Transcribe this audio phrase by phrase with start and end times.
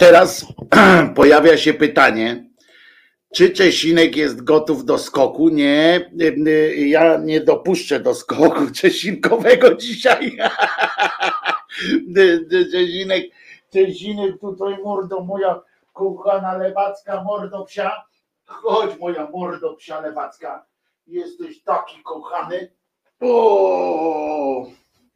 [0.00, 0.46] Teraz
[1.16, 2.50] pojawia się pytanie,
[3.34, 5.48] czy Czesinek jest gotów do skoku?
[5.48, 6.10] Nie,
[6.76, 10.36] ja nie dopuszczę do skoku Czesinkowego dzisiaj.
[12.72, 13.24] Czesinek,
[13.72, 15.62] Czesinek tutaj mordo moja
[15.92, 18.04] kochana lewacka mordo psia.
[18.46, 20.66] Chodź moja mordo psia lewacka.
[21.06, 22.72] Jesteś taki kochany.
[23.20, 24.66] O,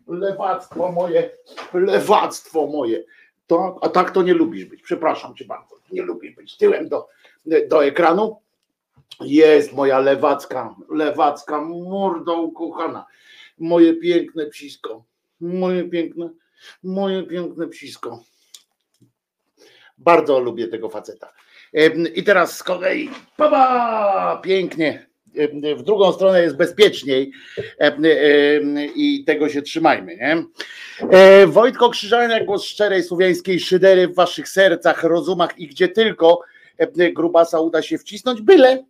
[0.09, 1.31] lewactwo moje,
[1.75, 3.05] lewactwo moje.
[3.47, 4.83] To, a tak to nie lubisz być.
[4.83, 5.77] Przepraszam cię bardzo.
[5.93, 7.09] Nie lubisz być tyłem do,
[7.69, 8.41] do ekranu.
[9.21, 13.07] Jest moja lewacka, lewacka mordo ukochana.
[13.59, 15.05] Moje piękne psisko.
[15.41, 16.31] Moje piękne,
[16.83, 18.23] moje piękne psisko.
[19.99, 21.33] Bardzo lubię tego faceta.
[22.15, 25.07] I teraz z kolei, baba, pięknie,
[25.77, 27.33] w drugą stronę jest bezpieczniej
[28.97, 30.17] i tego się trzymajmy.
[30.17, 30.45] Nie?
[31.11, 36.41] E, Wojtko Krzyżania, głos szczerej słowiańskiej szydery w waszych sercach, rozumach i gdzie tylko
[37.13, 38.85] grubasa uda się wcisnąć, byle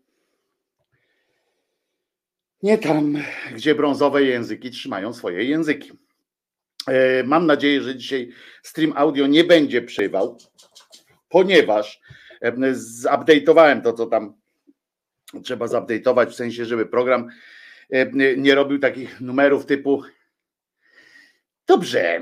[2.64, 3.18] nie tam,
[3.54, 5.92] gdzie brązowe języki trzymają swoje języki.
[6.88, 8.30] E, mam nadzieję, że dzisiaj
[8.62, 10.38] stream audio nie będzie przywał,
[11.28, 12.00] ponieważ
[13.02, 14.34] zupdate'owałem to, co tam
[15.42, 17.28] trzeba zupdate'ować, w sensie, żeby program
[18.36, 20.02] nie robił takich numerów typu
[21.66, 22.20] dobrze,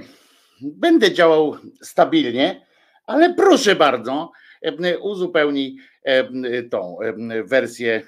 [0.60, 2.66] będę działał stabilnie,
[3.06, 4.32] ale proszę bardzo,
[5.00, 5.76] uzupełnij
[6.70, 6.98] tą
[7.44, 8.02] wersję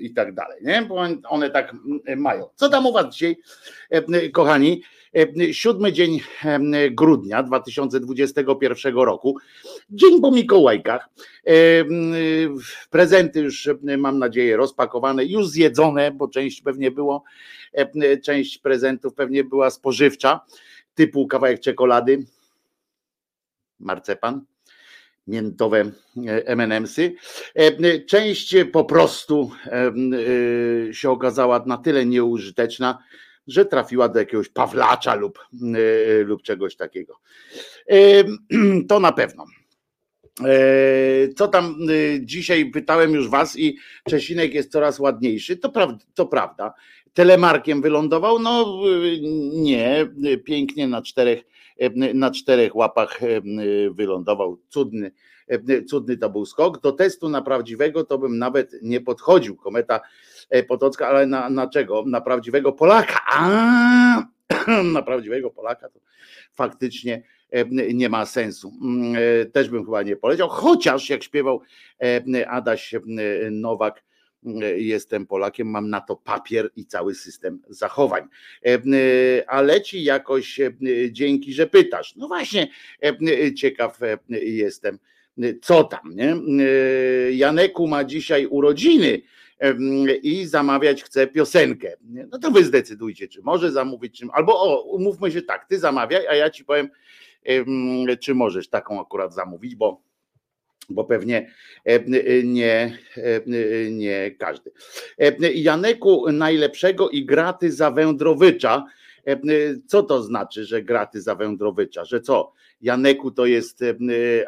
[0.00, 0.82] i tak dalej, nie?
[0.82, 0.94] Bo
[1.28, 1.72] one tak
[2.16, 2.48] mają.
[2.54, 3.36] Co tam u was dzisiaj,
[4.32, 4.82] kochani?
[5.52, 6.20] Siódmy dzień
[6.90, 9.36] grudnia 2021 roku,
[9.90, 11.08] dzień po Mikołajkach.
[12.90, 13.68] Prezenty już
[13.98, 17.24] mam nadzieję rozpakowane, już zjedzone, bo część pewnie było,
[18.24, 20.40] część prezentów pewnie była spożywcza,
[20.94, 22.24] typu kawałek czekolady,
[23.80, 24.44] marcepan,
[25.26, 25.90] miętowe
[26.44, 27.12] M&M'sy.
[28.06, 29.50] Część po prostu
[30.92, 32.98] się okazała na tyle nieużyteczna,
[33.46, 35.38] że trafiła do jakiegoś pawlacza lub,
[36.24, 37.20] lub czegoś takiego.
[38.88, 39.44] To na pewno.
[41.36, 41.76] Co tam
[42.20, 43.78] dzisiaj pytałem już was i
[44.08, 46.74] Czesinek jest coraz ładniejszy, to, pra, to prawda.
[47.12, 48.38] Telemarkiem wylądował?
[48.38, 48.82] No
[49.52, 50.06] nie,
[50.44, 51.44] pięknie na czterech,
[52.14, 53.20] na czterech łapach
[53.90, 54.58] wylądował.
[54.68, 55.12] Cudny,
[55.90, 56.80] cudny to był skok.
[56.80, 59.56] Do testu na prawdziwego to bym nawet nie podchodził.
[59.56, 60.00] Kometa
[60.68, 62.04] Potocka, ale na, na czego?
[62.06, 63.20] Na prawdziwego Polaka.
[63.26, 64.22] A,
[64.94, 66.00] na prawdziwego Polaka to
[66.52, 67.22] faktycznie
[67.94, 68.72] nie ma sensu.
[69.52, 71.62] Też bym chyba nie poleciał, chociaż jak śpiewał
[72.48, 72.94] Adaś
[73.50, 74.04] Nowak,
[74.76, 78.28] jestem Polakiem, mam na to papier i cały system zachowań.
[79.46, 80.60] A leci jakoś
[81.10, 82.16] dzięki, że pytasz.
[82.16, 82.68] No właśnie,
[83.56, 83.98] ciekaw
[84.28, 84.98] jestem,
[85.62, 86.14] co tam.
[86.14, 86.36] Nie?
[87.36, 89.22] Janeku ma dzisiaj urodziny
[90.22, 91.96] i zamawiać chce piosenkę.
[92.30, 96.26] No to wy zdecydujcie, czy może zamówić, czy, albo o, umówmy się tak, ty zamawiaj,
[96.26, 96.88] a ja ci powiem,
[98.20, 100.06] czy możesz taką akurat zamówić, bo
[100.88, 101.50] bo pewnie
[102.44, 102.98] nie,
[103.90, 104.70] nie każdy.
[105.54, 108.84] Janeku najlepszego i graty za Wędrowycza.
[109.86, 112.04] Co to znaczy, że graty za Wędrowycza?
[112.04, 112.52] Że co?
[112.80, 113.80] Janeku to jest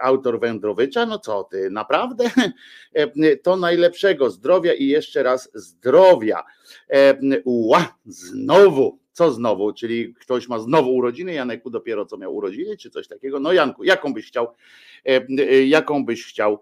[0.00, 1.06] autor Wędrowycza?
[1.06, 2.30] No co ty, naprawdę?
[3.42, 6.44] To najlepszego zdrowia i jeszcze raz zdrowia.
[7.44, 9.73] Ła, znowu co znowu?
[9.73, 13.40] Czyli ktoś ma znowu urodziny, Janeku dopiero co miał urodziny, czy coś takiego?
[13.40, 14.47] No Janku, jaką byś chciał,
[15.06, 16.61] e, e, jaką byś chciał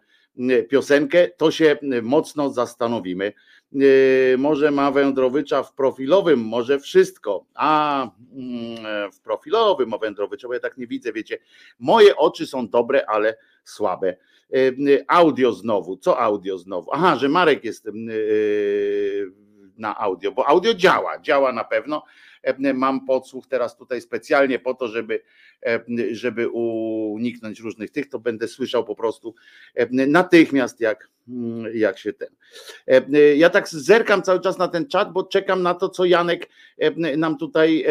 [0.68, 3.32] piosenkę, to się mocno zastanowimy.
[3.75, 7.46] E, może ma Wędrowycza w profilowym, może wszystko.
[7.54, 11.38] A mm, w profilowym o Wędrowycza, bo ja tak nie widzę, wiecie.
[11.78, 14.16] Moje oczy są dobre, ale słabe.
[15.08, 15.96] Audio znowu.
[15.96, 16.90] Co audio znowu?
[16.92, 17.88] Aha, że Marek jest
[19.78, 22.02] na audio, bo audio działa, działa na pewno
[22.36, 22.36] E,
[22.75, 25.21] mam podsłuch teraz tutaj specjalnie po to, żeby,
[25.67, 25.81] e,
[26.12, 29.35] żeby uniknąć różnych tych, to będę słyszał po prostu
[29.75, 32.29] e, natychmiast jak, mm, jak się ten.
[33.37, 36.49] Ja tak zerkam cały czas na ten czat, bo czekam na to, co Janek
[37.17, 37.85] nam tutaj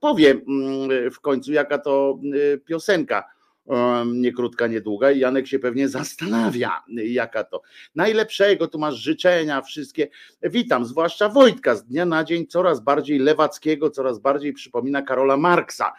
[0.00, 2.20] powie mm, w końcu, jaka to
[2.64, 3.34] piosenka
[4.06, 7.62] nie krótka, nie długa i Janek się pewnie zastanawia, jaka to.
[7.94, 10.08] Najlepszego, tu masz życzenia, wszystkie.
[10.42, 15.92] Witam, zwłaszcza Wojtka, z dnia na dzień coraz bardziej lewackiego, coraz bardziej przypomina Karola Marksa.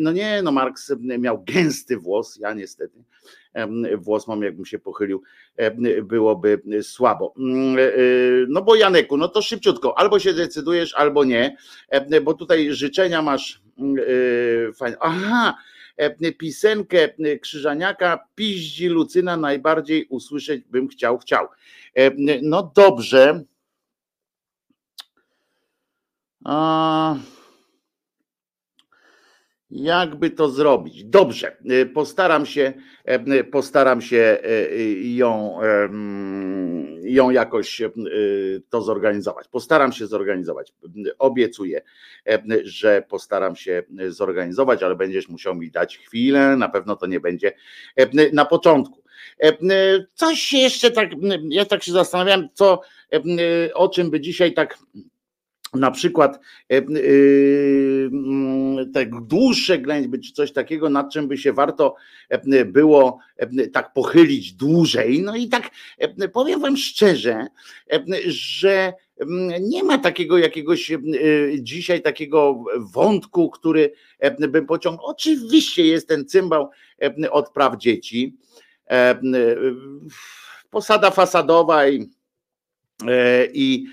[0.00, 3.02] No nie, no Marks miał gęsty włos, ja niestety
[3.98, 5.22] włos mam, jakbym się pochylił,
[6.02, 7.34] byłoby słabo.
[7.38, 7.82] Mm, e,
[8.48, 11.56] no bo Janeku, no to szybciutko, albo się decydujesz, albo nie,
[12.22, 13.96] bo tutaj życzenia masz mm,
[14.68, 14.96] e, fajne.
[15.00, 15.54] Aha,
[16.38, 17.08] Pisenkę
[17.40, 21.48] Krzyżaniaka piździ Lucyna najbardziej usłyszeć bym chciał, chciał.
[22.42, 23.44] No dobrze.
[26.44, 27.16] A...
[29.70, 31.04] Jakby to zrobić?
[31.04, 32.72] Dobrze, y, postaram się,
[33.28, 35.58] y, postaram się y, ją,
[37.02, 37.82] ją jakoś
[38.70, 39.48] to zorganizować.
[39.48, 40.72] Postaram się zorganizować.
[41.18, 41.82] Obiecuję,
[42.64, 46.56] że postaram się zorganizować, ale będziesz musiał mi dać chwilę.
[46.56, 47.52] Na pewno to nie będzie
[48.32, 49.02] na początku.
[50.14, 51.10] Coś jeszcze tak,
[51.48, 52.80] ja tak się zastanawiam, co,
[53.74, 54.78] o czym by dzisiaj tak
[55.74, 56.40] na przykład
[56.72, 56.82] e, e,
[58.94, 61.94] tak dłuższe ględźby, czy coś takiego, nad czym by się warto
[62.28, 63.18] e, było
[63.72, 65.22] tak pochylić dłużej.
[65.22, 65.70] No i tak
[66.32, 67.46] powiem wam szczerze,
[68.26, 68.92] że
[69.60, 70.92] nie ma takiego jakiegoś
[71.58, 73.92] dzisiaj takiego wątku, który
[74.48, 75.06] bym pociągnął.
[75.06, 76.70] Oczywiście jest ten cymbał
[77.30, 78.36] od praw dzieci,
[80.70, 82.10] posada fasadowa i,
[83.52, 83.86] i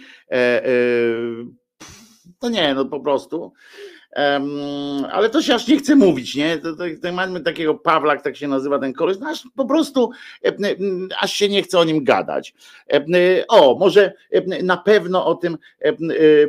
[2.39, 3.53] to nie, no po prostu.
[4.15, 6.57] Um, ale to się aż nie chce mówić, nie?
[6.57, 10.11] To, to, to mamy takiego Pawlak, tak się nazywa ten koleś, no aż po prostu
[10.45, 10.55] e,
[11.19, 12.53] aż się nie chce o nim gadać.
[12.93, 13.05] E,
[13.47, 15.57] o, może e, na pewno o tym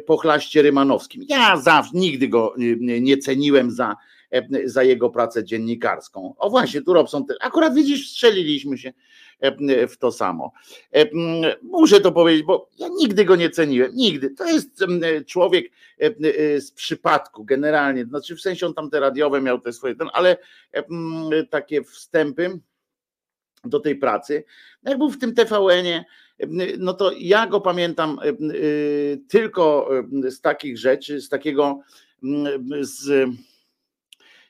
[0.07, 1.23] pochlaście Rymanowskim.
[1.28, 2.54] Ja zawsze nigdy go
[3.00, 3.97] nie ceniłem za,
[4.64, 6.35] za jego pracę dziennikarską.
[6.38, 8.92] O właśnie, tu Robson, akurat widzisz, strzeliliśmy się
[9.88, 10.52] w to samo.
[11.62, 14.30] Muszę to powiedzieć, bo ja nigdy go nie ceniłem, nigdy.
[14.30, 14.85] To jest
[15.26, 15.73] człowiek
[16.58, 20.37] z przypadku generalnie, znaczy w sensie on tam te radiowe miał te swoje, ale
[21.50, 22.58] takie wstępy
[23.64, 24.44] do tej pracy.
[24.82, 26.04] No jak był w tym TVN-ie,
[26.78, 28.18] no to ja go pamiętam
[29.28, 29.90] tylko
[30.28, 31.80] z takich rzeczy, z takiego
[32.80, 33.28] z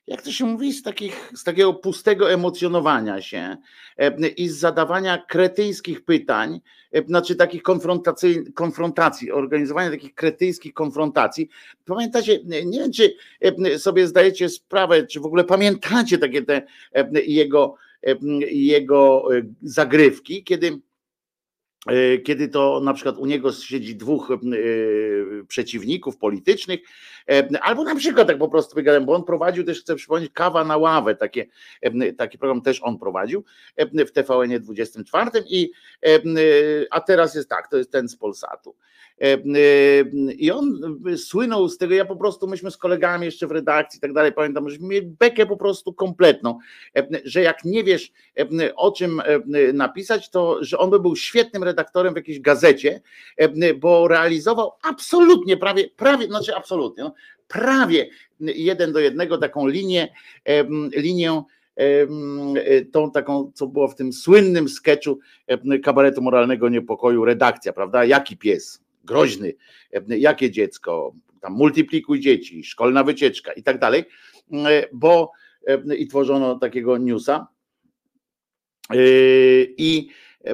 [0.08, 3.56] jak to się mówi, z, takich, z takiego pustego emocjonowania się
[3.98, 6.60] e, i z zadawania kretyńskich pytań,
[6.92, 11.48] e, znaczy takich konfrontacji, konfrontacji, organizowania takich kretyńskich konfrontacji.
[11.84, 16.62] Pamiętacie, nie wiem, czy e, sobie zdajecie sprawę, czy w ogóle pamiętacie takie te
[17.26, 17.74] jego,
[18.50, 19.28] jego
[19.62, 20.80] zagrywki, kiedy
[22.24, 24.36] kiedy to na przykład u niego siedzi dwóch e,
[25.48, 26.80] przeciwników politycznych,
[27.30, 30.64] e, albo na przykład tak po prostu wygadam, bo on prowadził też, chcę przypomnieć, kawa
[30.64, 31.46] na ławę, takie,
[32.16, 33.44] taki program też on prowadził
[33.94, 35.70] w TVN 24 i
[36.90, 38.74] a teraz jest tak, to jest ten z Polsatu.
[40.36, 40.80] I on
[41.16, 44.32] słynął z tego, ja po prostu, myśmy z kolegami jeszcze w redakcji i tak dalej,
[44.32, 46.58] pamiętam, że mieli bekę po prostu kompletną,
[47.24, 48.12] że jak nie wiesz
[48.76, 49.22] o czym
[49.74, 53.00] napisać, to że on by był świetnym redaktorem w jakiejś gazecie,
[53.80, 57.14] bo realizował absolutnie, prawie, prawie, znaczy absolutnie, no,
[57.48, 58.08] prawie
[58.40, 60.14] jeden do jednego taką linię,
[60.96, 61.42] linię
[62.92, 65.18] tą taką, co było w tym słynnym sketchu
[65.84, 68.04] kabaretu moralnego niepokoju, redakcja, prawda?
[68.04, 68.87] Jaki pies?
[69.08, 69.54] Groźny,
[70.08, 74.04] jakie dziecko, tam multiplikuj dzieci, szkolna wycieczka i tak dalej,
[74.92, 75.32] bo
[75.98, 77.46] i tworzono takiego newsa.
[79.76, 80.08] I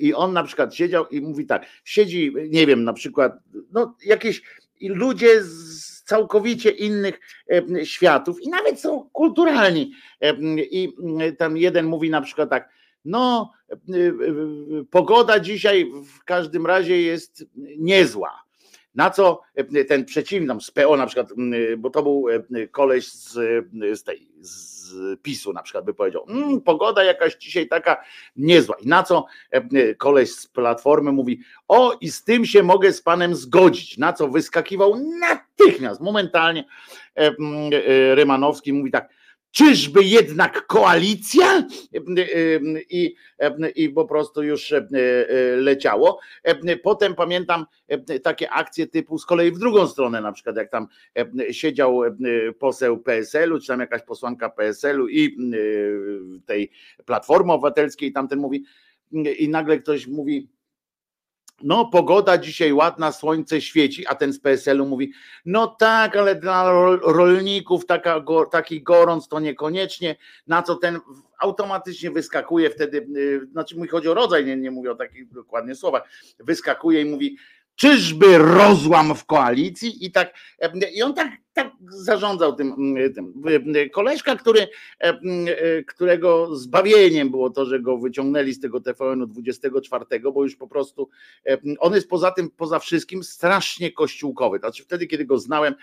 [0.00, 3.32] i on na przykład siedział i mówi tak, siedzi, nie wiem, na przykład,
[3.72, 4.42] no jakieś
[4.80, 7.20] ludzie z całkowicie innych
[7.84, 9.92] światów i nawet są kulturalni.
[10.70, 10.92] I
[11.38, 12.68] tam jeden mówi na przykład tak,
[13.04, 14.00] no, y, y,
[14.80, 17.44] y, pogoda dzisiaj w każdym razie jest
[17.78, 18.42] niezła.
[18.94, 19.40] Na co
[19.88, 21.28] ten przeciwnik, z PO na przykład,
[21.78, 22.26] bo to był
[22.70, 23.32] koleś z,
[23.98, 28.04] z tej z PiSu na przykład by powiedział, mmm, pogoda jakaś dzisiaj taka
[28.36, 28.76] niezła.
[28.80, 29.26] I na co
[29.98, 33.98] koleś z Platformy mówi, o i z tym się mogę z panem zgodzić.
[33.98, 36.64] Na co wyskakiwał natychmiast, momentalnie
[38.14, 39.08] Rymanowski mówi tak,
[39.50, 41.66] Czyżby jednak koalicja?
[42.90, 43.14] I,
[43.74, 44.74] I po prostu już
[45.56, 46.20] leciało.
[46.82, 47.66] Potem pamiętam
[48.22, 50.86] takie akcje typu z kolei w drugą stronę, na przykład jak tam
[51.50, 52.00] siedział
[52.58, 55.36] poseł PSL-u, czy tam jakaś posłanka PSL-u i
[56.46, 56.70] tej
[57.04, 58.64] Platformy Obywatelskiej, tamten mówi,
[59.38, 60.48] i nagle ktoś mówi,
[61.62, 65.12] no, pogoda dzisiaj ładna, słońce świeci, a ten z PSL-u mówi:
[65.44, 66.70] No tak, ale dla
[67.02, 70.16] rolników taka, taki gorąc to niekoniecznie.
[70.46, 70.98] Na co ten
[71.40, 75.74] automatycznie wyskakuje wtedy, y, znaczy mój chodzi o rodzaj, nie, nie mówię o takich dokładnie
[75.74, 76.02] słowach,
[76.38, 77.36] wyskakuje i mówi:
[77.76, 80.04] Czyżby rozłam w koalicji?
[80.04, 80.34] I tak,
[80.94, 83.42] i on tak tak zarządzał tym, tym.
[83.92, 84.68] Koleżka, który,
[85.86, 90.04] którego zbawieniem było to, że go wyciągnęli z tego TVN-u 24,
[90.34, 91.08] bo już po prostu
[91.78, 94.58] on jest poza tym, poza wszystkim strasznie kościółkowy.
[94.58, 95.74] Znaczy wtedy, kiedy go znałem,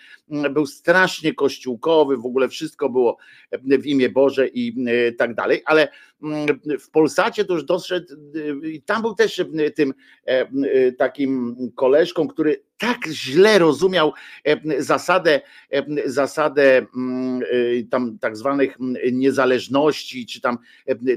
[0.52, 3.18] był strasznie kościółkowy, w ogóle wszystko było
[3.62, 4.76] w imię Boże i
[5.18, 5.88] tak dalej, ale
[6.80, 8.16] w Polsacie to już doszedł
[8.64, 9.46] i tam był też
[9.76, 9.94] tym
[10.98, 14.14] takim koleżką, który tak źle rozumiał
[14.78, 15.42] zasadę,
[16.06, 16.86] zasadę
[17.92, 18.78] tam tak zwanych
[19.12, 20.58] niezależności, czy tam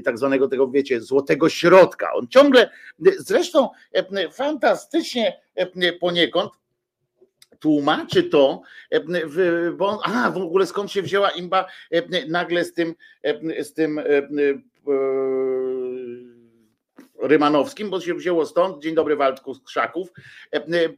[0.05, 2.13] tak zwanego tego, wiecie, złotego środka.
[2.13, 2.69] On ciągle,
[3.17, 3.69] zresztą
[4.31, 5.41] fantastycznie
[5.99, 6.51] poniekąd
[7.59, 8.61] tłumaczy to,
[9.77, 11.65] bo on, a w ogóle skąd się wzięła imba
[12.27, 12.95] nagle z tym,
[13.59, 14.01] z tym
[17.21, 20.07] Rymanowskim, bo się wzięło stąd, dzień dobry Waldku Krzaków,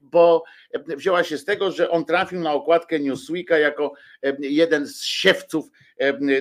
[0.02, 0.44] bo
[0.88, 3.94] wzięła się z tego, że on trafił na okładkę Newsweeka jako
[4.40, 5.70] jeden z siewców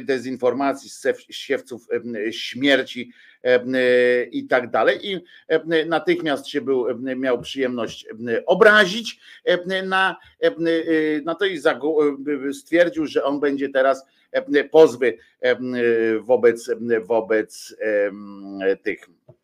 [0.01, 1.87] dezinformacji, z siewców
[2.31, 3.13] śmierci
[4.31, 5.11] i tak dalej.
[5.11, 5.21] I
[5.87, 8.07] natychmiast się był, miał przyjemność
[8.47, 9.21] obrazić
[9.85, 10.17] na,
[11.25, 11.61] na to i
[12.53, 14.07] stwierdził, że on będzie teraz
[14.71, 15.19] pozwy
[16.21, 16.71] wobec,
[17.07, 17.77] wobec
[18.83, 19.42] tych E,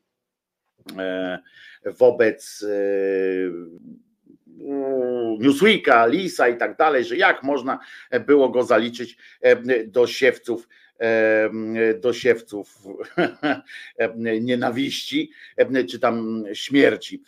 [1.85, 2.69] wobec e,
[5.39, 7.79] Newsweeka, Lisa i tak dalej, że jak można
[8.27, 10.69] było go zaliczyć e, do siewców
[12.01, 12.79] do siewców
[14.41, 15.31] nienawiści,
[15.91, 17.23] czy tam śmierci.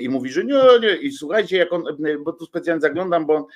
[0.00, 0.96] I mówi, że nie, nie.
[0.96, 1.84] I słuchajcie, jak on,
[2.24, 3.48] bo tu specjalnie zaglądam, bo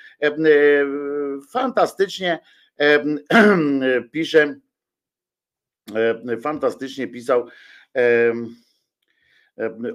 [1.51, 2.39] fantastycznie
[4.13, 4.55] pisze,
[6.43, 7.47] fantastycznie pisał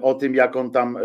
[0.02, 0.98] o tym, jak on tam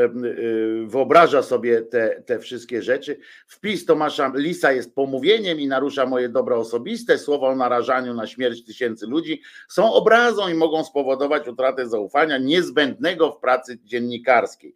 [0.85, 3.19] wyobraża sobie te, te wszystkie rzeczy.
[3.47, 7.17] Wpis Tomasza Lisa jest pomówieniem i narusza moje dobra osobiste.
[7.17, 13.31] Słowa o narażaniu na śmierć tysięcy ludzi są obrazą i mogą spowodować utratę zaufania niezbędnego
[13.31, 14.75] w pracy dziennikarskiej.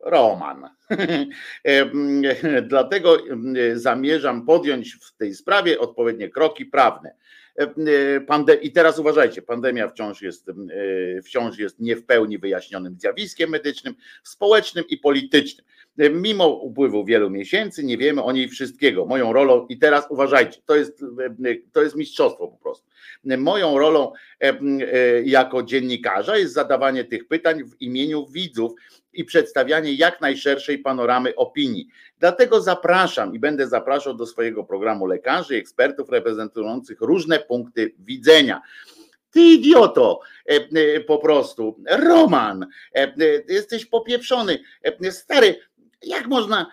[0.00, 0.68] Roman.
[2.68, 3.16] Dlatego
[3.74, 7.14] zamierzam podjąć w tej sprawie odpowiednie kroki prawne.
[8.26, 13.50] Pande I teraz uważajcie, pandemia wciąż jest, e, wciąż jest nie w pełni wyjaśnionym zjawiskiem
[13.50, 15.66] medycznym, społecznym i politycznym.
[15.98, 19.06] Mimo upływu wielu miesięcy nie wiemy o niej wszystkiego.
[19.06, 21.04] Moją rolą, i teraz uważajcie, to jest,
[21.72, 22.90] to jest mistrzostwo po prostu.
[23.24, 24.58] Moją rolą e,
[25.22, 28.72] jako dziennikarza jest zadawanie tych pytań w imieniu widzów
[29.12, 31.88] i przedstawianie jak najszerszej panoramy opinii.
[32.18, 38.62] Dlatego zapraszam i będę zapraszał do swojego programu lekarzy, ekspertów reprezentujących różne punkty widzenia.
[39.30, 41.82] Ty idioto, e, e, po prostu.
[41.88, 43.14] Roman, e,
[43.48, 44.58] jesteś popieprzony.
[45.10, 45.60] Stary,
[46.02, 46.66] jak można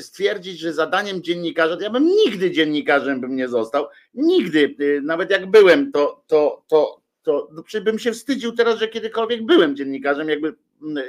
[0.00, 5.92] stwierdzić, że zadaniem dziennikarza, ja bym nigdy dziennikarzem bym nie został, nigdy, nawet jak byłem,
[5.92, 7.48] to, to, to, to
[7.82, 10.54] bym się wstydził teraz, że kiedykolwiek byłem dziennikarzem, jakby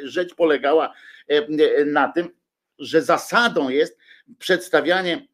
[0.04, 0.94] rzecz polegała
[1.86, 2.30] na tym,
[2.80, 3.98] że zasadą jest
[4.40, 5.28] przedstawianie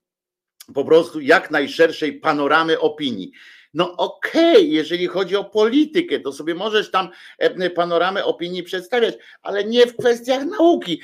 [0.73, 3.31] po prostu jak najszerszej panoramy opinii.
[3.73, 9.15] No okej, okay, jeżeli chodzi o politykę, to sobie możesz tam e, panoramę opinii przedstawiać,
[9.41, 11.01] ale nie w kwestiach nauki.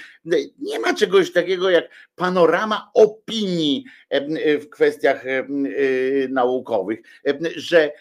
[0.59, 4.02] Nie ma czegoś takiego jak panorama opinii e,
[4.61, 5.47] w kwestiach e,
[6.29, 6.99] naukowych,
[7.55, 7.91] że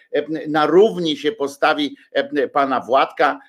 [0.48, 1.96] na równi się postawi
[2.52, 3.40] pana Władka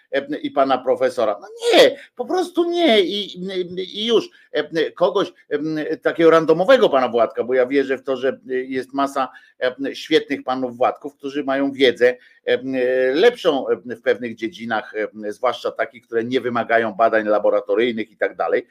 [0.41, 1.38] i pana profesora.
[1.41, 3.39] No nie, po prostu nie i,
[3.78, 4.30] i już
[4.95, 5.34] kogoś
[6.02, 9.30] takiego randomowego pana Władka, bo ja wierzę w to, że jest masa
[9.93, 12.17] świetnych panów Władków, którzy mają wiedzę
[13.13, 14.93] lepszą w pewnych dziedzinach,
[15.29, 18.67] zwłaszcza takich, które nie wymagają badań laboratoryjnych i tak dalej,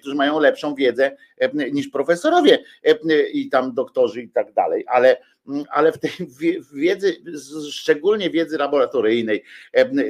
[0.00, 1.16] którzy mają lepszą wiedzę
[1.72, 2.58] niż profesorowie
[3.32, 5.16] i tam doktorzy i tak dalej, ale
[5.70, 6.10] ale w tej
[6.72, 7.16] wiedzy,
[7.70, 9.44] szczególnie wiedzy laboratoryjnej,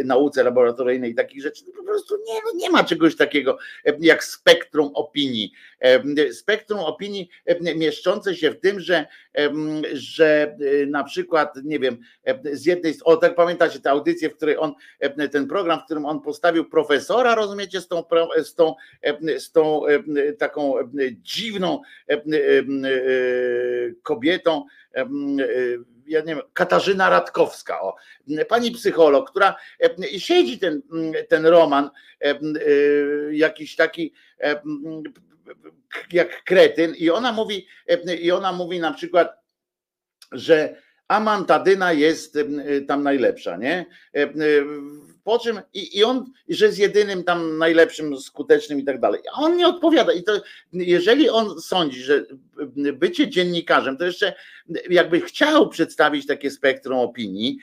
[0.04, 3.58] nauce laboratoryjnej i takich rzeczy, po prostu nie, no nie ma czegoś takiego
[4.00, 5.52] jak spektrum opinii.
[6.32, 7.30] Spektrum opinii
[7.76, 9.06] mieszczące się w tym, że,
[9.92, 11.98] że na przykład, nie wiem,
[12.52, 14.74] z jednej o tak pamiętacie tę audycję, w której on,
[15.32, 18.04] ten program, w którym on postawił profesora, rozumiecie, z tą,
[18.42, 18.74] z tą,
[19.38, 19.82] z tą
[20.38, 20.74] taką
[21.22, 21.80] dziwną
[24.02, 24.64] kobietą,
[26.06, 27.96] ja nie wiem, Katarzyna Radkowska, o,
[28.48, 29.56] pani psycholog, która
[30.18, 30.82] siedzi ten,
[31.28, 31.90] ten roman,
[33.30, 34.12] jakiś taki
[36.12, 37.66] jak kretyn i ona mówi,
[38.20, 39.32] i ona mówi na przykład,
[40.32, 42.38] że a mantadyna jest
[42.88, 43.86] tam najlepsza, nie?
[45.24, 49.20] Po czym i, i on, że jest jedynym tam najlepszym, skutecznym i tak dalej.
[49.34, 50.12] A on nie odpowiada.
[50.12, 52.24] I to jeżeli on sądzi, że
[52.92, 54.34] bycie dziennikarzem, to jeszcze
[54.90, 57.58] jakby chciał przedstawić takie spektrum opinii,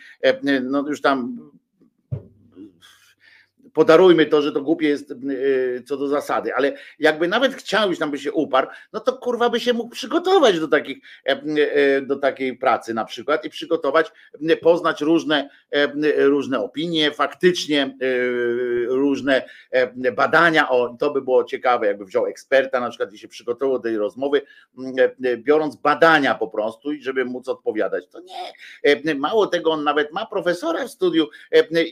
[0.64, 1.52] no już tam
[3.76, 8.00] podarujmy to, że to głupie jest y, co do zasady, ale jakby nawet chciał już
[8.00, 12.02] tam by się uparł, no to kurwa by się mógł przygotować do takich, e, e,
[12.02, 14.12] do takiej pracy na przykład i przygotować,
[14.62, 15.88] poznać różne, e,
[16.28, 17.98] różne opinie, faktycznie
[18.88, 19.46] różne
[20.16, 23.84] badania, o to by było ciekawe, jakby wziął eksperta na przykład i się przygotował do
[23.84, 24.42] tej rozmowy,
[25.38, 28.08] biorąc badania po prostu i żeby móc odpowiadać.
[28.08, 31.28] To nie, mało tego, on nawet ma profesora w studiu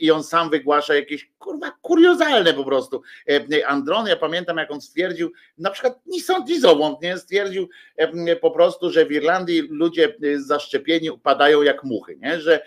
[0.00, 3.02] i on sam wygłasza jakieś kurwa kuriozalne po prostu.
[3.28, 7.18] E, Andron, ja pamiętam jak on stwierdził, na przykład ni sąd, ni zowąd, nie?
[7.18, 12.40] Stwierdził e, po prostu, że w Irlandii ludzie e, zaszczepieni upadają jak muchy, nie?
[12.40, 12.62] Że,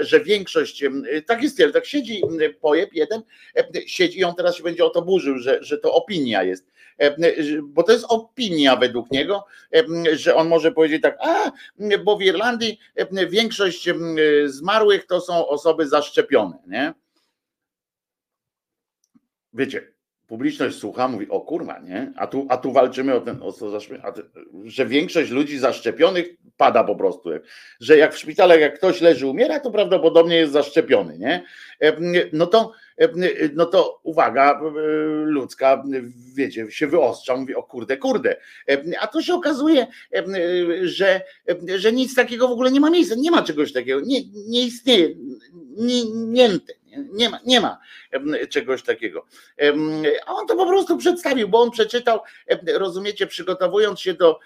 [0.00, 0.84] że większość,
[1.26, 2.22] tak jest, tak siedzi
[2.60, 3.22] pojeb jeden,
[3.86, 6.70] siedzi i on teraz się będzie o to burzył, że, że to opinia jest
[7.62, 9.44] bo to jest opinia według niego,
[10.12, 11.52] że on może powiedzieć tak, a,
[12.04, 12.78] bo w Irlandii
[13.28, 13.88] większość
[14.46, 16.94] zmarłych to są osoby zaszczepione, nie?
[19.52, 19.92] Wiecie,
[20.30, 22.12] publiczność słucha, mówi, o kurwa, nie?
[22.16, 24.12] A tu, a tu walczymy o ten, o co a
[24.64, 27.30] że większość ludzi zaszczepionych pada po prostu.
[27.80, 31.44] Że jak w szpitalach, jak ktoś leży, umiera, to prawdopodobnie jest zaszczepiony, nie?
[32.32, 32.72] No to,
[33.54, 34.60] no to uwaga
[35.24, 35.84] ludzka,
[36.34, 38.36] wiecie, się wyostrza, mówi, o kurde, kurde.
[39.00, 39.86] A tu się okazuje,
[40.82, 41.20] że,
[41.76, 45.08] że nic takiego w ogóle nie ma miejsca, nie ma czegoś takiego, nie, nie istnieje,
[45.76, 46.79] nie, niente.
[47.12, 47.78] Nie ma, nie ma
[48.50, 49.26] czegoś takiego.
[50.26, 52.20] A on to po prostu przedstawił, bo on przeczytał,
[52.74, 54.38] rozumiecie, przygotowując się do,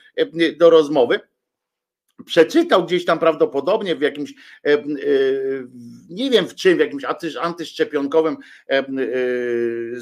[0.56, 1.20] do rozmowy,
[2.26, 4.34] przeczytał gdzieś tam prawdopodobnie w jakimś,
[6.10, 7.04] nie wiem w czym, w jakimś
[7.40, 8.36] antyszczepionkowym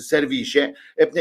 [0.00, 0.60] serwisie,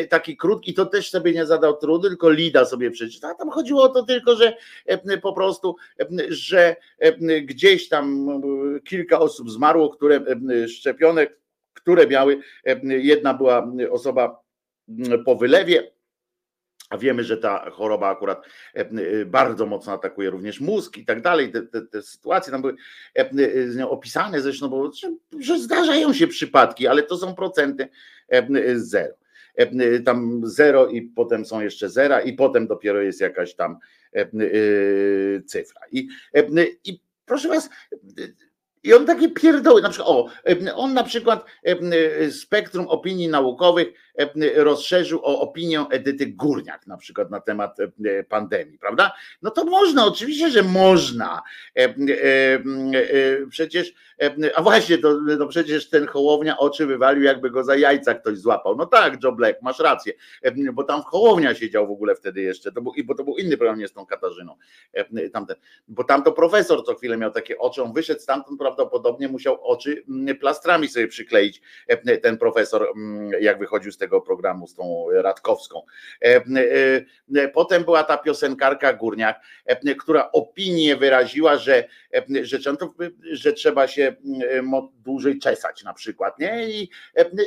[0.10, 3.38] taki krótki, to też sobie nie zadał trudu, tylko Lida sobie przeczytał.
[3.38, 4.58] Tam chodziło o to tylko, że
[5.22, 5.76] po prostu,
[6.30, 6.76] że
[7.42, 8.28] gdzieś tam
[8.86, 10.26] kilka osób zmarło, które
[10.68, 11.38] szczepionek,
[11.74, 12.40] które miały,
[12.86, 14.42] jedna była osoba
[15.26, 15.92] po wylewie,
[16.91, 21.21] a wiemy, że ta choroba akurat e, e, bardzo mocno atakuje również mózg i tak
[21.21, 21.51] dalej.
[21.51, 22.75] Te, te, te sytuacje tam były
[23.80, 24.91] e, opisane zresztą, bo,
[25.39, 27.89] że zdarzają się przypadki, ale to są procenty
[28.75, 29.15] zero.
[30.06, 33.77] Tam zero i potem są jeszcze zera i potem dopiero jest jakaś tam
[35.45, 35.82] cyfra.
[35.91, 36.08] I,
[36.86, 37.69] i proszę was,
[38.84, 40.30] i on takie pierdoły, na przykład, o,
[40.76, 41.46] on na przykład
[42.32, 43.88] spektrum opinii naukowych
[44.56, 47.78] rozszerzył o opinię Edyty Górniak na przykład na temat
[48.30, 49.12] pandemii, prawda?
[49.41, 51.41] No to można, oczywiście, że można.
[53.50, 53.94] Przecież,
[54.56, 58.76] a właśnie, to no przecież ten Hołownia oczy wywalił, jakby go za jajca ktoś złapał.
[58.76, 60.13] No tak, Joe Black, masz rację,
[60.74, 63.80] bo tam Hołownia siedział w ogóle wtedy jeszcze, to był, bo to był inny program
[63.80, 64.56] nie z tą Katarzyną,
[65.34, 65.56] tamten,
[65.88, 70.04] bo tam to profesor co chwilę miał takie oczy, on wyszedł stamtąd, prawdopodobnie musiał oczy
[70.40, 71.62] plastrami sobie przykleić
[72.22, 72.94] ten profesor,
[73.40, 75.82] jak wychodził z tego programu z tą Radkowską.
[76.22, 76.42] E, e,
[77.36, 79.42] e, potem była ta piosenkarka Górniak,
[80.00, 81.88] która opinię wyraziła, że,
[82.42, 82.60] że,
[83.32, 84.16] że trzeba się
[85.04, 86.70] dłużej czesać na przykład, nie?
[86.70, 86.90] I,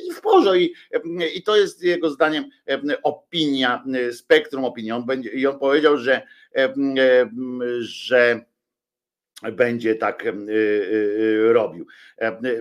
[0.09, 0.61] i w porze.
[0.61, 0.75] I,
[1.35, 2.45] I to jest jego zdaniem
[3.03, 4.93] opinia, spektrum opinii.
[5.33, 6.23] I on powiedział, że,
[7.81, 8.45] że
[9.53, 10.25] będzie tak
[11.49, 11.87] robił.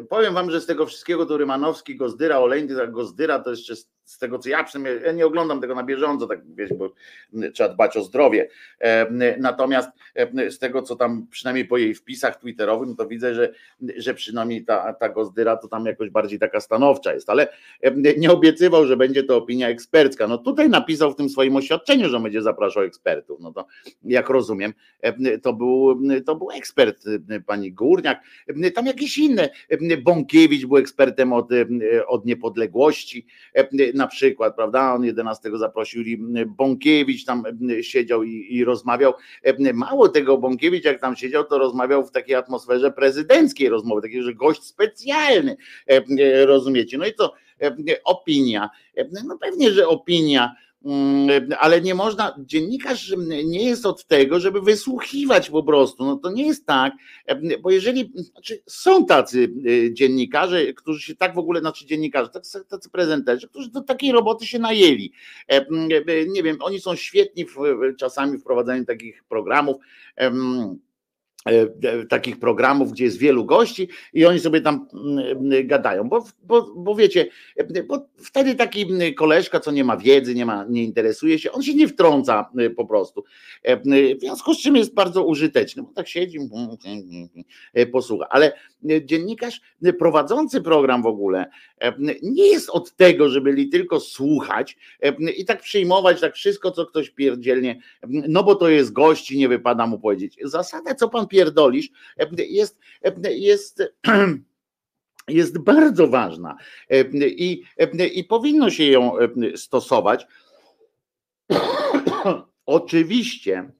[0.09, 4.39] Powiem wam, że z tego wszystkiego to Rymanowski, Gozdyra, Olejny, Gozdyra to jeszcze z tego
[4.39, 6.93] co ja przynajmniej, ja nie oglądam tego na bieżąco, tak wiesz, bo
[7.53, 8.49] trzeba dbać o zdrowie.
[9.39, 9.89] Natomiast
[10.49, 13.53] z tego co tam przynajmniej po jej wpisach twitterowym, to widzę, że,
[13.97, 17.47] że przynajmniej ta, ta Gozdyra to tam jakoś bardziej taka stanowcza jest, ale
[18.17, 20.27] nie obiecywał, że będzie to opinia ekspercka.
[20.27, 23.39] No tutaj napisał w tym swoim oświadczeniu, że będzie zapraszał ekspertów.
[23.39, 23.65] No to
[24.03, 24.73] jak rozumiem,
[25.41, 27.03] to był, to był ekspert
[27.45, 28.21] pani Górniak,
[28.75, 29.49] tam jakieś inne.
[30.03, 31.49] Bąkiewicz był ekspertem od,
[32.07, 33.25] od niepodległości
[33.93, 34.93] na przykład, prawda?
[34.93, 36.03] On 11 zaprosił
[36.47, 37.43] Bąkiewicz, tam
[37.81, 39.13] siedział i, i rozmawiał.
[39.73, 44.33] Mało tego, Bąkiewicz, jak tam siedział, to rozmawiał w takiej atmosferze prezydenckiej rozmowy, takiej, że
[44.33, 45.57] gość specjalny,
[46.45, 46.97] rozumiecie?
[46.97, 47.33] No i co?
[48.03, 48.69] Opinia.
[49.25, 50.55] No pewnie, że opinia
[51.59, 53.13] ale nie można, dziennikarz
[53.45, 56.05] nie jest od tego, żeby wysłuchiwać po prostu.
[56.05, 56.93] No to nie jest tak,
[57.61, 62.29] bo jeżeli, znaczy są tacy y, dziennikarze, którzy się tak w ogóle, znaczy dziennikarze,
[62.69, 65.11] tacy prezenterzy, którzy do takiej roboty się najęli.
[66.27, 67.55] Nie wiem, oni są świetni w,
[67.97, 69.77] czasami w prowadzeniu takich programów
[70.17, 70.31] E,
[72.09, 76.95] takich programów, gdzie jest wielu gości i oni sobie tam mm, gadają, bo, bo, bo
[76.95, 77.27] wiecie,
[77.87, 81.73] bo wtedy taki koleżka, co nie ma wiedzy, nie, ma, nie interesuje się, on się
[81.73, 83.23] nie wtrąca e, po prostu.
[83.63, 83.77] E,
[84.15, 86.39] w związku z czym jest bardzo użyteczny, bo tak siedzi,
[87.91, 88.53] posłucha, ale
[89.05, 89.61] dziennikarz
[89.99, 91.45] prowadzący program w ogóle
[92.21, 94.77] nie jest od tego, żeby li tylko słuchać
[95.37, 99.49] i tak przyjmować tak wszystko, co ktoś pierdzielnie, no bo to jest gość i nie
[99.49, 100.37] wypada mu powiedzieć.
[100.43, 101.89] Zasada, co pan pierdolisz,
[102.37, 102.79] jest,
[103.29, 103.83] jest
[105.27, 106.57] jest bardzo ważna
[107.21, 107.63] i,
[108.13, 109.11] i powinno się ją
[109.55, 110.27] stosować.
[112.65, 113.71] Oczywiście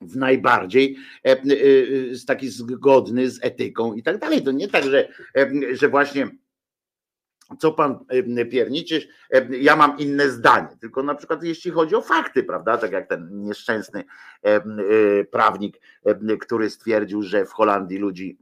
[0.00, 0.96] w najbardziej
[2.26, 4.42] taki zgodny z etyką i tak dalej.
[4.42, 5.08] To nie tak, że,
[5.72, 6.30] że właśnie
[7.58, 7.98] co pan
[8.50, 9.08] pierniczysz,
[9.50, 13.28] ja mam inne zdanie, tylko na przykład jeśli chodzi o fakty, prawda, tak jak ten
[13.32, 14.04] nieszczęsny
[14.42, 14.60] e,
[15.24, 15.80] prawnik,
[16.40, 18.38] który stwierdził, że w Holandii ludzi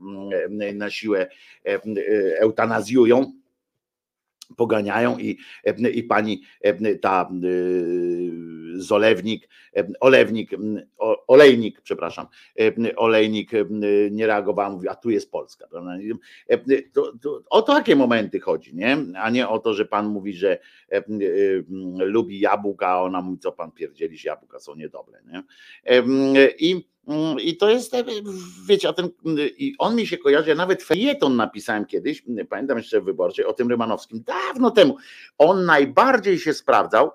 [0.74, 1.28] na siłę
[2.40, 3.32] eutanazjują,
[4.56, 5.38] poganiają i,
[5.94, 6.42] i pani
[7.00, 7.30] ta
[8.74, 9.48] Zolewnik,
[10.00, 10.50] Olewnik,
[11.26, 12.26] Olejnik, przepraszam,
[12.96, 13.50] Olejnik
[14.10, 15.66] nie reagowała, mówi, a tu jest Polska.
[16.92, 18.96] To, to, o takie momenty chodzi, nie?
[19.16, 20.58] A nie o to, że pan mówi, że
[21.98, 25.18] lubi jabłka, a ona mówi, co pan pierdzielisz, jabłka są niedobre.
[25.26, 25.42] Nie?
[26.58, 26.88] I
[27.40, 28.04] I to jest, e,
[28.66, 29.08] wiecie, a ten,
[29.58, 33.52] i on mi się kojarzy, ja nawet felieton napisałem kiedyś, pamiętam jeszcze w wyborczej, o
[33.52, 34.96] tym Rymanowskim, dawno temu.
[35.38, 37.10] On najbardziej się sprawdzał,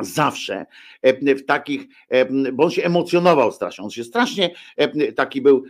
[0.00, 0.66] zawsze
[1.02, 4.50] e, w takich, e, bo on się emocjonował strasznie, on się strasznie
[5.16, 5.64] taki był,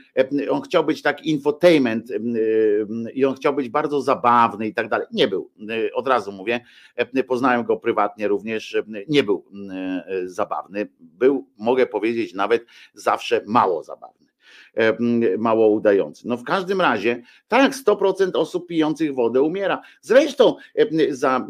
[0.51, 2.12] on chciał być taki infotainment
[3.14, 5.07] i on chciał być bardzo zabawny i tak dalej.
[5.12, 5.51] Nie był,
[5.95, 6.61] od razu mówię,
[7.27, 8.77] poznałem go prywatnie również,
[9.09, 9.45] nie był
[10.25, 14.17] zabawny, był, mogę powiedzieć, nawet zawsze mało zabawny
[15.38, 16.29] mało udający.
[16.29, 19.81] No w każdym razie, tak, 100% osób pijących wodę umiera.
[20.01, 20.57] Zresztą
[21.11, 21.47] za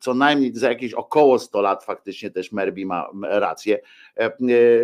[0.00, 3.80] co najmniej za jakieś około 100 lat faktycznie też Merbi ma rację.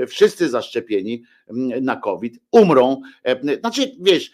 [0.09, 1.22] Wszyscy zaszczepieni
[1.83, 3.00] na COVID umrą.
[3.61, 4.31] Znaczy, wiesz,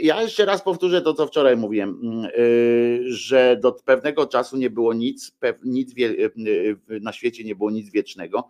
[0.00, 2.22] ja jeszcze raz powtórzę to, co wczoraj mówiłem,
[3.04, 5.94] że do pewnego czasu nie było nic, nic
[7.00, 8.48] na świecie nie było nic wiecznego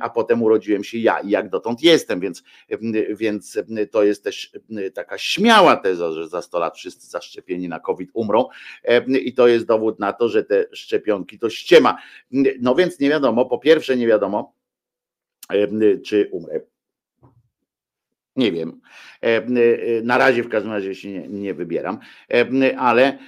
[0.00, 2.42] a potem urodziłem się ja i jak dotąd jestem, więc,
[3.10, 3.58] więc
[3.90, 4.52] to jest też
[4.94, 8.48] taka śmiała teza, że za 100 lat wszyscy zaszczepieni na COVID umrą
[9.08, 11.98] i to jest dowód na to, że te szczepionki to ściema.
[12.60, 14.54] No więc nie wiadomo, po pierwsze nie wiadomo,
[16.04, 16.60] czy umrę.
[18.36, 18.80] Nie wiem.
[20.02, 21.98] Na razie w każdym razie się nie, nie, wybieram,
[22.78, 23.18] ale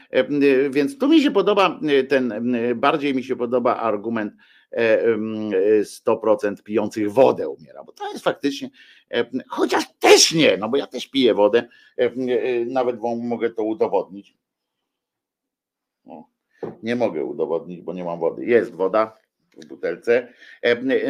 [0.71, 4.33] więc tu mi się podoba ten, bardziej mi się podoba argument
[4.73, 8.71] 100% e, pijących wodę umiera, bo to jest faktycznie,
[9.49, 12.11] chociaż też nie, no bo ja też piję wodę, e,
[12.65, 14.37] nawet wam mogę to udowodnić.
[16.83, 18.45] nie mogę udowodnić, bo nie mam wody.
[18.45, 19.17] Jest woda
[19.57, 20.33] w butelce,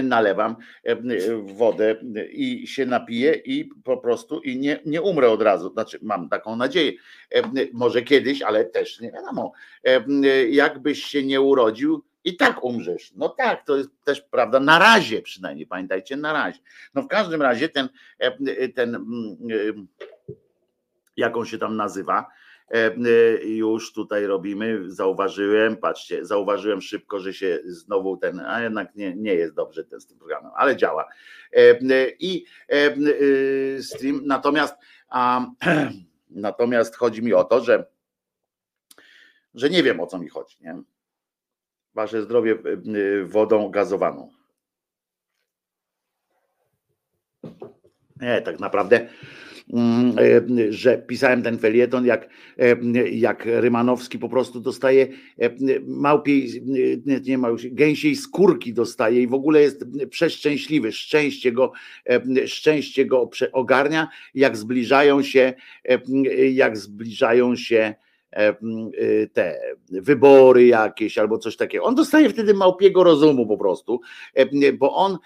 [0.02, 0.56] nalewam
[1.44, 1.96] wodę
[2.32, 5.72] i się napiję i po prostu i nie, nie umrę od razu.
[5.72, 6.92] Znaczy, mam taką nadzieję.
[7.72, 9.52] Może kiedyś, ale też nie wiadomo.
[10.50, 13.12] Jakbyś się nie urodził, i tak umrzesz.
[13.16, 16.58] No tak, to jest też prawda, na razie przynajmniej, pamiętajcie, na razie.
[16.94, 19.84] No w każdym razie ten, e, ten mm, e,
[21.16, 22.26] jak on się tam nazywa,
[22.68, 22.94] e,
[23.44, 29.34] już tutaj robimy, zauważyłem, patrzcie, zauważyłem szybko, że się znowu ten, a jednak nie, nie
[29.34, 31.08] jest dobrze ten z tym programem, ale działa.
[32.18, 32.44] I
[33.80, 34.74] stream, natomiast
[35.08, 35.46] a,
[36.30, 37.86] natomiast chodzi mi o to, że
[39.54, 40.82] że nie wiem o co mi chodzi, nie?
[41.94, 42.58] Wasze zdrowie
[42.96, 44.30] y, wodą gazowaną.
[48.20, 49.08] Nie, tak naprawdę,
[49.72, 50.18] mm,
[50.58, 52.28] y, że pisałem ten felieton, jak,
[53.12, 55.08] jak Rymanowski po prostu dostaje
[55.86, 56.62] małpiej,
[57.26, 60.92] nie małpiej, gęsiej skórki dostaje i w ogóle jest przeszczęśliwy.
[60.92, 61.72] Szczęście go,
[62.46, 65.54] szczęście go ogarnia, jak zbliżają się,
[66.52, 68.09] jak zbliżają się E,
[69.32, 71.84] te wybory jakieś albo coś takiego.
[71.84, 74.00] On dostaje wtedy małpiego rozumu po prostu,
[74.78, 75.18] bo on,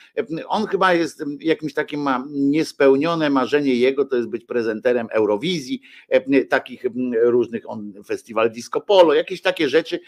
[0.48, 5.80] on chyba jest jakimś takim ma niespełnione marzenie jego, to jest być prezenterem Eurowizji,
[6.48, 6.84] takich
[7.22, 10.00] różnych, on festiwal Disco Polo, jakieś takie rzeczy.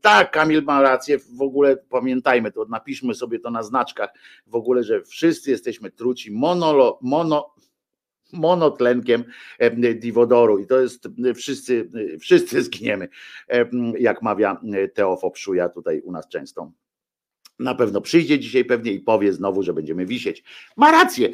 [0.00, 4.10] Tak, Kamil ma rację, w ogóle pamiętajmy to, napiszmy sobie to na znaczkach,
[4.46, 7.54] w ogóle, że wszyscy jesteśmy truci monolo, mono,
[8.32, 9.24] monotlenkiem
[9.94, 13.08] diwodoru i to jest wszyscy, wszyscy zginiemy,
[13.98, 14.60] jak mawia
[14.94, 16.72] Teofo Pszuja tutaj u nas często
[17.58, 20.44] na pewno przyjdzie dzisiaj pewnie i powie znowu, że będziemy wisieć.
[20.76, 21.28] Ma rację,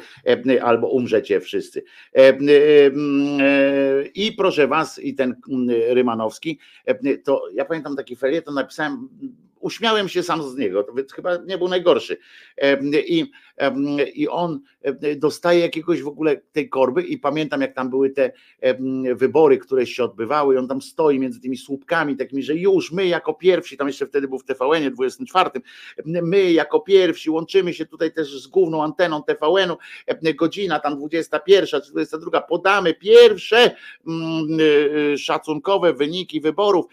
[0.61, 1.83] albo umrzecie wszyscy.
[2.15, 2.37] E,
[4.15, 5.35] I proszę was, i ten
[5.87, 6.59] Rymanowski,
[7.23, 9.09] to ja pamiętam taki ferie, to napisałem
[9.59, 12.17] uśmiałem się sam z niego, to chyba nie był najgorszy.
[13.07, 13.31] I,
[14.13, 14.59] I on
[15.17, 18.31] dostaje jakiegoś w ogóle tej korby i pamiętam jak tam były te
[19.15, 23.07] wybory, które się odbywały i on tam stoi między tymi słupkami takimi, że już my
[23.07, 25.49] jako pierwsi, tam jeszcze wtedy był w TVN-ie 24,
[26.05, 29.77] my jako pierwsi łączymy się tutaj też z główną anteną TVN-u,
[30.35, 33.75] godzina tam 21 czy 22, podamy pierwsze
[35.17, 36.85] szacunkowe wyniki wyborów,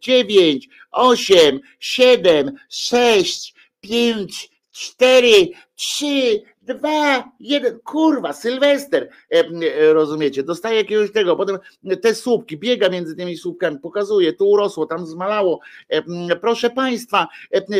[0.00, 9.44] 9, 8, siedem, sześć, pięć, cztery, trzy, dwa, jeden, kurwa, Sylwester, e,
[9.80, 11.58] e, rozumiecie, dostaje jakiegoś tego, potem
[12.02, 17.28] te słupki, biega między tymi słupkami, pokazuje, tu urosło, tam zmalało, e, proszę Państwa,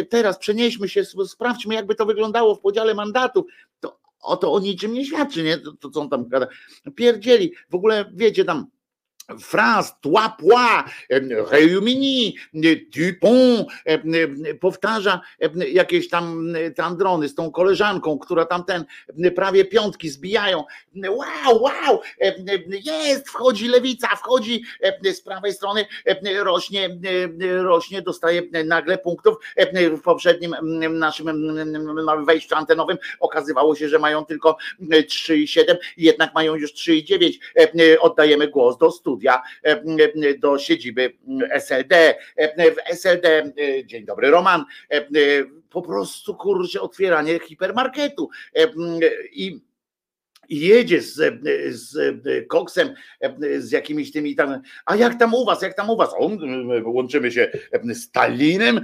[0.09, 3.45] teraz przenieśmy się, sprawdźmy jakby to wyglądało w podziale mandatów,
[3.81, 6.47] to o to o niczym nie świadczy, nie, to, to co on tam gada,
[6.95, 8.67] pierdzieli, w ogóle wiecie tam,
[9.41, 10.85] phrase, toi, poi,
[11.51, 12.37] réumini,
[12.97, 13.67] Dupont,
[14.61, 15.21] powtarza
[15.69, 18.85] jakieś tam tandrony z tą koleżanką, która tam ten
[19.35, 20.65] prawie piątki zbijają.
[21.09, 22.01] Wow, wow,
[22.85, 24.65] jest, wchodzi lewica, wchodzi
[25.15, 25.87] z prawej strony,
[26.39, 26.99] rośnie,
[27.63, 29.37] rośnie, dostaje nagle punktów.
[29.97, 30.55] W poprzednim
[30.99, 31.57] naszym
[32.27, 37.97] wejściu antenowym okazywało się, że mają tylko 3,7, jednak mają już 3,9.
[38.01, 41.17] Oddajemy głos do 100 studia e, do siedziby
[41.51, 42.15] SLD.
[42.37, 44.65] E, w SLD, e, dzień dobry Roman,
[45.71, 48.29] po prostu kurczę otwieranie hipermarketu
[49.33, 49.61] i
[50.49, 51.97] jedzie z, z
[52.49, 52.95] koksem,
[53.59, 56.11] z jakimiś tymi tam, a jak tam u was, jak tam u was?
[56.19, 56.31] O,
[56.85, 57.51] łączymy się
[57.85, 58.81] z Talinem,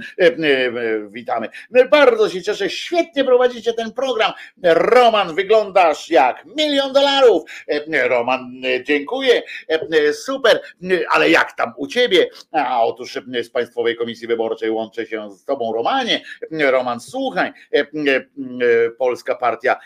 [1.09, 1.49] witamy.
[1.91, 4.31] Bardzo się cieszę, świetnie prowadzicie ten program.
[4.63, 7.43] Roman, wyglądasz jak milion dolarów.
[8.03, 8.51] Roman,
[8.83, 9.41] dziękuję,
[10.13, 10.61] super,
[11.09, 12.29] ale jak tam u ciebie?
[12.51, 16.21] A otóż z Państwowej Komisji Wyborczej łączę się z tobą, Romanie.
[16.51, 17.51] Roman, słuchaj,
[18.97, 19.79] Polska Partia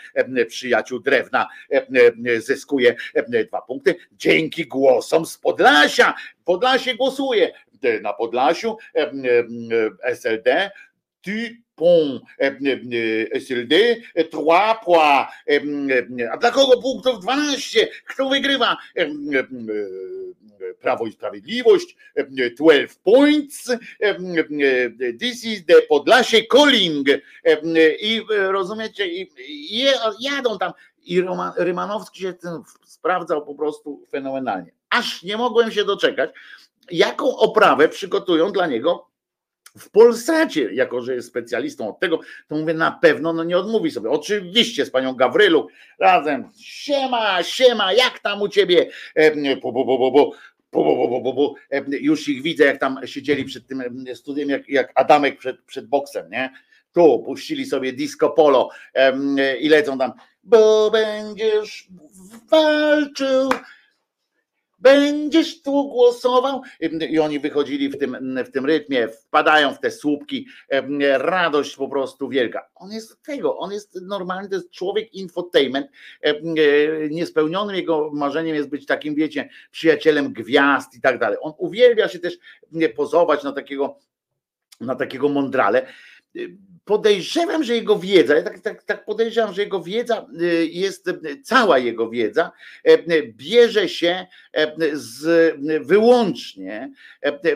[0.48, 1.46] Przyjaciół Drewna
[2.38, 6.14] zyskuje e, dwa punkty dzięki głosom z Podlasia.
[6.44, 7.52] Podlasie głosuje
[8.02, 8.76] na Podlasiu
[10.02, 10.70] SLD.
[11.26, 12.22] Dupont,
[13.32, 14.38] SLD, 3
[14.84, 15.28] points.
[16.32, 17.88] A dla kogo punktów 12?
[18.06, 18.76] Kto wygrywa?
[20.80, 21.96] Prawo i Sprawiedliwość,
[22.56, 23.72] 12 points,
[25.20, 27.08] this is the Podlasie calling
[28.00, 29.04] i rozumiecie,
[30.20, 30.72] jadą tam
[31.06, 31.24] i
[31.56, 34.72] Rymanowski się ten sprawdzał po prostu fenomenalnie.
[34.90, 36.30] Aż nie mogłem się doczekać,
[36.90, 39.06] jaką oprawę przygotują dla niego
[39.78, 43.90] w Polsacie, jako że jest specjalistą od tego, to mówię na pewno, no nie odmówi
[43.90, 44.10] sobie.
[44.10, 46.48] Oczywiście z panią Gawrylu razem.
[46.56, 48.90] Siema, siema, jak tam u ciebie?
[49.62, 50.10] Bu, bu, bu,
[51.20, 51.54] bu, bu.
[52.00, 56.30] Już ich widzę, jak tam siedzieli przed tym studiem, jak, jak Adamek przed, przed boksem,
[56.30, 56.52] nie?
[56.92, 58.70] Tu puścili sobie disco polo
[59.60, 60.12] i lecą tam
[60.46, 61.88] bo będziesz
[62.50, 63.50] walczył,
[64.78, 66.62] będziesz tu głosował.
[67.10, 70.46] I oni wychodzili w tym, w tym rytmie, wpadają w te słupki,
[71.18, 72.68] radość po prostu wielka.
[72.74, 75.86] On jest tego, on jest normalny, to jest człowiek infotainment.
[77.10, 81.38] Niespełnionym jego marzeniem jest być takim, wiecie, przyjacielem gwiazd i tak dalej.
[81.40, 82.38] On uwielbia się też
[82.96, 83.98] pozować na takiego,
[84.80, 85.86] na takiego mądrale
[86.86, 91.42] podejrzewam, że jego wiedza, ja tak, tak, tak podejrzewam, że jego wiedza y, jest, y,
[91.44, 92.52] cała jego wiedza
[92.88, 94.26] y, bierze się
[94.92, 95.54] z,
[95.86, 96.92] wyłącznie,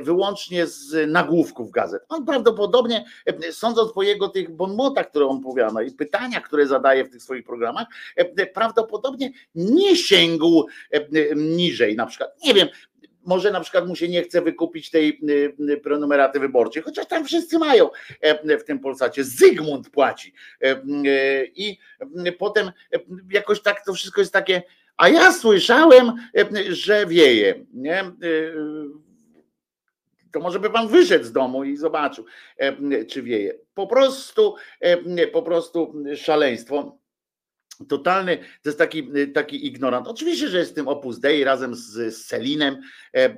[0.00, 2.02] wyłącznie z nagłówków gazet.
[2.08, 3.04] On prawdopodobnie,
[3.50, 7.44] sądząc po jego tych bonmotach, które on powiada i pytania, które zadaje w tych swoich
[7.44, 7.86] programach,
[8.54, 10.66] prawdopodobnie nie sięgł
[11.36, 11.96] niżej.
[11.96, 12.68] Na przykład, nie wiem,
[13.24, 17.24] może na przykład mu się nie chce wykupić tej y, y, prenumeraty wyborczej, chociaż tam
[17.24, 17.90] wszyscy mają
[18.20, 19.24] e, w tym Polsacie.
[19.24, 20.32] Zygmunt płaci.
[20.62, 20.82] E,
[21.44, 21.78] I
[22.38, 22.72] potem
[23.30, 24.62] jakoś tak to wszystko jest takie,
[24.96, 26.12] a ja słyszałem,
[26.68, 27.66] że wieje.
[27.72, 28.00] Nie?
[28.00, 28.12] E,
[30.32, 32.24] to może by pan wyszedł z domu i zobaczył,
[33.08, 33.58] czy wieje.
[33.74, 34.54] Po prostu,
[35.32, 36.99] po prostu szaleństwo.
[37.88, 40.08] Totalny, to jest taki, taki ignorant.
[40.08, 43.32] Oczywiście, że jest tym Opus Dei razem z, z Selinem e, e, e,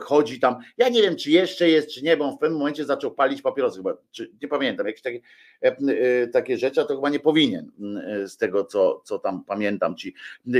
[0.00, 0.56] chodzi tam.
[0.78, 3.42] Ja nie wiem, czy jeszcze jest, czy nie, bo on w pewnym momencie zaczął palić
[3.42, 5.20] papierosy chyba, czy, nie pamiętam, jakieś takie,
[5.62, 5.76] e,
[6.22, 7.70] e, takie rzeczy, a to chyba nie powinien
[8.06, 9.96] e, z tego, co, co tam pamiętam.
[9.96, 10.14] Ci,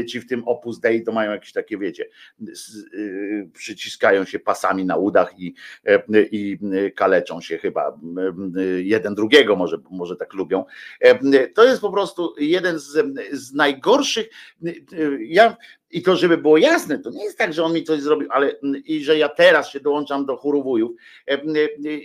[0.09, 2.09] ci w tym Opus Dei to mają jakieś takie, wiecie,
[3.53, 5.55] przyciskają się pasami na udach i,
[6.30, 6.59] i
[6.95, 7.99] kaleczą się chyba
[8.78, 10.64] jeden drugiego, może, może tak lubią.
[11.55, 14.28] To jest po prostu jeden z, z najgorszych.
[15.20, 15.56] Ja
[15.91, 18.51] i to, żeby było jasne, to nie jest tak, że on mi coś zrobił, ale
[18.84, 20.93] i że ja teraz się dołączam do chóru wujów.
[21.28, 21.39] E, e,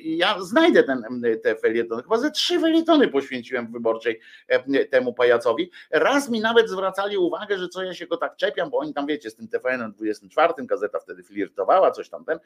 [0.03, 2.03] ja znajdę ten, te felietony.
[2.03, 5.71] Chyba ze trzy felietony poświęciłem w wyborczej e, temu pajacowi.
[5.91, 9.07] Raz mi nawet zwracali uwagę, że co ja się go tak czepiam, bo oni tam
[9.07, 12.39] wiecie, z tym TVN 24, gazeta wtedy flirtowała, coś tam ten,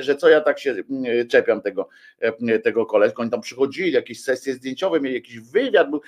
[0.00, 0.74] że co ja tak się
[1.28, 1.88] czepiam tego,
[2.64, 3.22] tego koleżka.
[3.22, 6.00] Oni tam przychodzili, jakieś sesje zdjęciowe, mieli jakiś wywiad, był,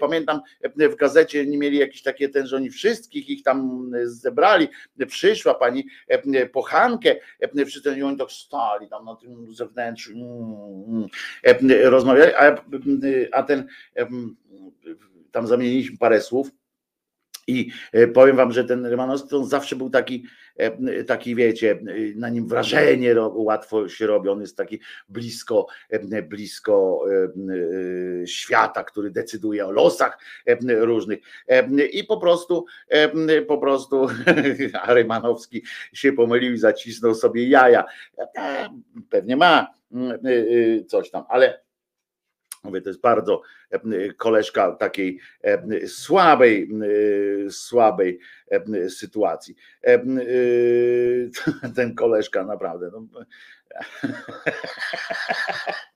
[0.00, 0.40] pamiętam
[0.76, 3.90] w gazecie nie mieli jakieś takie ten, że oni wszystkich ich tam
[4.20, 4.68] zebrali,
[5.06, 11.08] przyszła pani e, Pochankę, e, wszyscy oni tak stali tam na tym zewnętrzu, mm,
[11.44, 12.56] mm, e, rozmawiali, a,
[13.32, 13.66] a ten
[15.30, 16.50] tam zamieniliśmy parę słów
[17.50, 17.72] i
[18.14, 20.24] powiem wam, że ten Rymanowski on zawsze był taki,
[21.06, 21.78] taki wiecie,
[22.16, 25.66] na nim wrażenie łatwo się robi, on jest taki blisko,
[26.28, 27.04] blisko
[28.26, 30.18] świata, który decyduje o losach
[30.68, 31.18] różnych
[31.92, 32.64] i po prostu
[33.48, 34.06] po prostu
[34.88, 37.84] Rymanowski się pomylił i zacisnął sobie jaja.
[39.10, 39.66] Pewnie ma
[40.88, 41.60] coś tam, ale
[42.62, 43.42] Mówię, to jest bardzo
[44.16, 45.20] koleżka takiej
[45.86, 46.70] słabej,
[47.50, 48.18] słabej
[48.88, 49.56] sytuacji.
[51.76, 52.90] Ten koleżka naprawdę.
[52.92, 53.06] No.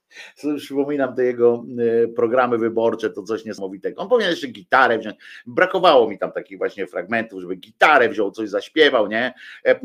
[0.57, 1.65] przypominam te jego
[2.03, 4.01] e, programy wyborcze, to coś niesamowitego.
[4.01, 5.15] On powinien jeszcze gitarę wziąć.
[5.47, 9.33] Brakowało mi tam takich właśnie fragmentów, żeby gitarę wziął, coś zaśpiewał, nie?
[9.65, 9.79] E, e,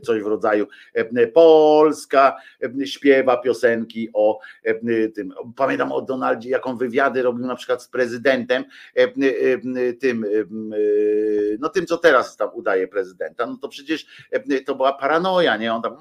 [0.00, 0.66] coś w rodzaju
[1.34, 2.36] Polska
[2.84, 4.38] śpiewa piosenki o
[5.14, 5.34] tym.
[5.56, 8.64] Pamiętam o Donaldzie, jaką wywiady robił na przykład z prezydentem,
[10.00, 10.26] tym,
[11.58, 13.46] no tym, co teraz tam udaje prezydenta.
[13.46, 14.06] No to przecież
[14.66, 15.74] to była paranoja, nie?
[15.74, 15.96] On tam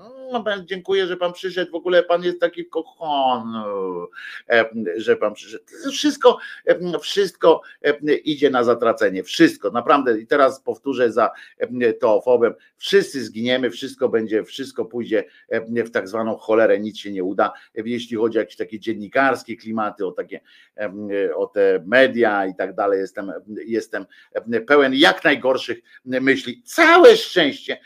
[0.65, 3.55] dziękuję, że pan przyszedł, w ogóle pan jest taki kochon,
[4.49, 4.65] e,
[4.97, 5.63] że pan przyszedł.
[5.91, 10.19] Wszystko, e, wszystko e, idzie na zatracenie, wszystko, naprawdę.
[10.19, 11.31] I teraz powtórzę za
[11.99, 15.23] teofobem, wszyscy zginiemy, wszystko będzie, wszystko pójdzie
[15.67, 20.05] w tak zwaną cholerę, nic się nie uda, jeśli chodzi o jakieś takie dziennikarskie klimaty,
[20.05, 20.39] o takie,
[21.35, 23.31] o te media i tak dalej, jestem,
[23.65, 24.05] jestem
[24.67, 26.61] pełen jak najgorszych myśli.
[26.65, 27.77] Całe szczęście,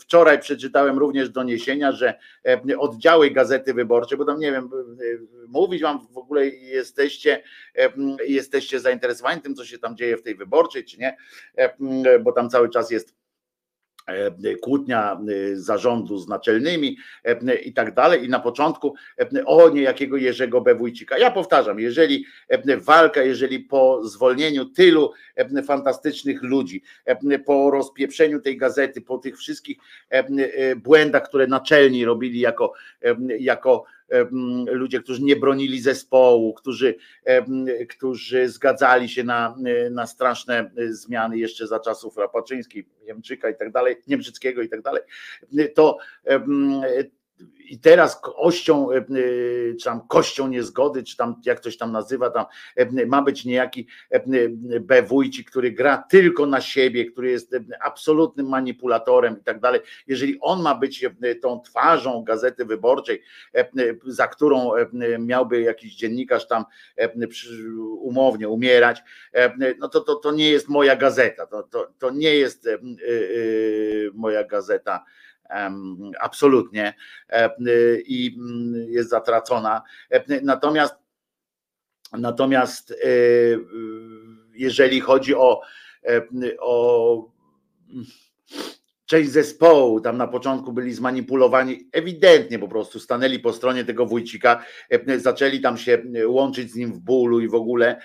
[0.00, 2.14] wczoraj przeczytałem również do doniesienia, że
[2.46, 7.42] e, oddziały Gazety Wyborczej, bo tam nie wiem, e, mówić wam w ogóle jesteście,
[7.78, 7.92] e,
[8.26, 11.16] jesteście zainteresowani tym, co się tam dzieje w tej wyborczej, czy nie,
[12.20, 13.21] bo tam cały czas jest
[14.60, 15.20] kłótnia
[15.52, 18.24] e, zarządu z naczelnymi e, i tak dalej.
[18.24, 18.94] I na początku
[19.46, 20.74] o niejakiego Jerzego B.
[20.74, 21.18] Wójcika.
[21.18, 22.26] Ja powtarzam, jeżeli
[22.78, 25.12] walka, jeżeli po zwolnieniu tylu
[25.66, 26.82] fantastycznych ludzi,
[27.46, 29.76] po rozpieprzeniu tej gazety, po tych wszystkich
[30.76, 32.72] błędach, które naczelni robili jako,
[33.38, 33.84] jako
[34.66, 36.94] ludzie, którzy nie bronili zespołu, którzy,
[37.88, 39.56] którzy zgadzali się na,
[39.90, 45.02] na straszne zmiany jeszcze za czasów Rapaczyńskiej, Niemczyka i tak dalej, Niemczyckiego i tak dalej,
[45.74, 45.98] to
[47.72, 49.02] i teraz ością, e, e,
[49.74, 52.44] czy tam kością niezgody, czy tam jak ktoś tam nazywa, tam
[52.76, 53.86] e, ma być niejaki
[54.80, 55.02] B.
[55.02, 59.80] Wójcik, który gra tylko na siebie, który jest absolutnym manipulatorem i tak dalej.
[60.06, 61.06] Jeżeli on ma być
[61.42, 63.22] tą twarzą Gazety Wyborczej,
[64.06, 64.70] za którą
[65.18, 66.64] miałby jakiś dziennikarz tam
[68.00, 69.02] umownie umierać,
[69.78, 72.68] no to, to, to nie jest moja gazeta, to, to, to nie jest
[74.14, 75.04] moja gazeta
[76.20, 76.94] absolutnie
[77.28, 77.50] e,
[78.06, 79.82] i mm, jest zatracona.
[80.10, 80.94] E, natomiast
[82.18, 82.94] natomiast
[84.54, 85.60] jeżeli chodzi o,
[86.58, 87.32] o
[89.12, 94.64] część zespołu, tam na początku byli zmanipulowani, ewidentnie po prostu stanęli po stronie tego wójcika,
[95.16, 98.00] zaczęli tam się łączyć z nim w bólu i w ogóle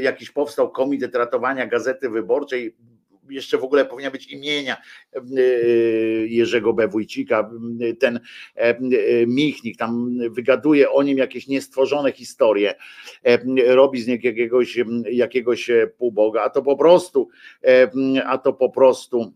[0.00, 2.76] jakiś powstał komitet ratowania Gazety Wyborczej,
[3.30, 4.76] jeszcze w ogóle powinna być imienia
[5.14, 5.20] e,
[6.26, 6.88] Jerzego B.
[6.88, 7.50] Wójcika,
[8.00, 8.20] ten
[8.54, 8.76] e,
[9.26, 12.74] Michnik tam wygaduje o nim jakieś niestworzone historie,
[13.22, 13.38] e,
[13.74, 14.78] robi z niego jakiegoś,
[15.10, 17.28] jakiegoś półboga, a to po prostu,
[18.24, 19.32] a to po prostu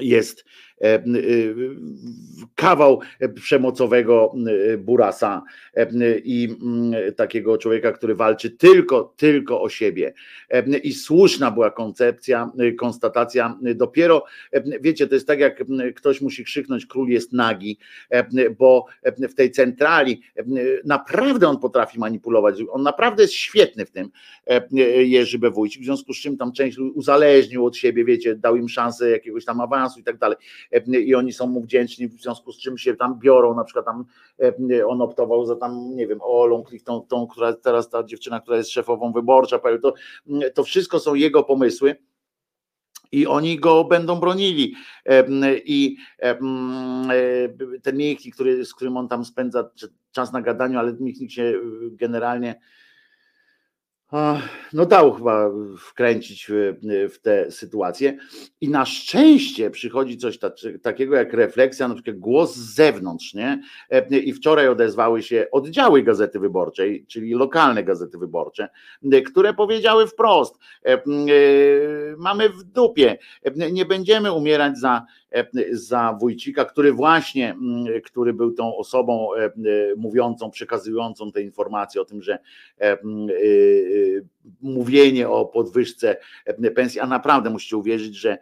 [0.00, 0.44] jest
[2.54, 3.00] kawał
[3.34, 4.34] przemocowego
[4.78, 5.42] burasa
[6.24, 10.14] i mm, takiego człowieka, który walczy tylko, tylko o siebie.
[10.82, 13.58] I słuszna była koncepcja, konstatacja.
[13.74, 14.24] Dopiero,
[14.80, 15.64] wiecie, to jest tak, jak
[15.96, 17.78] ktoś musi krzyknąć, król jest nagi,
[18.58, 18.86] bo
[19.28, 20.22] w tej centrali
[20.84, 22.54] naprawdę on potrafi manipulować.
[22.70, 24.10] On naprawdę jest świetny w tym,
[24.98, 25.50] Jerzy B.
[25.50, 29.44] Wójcik, w związku z czym tam część uzależnił od siebie, wiecie, dał im szansę jakiegoś
[29.44, 30.36] tam awansu i tak dalej.
[31.04, 34.04] I oni są mu wdzięczni, w związku z czym się tam biorą, na przykład tam
[34.86, 38.70] on optował za tam, nie wiem, Olą tą, tą, która teraz ta dziewczyna, która jest
[38.70, 39.94] szefową wyborcza, to,
[40.54, 41.96] to wszystko są jego pomysły
[43.12, 44.74] i oni go będą bronili.
[45.64, 45.96] I
[47.82, 49.70] ten Michnik, który, z którym on tam spędza
[50.12, 51.60] czas na gadaniu, ale Michnik się
[51.90, 52.60] generalnie
[54.72, 56.50] no dał chyba wkręcić
[57.10, 58.16] w tę sytuację.
[58.60, 60.38] I na szczęście przychodzi coś
[60.82, 63.62] takiego jak refleksja, na przykład głos z zewnątrz, nie?
[64.10, 68.68] I wczoraj odezwały się oddziały Gazety Wyborczej, czyli lokalne Gazety Wyborcze,
[69.26, 70.58] które powiedziały wprost:
[72.18, 73.18] mamy w dupie,
[73.72, 75.23] nie będziemy umierać za E,
[75.72, 79.50] za Wójcika, który właśnie, mm, który był tą osobą e,
[79.96, 82.38] mówiącą, przekazującą te informacje o tym, że
[82.80, 82.98] e,
[84.60, 86.16] mówienie o podwyżce
[86.74, 88.38] pensji, a naprawdę musicie uwierzyć, że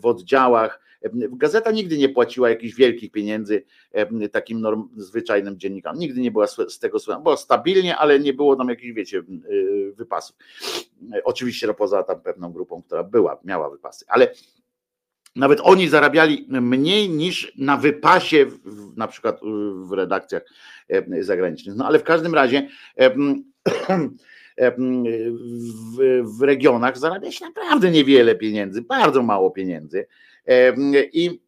[0.00, 0.80] w oddziałach
[1.12, 3.64] Gazeta nigdy nie płaciła jakichś wielkich pieniędzy
[4.32, 5.98] takim norm, zwyczajnym dziennikarom.
[5.98, 7.20] Nigdy nie była z tego słynna.
[7.20, 9.22] Było stabilnie, ale nie było tam jakichś, wiecie,
[9.94, 10.36] wypasów.
[11.24, 14.32] Oczywiście no, poza tam pewną grupą, która była, miała wypasy, ale
[15.40, 18.46] nawet oni zarabiali mniej niż na wypasie,
[18.96, 19.40] na przykład
[19.88, 20.42] w redakcjach
[20.88, 21.76] e, zagranicznych.
[21.76, 22.68] No ale w każdym razie
[22.98, 23.14] e,
[24.56, 24.72] e,
[25.96, 30.06] w, w regionach zarabia się naprawdę niewiele pieniędzy, bardzo mało pieniędzy.
[31.12, 31.40] I,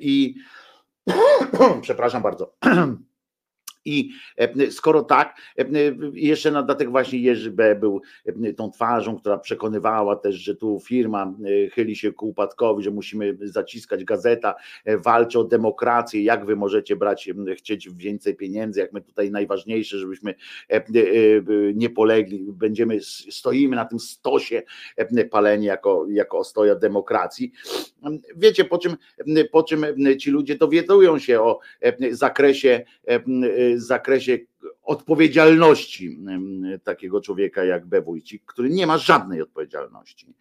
[0.00, 0.34] i
[1.82, 2.54] przepraszam bardzo.
[3.84, 5.64] I e, skoro tak, e,
[6.12, 7.74] jeszcze na dodatek właśnie Jerzy B.
[7.74, 11.34] był e, tą twarzą, która przekonywała też, że tu firma
[11.72, 14.54] chyli się ku upadkowi, że musimy zaciskać gazeta,
[14.86, 20.34] walczy o demokrację, jak wy możecie brać, chcieć więcej pieniędzy, jak my tutaj najważniejsze, żebyśmy
[21.74, 23.00] nie polegli, będziemy,
[23.30, 24.62] stoimy na tym stosie
[25.30, 27.52] paleni jako, jako ostoja demokracji.
[28.36, 28.96] Wiecie, po czym,
[29.52, 29.86] po czym
[30.18, 31.58] ci ludzie dowiadują się o
[32.10, 32.84] zakresie
[33.80, 34.38] zakresie
[34.82, 36.18] odpowiedzialności
[36.84, 40.34] takiego człowieka jak Bewójcik, który nie ma żadnej odpowiedzialności.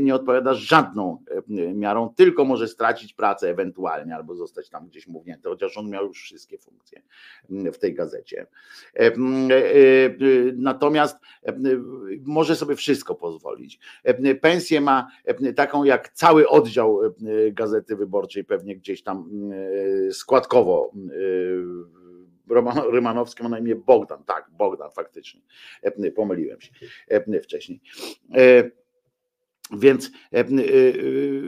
[0.00, 1.24] Nie odpowiada żadną
[1.74, 6.22] miarą, tylko może stracić pracę ewentualnie albo zostać tam gdzieś mównięty, chociaż on miał już
[6.22, 7.02] wszystkie funkcje
[7.50, 8.46] w tej gazecie.
[8.96, 9.12] E, e,
[10.56, 11.16] natomiast
[12.24, 13.78] może sobie wszystko pozwolić.
[14.40, 15.08] Pensję ma
[15.56, 17.00] taką jak cały oddział
[17.52, 19.30] Gazety Wyborczej, pewnie gdzieś tam
[20.12, 20.92] składkowo
[22.92, 24.24] Rymanowski ma na imię Bogdan.
[24.24, 25.40] Tak, Bogdan, faktycznie.
[25.82, 26.70] E, pomyliłem się
[27.08, 27.80] e, wcześniej.
[29.72, 30.10] E, więc,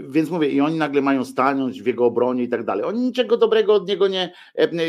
[0.08, 2.84] więc mówię, i oni nagle mają stanąć w jego obronie i tak dalej.
[2.84, 4.32] Oni niczego dobrego od niego nie,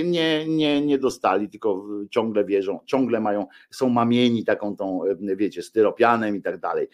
[0.04, 5.02] nie, nie, nie dostali, tylko ciągle wierzą, ciągle mają, są mamieni taką tą,
[5.36, 6.88] wiecie, styropianem i tak dalej.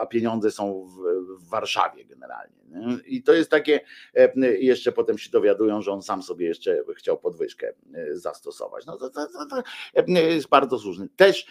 [0.00, 1.22] A pieniądze są w,
[1.52, 2.62] Warszawie generalnie.
[3.06, 3.80] I to jest takie,
[4.14, 8.86] e, jeszcze potem się dowiadują, że on sam sobie jeszcze chciał podwyżkę e, zastosować.
[8.86, 9.62] No to, to, to,
[10.04, 11.08] to jest bardzo słuszny.
[11.16, 11.46] Też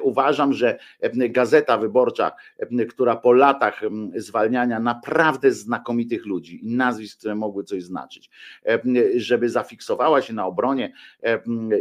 [0.00, 0.78] uważam, że
[1.12, 2.21] Gazeta Wyborcza,
[2.90, 3.80] która po latach
[4.16, 8.30] zwalniania naprawdę znakomitych ludzi i nazwisk, które mogły coś znaczyć,
[9.16, 10.92] żeby zafiksowała się na obronie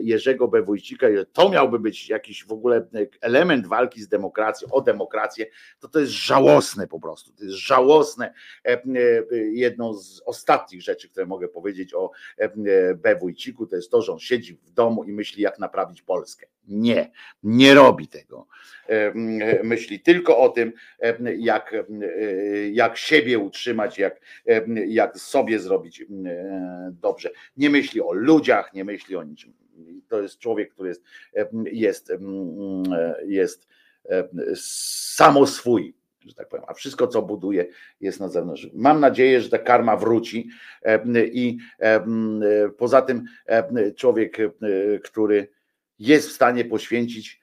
[0.02, 0.62] Jerzego B.
[0.62, 2.88] Wójcika, to miałby być jakiś w ogóle
[3.22, 5.46] element walki z demokracją, o demokrację,
[5.80, 7.34] to to jest żałosne po prostu.
[7.34, 8.34] To jest żałosne
[8.66, 8.82] E,
[9.52, 12.50] jedną z ostatnich rzeczy, które mogę powiedzieć o e,
[12.96, 13.16] B.
[13.16, 16.48] Wójciku, to jest to, że on siedzi w domu i myśli, jak naprawić Polskę.
[16.68, 17.12] Nie,
[17.44, 18.48] nie robi tego.
[18.88, 19.14] E,
[19.64, 20.74] myśli tylko o tym,
[21.38, 21.76] jak,
[22.72, 24.22] jak siebie utrzymać, jak,
[24.88, 26.06] jak sobie zrobić
[26.92, 27.30] dobrze.
[27.58, 29.54] Nie myśli o ludziach, nie myśli o niczym.
[30.08, 31.04] To jest człowiek, który jest,
[31.66, 32.12] jest,
[33.26, 33.68] jest
[34.56, 35.94] samo swój
[36.26, 37.66] że tak powiem, a wszystko, co buduje,
[38.02, 38.68] jest na zewnątrz.
[38.74, 40.50] Mam nadzieję, że ta karma wróci
[41.32, 41.58] i
[42.78, 43.24] poza tym
[43.96, 44.38] człowiek,
[45.04, 45.48] który
[46.00, 47.42] jest w stanie poświęcić,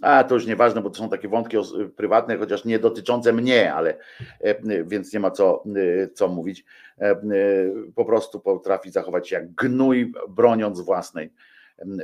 [0.00, 1.56] a to już nieważne, bo to są takie wątki
[1.96, 3.94] prywatne, chociaż nie dotyczące mnie, ale
[4.84, 5.64] więc nie ma co,
[6.14, 6.64] co mówić.
[7.94, 11.32] Po prostu potrafi zachować się jak gnój, broniąc własnej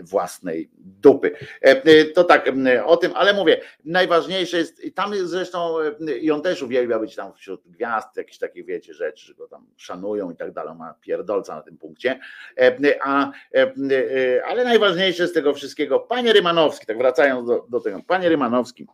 [0.02, 1.36] własnej dupy.
[2.14, 2.50] To tak
[2.84, 5.76] o tym, ale mówię, najważniejsze jest, i tam zresztą
[6.20, 9.66] i on też uwielbia być tam wśród gwiazd, jakieś takie wiecie rzeczy, że go tam
[9.76, 12.20] szanują i tak dalej, ma pierdolca na tym punkcie,
[13.00, 13.30] a,
[14.46, 18.86] ale najważniejsze z tego wszystkiego, panie Rymanowski, tak wracając do, do tego, panie Rymanowski,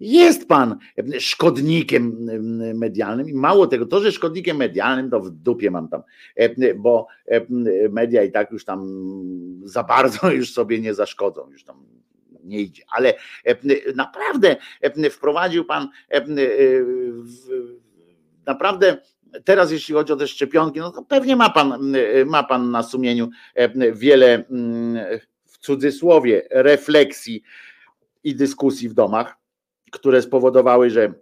[0.00, 0.78] jest pan
[1.18, 2.28] szkodnikiem
[2.74, 6.02] medialnym i mało tego, to, że szkodnikiem medialnym, to w dupie mam tam,
[6.76, 7.06] bo
[7.90, 8.88] media i tak już tam
[9.64, 11.84] za bardzo już sobie nie zaszkodzą, już tam
[12.44, 13.14] nie idzie, ale
[13.94, 14.56] naprawdę
[15.10, 15.88] wprowadził pan
[18.46, 18.98] naprawdę
[19.44, 21.94] teraz jeśli chodzi o te szczepionki, no to pewnie ma pan,
[22.26, 23.28] ma pan na sumieniu
[23.92, 24.44] wiele
[25.44, 27.42] w cudzysłowie refleksji
[28.24, 29.45] i dyskusji w domach
[29.92, 31.14] które spowodowały, że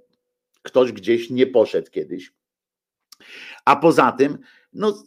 [0.63, 2.33] ktoś gdzieś nie poszedł kiedyś.
[3.65, 4.39] A poza tym,
[4.73, 5.03] no,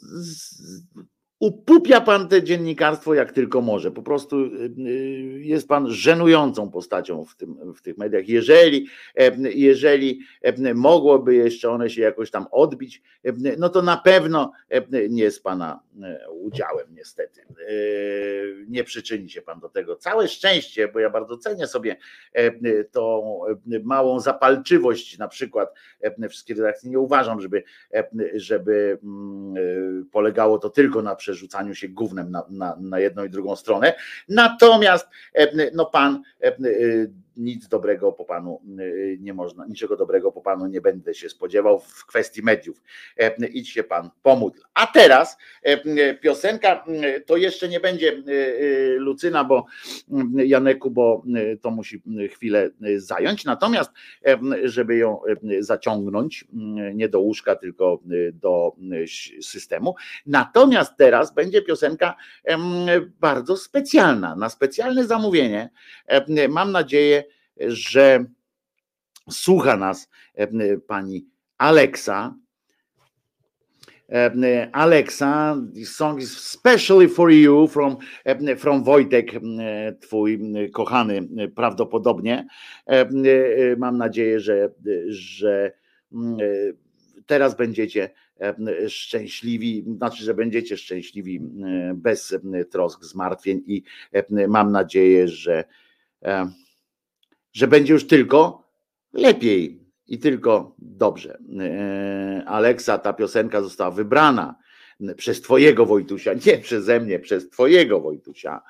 [1.39, 3.91] upupia pan te dziennikarstwo jak tylko może.
[3.91, 8.29] Po prostu y, y, jest pan żenującą postacią w, tym, w tych mediach.
[8.29, 13.97] Jeżeli, e, jeżeli e, mogłoby jeszcze one się jakoś tam odbić, e, no to na
[13.97, 14.51] pewno
[15.09, 15.79] nie z pana
[16.29, 17.41] udziałem, niestety.
[18.67, 19.95] Nie przyczyni się pan do tego.
[19.95, 21.95] Całe szczęście, bo ja bardzo cenię sobie
[22.91, 23.39] tą
[23.83, 25.73] małą zapalczywość, na przykład
[26.29, 26.89] wszystkie redakcje.
[26.89, 27.63] Nie uważam, żeby,
[28.35, 33.55] żeby mm, polegało to tylko na przerzucaniu się gównem na, na, na jedną i drugą
[33.55, 33.93] stronę.
[34.29, 36.53] Natomiast e, no pan e, e,
[37.37, 38.61] nic dobrego po panu
[39.19, 42.81] nie można, niczego dobrego po panu nie będę się spodziewał w kwestii mediów.
[43.53, 44.59] Idź się pan pomódl.
[44.73, 45.37] A teraz
[46.21, 46.85] piosenka
[47.25, 48.23] to jeszcze nie będzie
[48.97, 49.65] Lucyna, bo
[50.35, 51.23] Janeku, bo
[51.61, 53.45] to musi chwilę zająć.
[53.45, 53.91] Natomiast,
[54.63, 55.21] żeby ją
[55.59, 56.45] zaciągnąć,
[56.93, 57.99] nie do łóżka, tylko
[58.33, 58.75] do
[59.41, 59.95] systemu.
[60.25, 62.15] Natomiast teraz będzie piosenka
[63.19, 65.69] bardzo specjalna, na specjalne zamówienie.
[66.49, 67.23] Mam nadzieję,
[67.67, 68.25] że
[69.29, 71.25] słucha nas e, pani
[71.57, 72.35] Alexa.
[74.09, 79.31] E, Alexa, this song is specially for you from, e, from Wojtek,
[79.99, 80.39] twój
[80.73, 82.47] kochany prawdopodobnie.
[83.77, 84.69] Mam nadzieję, że,
[85.07, 85.71] że
[87.25, 88.09] teraz będziecie
[88.87, 91.41] szczęśliwi, znaczy, że będziecie szczęśliwi
[91.95, 92.35] bez
[92.71, 93.83] trosk, zmartwień i
[94.47, 95.63] mam nadzieję, że
[97.57, 98.63] że będzie już tylko
[99.13, 101.37] lepiej i tylko dobrze.
[101.59, 104.55] E, Aleksa, ta piosenka została wybrana
[105.15, 108.61] przez Twojego Wojtusia, nie przeze mnie, przez Twojego Wojtusia,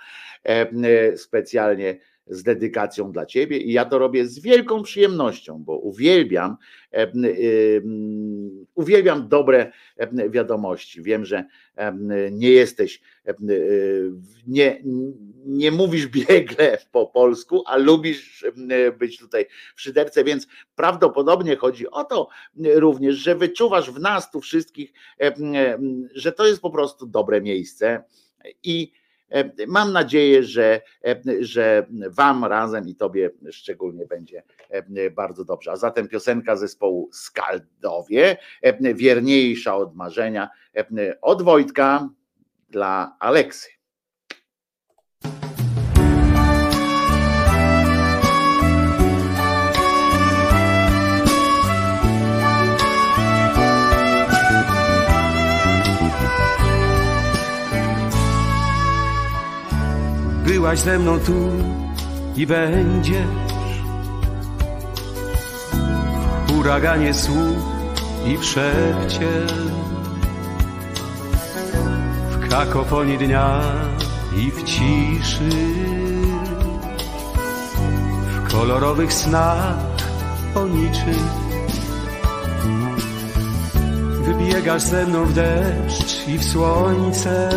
[0.45, 1.99] e, e, specjalnie
[2.29, 6.57] z dedykacją dla Ciebie i ja to robię z wielką przyjemnością, bo uwielbiam,
[8.75, 9.71] uwielbiam dobre
[10.29, 11.01] wiadomości.
[11.01, 11.45] Wiem, że
[12.31, 13.01] nie jesteś,
[14.47, 14.83] nie,
[15.45, 18.45] nie mówisz biegle po polsku, a lubisz
[18.99, 24.41] być tutaj w szyderce, więc prawdopodobnie chodzi o to również, że wyczuwasz w nas tu
[24.41, 24.93] wszystkich,
[26.13, 28.03] że to jest po prostu dobre miejsce
[28.63, 29.06] i E,
[29.67, 35.71] mam nadzieję, że, e, że Wam razem i Tobie szczególnie będzie e, bardzo dobrze.
[35.71, 38.37] A zatem piosenka zespołu Skaldowie,
[38.79, 40.49] wierniejsza od marzenia,
[41.21, 42.09] od Wojtka
[42.69, 43.76] dla Aleksy.
[60.57, 61.33] Byłaś ze mną tu
[62.35, 63.81] i będziesz.
[66.47, 67.57] Huraganie słów
[68.25, 69.29] i w szepcie
[72.31, 73.61] w kakofonii dnia
[74.37, 75.49] i w ciszy.
[78.33, 79.75] W kolorowych snach
[80.55, 81.27] o niczym.
[84.21, 87.49] Wybiegasz ze mną w deszcz i w słońce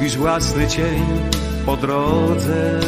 [0.00, 1.04] gubisz własny cień
[1.66, 2.80] po drodze.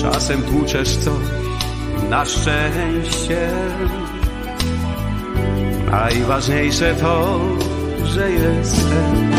[0.00, 1.24] Czasem tłuczesz coś
[2.10, 3.50] na szczęście.
[5.90, 7.40] Najważniejsze to,
[8.04, 9.32] że jestem,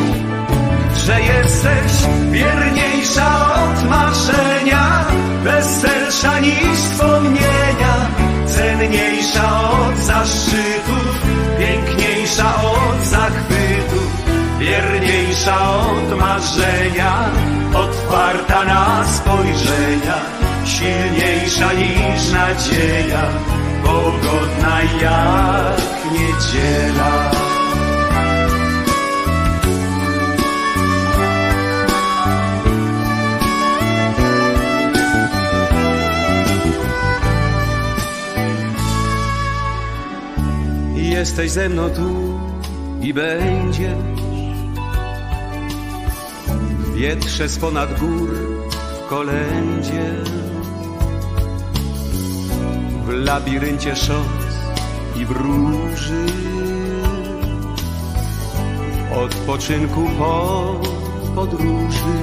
[1.05, 1.91] że jesteś
[2.31, 5.05] wierniejsza od marzenia,
[5.43, 8.09] weselsza niż wspomnienia,
[8.47, 11.21] cenniejsza od zaszczytów,
[11.59, 13.64] piękniejsza od zachwytów
[14.65, 17.13] wierniejsza od marzenia,
[17.73, 20.17] otwarta na spojrzenia,
[20.65, 23.23] silniejsza niż nadzieja,
[23.83, 25.81] pogodna jak
[26.13, 27.31] niedziela.
[40.95, 42.39] Jesteś ze mną tu
[43.01, 43.95] i będzie
[46.95, 48.29] wietrze z ponad gór
[49.05, 50.13] w kolędzie.
[53.05, 54.27] W labiryncie szos
[55.15, 56.25] i wróży.
[59.15, 60.73] Odpoczynku po
[61.35, 62.17] podróży.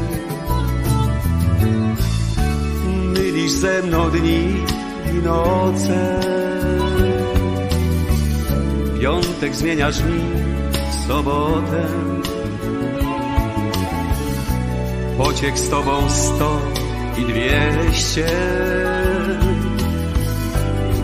[3.15, 4.65] Mylisz ze mną dni
[5.13, 6.21] i noce.
[9.01, 10.21] Piątek zmieniasz mi
[10.91, 12.22] w sobotę
[15.19, 16.59] pociek z tobą sto
[17.19, 18.27] i dwieście.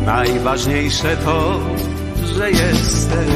[0.06, 1.61] Najważniejsze to,
[2.34, 3.28] że jesteś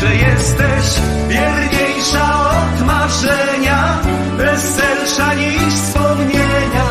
[0.00, 3.98] że jesteś wierniejsza od marzenia,
[4.36, 6.86] weselsza niż wspomnienia,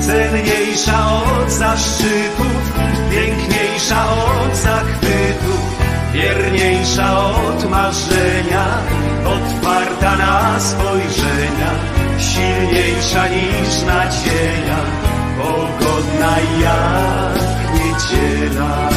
[0.00, 2.72] cenniejsza od zaszczytów,
[3.10, 5.62] piękniejsza od zachwytów,
[6.12, 8.66] wierniejsza od marzenia,
[9.24, 14.80] otwarta na spojrzenia, silniejsza niż nadzieja,
[15.38, 18.90] pogodna jak niedziela.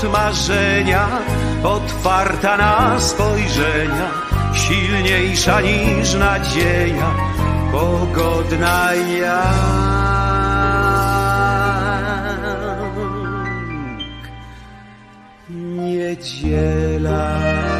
[0.00, 1.08] od marzenia,
[1.62, 4.10] otwarta na spojrzenia,
[4.54, 7.10] silniejsza niż nadzieja,
[7.72, 10.00] pogodna jak
[15.50, 17.79] niedziela.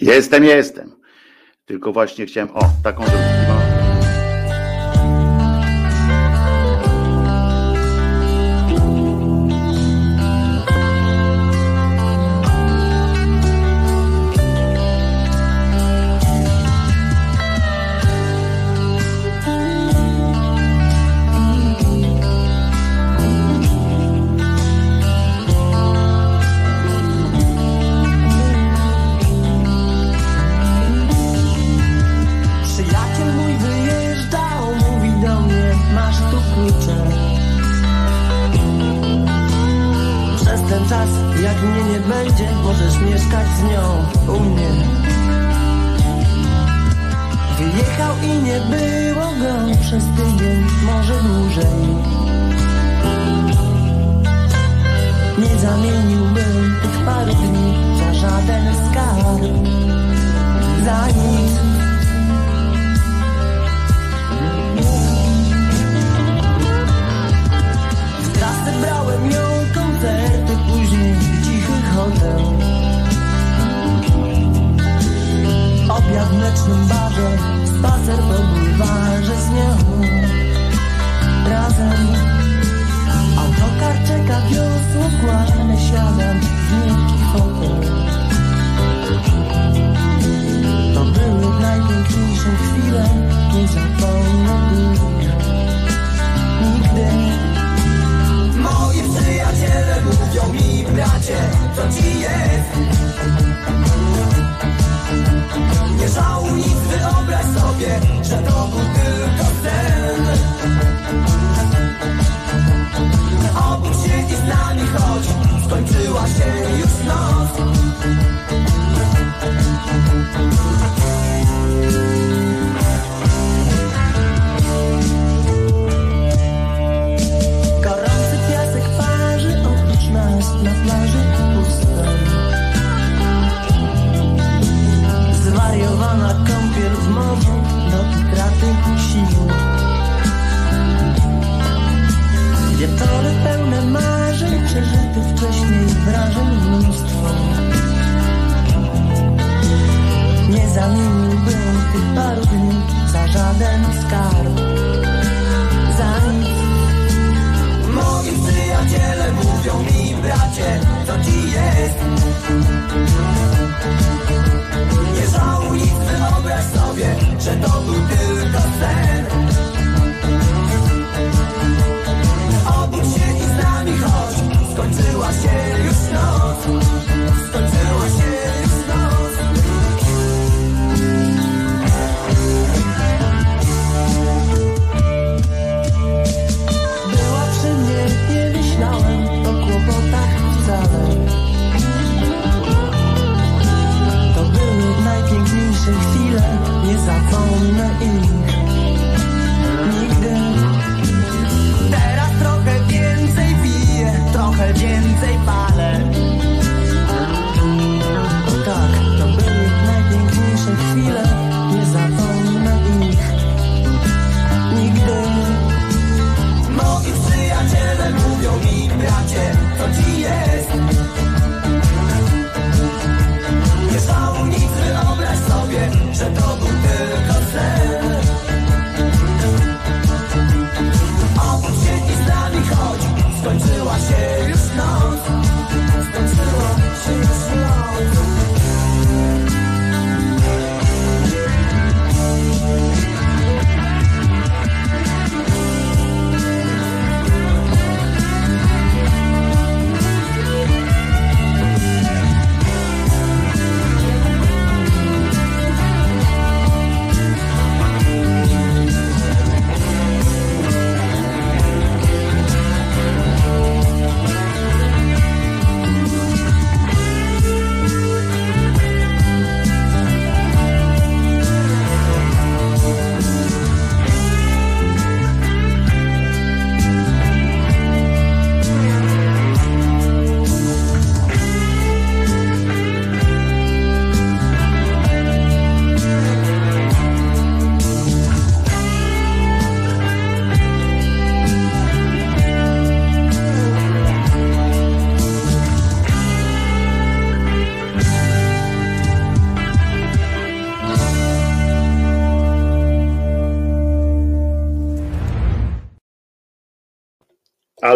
[0.00, 0.96] Jestem, jestem.
[1.64, 3.69] Tylko właśnie chciałem, o, taką zrobić.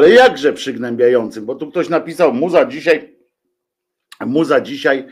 [0.04, 3.16] Ale jakże przygnębiającym, bo tu ktoś napisał, muza dzisiaj,
[4.26, 5.06] muza dzisiaj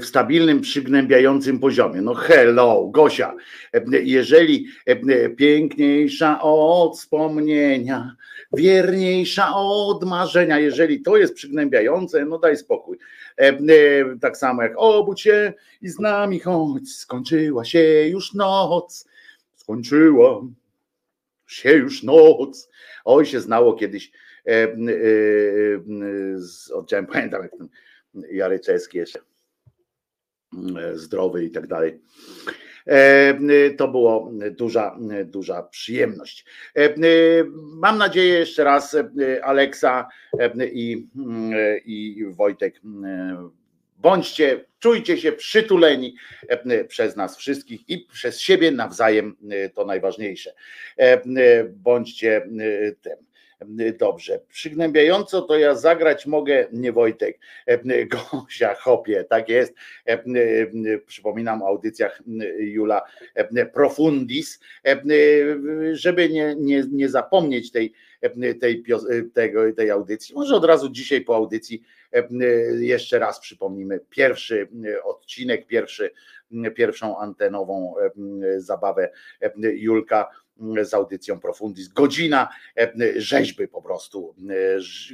[0.00, 2.02] w stabilnym, przygnębiającym poziomie.
[2.02, 3.34] No hello, Gosia,
[4.02, 4.66] jeżeli
[5.36, 8.16] piękniejsza od wspomnienia,
[8.52, 12.98] wierniejsza od marzenia, jeżeli to jest przygnębiające, no daj spokój.
[14.20, 15.52] Tak samo jak obudź się
[15.82, 19.06] i z nami chodź, skończyła się już noc,
[19.54, 20.42] skończyła
[21.46, 22.68] się już noc.
[23.06, 24.12] Oj, się znało kiedyś
[26.36, 27.68] z oddziałem, pamiętam jak ten
[28.30, 29.18] Jaryczewski jeszcze
[30.78, 32.00] e, zdrowy i tak dalej.
[32.86, 36.44] E, to było duża, duża przyjemność.
[36.74, 36.94] E,
[37.54, 38.96] mam nadzieję jeszcze raz
[39.42, 40.08] Aleksa
[40.72, 41.08] i,
[41.84, 42.80] i Wojtek
[43.98, 46.16] bądźcie, czujcie się przytuleni
[46.88, 49.36] przez nas wszystkich i przez siebie nawzajem,
[49.74, 50.54] to najważniejsze.
[51.68, 52.48] Bądźcie
[53.00, 53.16] tym.
[53.98, 57.38] Dobrze, przygnębiająco to ja zagrać mogę, nie Wojtek,
[58.06, 59.74] Gosia Chopie, tak jest.
[61.06, 62.22] Przypominam o audycjach
[62.58, 63.02] Jula
[63.72, 64.60] Profundis,
[65.92, 67.92] żeby nie, nie, nie zapomnieć tej,
[68.60, 68.84] tej,
[69.34, 70.34] tego, tej audycji.
[70.34, 71.82] Może od razu dzisiaj po audycji
[72.78, 74.68] jeszcze raz przypomnimy pierwszy
[75.04, 76.10] odcinek, pierwszy,
[76.74, 77.94] pierwszą antenową
[78.58, 79.10] zabawę
[79.74, 80.28] Julka
[80.82, 81.88] z audycją Profundis.
[81.88, 82.48] Godzina
[82.78, 84.34] e, rzeźby po prostu.
[84.50, 84.54] E,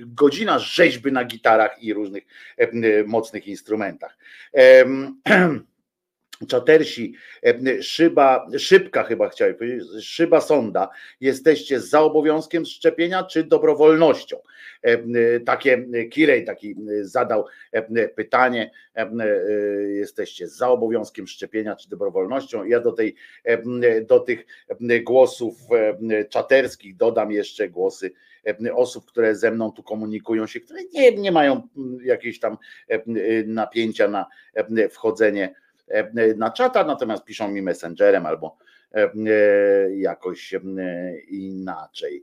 [0.06, 2.24] godzina rzeźby na gitarach i różnych
[2.56, 2.68] e,
[3.04, 4.18] mocnych instrumentach.
[6.48, 7.14] Czatersi,
[7.80, 10.88] szyba, szybka chyba chciałem powiedzieć, szyba sonda.
[11.20, 14.36] Jesteście za obowiązkiem szczepienia czy dobrowolnością?
[15.46, 17.46] Takie Kirej taki zadał
[18.14, 18.70] pytanie.
[19.88, 22.64] Jesteście za obowiązkiem szczepienia czy dobrowolnością?
[22.64, 23.14] Ja do, tej,
[24.08, 24.46] do tych
[25.02, 25.54] głosów
[26.30, 28.12] czaterskich dodam jeszcze głosy
[28.74, 31.68] osób, które ze mną tu komunikują się, które nie, nie mają
[32.04, 32.56] jakiejś tam
[33.46, 34.26] napięcia na
[34.90, 35.61] wchodzenie E,
[36.36, 38.56] na czata, natomiast piszą mi messengerem albo
[38.94, 40.54] e, e, jakoś
[41.28, 42.22] inaczej.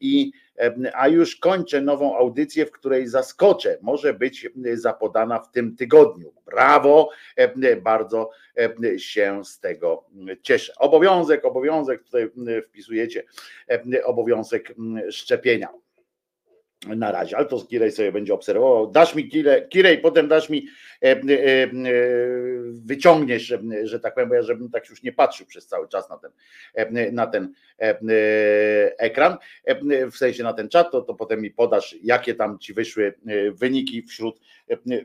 [0.00, 0.32] I,
[0.94, 3.78] a już kończę nową audycję, w której zaskoczę.
[3.82, 6.32] Może być zapodana w tym tygodniu.
[6.46, 7.10] Brawo,
[7.82, 8.30] bardzo
[8.96, 10.04] się z tego
[10.42, 10.72] cieszę.
[10.78, 12.30] Obowiązek, obowiązek, tutaj
[12.68, 13.22] wpisujecie
[14.04, 14.74] obowiązek
[15.10, 15.68] szczepienia
[16.86, 18.90] na razie, ale to Kirej sobie będzie obserwował.
[18.90, 20.66] Dasz mi Kirej, Kirej potem dasz mi,
[21.02, 21.68] e, e, e,
[22.72, 23.54] wyciągniesz,
[23.84, 26.30] że tak powiem, bo ja żebym tak już nie patrzył przez cały czas na ten,
[27.14, 27.52] na ten
[28.98, 29.36] ekran,
[30.12, 33.14] w sensie na ten czat, to, to potem mi podasz, jakie tam ci wyszły
[33.52, 34.40] wyniki wśród,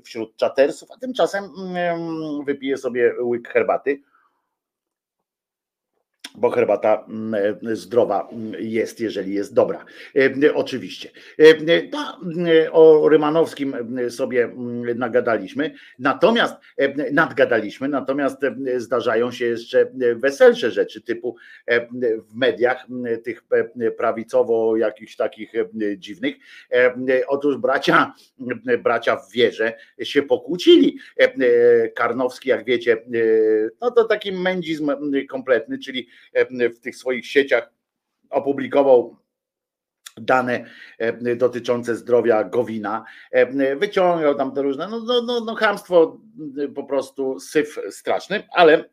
[0.03, 3.99] wśród czatersów, a tymczasem mm, wypiję sobie łyk herbaty
[6.37, 7.33] bo herbata mm,
[7.71, 9.85] e, zdrowa mm, jest, jeżeli jest dobra.
[10.15, 11.09] E, oczywiście.
[11.39, 13.75] E, o Rymanowskim
[14.09, 14.49] sobie
[14.95, 16.55] nagadaliśmy, natomiast
[17.11, 18.41] nadgadaliśmy, natomiast
[18.77, 21.35] zdarzają się jeszcze weselsze rzeczy, typu
[22.29, 22.85] w mediach
[23.23, 23.43] tych
[23.97, 25.53] prawicowo jakichś takich
[25.97, 26.35] dziwnych.
[27.27, 28.13] Otóż bracia,
[28.83, 29.73] bracia w wierze
[30.03, 30.97] się pokłócili.
[31.95, 32.97] Karnowski, jak wiecie,
[33.81, 34.91] no to taki mędzizm
[35.29, 36.07] kompletny, czyli
[36.75, 37.69] w tych swoich sieciach
[38.29, 39.17] opublikował
[40.17, 40.65] dane
[40.97, 46.21] e, dotyczące zdrowia Gowina, e, wyciągał tam te różne, no, no, no, no chamstwo
[46.75, 48.89] po prostu syf straszny, ale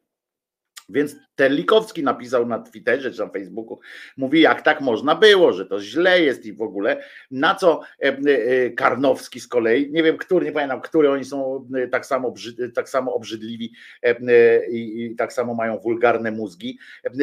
[0.89, 3.81] więc Terlikowski napisał na Twitterze czy na Facebooku,
[4.17, 8.07] mówi jak tak można było, że to źle jest i w ogóle, na co e,
[8.07, 12.35] e, Karnowski z kolei, nie wiem który, nie pamiętam, który oni są e, tak samo,
[12.75, 13.73] tak samo obrzydliwi
[14.71, 16.79] i tak samo mają wulgarne mózgi,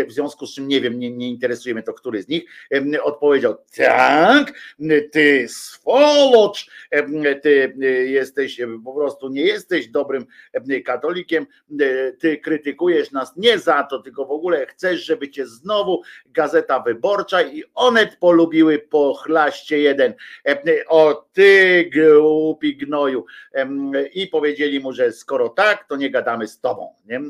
[0.07, 2.43] w związku z czym nie wiem, nie, nie interesuje mnie to, który z nich,
[3.03, 4.53] odpowiedział tak,
[5.12, 6.72] ty swolocz,
[7.41, 7.74] ty
[8.05, 10.26] jesteś, po prostu nie jesteś dobrym
[10.86, 11.45] katolikiem,
[12.20, 17.41] ty krytykujesz nas nie za to, tylko w ogóle chcesz, żeby cię znowu Gazeta Wyborcza
[17.41, 20.14] i Onet polubiły po chlaście jeden.
[20.88, 23.26] O ty głupi gnoju.
[24.14, 26.95] I powiedzieli mu, że skoro tak, to nie gadamy z tobą.
[27.06, 27.22] Nie?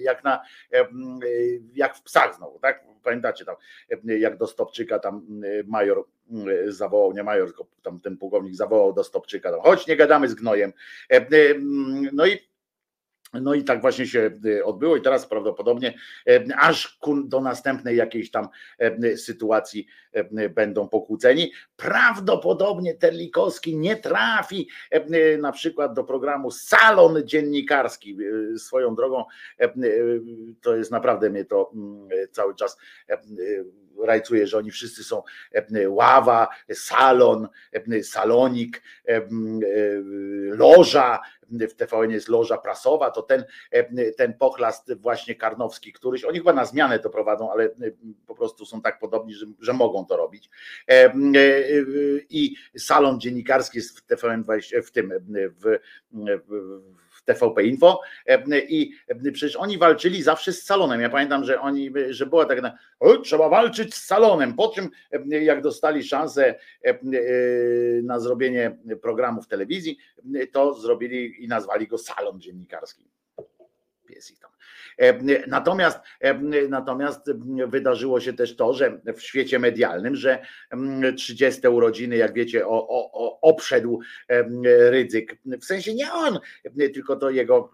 [0.00, 0.42] Jak, na,
[1.74, 2.84] jak w psach znowu, tak?
[3.02, 3.54] Pamiętacie tam,
[4.04, 5.26] jak do Stopczyka tam
[5.66, 6.04] major
[6.66, 10.34] zawołał, nie major, tylko tam ten pułkownik zawołał do Stopczyka, tam, chodź nie gadamy z
[10.34, 10.72] gnojem.
[12.12, 12.48] No i
[13.32, 15.94] no i tak właśnie się y, odbyło i teraz prawdopodobnie
[16.28, 18.48] e, aż do następnej jakiejś tam
[18.78, 21.52] e, sytuacji e, będą pokłóceni.
[21.76, 24.68] Prawdopodobnie Terlikowski nie trafi
[25.38, 28.16] na przykład do programu Salon Dziennikarski.
[28.56, 29.24] Swoją drogą
[30.60, 32.78] to jest naprawdę mnie to mm, cały czas
[34.04, 35.22] rajcuje, że oni wszyscy są
[35.88, 37.48] ława, salon,
[38.02, 38.82] salonik,
[40.50, 41.20] loża,
[41.50, 43.44] w TVN jest loża prasowa, to ten,
[44.16, 47.70] ten pochlast właśnie Karnowski, któryś, oni chyba na zmianę to prowadzą, ale
[48.26, 50.50] po prostu są tak podobni, że, że mogą to robić.
[52.30, 54.44] I salon dziennikarski jest w TVN
[54.82, 55.78] w tym w,
[56.48, 58.00] w TVP Info
[58.68, 58.92] i
[59.32, 61.00] przecież oni walczyli zawsze z salonem.
[61.00, 62.78] Ja pamiętam, że oni, że była tak na,
[63.24, 64.90] trzeba walczyć z salonem, po czym
[65.28, 66.54] jak dostali szansę
[68.02, 69.98] na zrobienie programu w telewizji,
[70.52, 73.04] to zrobili i nazwali go salon dziennikarski.
[74.06, 74.50] Pies ich tam.
[75.46, 75.98] Natomiast,
[76.68, 77.32] natomiast
[77.66, 80.42] wydarzyło się też to, że w świecie medialnym, że
[81.16, 84.00] 30 urodziny, jak wiecie, o, o, obszedł
[84.90, 85.36] ryzyk.
[85.60, 86.38] W sensie nie on,
[86.94, 87.70] tylko to jego,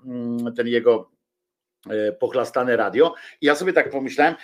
[0.56, 1.13] ten jego
[2.18, 3.14] pochlastane radio.
[3.40, 4.34] I ja sobie tak pomyślałem,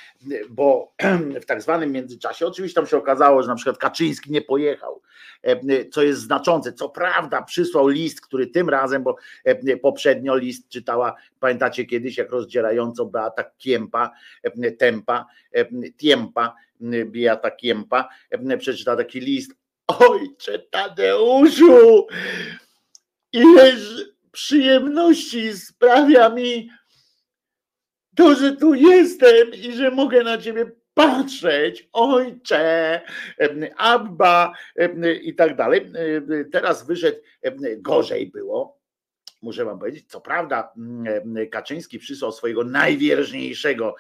[0.51, 0.95] bo
[1.43, 5.03] w tak zwanym międzyczasie, oczywiście tam się okazało, że na przykład Kaczyński nie pojechał,
[5.43, 6.73] e, co jest znaczące.
[6.73, 12.31] Co prawda, przysłał list, który tym razem, bo e, poprzednio list czytała, pamiętacie kiedyś, jak
[12.31, 14.11] rozdzierająco Beata Kiempa,
[14.79, 15.27] Tempa,
[15.97, 16.55] Tiempa,
[17.07, 18.09] Beata Kiempa,
[18.59, 19.53] przeczytała taki list.
[19.87, 22.07] Ojcze Tadeuszu,
[23.33, 26.71] ileż przyjemności sprawia mi
[28.17, 33.01] to, że tu jestem i że mogę na ciebie patrzeć, ojcze,
[33.77, 34.53] Abba
[35.23, 35.93] i tak dalej.
[36.53, 37.19] Teraz wyszedł,
[37.79, 38.81] gorzej było,
[39.43, 43.95] muszę wam powiedzieć, co prawda mm, Kaczyński przysłał swojego najwierniejszego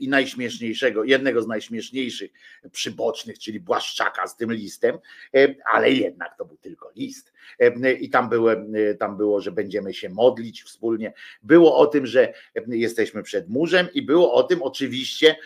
[0.00, 2.30] i najśmieszniejszego, jednego z najśmieszniejszych
[2.72, 4.98] przybocznych, czyli Błaszczaka z tym listem,
[5.34, 7.32] e, ale jednak to był tylko list.
[7.58, 8.50] E, I tam było,
[8.98, 11.12] tam było, że będziemy się modlić wspólnie.
[11.42, 12.32] Było o tym, że
[12.68, 15.36] jesteśmy przed murzem i było o tym oczywiście,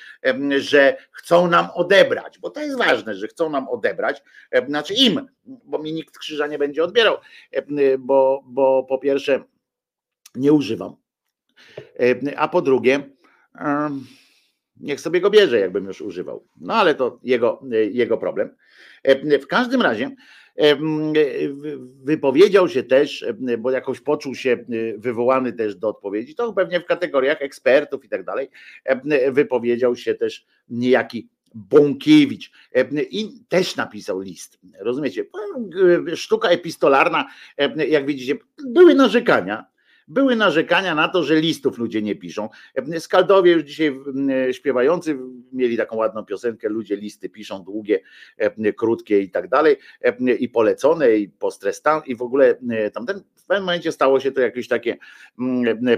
[0.57, 4.23] że chcą nam odebrać, bo to jest ważne, że chcą nam odebrać,
[4.69, 7.17] znaczy im, bo mi nikt krzyża nie będzie odbierał,
[7.99, 9.45] bo, bo po pierwsze
[10.35, 10.97] nie używam,
[12.01, 13.11] e, a po drugie,
[14.81, 16.45] niech sobie go bierze, jakbym już używał.
[16.61, 18.51] No ale to jego, jego problem.
[19.03, 20.11] E, w każdym razie
[22.05, 23.27] wypowiedział się też,
[23.59, 24.65] bo jakoś poczuł się
[24.97, 28.49] wywołany też do odpowiedzi, to pewnie w kategoriach ekspertów i tak dalej,
[29.33, 32.51] wypowiedział się też niejaki Bąkiewicz
[33.11, 34.59] i też napisał list.
[34.79, 35.25] Rozumiecie?
[36.15, 37.29] Sztuka epistolarna,
[37.89, 38.35] jak widzicie,
[38.67, 39.65] były narzekania,
[40.11, 42.49] były narzekania na to, że listów ludzie nie piszą.
[42.99, 43.97] Skaldowie już dzisiaj
[44.53, 45.19] śpiewający
[45.53, 48.01] mieli taką ładną piosenkę, ludzie listy piszą długie,
[48.77, 49.77] krótkie i tak dalej,
[50.39, 52.59] i polecone, i postrestan, i w ogóle
[52.95, 54.97] tamten, w pewnym momencie stało się to jakieś takie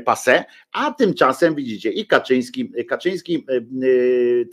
[0.04, 3.46] pase, a tymczasem widzicie i Kaczyński, Kaczyński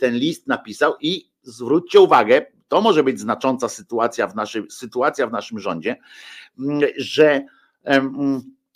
[0.00, 5.32] ten list napisał i zwróćcie uwagę, to może być znacząca sytuacja w naszym, sytuacja w
[5.32, 5.96] naszym rządzie,
[6.96, 7.44] że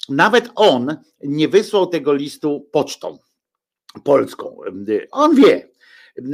[0.09, 3.19] nawet on nie wysłał tego listu pocztą
[4.05, 4.57] polską.
[5.11, 5.69] On wie,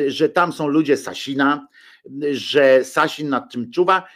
[0.06, 1.66] że tam są ludzie Sasina,
[2.32, 4.06] że Sasin nad czym czuwa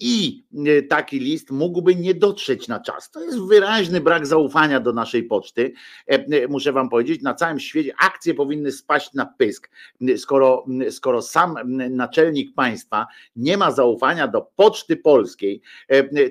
[0.00, 3.10] i e, taki list mógłby nie dotrzeć na czas.
[3.10, 5.72] To jest wyraźny brak zaufania do naszej poczty.
[6.10, 9.70] E, e, muszę Wam powiedzieć, na całym świecie akcje powinny spaść na pysk.
[10.16, 11.54] Skoro, skoro sam
[11.90, 15.60] naczelnik państwa nie ma zaufania do poczty polskiej,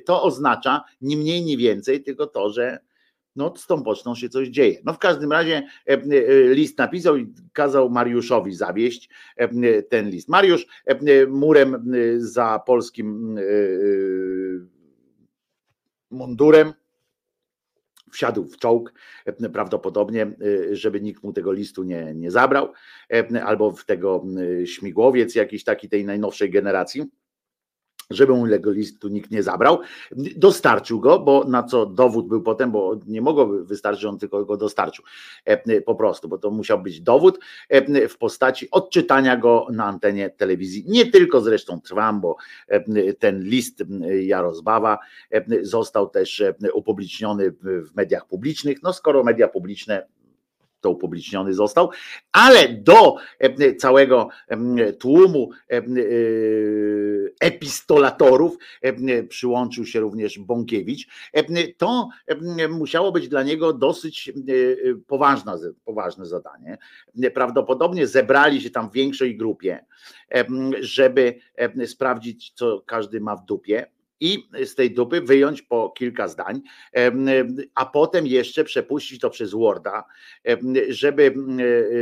[0.05, 2.79] to oznacza ni mniej, ni więcej, tylko to, że
[3.35, 4.79] no z tą pocztą się coś dzieje.
[4.85, 5.99] No w każdym razie e, e,
[6.53, 10.29] list napisał i kazał Mariuszowi zawieść e, ten list.
[10.29, 10.65] Mariusz
[11.27, 13.39] murem za polskim
[16.11, 16.73] mundurem
[18.11, 18.93] wsiadł w czołg
[19.53, 20.31] prawdopodobnie,
[20.71, 22.73] żeby nikt mu tego listu nie, nie zabrał,
[23.45, 24.25] albo w tego
[24.65, 27.03] śmigłowiec jakiś taki tej najnowszej generacji
[28.09, 29.79] żeby mu tego listu nikt nie zabrał.
[30.35, 34.57] Dostarczył go, bo na co dowód był potem, bo nie mogłoby wystarczyć, on tylko go
[34.57, 35.05] dostarczył
[35.45, 37.39] e, po prostu, bo to musiał być dowód
[37.69, 40.83] e, w postaci odczytania go na antenie telewizji.
[40.87, 42.35] Nie tylko zresztą trwam, bo
[42.67, 43.83] e, ten list
[44.21, 44.97] Jarozbawa
[45.61, 46.43] został też
[46.73, 48.83] upubliczniony w mediach publicznych.
[48.83, 50.07] No skoro media publiczne
[50.81, 51.89] to upubliczniony został,
[52.31, 55.81] ale do e, całego e, tłumu e,
[57.39, 58.57] epistolatorów
[59.29, 61.07] przyłączył się również Bąkiewicz.
[61.77, 62.09] To
[62.69, 64.31] musiało być dla niego dosyć
[65.07, 66.77] poważne, poważne zadanie.
[67.33, 69.85] Prawdopodobnie zebrali się tam w większej grupie,
[70.79, 71.39] żeby
[71.85, 73.85] sprawdzić, co każdy ma w dupie
[74.19, 76.61] i z tej dupy wyjąć po kilka zdań,
[77.75, 80.03] a potem jeszcze przepuścić to przez Worda,
[80.89, 81.33] żeby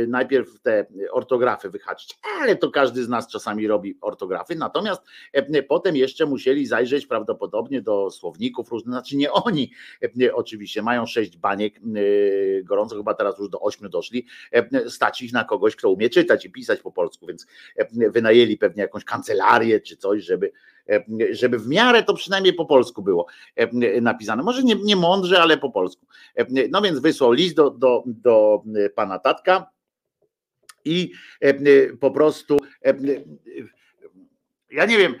[0.08, 2.18] najpierw te ortografy wyhaczyć.
[2.40, 5.02] Ale to każdy z nas czasami robi ortografy, natomiast
[5.68, 9.72] potem jeszcze musieli zajrzeć prawdopodobnie do słowników różnych, znaczy nie oni
[10.32, 11.80] oczywiście, mają sześć baniek
[12.64, 14.26] gorąco, chyba teraz już do ośmiu doszli,
[14.88, 17.46] stać ich na kogoś, kto umie czytać i pisać po polsku, więc
[17.90, 20.52] wynajęli pewnie jakąś kancelarię czy coś, żeby,
[21.30, 23.26] żeby w miarę to przynajmniej po polsku było
[24.02, 24.42] napisane.
[24.42, 26.06] Może nie, nie mądrze, ale po polsku.
[26.70, 28.62] No więc wysłał list do, do, do
[28.94, 29.70] pana Tatka
[30.84, 31.12] i
[32.00, 32.56] po prostu
[34.70, 35.14] ja nie wiem,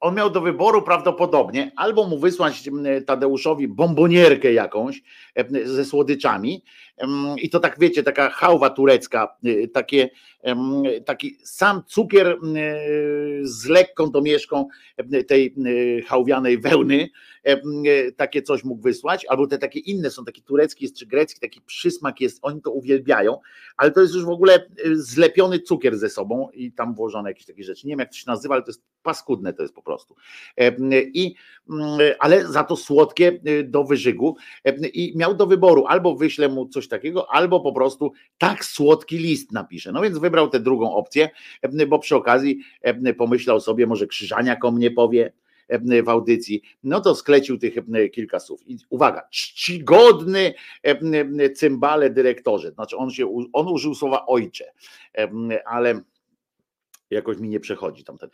[0.00, 2.70] on miał do wyboru prawdopodobnie albo mu wysłać
[3.06, 5.02] Tadeuszowi bombonierkę jakąś
[5.64, 6.64] ze słodyczami
[7.42, 10.10] i to tak wiecie, taka hałwa turecka, y, takie,
[11.04, 12.38] taki sam cukier
[13.42, 14.68] z lekką domieszką
[15.26, 15.54] tej
[16.06, 17.08] hałwianej wełny,
[18.16, 21.60] takie coś mógł wysłać, albo te takie inne są, taki turecki jest, czy grecki, taki
[21.60, 23.38] przysmak jest, oni to uwielbiają,
[23.76, 27.46] ale to jest już w ogóle y, zlepiony cukier ze sobą i tam włożone jakieś
[27.46, 27.86] takie rzeczy.
[27.86, 30.14] Nie wiem jak to się nazywa, ale to jest paskudne to jest po prostu.
[31.14, 31.34] I,
[32.18, 34.36] ale za to słodkie y, do wyżygu
[34.92, 39.52] i miał do wyboru albo wyślę mu coś takiego, albo po prostu tak słodki list
[39.52, 39.92] napisze.
[39.92, 41.30] No więc wybrał tę drugą opcję,
[41.88, 42.58] bo przy okazji
[43.18, 45.32] pomyślał sobie, może Krzyżaniak o mnie powie,
[46.04, 47.74] w audycji, no to sklecił tych
[48.12, 48.60] kilka słów.
[48.66, 50.54] I uwaga, czcigodny
[51.54, 54.72] cymbale dyrektorze, znaczy on się, on użył słowa ojcze,
[55.66, 56.00] ale
[57.10, 58.30] jakoś mi nie przechodzi tamten.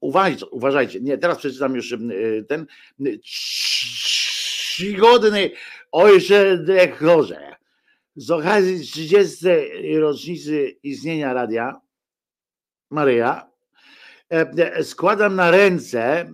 [0.00, 1.94] Uważajcie, uważajcie, nie, teraz przeczytam już
[2.48, 2.66] ten
[4.78, 5.50] czcigodny
[5.92, 7.56] ojcze dyrektorze.
[8.16, 9.46] Z okazji 30.
[10.00, 11.80] rocznicy istnienia radia
[12.90, 13.50] Maryja
[14.82, 16.30] składam na ręce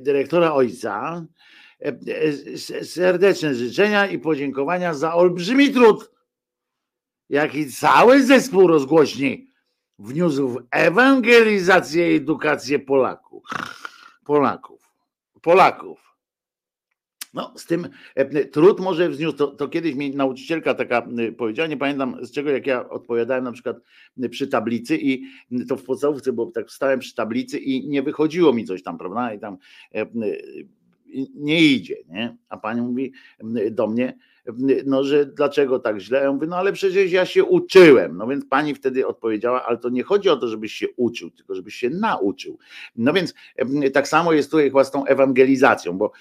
[0.00, 1.24] dyrektora ojca
[2.82, 6.10] serdeczne życzenia i podziękowania za olbrzymi trud,
[7.28, 9.50] jaki cały zespół rozgłośni
[9.98, 13.44] wniósł w ewangelizację i edukację Polaków.
[14.24, 14.92] Polaków.
[15.42, 16.05] Polaków.
[17.36, 21.06] No, z tym e, trud może wzniósł, to, to, kiedyś mi nauczycielka taka
[21.36, 23.76] powiedziała, nie pamiętam z czego, jak ja odpowiadałem na przykład
[24.30, 25.22] przy tablicy i
[25.68, 29.34] to w podstawówce, bo tak wstałem przy tablicy i nie wychodziło mi coś tam, prawda,
[29.34, 29.56] i tam
[29.94, 30.06] e,
[31.34, 32.36] nie idzie, nie?
[32.48, 33.12] A pani mówi
[33.70, 34.18] do mnie,
[34.86, 36.22] no, że dlaczego tak źle?
[36.22, 38.16] Ja mówię, no ale przecież ja się uczyłem.
[38.16, 41.54] No więc pani wtedy odpowiedziała, ale to nie chodzi o to, żebyś się uczył, tylko
[41.54, 42.58] żebyś się nauczył.
[42.96, 43.34] No więc
[43.92, 46.12] tak samo jest tutaj chyba z tą ewangelizacją, bo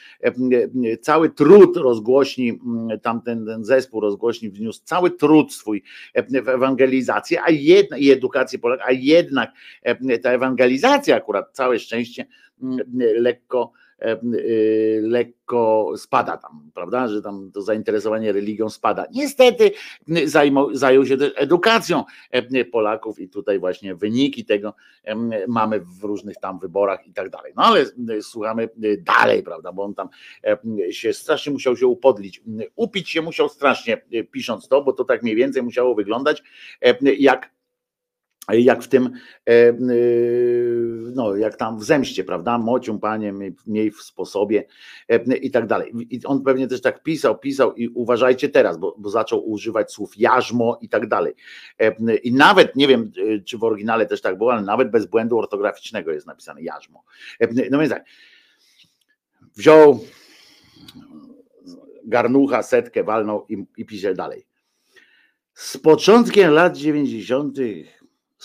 [1.01, 2.59] cały trud rozgłośni,
[3.01, 5.83] tamten ten zespół rozgłośni wniósł cały trud swój
[6.43, 9.51] w ewangelizację, a jednak i edukację Polak, a jednak
[10.23, 12.25] ta ewangelizacja akurat całe szczęście
[12.97, 13.84] lekko E, y,
[15.01, 19.05] lekko spada tam, prawda, że tam to zainteresowanie religią spada.
[19.13, 19.71] Niestety
[20.73, 24.73] zajął się też edukacją e, Polaków i tutaj właśnie wyniki tego
[25.47, 27.53] mamy w różnych tam wyborach i tak dalej.
[27.55, 27.85] No ale
[28.21, 28.69] słuchamy
[28.99, 30.09] dalej, prawda, bo on tam
[30.91, 32.41] się strasznie musiał się upodlić.
[32.75, 34.01] Upić się musiał strasznie
[34.31, 36.43] pisząc to, bo to tak mniej więcej musiało wyglądać
[37.19, 37.54] jak
[38.53, 39.05] jak w tym,
[39.47, 39.75] e, e,
[41.15, 43.33] no jak tam w zemście, prawda, mocią panie,
[43.67, 44.63] miej w sposobie
[45.09, 45.93] e, i tak dalej.
[46.09, 50.17] I on pewnie też tak pisał, pisał i uważajcie teraz, bo, bo zaczął używać słów
[50.17, 51.33] jarzmo i tak dalej.
[52.23, 53.11] I nawet, nie wiem,
[53.45, 57.03] czy w oryginale też tak było, ale nawet bez błędu ortograficznego jest napisane jarzmo.
[57.71, 58.05] No więc tak,
[59.55, 59.99] wziął
[62.05, 64.45] garnucha, setkę, walnął i, i pisze dalej.
[65.53, 67.57] Z początkiem lat 90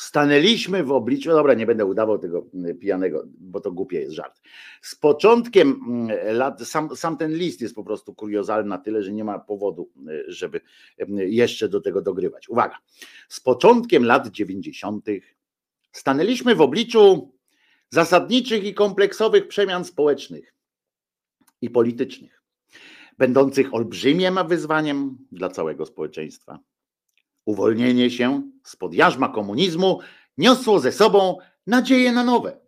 [0.01, 4.41] stanęliśmy w obliczu, dobra, nie będę udawał tego mm, pijanego, bo to głupie jest żart.
[4.83, 9.13] Z początkiem mm, lat, sam, sam ten list jest po prostu kuriozalny na tyle, że
[9.13, 10.61] nie ma powodu, y, żeby
[11.01, 12.49] y, jeszcze do tego dogrywać.
[12.49, 12.79] Uwaga,
[13.29, 15.07] z początkiem lat 90.
[15.93, 17.33] stanęliśmy w obliczu
[17.91, 20.55] zasadniczych i kompleksowych przemian społecznych
[21.61, 22.43] i politycznych,
[23.19, 26.59] będących olbrzymiem wyzwaniem dla całego społeczeństwa.
[27.45, 30.01] Uwolnienie się spod jarzma komunizmu
[30.39, 32.61] niosło ze sobą nadzieję na nowe,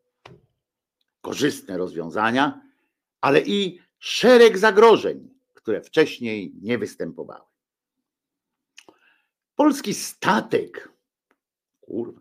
[1.20, 2.60] korzystne rozwiązania,
[3.20, 7.46] ale i szereg zagrożeń, które wcześniej nie występowały.
[9.54, 10.92] Polski statek,
[11.80, 12.20] kurwa,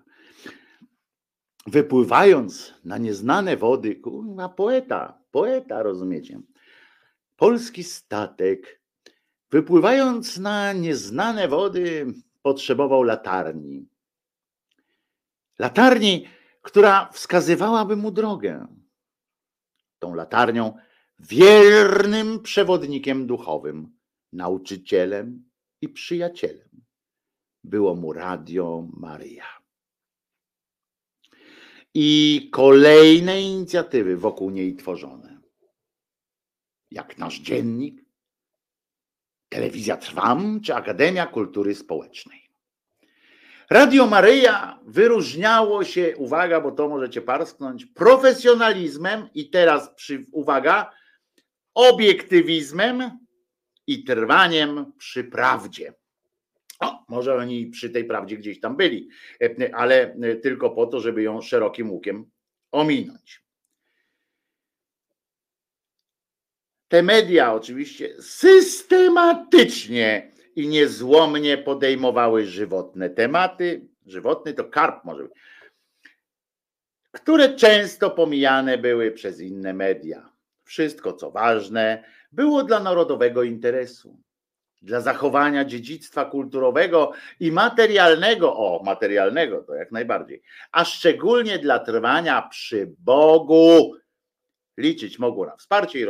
[1.68, 6.42] wypływając na nieznane wody, kurwa, poeta, poeta, rozumiecie?
[7.36, 8.82] Polski statek,
[9.52, 13.88] wypływając na nieznane wody, potrzebował latarni.
[15.60, 16.28] Latarni,
[16.62, 18.68] która wskazywałaby mu drogę.
[20.00, 20.78] tą latarnią,
[21.20, 23.98] wiernym przewodnikiem duchowym,
[24.34, 25.50] nauczycielem
[25.82, 26.70] i przyjacielem.
[27.64, 29.62] Było mu Radio Maryja.
[31.94, 35.42] I kolejne inicjatywy wokół niej tworzone.
[36.92, 38.06] Jak nasz dziennik,
[39.52, 42.50] Telewizja Trwam czy Akademia Kultury Społecznej.
[43.70, 50.92] Radio Maryja wyróżniało się, uwaga, bo to możecie parsknąć, profesjonalizmem i teraz, przy, uwaga,
[51.74, 53.18] obiektywizmem
[53.88, 55.94] i trwaniem przy prawdzie.
[56.80, 59.10] O, może oni przy tej prawdzie gdzieś tam byli,
[59.74, 62.26] ale tylko po to, żeby ją szerokim łukiem
[62.72, 63.44] ominąć.
[66.92, 73.88] Te media oczywiście systematycznie i niezłomnie podejmowały żywotne tematy.
[74.06, 75.32] Żywotny to karp może być,
[77.12, 80.30] które często pomijane były przez inne media.
[80.64, 84.22] Wszystko, co ważne, było dla narodowego interesu,
[84.82, 90.42] dla zachowania dziedzictwa kulturowego i materialnego, o, materialnego to jak najbardziej,
[90.72, 93.96] a szczególnie dla trwania przy Bogu.
[94.82, 96.06] Liczyć mogło na wsparcie i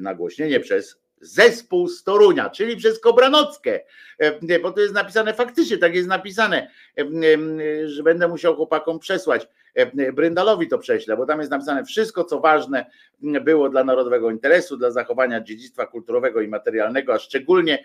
[0.00, 3.80] nagłośnienie przez zespół z Torunia, czyli przez Kobranockę,
[4.18, 9.48] e, bo to jest napisane faktycznie, tak jest napisane, e, że będę musiał chłopakom przesłać.
[9.74, 12.86] E, Bryndalowi to prześlę, bo tam jest napisane wszystko, co ważne
[13.20, 17.84] było dla narodowego interesu, dla zachowania dziedzictwa kulturowego i materialnego, a szczególnie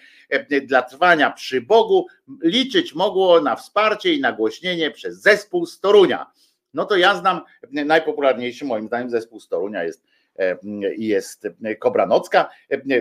[0.63, 2.07] dla trwania przy Bogu,
[2.43, 6.31] liczyć mogło na wsparcie i nagłośnienie przez zespół z Torunia.
[6.73, 7.41] No to ja znam
[7.71, 10.03] najpopularniejszy moim zdaniem zespół z Torunia jest
[10.97, 11.47] jest
[11.79, 12.49] Kobranocka.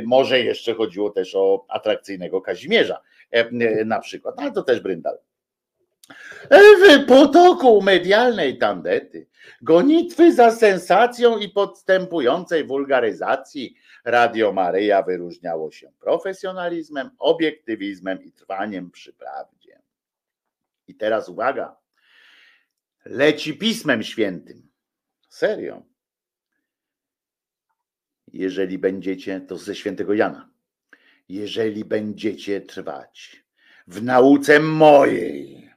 [0.05, 3.01] Może jeszcze chodziło też o atrakcyjnego Kazimierza
[3.85, 5.19] na przykład, ale to też Bryndal.
[6.51, 9.27] W potoku medialnej tandety,
[9.63, 19.13] gonitwy za sensacją i podstępującej wulgaryzacji Radio Maryja wyróżniało się profesjonalizmem, obiektywizmem i trwaniem przy
[19.13, 19.81] prawdzie.
[20.89, 21.77] I teraz uwaga,
[23.05, 24.69] leci Pismem Świętym.
[25.29, 25.83] Serio
[28.33, 30.51] jeżeli będziecie, to ze świętego Jana,
[31.29, 33.45] jeżeli będziecie trwać
[33.87, 35.71] w nauce mojej,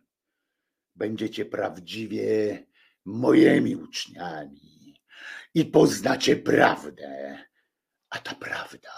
[0.95, 2.63] będziecie prawdziwie
[3.05, 4.95] moimi uczniami
[5.53, 7.37] i poznacie prawdę,
[8.09, 8.89] a ta prawda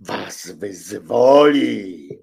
[0.00, 2.18] was wyzwoli.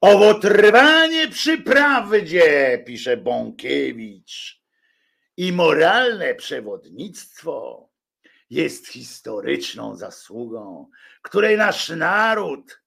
[0.00, 4.62] Owo trwanie przy prawdzie, pisze Bąkiewicz,
[5.36, 7.87] i moralne przewodnictwo
[8.50, 10.90] jest historyczną zasługą,
[11.22, 12.82] której nasz naród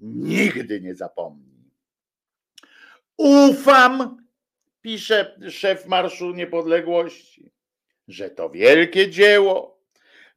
[0.00, 1.70] nigdy nie zapomni.
[3.16, 4.26] Ufam,
[4.80, 7.52] pisze szef Marszu Niepodległości,
[8.08, 9.74] że to wielkie dzieło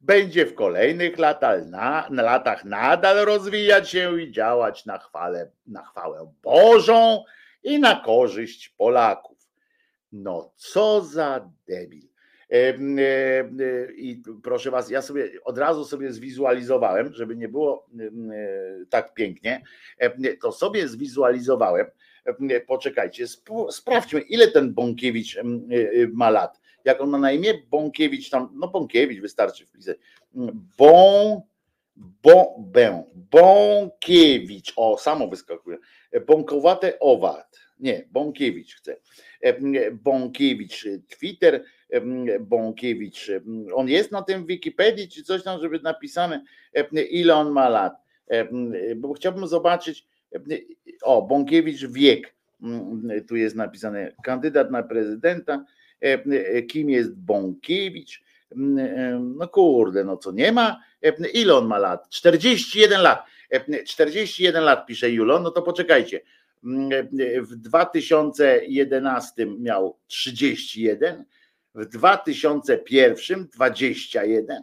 [0.00, 6.32] będzie w kolejnych latach, na, latach nadal rozwijać się i działać na, chwale, na chwałę
[6.42, 7.24] Bożą
[7.62, 9.38] i na korzyść Polaków.
[10.12, 12.07] No co za debil.
[13.96, 17.86] I proszę Was, ja sobie od razu sobie zwizualizowałem, żeby nie było
[18.90, 19.62] tak pięknie,
[20.42, 21.86] to sobie zwizualizowałem.
[22.66, 23.26] Poczekajcie,
[23.70, 25.38] sprawdźmy, ile ten Bąkiewicz
[26.12, 26.60] ma lat.
[26.84, 27.54] Jak on ma na imię?
[27.70, 29.96] Bąkiewicz tam, no Bąkiewicz wystarczy wpisać.
[30.78, 31.42] Bą,
[31.96, 35.78] bo, bę, Bąkiewicz, o samo wyskakuje.
[36.26, 37.60] Bąkowate owad.
[37.80, 38.96] Nie, Bąkiewicz chcę.
[39.92, 41.64] Bąkiewicz, Twitter,
[42.40, 43.30] Bąkiewicz.
[43.74, 46.44] On jest na tym Wikipedii, czy coś tam, żeby napisane,
[47.10, 47.94] ile on ma lat.
[48.96, 50.06] Bo chciałbym zobaczyć,
[51.02, 52.34] o, Bąkiewicz wiek.
[53.28, 55.64] Tu jest napisane kandydat na prezydenta.
[56.68, 58.22] Kim jest Bąkiewicz?
[59.20, 60.80] No kurde, no co nie ma?
[61.34, 62.08] Ile on ma lat?
[62.08, 63.24] 41 lat.
[63.86, 66.20] 41 lat pisze Julo, no to poczekajcie.
[67.42, 71.24] W 2011 miał 31,
[71.74, 74.62] w 2001 21,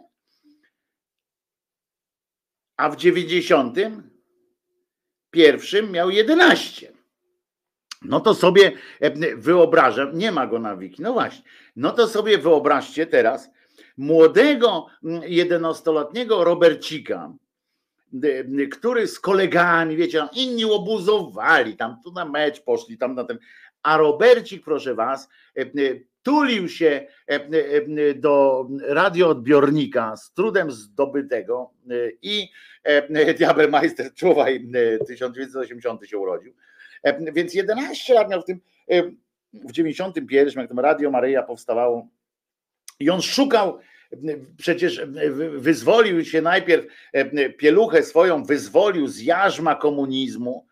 [2.76, 6.92] a w 91 miał 11.
[8.02, 11.44] No to sobie e, wyobrażam, nie ma go na wiki, no właśnie,
[11.76, 13.50] no to sobie wyobraźcie teraz
[13.96, 17.32] młodego 11-letniego Robercika,
[18.72, 23.38] który z kolegami, wiecie, inni obuzowali, tam tu na mecz poszli, tam na ten,
[23.82, 25.28] a Robercik, proszę was,
[26.22, 27.06] tulił się
[28.16, 31.70] do radioodbiornika z trudem zdobytego
[32.22, 32.48] i
[33.38, 34.66] Diabelmeister Czuwaj
[35.06, 36.54] 1980 się urodził,
[37.32, 38.60] więc 11 lat miał w tym,
[39.52, 42.08] w 91, jak to Radio Maryja powstawało.
[43.00, 43.78] I on szukał
[44.56, 45.00] przecież
[45.58, 46.86] wyzwolił się najpierw
[47.58, 50.65] pieluchę swoją, wyzwolił z jarzma komunizmu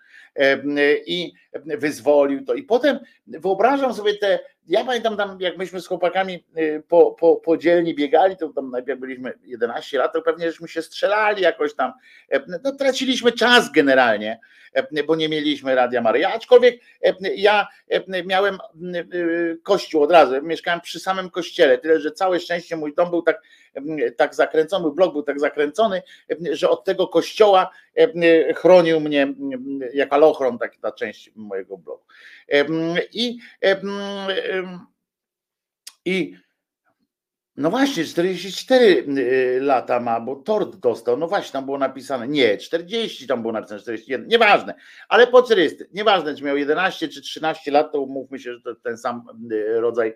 [1.06, 1.32] i
[1.64, 2.54] wyzwolił to.
[2.54, 7.36] I potem wyobrażam sobie te, ja pamiętam tam, jak myśmy z chłopakami y, po, po,
[7.36, 11.74] po dzielni biegali, to tam najpierw byliśmy 11 lat, to pewnie żeśmy się strzelali jakoś
[11.74, 11.92] tam,
[12.64, 14.40] no, traciliśmy czas generalnie,
[15.06, 16.80] bo nie mieliśmy Radia Maryja, aczkolwiek
[17.36, 17.68] ja
[18.26, 18.58] miałem
[19.14, 23.22] y, kościół od razu, mieszkałem przy samym kościele, tyle, że całe szczęście mój dom był
[23.22, 23.42] tak,
[24.16, 26.02] tak zakręcony, blok był tak zakręcony,
[26.52, 27.70] że od tego kościoła
[28.56, 29.34] chronił mnie
[29.94, 32.04] jak alochron, tak ta część mojego blogu.
[33.12, 33.38] I,
[36.04, 36.36] i
[37.56, 41.16] no właśnie, 44 y, lata ma, bo tort dostał.
[41.16, 42.28] No właśnie, tam było napisane.
[42.28, 44.74] Nie, 40 tam było napisane, 41, nieważne,
[45.08, 48.74] ale po 40, nieważne, czy miał 11 czy 13 lat, to umówmy się, że to
[48.74, 49.22] ten sam
[49.52, 50.14] y, rodzaj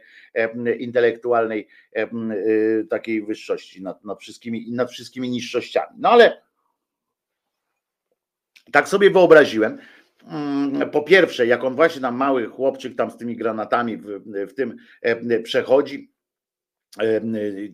[0.78, 5.97] intelektualnej y, takiej wyższości nad, nad, wszystkimi, nad wszystkimi niższościami.
[5.98, 6.43] No ale
[8.73, 9.78] tak sobie wyobraziłem,
[10.31, 14.06] Mm, po pierwsze, jak on właśnie tam mały chłopczyk tam z tymi granatami w,
[14.48, 14.77] w tym
[15.43, 16.12] przechodzi,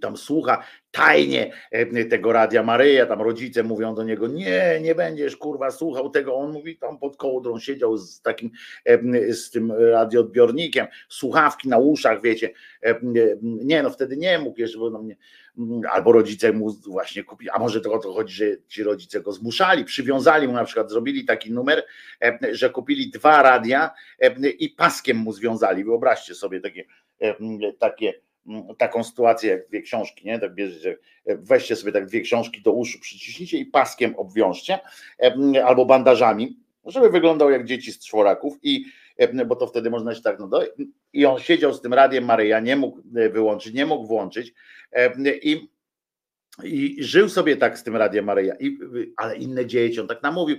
[0.01, 5.36] tam słucha tajnie e, tego Radia Maryja, tam rodzice mówią do niego, nie, nie będziesz
[5.36, 8.51] kurwa słuchał tego, on mówi tam pod kołdrą siedział z takim,
[9.30, 12.51] z tym radioodbiornikiem, słuchawki na uszach, wiecie,
[13.42, 15.16] nie no wtedy nie mógł jeszcze, bo no mnie,
[15.90, 19.32] albo rodzice mu właśnie kupili, a może to o to chodzi, że ci rodzice go
[19.32, 21.84] zmuszali, przywiązali mu na przykład, zrobili taki numer,
[22.52, 23.90] że kupili dwa radia
[24.59, 26.84] i paskiem mu związali, wyobraźcie sobie takie,
[27.78, 28.14] takie
[28.78, 30.38] taką sytuację jak dwie książki, nie?
[30.38, 34.78] Tak bierzecie, weźcie sobie tak dwie książki do uszu, przyciśnijcie i paskiem obwiążcie
[35.64, 38.84] albo bandażami, żeby wyglądał jak dzieci z czworaków i
[39.46, 40.62] bo to wtedy można się tak, no do,
[41.12, 43.02] i on siedział z tym radiem Maryja, nie mógł
[43.32, 44.54] wyłączyć, nie mógł włączyć
[45.42, 45.68] i
[46.62, 48.78] i żył sobie tak z tym Radiem Maryja, I,
[49.16, 50.56] ale inne dzieci, on tak namówił.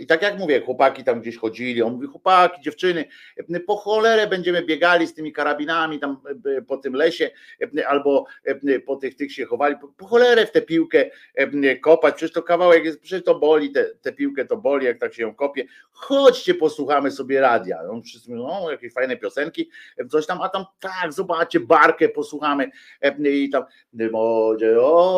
[0.00, 3.04] I tak jak mówię, chłopaki tam gdzieś chodzili, on mówi, chłopaki, dziewczyny,
[3.66, 6.20] po cholerę będziemy biegali z tymi karabinami tam
[6.66, 7.30] po tym lesie,
[7.86, 8.26] albo
[8.86, 11.10] po tych tych się chowali, po cholerę w tę piłkę
[11.80, 13.72] kopać, przecież to kawałek jest, przecież to boli,
[14.02, 15.64] tę piłkę to boli, jak tak się ją kopie.
[15.92, 17.78] Chodźcie, posłuchamy sobie radia.
[17.90, 19.70] On wszyscy mówią, no, jakieś fajne piosenki,
[20.08, 22.70] coś tam, a tam tak, zobaczcie, barkę posłuchamy
[23.24, 23.64] i tam,
[24.12, 25.09] o,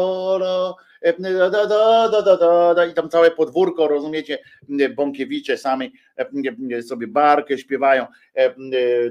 [2.91, 4.39] i tam całe podwórko, rozumiecie,
[4.97, 5.93] bąkiewicze sami
[6.83, 8.07] sobie barkę śpiewają,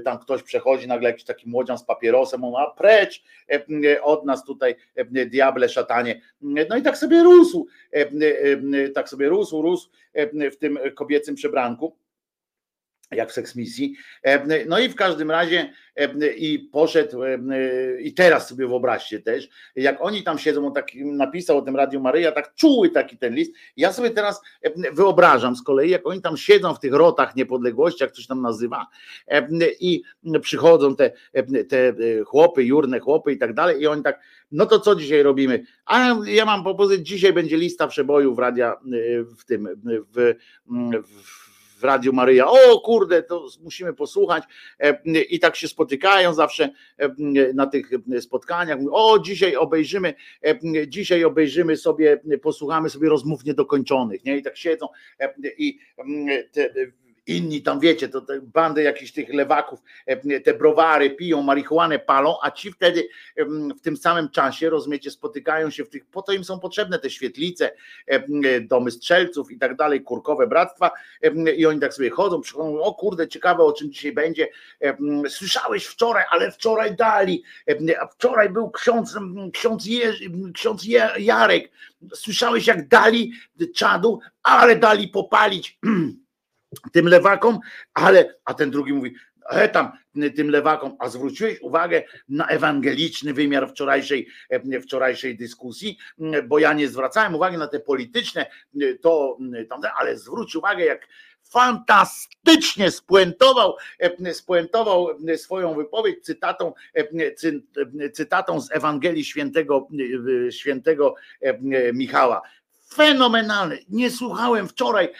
[0.04, 3.22] tam ktoś przechodzi, nagle jakiś taki młodzian z papierosem, on a precz
[4.02, 4.74] od nas tutaj
[5.26, 7.66] diable, szatanie, no i tak sobie rósł,
[8.94, 9.90] tak sobie rósł, rósł
[10.52, 11.96] w tym kobiecym przebranku,
[13.14, 13.94] jak w seksmisji.
[14.66, 15.72] No i w każdym razie
[16.36, 17.20] i poszedł,
[18.00, 22.00] i teraz sobie wyobraźcie też, jak oni tam siedzą, on tak napisał o tym Radiu
[22.00, 23.52] Maryja, tak czuły taki ten list.
[23.76, 24.42] Ja sobie teraz
[24.92, 28.86] wyobrażam z kolei, jak oni tam siedzą w tych rotach niepodległości, jak coś tam nazywa,
[29.80, 30.02] i
[30.42, 31.10] przychodzą te,
[31.68, 31.94] te e,
[32.24, 34.20] chłopy, jurne chłopy i tak dalej, i oni tak,
[34.52, 35.64] no to co dzisiaj robimy?
[35.86, 38.76] A ja mam propozycję, dzisiaj będzie lista przebojów radia e,
[39.24, 39.68] w tym,
[40.14, 40.34] w,
[41.04, 41.51] w
[41.82, 44.44] w Radiu Maryja, o kurde, to musimy posłuchać.
[44.78, 47.08] E, i tak się spotykają zawsze e,
[47.54, 47.90] na tych
[48.20, 50.14] spotkaniach, o dzisiaj obejrzymy,
[50.44, 54.36] e, dzisiaj obejrzymy sobie, posłuchamy sobie rozmów niedokończonych, nie?
[54.36, 54.86] I tak siedzą
[55.58, 55.78] i
[57.26, 62.36] inni tam wiecie, to te bandy jakichś tych lewaków, e, te browary piją, marihuanę palą,
[62.42, 63.08] a ci wtedy
[63.76, 67.10] w tym samym czasie, rozumiecie, spotykają się w tych, po to im są potrzebne te
[67.10, 67.72] świetlice,
[68.60, 70.90] domy strzelców i tak dalej, kurkowe bractwa
[71.56, 74.48] i oni tak sobie chodzą, przychodzą, o kurde, ciekawe o czym dzisiaj będzie,
[75.28, 77.42] słyszałeś wczoraj, ale wczoraj dali,
[78.00, 79.14] a wczoraj był ksiądz,
[79.52, 79.88] ksiądz,
[80.54, 80.84] ksiądz
[81.18, 81.70] Jarek,
[82.14, 83.32] słyszałeś jak dali
[83.74, 85.78] czadu, ale dali popalić
[86.92, 87.58] tym lewakom,
[87.94, 89.14] ale, a ten drugi mówi,
[89.50, 89.92] e tam
[90.36, 95.98] tym lewakom, a zwróciłeś uwagę na ewangeliczny wymiar wczorajszej, e, wczorajszej dyskusji,
[96.48, 98.46] bo ja nie zwracałem uwagi na te polityczne,
[99.00, 99.38] to
[99.98, 101.08] ale zwróć uwagę, jak
[101.52, 109.88] fantastycznie spuentował, e, spuentował swoją wypowiedź cytatą, e, cytatą z Ewangelii świętego,
[110.50, 111.14] świętego
[111.92, 112.42] Michała
[112.92, 113.78] fenomenalny.
[113.88, 115.12] Nie słuchałem wczoraj,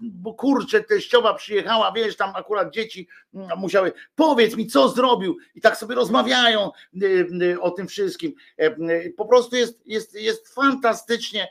[0.00, 5.36] bo kurczę, teściowa przyjechała, wiesz, tam akurat dzieci mm, musiały, powiedz mi, co zrobił.
[5.54, 6.70] I tak sobie rozmawiają
[7.02, 8.34] y, y, o tym wszystkim.
[8.56, 11.48] E, po prostu jest, jest, jest fantastycznie,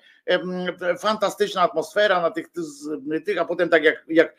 [1.00, 2.48] fantastyczna atmosfera na tych,
[3.26, 4.36] tych, a potem tak jak, jak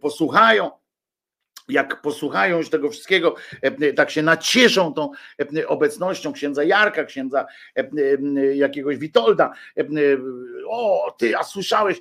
[0.00, 0.70] posłuchają,
[1.72, 5.10] jak posłuchają już tego wszystkiego, e, tak się nacieszą tą
[5.58, 7.46] e, obecnością księdza Jarka, księdza
[7.76, 7.86] e,
[8.54, 9.52] jakiegoś Witolda.
[10.68, 12.00] O, ty, a słyszałeś,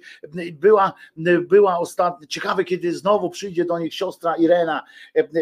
[0.53, 0.93] była,
[1.41, 4.83] była ostatnio, ciekawe kiedy znowu przyjdzie do nich siostra Irena,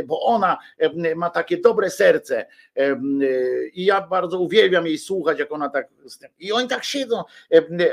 [0.06, 0.57] bo ona
[1.15, 2.45] ma takie dobre serce
[3.73, 5.88] i ja bardzo uwielbiam jej słuchać, jak ona tak,
[6.39, 7.23] i oni tak siedzą,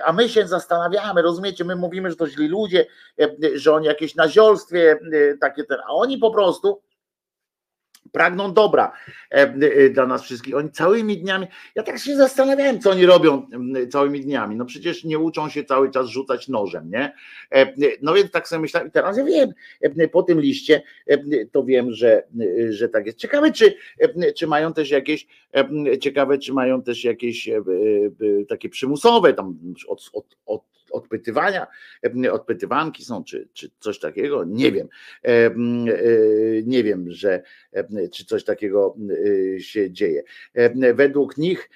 [0.04, 2.86] a my się zastanawiamy, rozumiecie, my mówimy, że to źli ludzie,
[3.54, 4.98] że oni jakieś naziolstwie
[5.40, 6.82] takie a oni po prostu
[8.12, 8.92] pragną dobra
[9.30, 10.56] e, e, dla nas wszystkich.
[10.56, 13.46] Oni całymi dniami, ja tak się zastanawiałem, co oni robią
[13.90, 14.56] całymi dniami.
[14.56, 17.12] No przecież nie uczą się cały czas rzucać nożem, nie?
[17.50, 17.72] E,
[18.02, 19.52] no więc tak sobie myślałem i teraz ja wiem,
[20.12, 20.82] po tym liście
[21.52, 22.22] to wiem, że,
[22.70, 23.18] że tak jest.
[23.18, 23.74] Ciekawe, czy,
[24.36, 25.26] czy mają też jakieś,
[26.00, 27.50] ciekawe, czy mają też jakieś
[28.48, 29.58] takie przymusowe tam
[29.88, 31.66] od, od, od odpytywania,
[32.32, 34.88] odpytywanki są, czy, czy coś takiego, nie wiem.
[35.24, 35.50] E,
[36.64, 37.42] nie wiem, że
[38.12, 38.96] czy coś takiego
[39.56, 40.22] e, się dzieje.
[40.94, 41.70] Według nich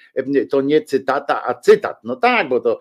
[0.49, 2.03] to nie cytata, a cytat.
[2.03, 2.79] No tak, bo to,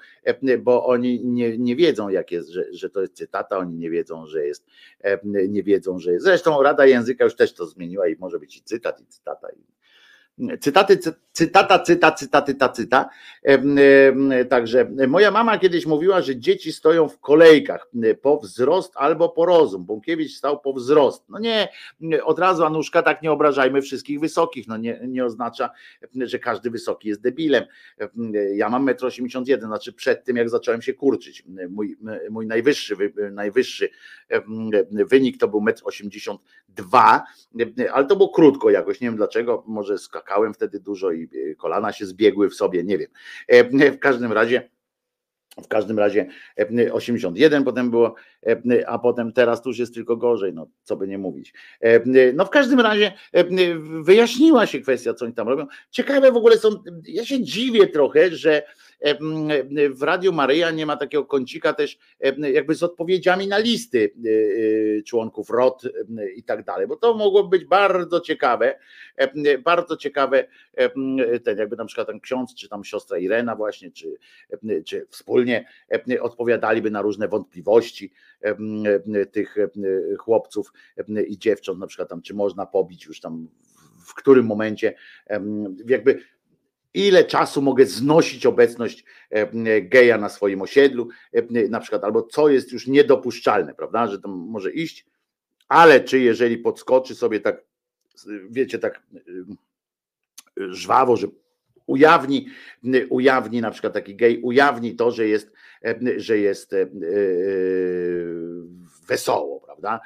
[0.59, 4.27] bo oni nie, nie wiedzą, jak jest, że, że to jest cytata, oni nie wiedzą,
[4.27, 4.67] że jest,
[5.25, 6.25] nie wiedzą, że jest.
[6.25, 9.49] Zresztą Rada Języka już też to zmieniła i może być i cytat, i cytata.
[10.61, 10.99] Cytaty,
[11.33, 13.09] cytata, cyta, cytaty, ta, cyta.
[14.49, 17.91] Także moja mama kiedyś mówiła, że dzieci stoją w kolejkach
[18.23, 19.85] po wzrost albo po rozum.
[19.85, 21.25] Bąkiewicz stał po wzrost.
[21.29, 21.69] No nie,
[22.25, 24.69] od razu Anuszka, tak nie obrażajmy wszystkich wysokich.
[24.69, 25.71] No nie, nie oznacza,
[26.15, 27.65] że każdy wysoki jest debilem.
[28.55, 31.45] Ja mam 1,81 m, znaczy przed tym, jak zacząłem się kurczyć.
[31.71, 31.97] Mój,
[32.31, 32.97] mój najwyższy,
[33.33, 33.89] najwyższy
[34.91, 37.21] wynik to był 1,82
[37.59, 41.29] m, ale to było krótko jakoś, nie wiem dlaczego, może skakał skakałem wtedy dużo i
[41.51, 43.09] e, kolana się zbiegły w sobie, nie wiem.
[43.49, 44.71] E, w każdym razie
[45.65, 46.27] w każdym razie
[46.93, 48.15] 81 e, potem było,
[48.87, 51.55] a potem teraz już jest tylko gorzej, no co by nie mówić.
[52.35, 53.13] No w każdym razie
[54.03, 55.67] wyjaśniła się kwestia, co oni tam robią.
[55.91, 56.69] Ciekawe w ogóle są,
[57.05, 58.63] ja się dziwię trochę, że
[59.91, 61.99] w Radiu Maryja nie ma takiego kącika też
[62.53, 64.29] jakby z odpowiedziami na listy e,
[64.99, 65.83] e, członków ROT
[66.37, 68.79] i tak dalej, bo to mogło być bardzo ciekawe,
[69.65, 70.45] bardzo ciekawe,
[71.45, 74.17] ten jakby na przykład ten ksiądz, czy tam siostra Irena właśnie, czy,
[74.85, 75.69] czy wspólnie
[76.21, 78.13] odpowiadaliby na różne wątpliwości
[79.33, 79.57] tych
[80.19, 80.73] chłopców
[81.27, 83.49] i dziewcząt, na przykład tam, czy można pobić już tam
[84.07, 84.95] w którym momencie
[85.87, 86.21] jakby
[86.95, 92.49] ile czasu mogę znosić obecność e, geja na swoim osiedlu, e, na przykład, albo co
[92.49, 95.07] jest już niedopuszczalne, prawda, że to może iść,
[95.69, 97.65] ale czy jeżeli podskoczy sobie tak,
[98.51, 99.21] wiecie, tak e,
[100.57, 101.27] żwawo, że
[101.87, 102.47] ujawni,
[103.09, 105.53] ujawni na przykład taki gej, ujawni to, że jest,
[106.17, 106.75] że jest
[109.11, 110.01] wesoło, prawda?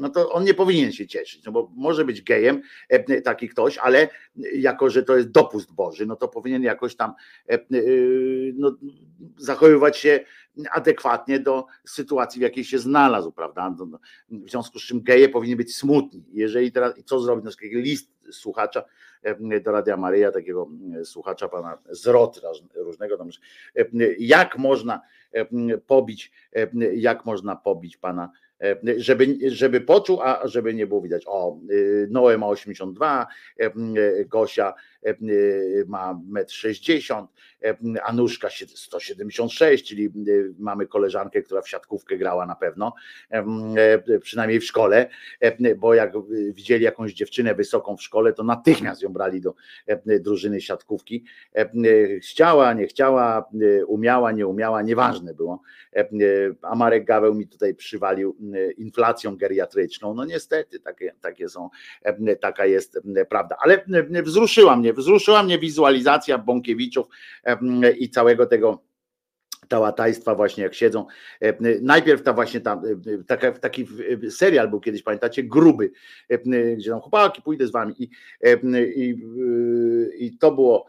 [0.00, 2.62] No to on nie powinien się cieszyć, no bo może być gejem
[3.24, 4.08] taki ktoś, ale
[4.54, 7.14] jako, że to jest dopust Boży, no to powinien jakoś tam
[8.54, 8.76] no,
[9.36, 10.20] zachowywać się
[10.72, 13.74] adekwatnie do sytuacji, w jakiej się znalazł, prawda?
[13.78, 13.98] No, no,
[14.30, 16.24] w związku z czym geje powinni być smutni.
[16.32, 17.44] Jeżeli teraz, co zrobić?
[17.44, 18.84] No, list słuchacza
[19.62, 20.68] do Radia Maryja, takiego
[21.04, 22.40] słuchacza pana Zrot
[22.74, 23.28] różnego tam,
[24.18, 25.00] jak można
[25.86, 26.32] pobić,
[26.92, 28.30] jak można pobić pana
[28.96, 31.24] żeby, żeby poczuł, a żeby nie było widać.
[31.26, 31.58] O,
[32.08, 33.26] Noe ma 82,
[34.26, 34.74] Gosia
[35.86, 37.26] ma 1,60
[37.60, 40.12] m, Anuszka 176, czyli
[40.58, 42.94] mamy koleżankę, która w siatkówkę grała na pewno,
[44.20, 45.08] przynajmniej w szkole,
[45.76, 46.12] bo jak
[46.52, 49.54] widzieli jakąś dziewczynę wysoką w szkole, to natychmiast ją brali do
[50.20, 51.24] drużyny siatkówki.
[52.22, 53.48] Chciała, nie chciała,
[53.86, 55.62] umiała, nie umiała, nieważne było.
[56.62, 58.36] A Marek Gaweł mi tutaj przywalił
[58.76, 60.14] inflacją geriatryczną.
[60.14, 61.68] No niestety takie, takie są,
[62.40, 63.56] taka jest prawda.
[63.60, 63.84] Ale
[64.22, 67.06] wzruszyła mnie, wzruszyła mnie wizualizacja Bąkiewiczów
[67.98, 68.82] i całego tego
[69.68, 71.06] tałatajstwa właśnie jak siedzą.
[71.82, 72.82] Najpierw ta właśnie tam,
[73.60, 73.86] taki
[74.30, 75.90] serial był kiedyś, pamiętacie, gruby,
[76.76, 77.94] gdzie tam chłopaki, pójdę z wami.
[77.98, 78.10] I,
[78.96, 79.14] i,
[80.18, 80.86] i to było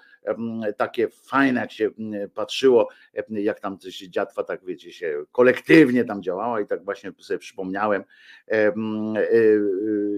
[0.77, 1.89] takie fajne, jak się
[2.33, 2.89] patrzyło,
[3.29, 8.03] jak tam coś dziatwa, tak wiecie, się kolektywnie tam działała i tak właśnie sobie przypomniałem.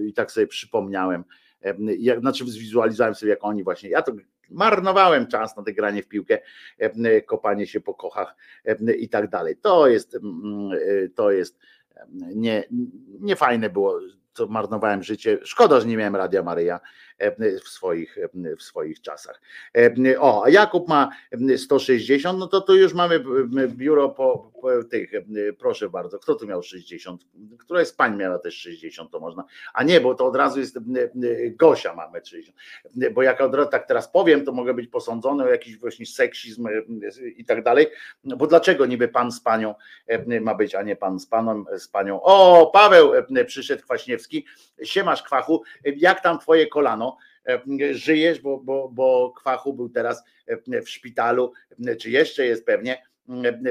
[0.06, 1.24] I tak sobie przypomniałem,
[1.98, 4.12] jak, znaczy zwizualizowałem sobie, jak oni właśnie, ja to
[4.50, 6.38] marnowałem czas na te granie w piłkę,
[7.26, 8.36] kopanie się po kochach
[8.98, 9.56] i tak dalej.
[9.56, 10.18] To jest,
[11.14, 11.58] to jest
[12.34, 12.64] nie,
[13.20, 14.00] nie fajne było
[14.34, 15.38] co marnowałem życie.
[15.42, 16.80] Szkoda, że nie miałem Radia Maryja
[17.64, 18.18] w swoich,
[18.58, 19.40] w swoich czasach.
[20.18, 21.10] O, a Jakub ma
[21.56, 23.24] 160, no to tu już mamy
[23.68, 25.12] biuro po, po tych,
[25.58, 27.22] proszę bardzo, kto tu miał 60?
[27.58, 29.44] Która jest pań miała też 60, to można.
[29.74, 30.78] A nie, bo to od razu jest
[31.50, 32.56] Gosia mamy 60.
[33.14, 36.68] Bo jak od razu tak teraz powiem, to mogę być posądzony o jakiś właśnie seksizm
[37.36, 37.86] i tak dalej.
[38.24, 39.74] No bo dlaczego niby pan z panią
[40.40, 42.22] ma być, a nie pan z panem, z panią?
[42.22, 43.12] O, Paweł
[43.46, 44.46] przyszedł Kwaśniewski.
[44.82, 45.62] Siemasz Kwachu,
[45.96, 47.11] jak tam twoje kolano?
[47.90, 50.22] Żyjesz, bo, bo, bo Kwachu był teraz
[50.84, 51.52] w szpitalu,
[52.00, 53.02] czy jeszcze jest pewnie,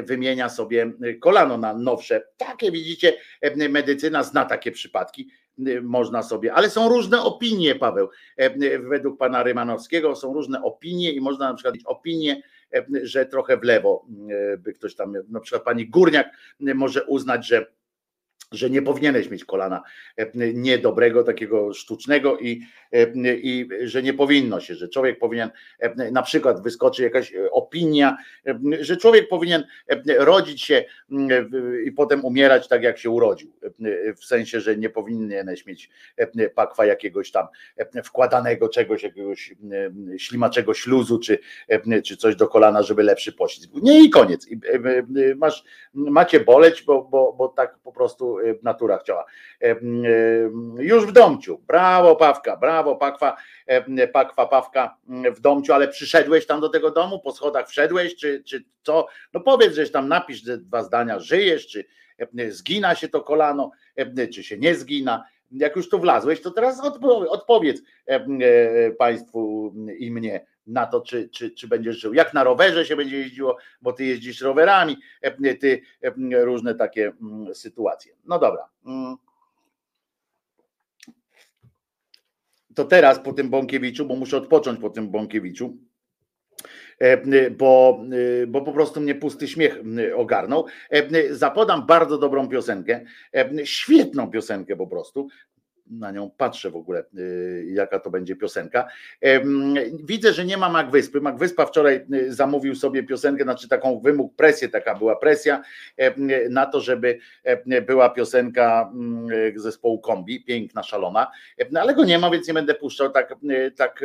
[0.04, 2.24] wymienia sobie kolano na nowsze.
[2.38, 3.14] Takie widzicie,
[3.56, 5.30] medycyna zna takie przypadki,
[5.82, 8.10] można sobie, ale są różne opinie, Paweł.
[8.90, 12.42] Według pana Rymanowskiego są różne opinie i można na przykład mieć opinię,
[13.04, 14.06] że trochę w lewo
[14.58, 16.30] by ktoś tam, na przykład pani Górniak
[16.60, 17.66] może uznać, że
[18.52, 19.84] że nie powinieneś mieć kolana
[20.18, 22.62] e, niedobrego, takiego sztucznego i,
[22.92, 25.50] e, i że nie powinno się, że człowiek powinien,
[25.80, 28.18] e, na przykład wyskoczy jakaś opinia,
[28.80, 29.64] że człowiek powinien
[30.18, 30.86] rodzić się
[31.86, 33.52] i potem umierać tak, jak się urodził.
[34.18, 35.90] W sensie, że nie powinieneś mieć
[36.56, 37.48] pakwa jakiegoś tam
[38.04, 39.54] wkładanego czegoś, jakiegoś
[40.18, 41.40] ślimaczego śluzu, czy,
[42.06, 43.72] czy coś do kolana, żeby lepszy poślizg.
[43.74, 44.48] Nie i koniec.
[45.36, 45.64] Masz,
[45.94, 49.26] macie boleć, bo, bo, bo tak po prostu natura chciała.
[49.62, 51.62] E, y, już w domciu.
[51.68, 53.38] Brawo, Pawka, brawo, Pakwa,
[53.68, 54.98] e, Pakwa, Pawka
[55.36, 59.08] w domciu, ale przyszedłeś tam do tego domu, po schodach wszedłeś, czy, czy co?
[59.34, 61.86] No powiedz, żeś tam napisz dwa zdania, żyjesz, czy
[62.38, 63.72] e, zgina się to kolano,
[64.34, 65.24] czy się nie zgina.
[65.52, 66.82] Jak już tu wlazłeś, to teraz
[67.30, 67.82] odpowiedz
[68.98, 72.14] Państwu i mnie na to, czy, czy, czy będziesz żył.
[72.14, 77.12] Jak na rowerze się będzie jeździło, bo ty jeździsz rowerami, e, ty e, różne takie
[77.22, 78.16] mm, sytuacje.
[78.26, 78.70] No dobra.
[78.86, 79.16] Mm.
[82.76, 85.91] To teraz po tym Bąkiewiczu, bo muszę odpocząć po tym Bąkiewiczu, e,
[87.58, 88.02] bo,
[88.48, 89.80] bo po prostu mnie pusty śmiech
[90.16, 90.66] ogarnął.
[91.30, 93.02] Zapodam bardzo dobrą piosenkę,
[93.64, 95.28] świetną piosenkę po prostu
[95.92, 98.88] na nią patrzę w ogóle, y, jaka to będzie piosenka.
[100.04, 101.22] Widzę, że nie ma Magwyspy.
[101.22, 105.62] Magwyspa wczoraj y, zamówił sobie piosenkę, znaczy taką wymóg, presję, taka była presja
[106.50, 107.20] na to, żeby
[107.88, 108.92] była piosenka
[109.56, 111.32] zespołu Kombi, piękna, szalona,
[111.76, 113.36] ale go nie ma, więc nie będę puszczał tak,
[113.76, 114.04] tak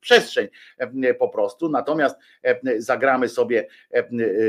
[0.00, 0.48] przestrzeń
[0.78, 1.68] e, po prostu.
[1.68, 4.04] Natomiast e, zagramy sobie e,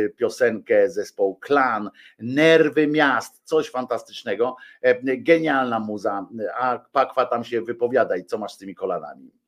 [0.10, 4.56] piosenkę zespołu Klan, Nerwy Miast, coś fantastycznego,
[5.04, 9.41] genialna muza, a Pakwa tam się wypowiada i co masz z tymi kolanami?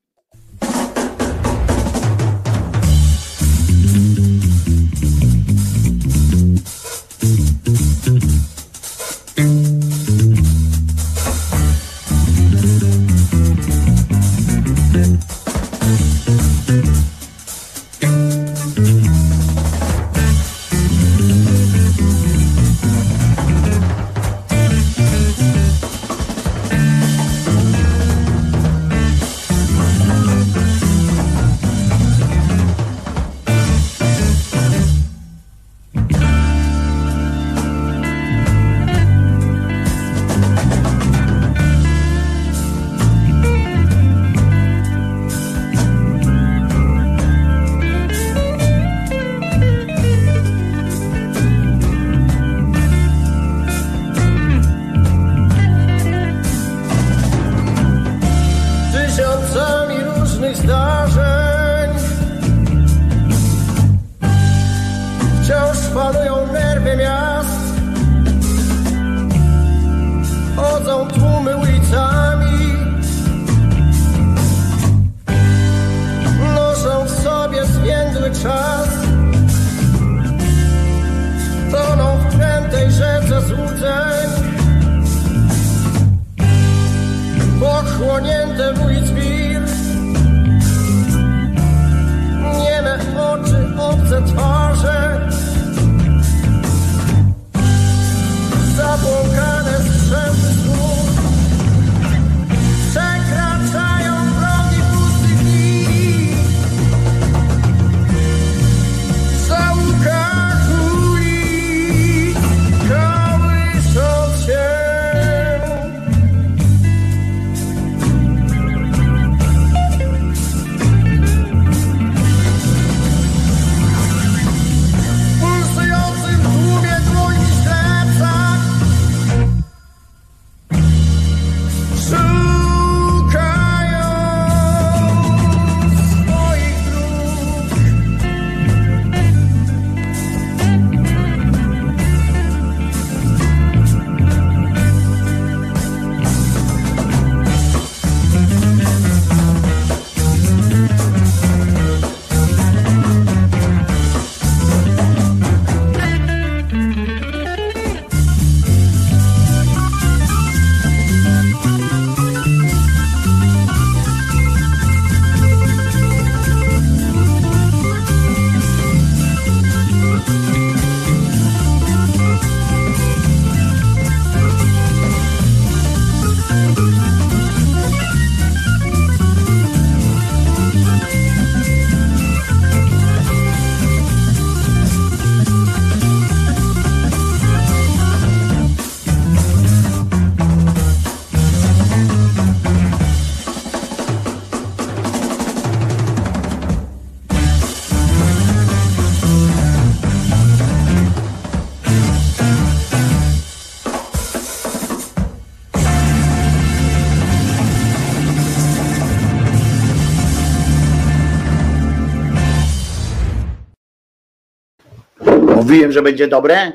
[215.74, 216.72] Mówiłem, że będzie dobre.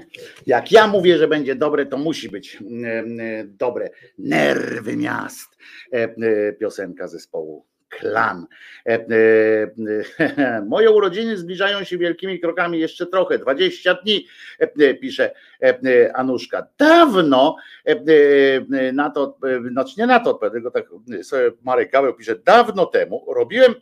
[0.47, 2.59] Jak ja mówię, że będzie dobre, to musi być
[3.47, 3.91] dobre.
[4.19, 5.57] Nerwy miast.
[6.61, 8.47] Piosenka zespołu klan.
[10.66, 14.27] Moje urodziny zbliżają się wielkimi krokami jeszcze trochę, 20 dni,
[15.01, 15.31] pisze
[16.15, 16.66] Anuszka.
[16.79, 17.57] Dawno
[18.93, 19.39] na to,
[19.70, 20.87] znaczy nie na to tylko tak
[21.23, 23.75] sobie Marek Gaweł pisze, dawno temu robiłem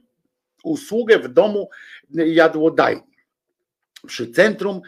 [0.64, 1.68] usługę w domu
[2.10, 3.15] jadłodajni
[4.06, 4.80] przy Centrum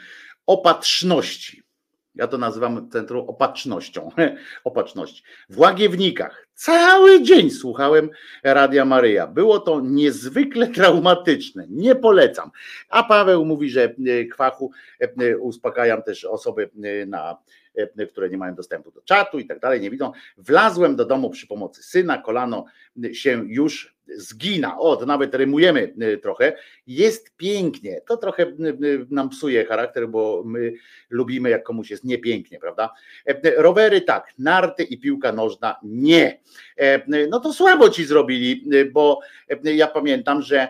[0.46, 1.62] Opatrzności.
[2.14, 4.10] Ja to nazywam Centrum Opatrznością.
[4.64, 5.22] Opatrzności.
[5.48, 6.48] W Łagiewnikach.
[6.54, 8.10] Cały dzień słuchałem
[8.44, 9.26] Radia Maryja.
[9.26, 11.66] Było to niezwykle traumatyczne.
[11.68, 12.50] Nie polecam.
[12.88, 14.70] A Paweł mówi, że e, kwachu
[15.00, 17.38] e, uspokajam też osoby e, na
[18.10, 20.12] które nie mają dostępu do czatu i tak dalej, nie widzą.
[20.36, 22.64] Wlazłem do domu przy pomocy syna, kolano
[23.12, 24.78] się już zgina.
[24.78, 26.52] O, to nawet rymujemy y, trochę.
[26.86, 28.00] Jest pięknie.
[28.06, 30.72] To trochę y, y, nam psuje charakter, bo my
[31.10, 32.94] lubimy, jak komuś jest niepięknie, prawda?
[33.26, 36.40] E, rowery tak, narty i piłka nożna nie.
[36.76, 39.20] E, no to słabo ci zrobili, bo
[39.62, 40.68] ja pamiętam, że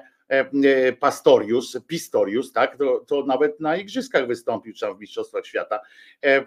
[1.01, 5.81] Pastorius, Pistorius, tak, to, to nawet na igrzyskach wystąpił, czy w Mistrzostwach Świata.
[6.25, 6.45] E,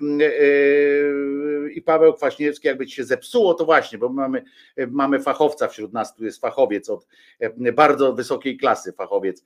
[1.74, 4.44] I Paweł Kwaśniewski, jakby ci się zepsuło, to właśnie, bo mamy,
[4.88, 7.08] mamy fachowca wśród nas, tu jest fachowiec od
[7.74, 9.46] bardzo wysokiej klasy, fachowiec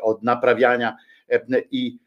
[0.00, 0.96] od naprawiania
[1.70, 1.98] i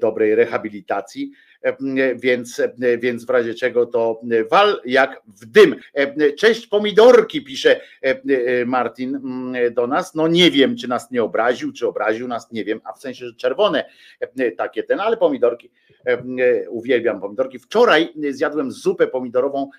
[0.00, 1.32] dobrej rehabilitacji.
[1.64, 1.76] E,
[2.14, 4.20] więc, e, więc w razie czego to
[4.50, 5.76] wal jak w dym.
[5.94, 7.80] E, cześć pomidorki, pisze
[8.66, 10.14] Martin mm, do nas.
[10.14, 13.26] No nie wiem, czy nas nie obraził, czy obraził nas, nie wiem, a w sensie,
[13.26, 13.84] że czerwone
[14.56, 15.70] takie ten, ale pomidorki,
[16.68, 17.58] uwielbiam pomidorki.
[17.58, 19.70] Wczoraj zjadłem zupę pomidorową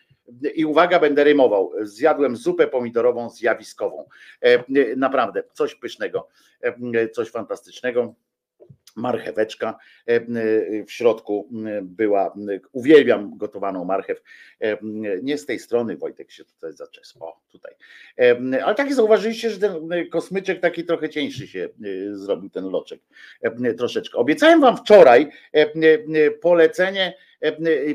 [0.55, 1.71] i uwaga, będę rymował.
[1.81, 4.07] Zjadłem zupę pomidorową zjawiskową.
[4.97, 6.27] Naprawdę, coś pysznego,
[7.13, 8.15] coś fantastycznego
[8.95, 9.77] marcheweczka
[10.07, 10.21] e, e,
[10.85, 11.49] w środku
[11.81, 12.35] była,
[12.71, 14.21] uwielbiam gotowaną marchew,
[14.59, 14.77] e,
[15.23, 17.73] nie z tej strony Wojtek się tutaj zaczesł, o tutaj,
[18.63, 21.69] ale takie zauważyliście, że ten kosmyczek taki trochę cieńszy się
[22.11, 22.99] zrobił, ten loczek,
[23.77, 24.17] troszeczkę.
[24.17, 25.31] Obiecałem wam wczoraj
[26.41, 27.13] polecenie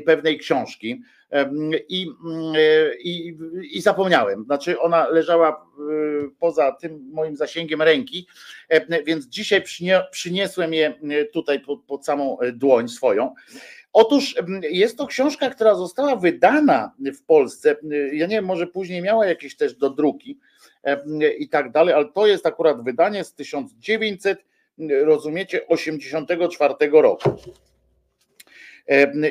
[0.05, 1.01] pewnej książki,
[1.89, 2.07] i,
[3.03, 3.37] i,
[3.71, 4.45] i zapomniałem.
[4.45, 5.65] Znaczy, ona leżała
[6.39, 8.27] poza tym moim zasięgiem ręki,
[9.05, 9.63] więc dzisiaj
[10.11, 10.93] przyniosłem je
[11.33, 13.33] tutaj pod, pod samą dłoń swoją.
[13.93, 17.75] Otóż jest to książka, która została wydana w Polsce.
[18.13, 20.39] Ja nie wiem, może później miała jakieś też do druki
[21.39, 24.45] i tak dalej, ale to jest akurat wydanie z 1900,
[25.03, 27.29] rozumiecie, 84 roku.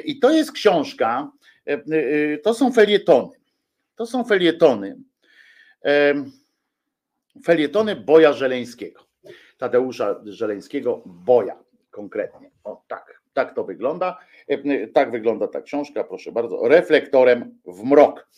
[0.04, 1.39] I to jest książka, E, e,
[2.42, 3.36] to są felietony.
[3.96, 4.96] To są felietony.
[5.84, 6.14] E,
[7.44, 9.06] felietony Boja Żeleńskiego.
[9.58, 11.56] Tadeusza Żeleńskiego, Boja
[11.90, 12.50] konkretnie.
[12.64, 14.18] O tak, tak to wygląda.
[14.94, 16.68] Tak wygląda ta książka, proszę bardzo.
[16.68, 18.28] Reflektorem w mrok.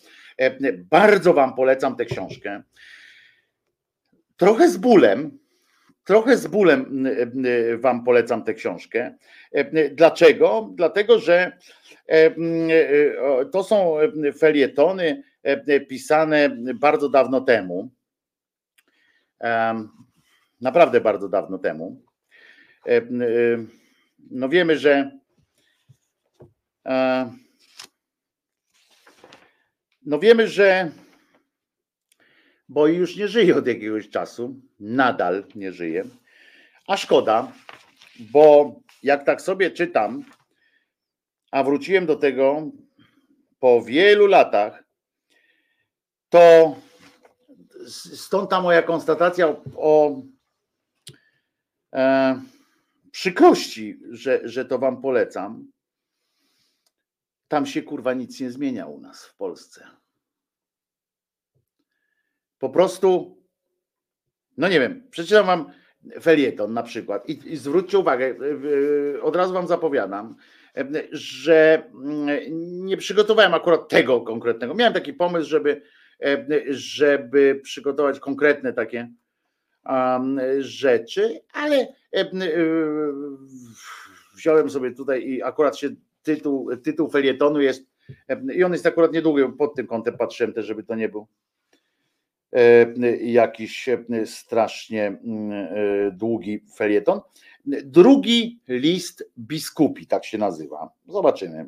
[0.91, 2.63] Bardzo Wam polecam tę książkę.
[4.37, 5.39] Trochę z bólem,
[6.05, 7.07] trochę z bólem
[7.79, 9.15] Wam polecam tę książkę.
[9.95, 10.71] Dlaczego?
[10.75, 11.53] Dlatego, że
[12.09, 13.97] E, e, to są
[14.39, 17.91] felietony e, pisane bardzo dawno temu.
[20.61, 22.03] Naprawdę bardzo dawno temu.
[24.31, 25.19] No wiemy, że
[30.07, 30.91] no wiemy, że
[32.73, 36.05] bo już nie żyje od jakiegoś czasu, nadal nie żyje.
[36.87, 37.53] A szkoda,
[38.21, 40.25] bo jak tak sobie czytam,
[41.51, 42.71] a wróciłem do tego
[43.59, 44.85] po wielu latach,
[46.29, 46.77] to
[48.15, 50.23] stąd ta moja konstatacja o,
[51.95, 52.41] e,
[53.11, 55.73] przykrości, że, że to wam polecam.
[57.49, 60.02] Tam się kurwa nic nie zmienia u nas w Polsce.
[62.63, 63.37] Po prostu,
[64.57, 65.73] no nie wiem, przeczytam wam
[66.21, 68.35] felieton na przykład i, i zwróćcie uwagę,
[69.23, 70.37] od razu wam zapowiadam,
[71.13, 72.29] że mm,
[72.87, 74.75] nie przygotowałem akurat tego konkretnego.
[74.75, 75.83] Miałem taki pomysł, żeby,
[76.69, 79.11] żeby przygotować konkretne takie
[80.59, 81.87] rzeczy, ale
[84.35, 85.89] wziąłem sobie tutaj i akurat się
[86.23, 87.87] tytuł, tytuł felietonu jest
[88.55, 91.27] i on jest akurat niedługi, pod tym kątem patrzyłem też, żeby to nie był
[93.21, 93.89] jakiś
[94.25, 97.21] strasznie mm, e, długi felieton.
[97.85, 100.91] Drugi list biskupi, tak się nazywa.
[101.09, 101.67] Zobaczymy.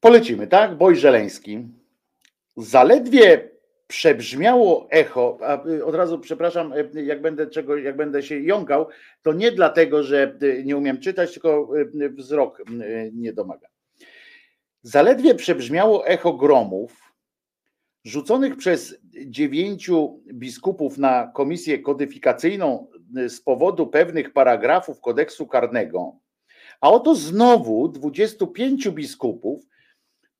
[0.00, 0.76] Polecimy, tak?
[0.76, 1.68] Boj Żeleński.
[2.56, 3.50] Zaledwie
[3.86, 8.88] przebrzmiało echo, a od razu przepraszam, jak będę czego, jak będę się jąkał,
[9.22, 11.70] to nie dlatego, że nie umiem czytać, tylko
[12.16, 12.62] wzrok
[13.12, 13.68] nie domaga.
[14.82, 17.11] Zaledwie przebrzmiało echo gromów
[18.04, 18.94] rzuconych przez
[19.26, 22.90] dziewięciu biskupów na komisję kodyfikacyjną
[23.28, 26.16] z powodu pewnych paragrafów kodeksu karnego,
[26.80, 29.66] a oto znowu 25 biskupów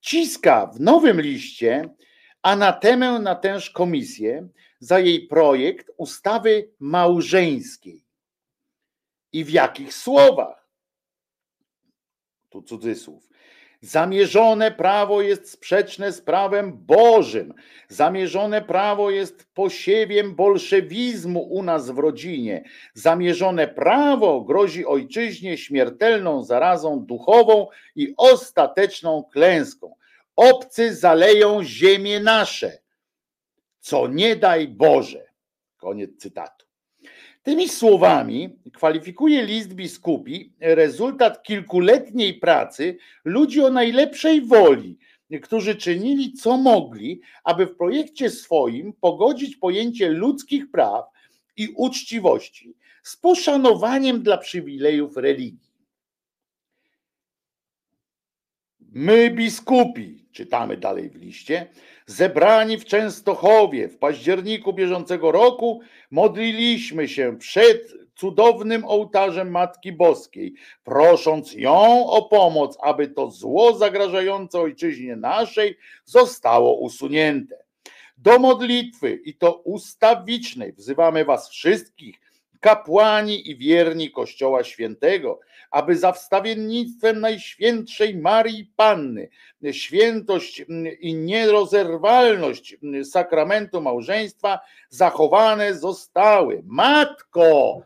[0.01, 1.95] ciska w nowym liście
[2.43, 4.49] anatemę na tęż komisję
[4.81, 8.05] za jej projekt ustawy małżeńskiej.
[9.33, 10.69] I w jakich słowach?
[12.51, 13.29] Tu cudzysłów.
[13.85, 17.55] Zamierzone prawo jest sprzeczne z prawem Bożym.
[17.89, 22.65] Zamierzone prawo jest posiewiem bolszewizmu u nas w rodzinie.
[22.95, 29.95] Zamierzone prawo grozi ojczyźnie śmiertelną zarazą duchową i ostateczną klęską.
[30.37, 32.79] Obcy zaleją ziemię nasze,
[33.81, 35.27] co nie daj Boże.
[35.77, 36.62] Koniec cytatu.
[37.43, 44.99] Tymi słowami kwalifikuje list biskupi rezultat kilkuletniej pracy ludzi o najlepszej woli,
[45.43, 51.05] którzy czynili co mogli, aby w projekcie swoim pogodzić pojęcie ludzkich praw
[51.57, 55.73] i uczciwości z poszanowaniem dla przywilejów religii.
[58.81, 61.67] My, biskupi, czytamy dalej w liście,
[62.07, 65.81] zebrani w Częstochowie w październiku bieżącego roku,
[66.11, 70.55] modliliśmy się przed cudownym ołtarzem Matki Boskiej,
[70.85, 77.65] prosząc ją o pomoc, aby to zło zagrażające ojczyźnie naszej zostało usunięte.
[78.19, 82.22] Do modlitwy i to ustawicznej wzywamy Was wszystkich,
[82.63, 85.41] kapłani i wierni Kościoła Świętego,
[85.71, 89.29] aby za wstawiennictwem Najświętszej Marii Panny,
[89.73, 90.65] świętość
[91.01, 96.63] i nierozerwalność sakramentu małżeństwa zachowane zostały.
[96.67, 97.83] Matko,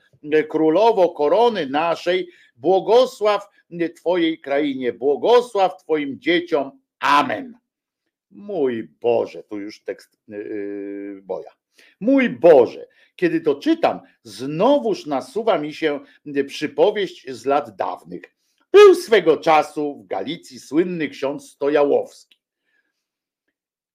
[0.48, 3.48] królowo korony naszej, błogosław
[3.96, 6.70] Twojej krainie, błogosław Twoim dzieciom.
[7.00, 7.58] Amen.
[8.30, 11.50] Mój Boże, tu już tekst yy, boja.
[12.00, 12.86] Mój Boże,
[13.16, 16.00] kiedy to czytam, znowuż nasuwa mi się
[16.46, 18.22] przypowieść z lat dawnych.
[18.72, 22.38] Był swego czasu w Galicji słynny ksiądz Stojałowski.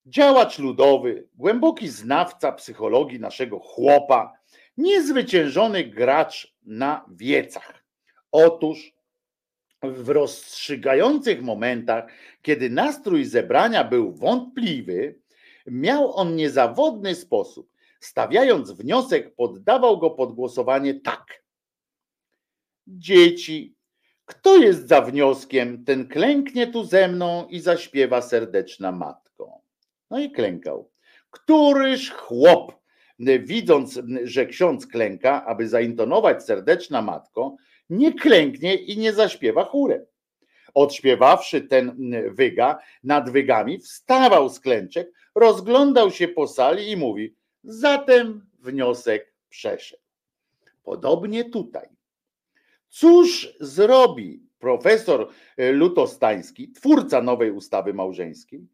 [0.06, 4.34] Działacz ludowy, głęboki znawca psychologii naszego chłopa,
[4.78, 7.84] niezwyciężony gracz na wiecach.
[8.32, 8.94] Otóż
[9.84, 12.06] w rozstrzygających momentach,
[12.42, 15.20] kiedy nastrój zebrania był wątpliwy,
[15.68, 17.71] miał on niezawodny sposób.
[18.02, 21.44] Stawiając wniosek, poddawał go pod głosowanie tak.
[22.88, 23.76] Dzieci,
[24.26, 29.62] kto jest za wnioskiem, ten klęknie tu ze mną i zaśpiewa serdeczna matko.
[30.10, 30.92] No i klękał.
[31.30, 32.82] Któryż chłop,
[33.20, 37.56] widząc, że ksiądz klęka, aby zaintonować serdeczna matko,
[37.90, 40.06] nie klęknie i nie zaśpiewa chórem.
[40.74, 48.46] Odśpiewawszy ten wyga nad wygami, wstawał z klęczek, rozglądał się po sali i mówi: Zatem
[48.60, 50.04] wniosek przeszedł.
[50.84, 51.88] Podobnie tutaj.
[52.90, 58.68] Cóż zrobi profesor Lutostański, twórca nowej ustawy małżeńskiej?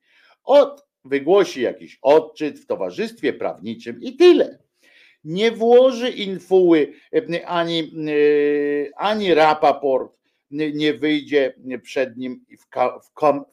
[0.43, 4.59] Od, wygłosi jakiś odczyt w towarzystwie prawniczym i tyle.
[5.23, 6.93] Nie włoży infuły
[7.45, 7.91] ani,
[8.95, 10.17] ani rapaport,
[10.51, 11.53] nie wyjdzie
[11.83, 12.65] przed nim w,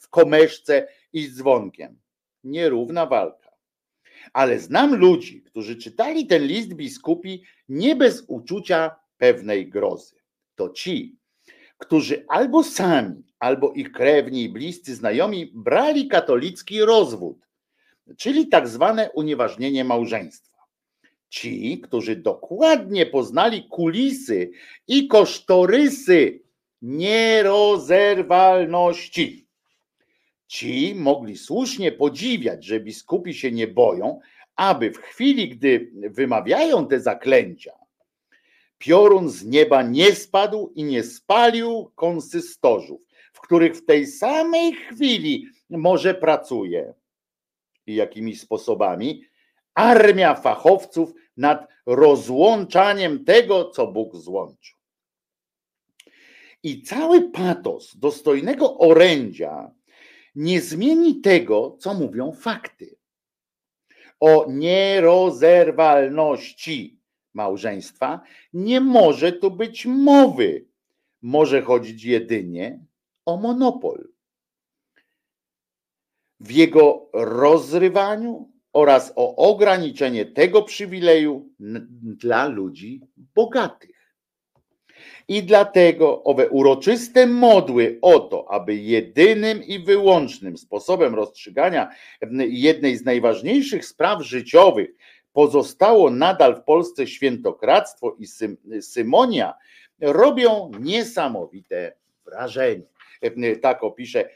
[0.02, 1.98] w komeszce i z dzwonkiem.
[2.44, 3.43] Nierówna walka.
[4.34, 10.16] Ale znam ludzi, którzy czytali ten list biskupi nie bez uczucia pewnej grozy.
[10.54, 11.16] To ci,
[11.78, 17.38] którzy albo sami, albo ich krewni i bliscy znajomi brali katolicki rozwód,
[18.16, 20.58] czyli tak zwane unieważnienie małżeństwa.
[21.28, 24.50] Ci, którzy dokładnie poznali kulisy
[24.88, 26.42] i kosztorysy
[26.82, 29.43] nierozerwalności.
[30.46, 34.20] Ci mogli słusznie podziwiać, że biskupi się nie boją,
[34.56, 37.72] aby w chwili, gdy wymawiają te zaklęcia,
[38.78, 43.02] piorun z nieba nie spadł i nie spalił konsystorzów,
[43.32, 46.94] w których w tej samej chwili może pracuje.
[47.86, 49.24] I jakimi sposobami?
[49.74, 54.78] Armia fachowców nad rozłączaniem tego, co Bóg złączył.
[56.62, 59.70] I cały patos dostojnego orędzia
[60.34, 62.96] nie zmieni tego, co mówią fakty.
[64.20, 67.00] O nierozerwalności
[67.34, 68.20] małżeństwa
[68.52, 70.66] nie może tu być mowy.
[71.22, 72.84] Może chodzić jedynie
[73.24, 74.08] o monopol.
[76.40, 81.48] W jego rozrywaniu oraz o ograniczenie tego przywileju
[82.00, 83.00] dla ludzi
[83.34, 83.93] bogatych.
[85.28, 91.90] I dlatego owe uroczyste modły o to, aby jedynym i wyłącznym sposobem rozstrzygania
[92.48, 94.90] jednej z najważniejszych spraw życiowych
[95.32, 98.26] pozostało nadal w Polsce świętokradztwo i
[98.82, 99.54] symonia,
[100.00, 101.92] robią niesamowite
[102.24, 102.82] wrażenie.
[103.62, 104.28] Tak opisze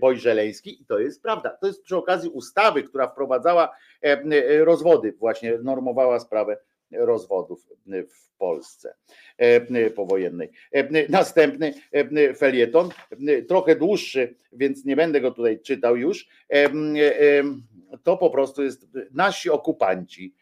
[0.00, 1.50] Bojżeleński i to jest prawda.
[1.60, 3.76] To jest przy okazji ustawy, która wprowadzała
[4.60, 6.56] rozwody, właśnie normowała sprawę
[6.98, 7.68] rozwodów
[8.08, 8.94] w Polsce
[9.94, 10.50] powojennej.
[11.08, 11.74] Następny
[12.36, 12.88] felieton,
[13.48, 16.28] trochę dłuższy, więc nie będę go tutaj czytał już.
[18.02, 20.34] To po prostu jest nasi okupanci.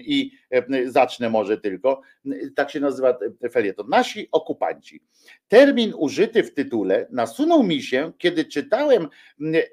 [0.00, 0.32] I
[0.86, 2.00] zacznę może tylko,
[2.56, 3.18] tak się nazywa
[3.52, 3.88] felieton.
[3.88, 5.02] Nasi okupanci.
[5.48, 9.08] Termin użyty w tytule nasunął mi się, kiedy czytałem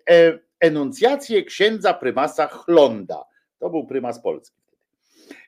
[0.10, 3.24] e, enuncjację księdza prymasa Chlonda.
[3.60, 4.58] To był prymas Polski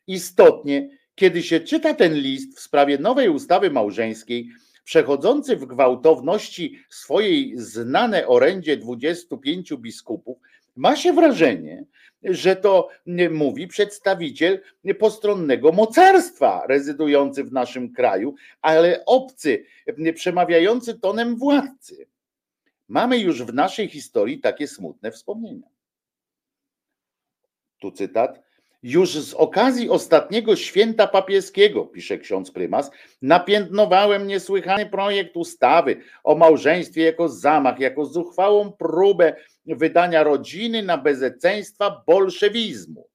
[0.10, 4.50] Istotnie, kiedy się czyta ten list w sprawie nowej ustawy małżeńskiej,
[4.84, 10.38] przechodzący w gwałtowności swojej znane orędzie 25 biskupów,
[10.76, 11.86] ma się wrażenie,
[12.24, 12.90] że to
[13.32, 14.62] mówi przedstawiciel
[15.00, 19.66] postronnego mocarstwa rezydujący w naszym kraju, ale obcy,
[20.16, 22.08] przemawiający tonem władcy.
[22.88, 25.68] Mamy już w naszej historii takie smutne wspomnienia.
[27.80, 28.49] Tu cytat.
[28.84, 32.92] Już z okazji ostatniego święta papieskiego, pisze ksiądz prymas,
[33.22, 39.36] napiętnowałem niesłychany projekt ustawy o małżeństwie jako zamach, jako zuchwałą próbę
[39.66, 43.10] wydania rodziny na bezeceństwa bolszewizmu.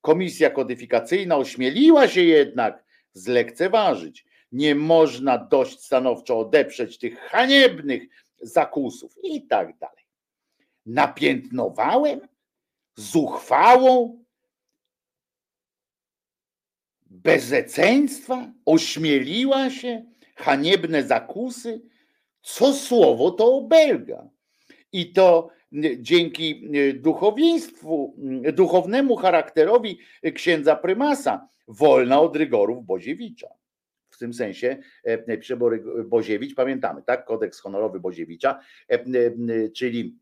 [0.00, 4.24] Komisja kodyfikacyjna ośmieliła się jednak zlekceważyć.
[4.52, 8.02] Nie można dość stanowczo odeprzeć tych haniebnych
[8.40, 10.04] zakusów i tak dalej.
[10.86, 12.20] Napiętnowałem
[12.96, 14.24] zuchwałą
[17.10, 20.04] bezeceństwa, ośmieliła się,
[20.36, 21.80] haniebne zakusy,
[22.42, 24.28] co słowo to obelga.
[24.92, 25.48] I to
[25.98, 28.16] dzięki duchowieństwu,
[28.52, 29.98] duchownemu charakterowi
[30.34, 33.48] księdza prymasa, wolna od rygorów Boziewicza.
[34.10, 37.24] W tym sensie e, Przebory Boziewicz, pamiętamy, tak?
[37.24, 38.98] Kodeks honorowy Boziewicza, e,
[39.70, 40.18] czyli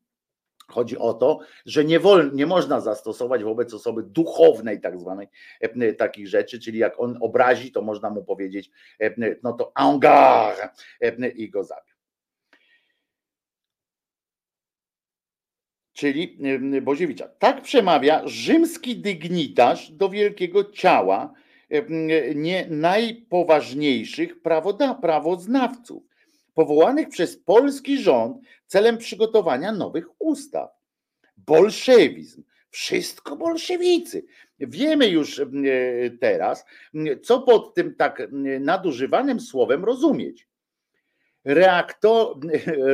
[0.69, 5.29] Chodzi o to, że nie, wol, nie można zastosować wobec osoby duchownej, tak zwanej,
[5.61, 8.71] e, takich rzeczy, czyli jak on obrazi, to można mu powiedzieć,
[9.01, 10.55] e, no to angar
[11.01, 11.95] e, i go zabił.
[15.93, 16.39] Czyli
[16.83, 17.29] Boziewicza.
[17.29, 21.33] Tak przemawia rzymski dygnitarz do wielkiego ciała
[22.35, 26.03] nie najpoważniejszych prawoda, prawoznawców
[26.55, 28.39] powołanych przez polski rząd
[28.75, 30.71] celem przygotowania nowych ustaw.
[31.37, 34.25] Bolszewizm, wszystko bolszewicy.
[34.61, 35.45] Wiemy już e,
[36.21, 36.65] teraz,
[37.23, 38.23] co pod tym tak
[38.61, 40.49] nadużywanym słowem rozumieć.
[41.45, 42.37] Reaktor,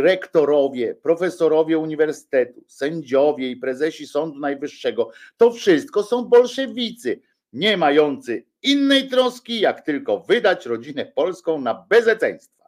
[0.09, 7.21] rektorowie, profesorowie uniwersytetu, sędziowie i prezesi Sądu Najwyższego to wszystko są bolszewicy,
[7.53, 12.65] nie mający innej troski, jak tylko wydać rodzinę polską na bezeceństwo.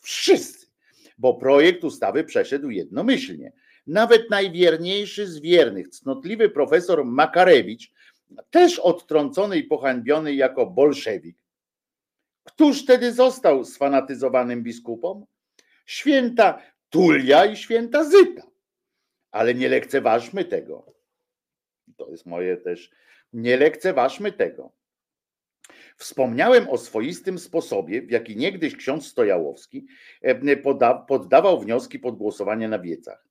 [0.00, 0.67] Wszyscy,
[1.18, 3.52] bo projekt ustawy przeszedł jednomyślnie.
[3.86, 7.92] Nawet najwierniejszy z wiernych, cnotliwy profesor Makarewicz,
[8.50, 11.36] też odtrącony i pohańbiony jako bolszewik.
[12.44, 15.26] Któż wtedy został sfanatyzowanym biskupom?
[15.86, 18.42] Święta Tulia i święta Zyta.
[19.30, 20.94] Ale nie lekceważmy tego.
[21.96, 22.90] To jest moje też.
[23.32, 24.72] Nie lekceważmy tego.
[25.98, 29.86] Wspomniałem o swoistym sposobie, w jaki niegdyś ksiądz Stojałowski
[30.22, 30.56] e,
[31.08, 33.26] poddawał wnioski pod głosowanie na wiecach.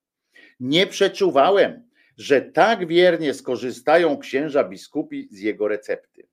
[0.60, 6.28] Nie przeczuwałem, że tak wiernie skorzystają księża biskupi z jego recepty.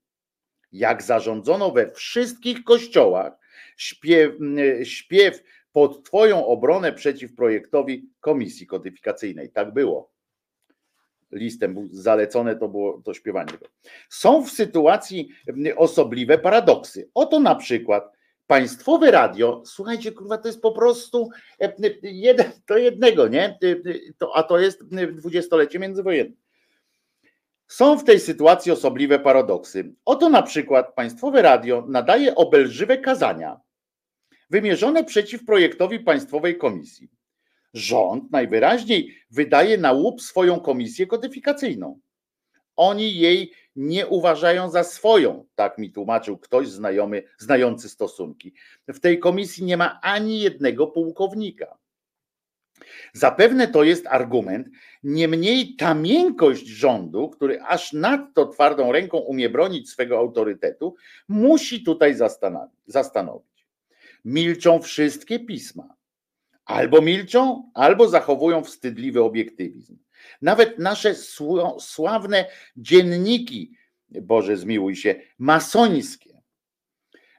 [0.71, 3.33] Jak zarządzono we wszystkich kościołach
[3.77, 4.31] śpiew,
[4.83, 9.49] śpiew pod Twoją obronę przeciw projektowi Komisji Kodyfikacyjnej.
[9.49, 10.14] Tak było
[11.31, 13.53] listem był zalecone, to było to śpiewanie.
[14.09, 15.29] Są w sytuacji
[15.75, 17.09] osobliwe paradoksy.
[17.13, 18.15] Oto na przykład
[18.47, 21.29] państwowe radio, słuchajcie, kurwa, to jest po prostu
[22.03, 23.59] jeden do jednego, nie?
[24.17, 24.83] To, a to jest
[25.13, 26.35] dwudziestolecie międzywojenne.
[27.67, 29.93] Są w tej sytuacji osobliwe paradoksy.
[30.05, 33.59] Oto na przykład państwowe radio nadaje obelżywe kazania
[34.49, 37.09] wymierzone przeciw projektowi Państwowej Komisji
[37.75, 41.99] rząd najwyraźniej wydaje na łup swoją komisję kodyfikacyjną.
[42.75, 48.53] Oni jej nie uważają za swoją, tak mi tłumaczył ktoś znajomy, znający stosunki.
[48.87, 51.77] W tej komisji nie ma ani jednego pułkownika.
[53.13, 54.69] Zapewne to jest argument,
[55.03, 60.95] niemniej ta miękkość rządu, który aż nadto twardą ręką umie bronić swego autorytetu,
[61.27, 62.15] musi tutaj
[62.87, 63.65] zastanowić.
[64.25, 65.95] Milczą wszystkie pisma.
[66.65, 69.97] Albo milczą, albo zachowują wstydliwy obiektywizm.
[70.41, 71.15] Nawet nasze
[71.79, 72.45] sławne
[72.77, 73.71] dzienniki,
[74.09, 76.35] Boże zmiłuj się, masońskie.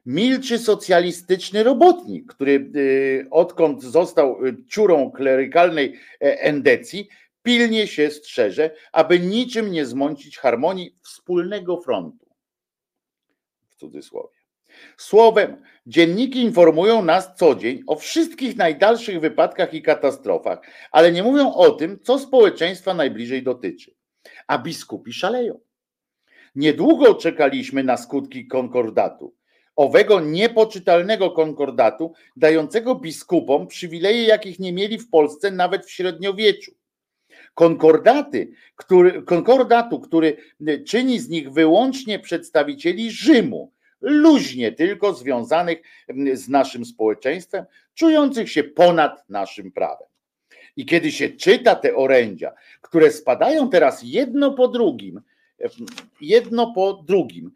[0.07, 7.09] Milczy socjalistyczny robotnik, który y, odkąd został y, ciurą klerykalnej e, endecji,
[7.43, 12.27] pilnie się strzeże, aby niczym nie zmącić harmonii wspólnego frontu.
[13.69, 14.36] W cudzysłowie.
[14.97, 20.59] Słowem, dzienniki informują nas co dzień o wszystkich najdalszych wypadkach i katastrofach,
[20.91, 23.95] ale nie mówią o tym, co społeczeństwa najbliżej dotyczy.
[24.47, 25.61] A biskupi szaleją.
[26.55, 29.35] Niedługo czekaliśmy na skutki konkordatu.
[29.77, 36.73] Owego niepoczytalnego konkordatu, dającego biskupom przywileje, jakich nie mieli w Polsce nawet w średniowieczu.
[37.55, 40.37] Konkordaty, który, konkordatu, który
[40.87, 43.73] czyni z nich wyłącznie przedstawicieli Rzymu,
[44.07, 45.79] luźnie tylko związanych
[46.33, 47.65] z naszym społeczeństwem,
[47.95, 50.09] czujących się ponad naszym prawem.
[50.77, 55.21] I kiedy się czyta te orędzia, które spadają teraz jedno po drugim,
[56.21, 57.53] jedno po drugim,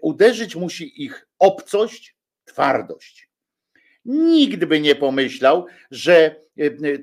[0.00, 3.30] uderzyć musi ich obcość, twardość.
[4.04, 6.40] Nikt by nie pomyślał, że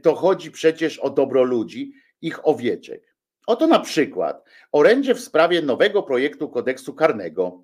[0.02, 3.16] to chodzi przecież o dobro ludzi, ich owieczek.
[3.48, 7.64] Oto na przykład orędzie w sprawie nowego projektu kodeksu karnego,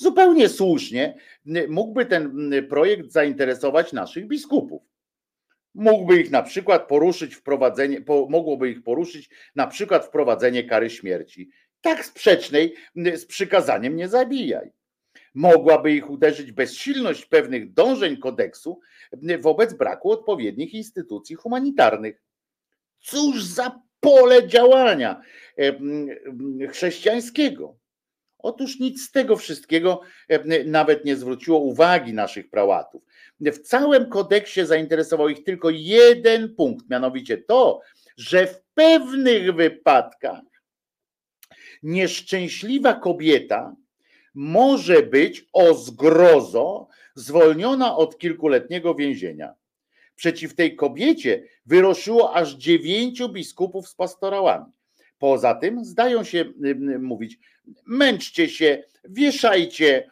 [0.00, 1.14] Zupełnie słusznie
[1.68, 4.82] mógłby ten projekt zainteresować naszych biskupów.
[5.74, 11.50] Mógłby ich na przykład poruszyć wprowadzenie, mogłoby ich poruszyć na przykład wprowadzenie kary śmierci,
[11.80, 12.74] tak sprzecznej
[13.14, 14.70] z przykazaniem nie zabijaj.
[15.34, 18.80] Mogłaby ich uderzyć bezsilność pewnych dążeń kodeksu
[19.40, 22.22] wobec braku odpowiednich instytucji humanitarnych.
[23.00, 25.22] Cóż za pole działania
[26.70, 27.76] chrześcijańskiego.
[28.38, 33.02] Otóż nic z tego wszystkiego e, nawet nie zwróciło uwagi naszych prałatów.
[33.40, 37.80] W całym kodeksie zainteresował ich tylko jeden punkt, mianowicie to,
[38.16, 40.40] że w pewnych wypadkach
[41.82, 43.76] nieszczęśliwa kobieta
[44.34, 49.54] może być o zgrozo zwolniona od kilkuletniego więzienia.
[50.14, 54.72] Przeciw tej kobiecie wyroszyło aż dziewięciu biskupów z pastorałami.
[55.18, 56.44] Poza tym zdają się
[56.98, 57.38] mówić,
[57.86, 60.10] męczcie się, wieszajcie,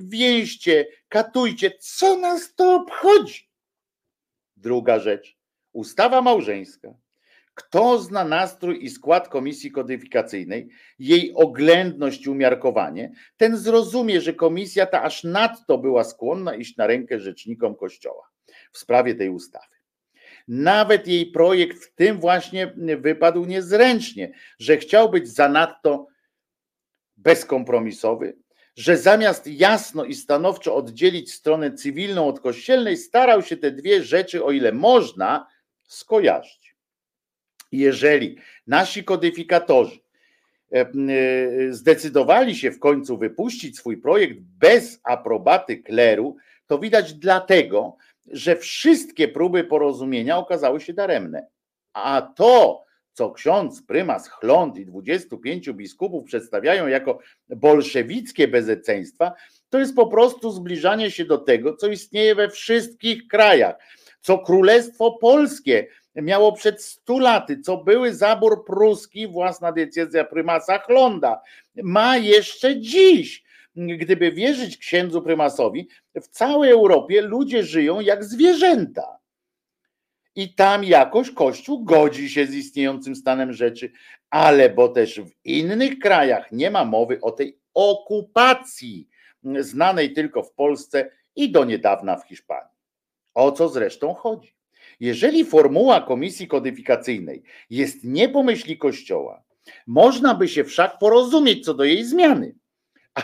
[0.00, 1.70] więźcie, katujcie.
[1.80, 3.50] Co nas to obchodzi?
[4.56, 5.36] Druga rzecz,
[5.72, 6.94] ustawa małżeńska.
[7.54, 14.86] Kto zna nastrój i skład komisji kodyfikacyjnej, jej oględność i umiarkowanie, ten zrozumie, że komisja
[14.86, 18.30] ta aż nadto była skłonna iść na rękę rzecznikom Kościoła
[18.72, 19.77] w sprawie tej ustawy.
[20.48, 26.06] Nawet jej projekt w tym właśnie wypadł niezręcznie, że chciał być zanadto
[27.16, 28.36] bezkompromisowy,
[28.76, 34.44] że zamiast jasno i stanowczo oddzielić stronę cywilną od kościelnej, starał się te dwie rzeczy,
[34.44, 35.46] o ile można,
[35.88, 36.76] skojarzyć.
[37.72, 39.98] Jeżeli nasi kodyfikatorzy
[40.72, 40.88] e, e,
[41.72, 47.96] zdecydowali się w końcu wypuścić swój projekt bez aprobaty kleru, to widać dlatego,
[48.30, 51.46] że wszystkie próby porozumienia okazały się daremne.
[51.92, 57.18] A to, co ksiądz prymas Chląd i 25 biskupów przedstawiają jako
[57.48, 59.32] bolszewickie bezeceństwa,
[59.70, 63.76] to jest po prostu zbliżanie się do tego, co istnieje we wszystkich krajach,
[64.20, 71.40] co Królestwo Polskie miało przed stu laty, co były zabór pruski, własna decyzja prymasa Chlonda,
[71.82, 73.47] ma jeszcze dziś
[73.78, 79.18] gdyby wierzyć księdzu prymasowi, w całej Europie ludzie żyją jak zwierzęta.
[80.34, 83.92] I tam jakoś Kościół godzi się z istniejącym stanem rzeczy,
[84.30, 89.08] ale bo też w innych krajach nie ma mowy o tej okupacji,
[89.60, 92.78] znanej tylko w Polsce i do niedawna w Hiszpanii.
[93.34, 94.54] O co zresztą chodzi?
[95.00, 99.42] Jeżeli formuła komisji kodyfikacyjnej jest nie pomyśli Kościoła,
[99.86, 102.54] można by się wszak porozumieć co do jej zmiany.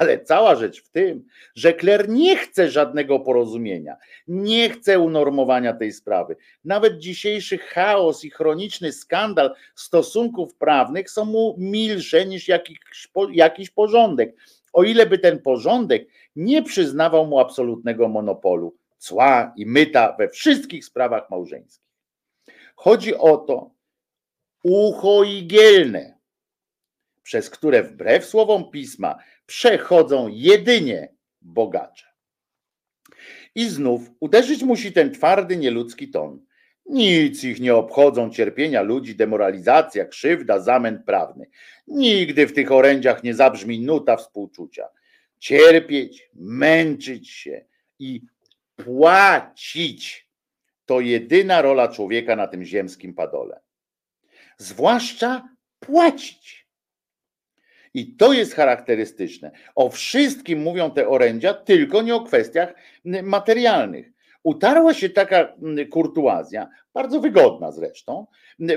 [0.00, 3.96] Ale cała rzecz w tym, że Kler nie chce żadnego porozumienia,
[4.28, 6.36] nie chce unormowania tej sprawy.
[6.64, 12.78] Nawet dzisiejszy chaos i chroniczny skandal stosunków prawnych są mu milsze niż jakiś,
[13.32, 14.36] jakiś porządek.
[14.72, 20.84] O ile by ten porządek nie przyznawał mu absolutnego monopolu, cła i myta we wszystkich
[20.84, 21.84] sprawach małżeńskich.
[22.76, 23.70] Chodzi o to
[24.62, 26.18] ucho igielne,
[27.22, 32.06] przez które wbrew słowom pisma przechodzą jedynie bogacze.
[33.54, 36.44] I znów uderzyć musi ten twardy, nieludzki ton.
[36.86, 41.46] Nic ich nie obchodzą cierpienia ludzi, demoralizacja, krzywda, zamęt prawny.
[41.86, 44.88] Nigdy w tych orędziach nie zabrzmi nuta współczucia.
[45.38, 47.64] Cierpieć, męczyć się
[47.98, 48.22] i
[48.76, 50.28] płacić
[50.86, 53.60] to jedyna rola człowieka na tym ziemskim padole.
[54.58, 55.48] Zwłaszcza
[55.80, 56.63] płacić.
[57.94, 59.50] I to jest charakterystyczne.
[59.74, 62.74] O wszystkim mówią te orędzia, tylko nie o kwestiach
[63.22, 64.10] materialnych.
[64.42, 65.54] Utarła się taka
[65.90, 68.26] kurtuazja, bardzo wygodna zresztą,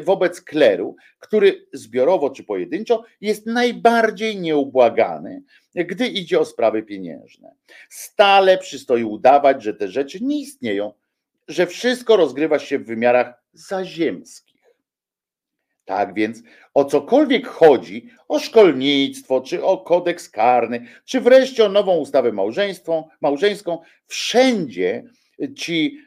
[0.01, 5.43] wobec kleru, który zbiorowo czy pojedynczo jest najbardziej nieubłagany,
[5.75, 7.51] gdy idzie o sprawy pieniężne.
[7.89, 10.93] Stale przystoi udawać, że te rzeczy nie istnieją,
[11.47, 14.46] że wszystko rozgrywa się w wymiarach zaziemskich.
[15.87, 16.43] Tak więc
[16.73, 22.31] o cokolwiek chodzi, o szkolnictwo, czy o kodeks karny, czy wreszcie o nową ustawę
[23.21, 25.03] małżeńską, wszędzie
[25.55, 25.97] ci,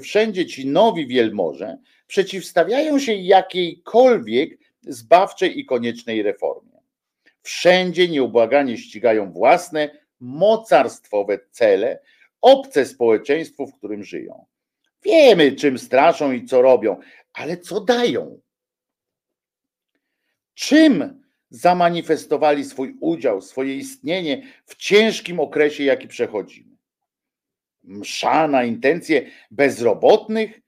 [0.00, 6.80] wszędzie ci nowi wielmoże przeciwstawiają się jakiejkolwiek zbawczej i koniecznej reformie.
[7.42, 9.90] Wszędzie nieubłaganie ścigają własne
[10.20, 12.00] mocarstwowe cele,
[12.40, 14.44] obce społeczeństwu, w którym żyją.
[15.02, 16.96] Wiemy, czym straszą i co robią,
[17.32, 18.40] ale co dają?
[20.56, 26.76] Czym zamanifestowali swój udział, swoje istnienie w ciężkim okresie, jaki przechodzimy?
[27.82, 30.60] Msza na intencje bezrobotnych,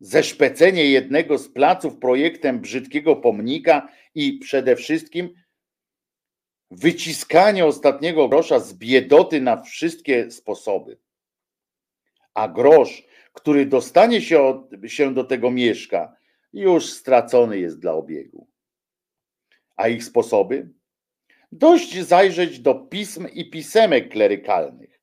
[0.00, 5.34] zeszpecenie jednego z placów projektem brzydkiego pomnika i przede wszystkim
[6.70, 10.98] wyciskanie ostatniego grosza z biedoty na wszystkie sposoby.
[12.34, 16.16] A grosz, który dostanie się, od, się do tego mieszka,
[16.52, 18.49] już stracony jest dla obiegu.
[19.80, 20.68] A ich sposoby?
[21.52, 25.00] Dość zajrzeć do pism i pisemek klerykalnych.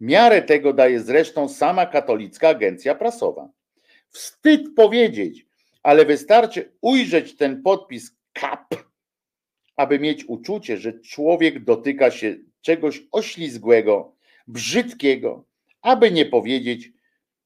[0.00, 3.48] Miarę tego daje zresztą sama katolicka agencja prasowa.
[4.08, 5.46] Wstyd powiedzieć,
[5.82, 8.74] ale wystarczy ujrzeć ten podpis kap,
[9.76, 14.16] aby mieć uczucie, że człowiek dotyka się czegoś oślizgłego,
[14.46, 15.44] brzydkiego,
[15.80, 16.90] aby nie powiedzieć,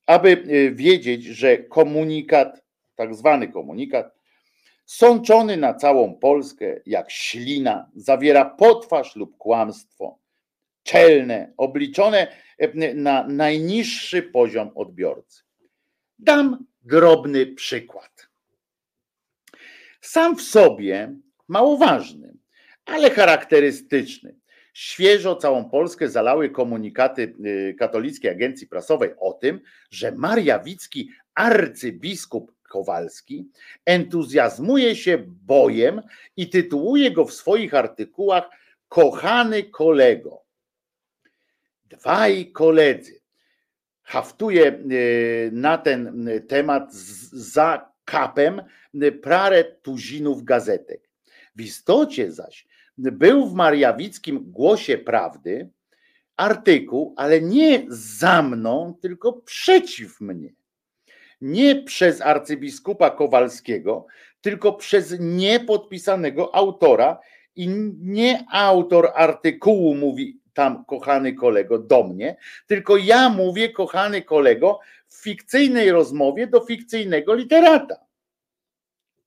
[0.07, 2.63] aby y, wiedzieć, że komunikat,
[2.95, 4.16] tak zwany komunikat,
[4.87, 10.19] sączony na całą Polskę jak ślina, zawiera potwarz lub kłamstwo,
[10.83, 12.27] czelne, obliczone
[12.63, 15.43] y, na najniższy poziom odbiorcy.
[16.19, 18.29] Dam drobny przykład.
[20.01, 21.15] Sam w sobie
[21.49, 22.35] mało ważny,
[22.85, 24.37] ale charakterystyczny.
[24.75, 29.61] Świeżo całą Polskę zalały komunikaty y, katolickiej agencji prasowej o tym,
[29.91, 33.49] że Mariawicki arcybiskup Kowalski
[33.87, 36.03] entuzjazmuje się bojem
[36.37, 38.51] i tytułuje go w swoich artykułach
[38.89, 40.43] kochany kolego.
[41.85, 43.21] Dwaj koledzy
[44.03, 46.95] haftuje y, na ten temat
[47.33, 48.63] za kapem
[49.23, 51.09] parę tuzinów gazetek.
[51.57, 52.67] W istocie zaś
[52.99, 55.71] był w Mariawickim Głosie Prawdy
[56.37, 60.53] artykuł, ale nie za mną, tylko przeciw mnie.
[61.41, 64.07] Nie przez arcybiskupa Kowalskiego,
[64.41, 67.19] tylko przez niepodpisanego autora
[67.57, 67.69] i
[68.01, 72.37] nie autor artykułu mówi tam, kochany kolego, do mnie,
[72.67, 77.97] tylko ja mówię, kochany kolego, w fikcyjnej rozmowie do fikcyjnego literata.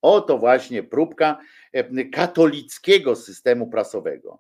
[0.01, 1.39] Oto właśnie próbka
[1.73, 4.39] e, katolickiego systemu prasowego.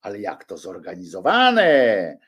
[0.00, 2.18] Ale jak to zorganizowane?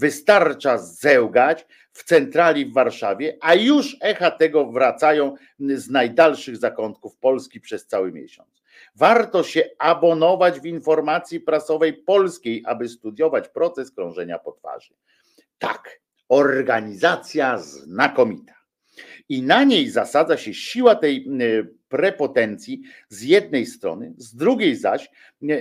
[0.00, 7.60] Wystarcza zełgać w centrali w Warszawie, a już echa tego wracają z najdalszych zakątków Polski
[7.60, 8.62] przez cały miesiąc.
[8.94, 14.94] Warto się abonować w informacji prasowej polskiej, aby studiować proces krążenia po twarzy.
[15.58, 18.54] Tak, organizacja znakomita.
[19.28, 21.26] I na niej zasadza się siła tej
[21.90, 25.10] prepotencji z jednej strony, z drugiej zaś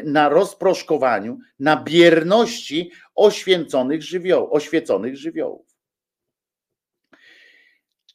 [0.04, 5.76] na rozproszkowaniu, na bierności oświęconych żywioł, oświeconych żywiołów.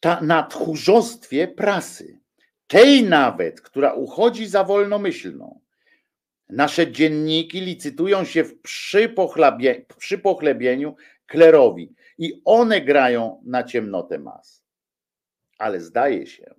[0.01, 2.21] Ta, na tchórzostwie prasy,
[2.67, 5.61] tej nawet, która uchodzi za wolnomyślną.
[6.49, 8.55] Nasze dzienniki licytują się w
[9.99, 10.97] przypochlebieniu
[11.27, 14.65] klerowi i one grają na ciemnotę mas.
[15.59, 16.55] Ale zdaje się,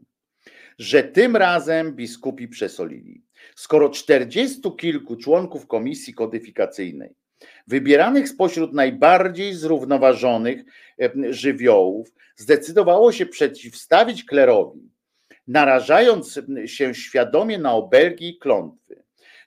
[0.79, 3.23] że tym razem biskupi przesolili.
[3.55, 7.15] Skoro czterdziestu kilku członków komisji kodyfikacyjnej,
[7.67, 10.63] wybieranych spośród najbardziej zrównoważonych
[11.29, 14.89] żywiołów, zdecydowało się przeciwstawić klerowi,
[15.47, 19.03] narażając się świadomie na obelgi i klątwy,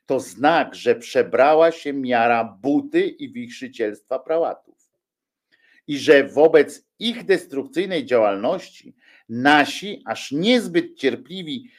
[0.07, 4.79] to znak, że przebrała się miara buty i wichrzycielstwa prałatów.
[5.87, 8.95] I że wobec ich destrukcyjnej działalności
[9.29, 11.71] nasi, aż niezbyt cierpliwi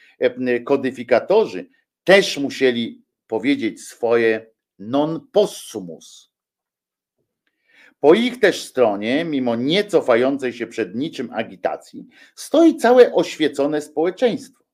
[0.64, 1.66] kodyfikatorzy
[2.04, 4.46] też musieli powiedzieć swoje
[4.78, 6.30] non possumus.
[8.00, 14.64] Po ich też stronie, mimo nie cofającej się przed niczym agitacji, stoi całe oświecone społeczeństwo.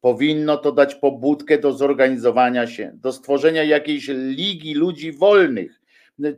[0.00, 5.80] Powinno to dać pobudkę do zorganizowania się, do stworzenia jakiejś ligi ludzi wolnych,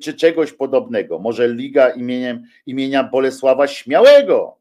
[0.00, 1.18] czy czegoś podobnego.
[1.18, 4.59] Może liga imieniem, imienia Bolesława Śmiałego,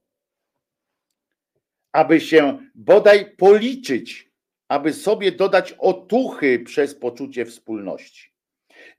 [1.92, 4.32] aby się bodaj policzyć,
[4.68, 8.30] aby sobie dodać otuchy przez poczucie wspólności.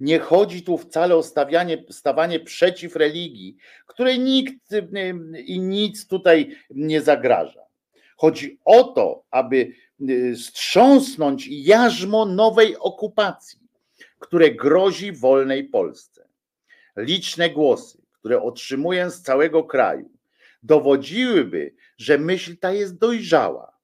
[0.01, 3.57] Nie chodzi tu wcale o stawianie, stawanie przeciw religii,
[3.87, 4.55] której nikt
[5.45, 7.61] i nic tutaj nie zagraża.
[8.17, 9.73] Chodzi o to, aby
[10.11, 13.59] y, strząsnąć jarzmo nowej okupacji,
[14.19, 16.29] które grozi wolnej Polsce.
[16.97, 20.11] Liczne głosy, które otrzymuję z całego kraju,
[20.63, 23.81] dowodziłyby, że myśl ta jest dojrzała.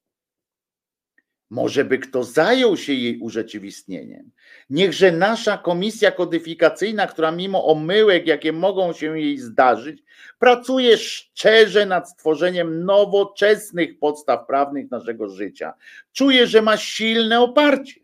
[1.51, 4.31] Może by kto zajął się jej urzeczywistnieniem.
[4.71, 10.03] Niechże nasza komisja kodyfikacyjna, która mimo omyłek, jakie mogą się jej zdarzyć,
[10.39, 15.75] pracuje szczerze nad stworzeniem nowoczesnych podstaw prawnych naszego życia.
[16.13, 18.01] Czuje, że ma silne oparcie.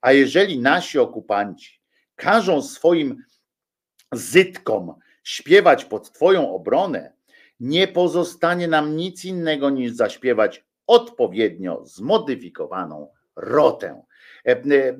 [0.00, 1.80] A jeżeli nasi okupanci
[2.16, 3.22] każą swoim
[4.12, 4.94] zytkom
[5.24, 7.17] śpiewać pod Twoją obronę,
[7.60, 14.02] nie pozostanie nam nic innego niż zaśpiewać odpowiednio zmodyfikowaną rotę.
[14.46, 14.96] E, e, e,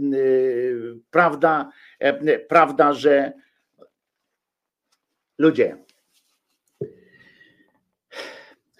[1.10, 1.70] prawda,
[2.48, 3.32] prawda, że
[5.38, 5.76] ludzie,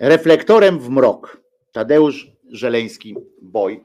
[0.01, 1.41] reflektorem w mrok,
[1.73, 3.85] Tadeusz Żeleński, boj.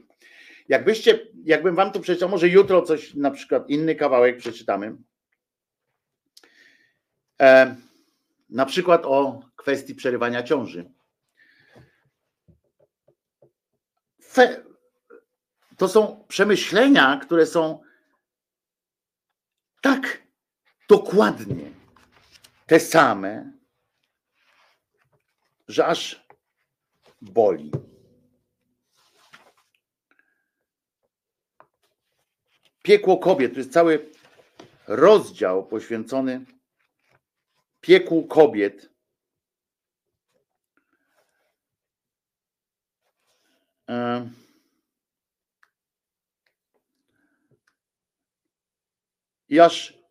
[0.69, 4.95] Jakbyście, jakbym wam tu przeczytał, może jutro coś, na przykład inny kawałek przeczytamy.
[8.53, 10.91] Na przykład o kwestii przerywania ciąży.
[14.23, 14.63] Fe,
[15.77, 17.83] to są przemyślenia, które są
[19.81, 20.23] tak
[20.89, 21.71] dokładnie
[22.65, 23.51] te same,
[25.67, 26.25] że aż
[27.21, 27.71] boli.
[32.83, 34.11] Piekło kobiet, to jest cały
[34.87, 36.45] rozdział poświęcony
[37.83, 38.89] piekłu kobiet.
[49.49, 50.03] I aż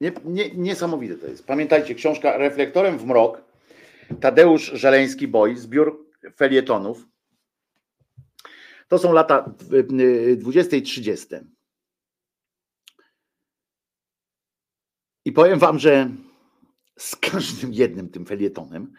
[0.00, 1.46] nie, nie, niesamowite to jest.
[1.46, 3.42] Pamiętajcie, książka Reflektorem w mrok,
[4.20, 7.06] Tadeusz Żeleński Boj, zbiór felietonów.
[8.88, 9.54] To są lata
[10.36, 11.26] 20 i 30.
[15.30, 16.10] I powiem wam, że
[16.98, 18.92] z każdym jednym tym felietonem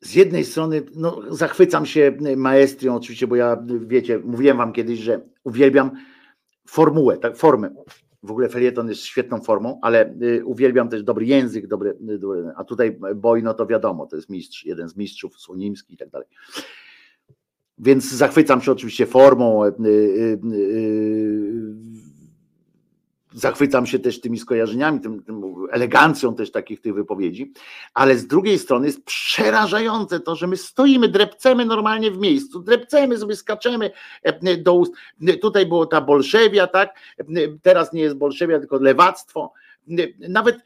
[0.00, 5.20] z jednej strony no, zachwycam się maestrią oczywiście, bo ja wiecie, mówiłem wam kiedyś, że
[5.44, 5.90] uwielbiam
[6.68, 7.70] formułę, tak, formę.
[8.22, 12.64] W ogóle felieton jest świetną formą, ale y, uwielbiam też dobry język, dobry, dobry a
[12.64, 16.28] tutaj Boj, no to wiadomo, to jest mistrz, jeden z mistrzów, Słonimski i tak dalej.
[17.78, 20.38] Więc zachwycam się oczywiście formą, y, y,
[23.36, 27.52] zachwycam się też tymi skojarzeniami, tym, tym, elegancją też takich tych wypowiedzi,
[27.94, 33.18] ale z drugiej strony jest przerażające to, że my stoimy, drepcemy normalnie w miejscu, drepcemy
[33.18, 33.90] sobie, skaczemy
[34.22, 34.92] e, do ust.
[35.40, 36.98] Tutaj było ta bolszewia, tak?
[37.62, 39.52] Teraz nie jest bolszewia, tylko lewactwo.
[40.28, 40.56] Nawet,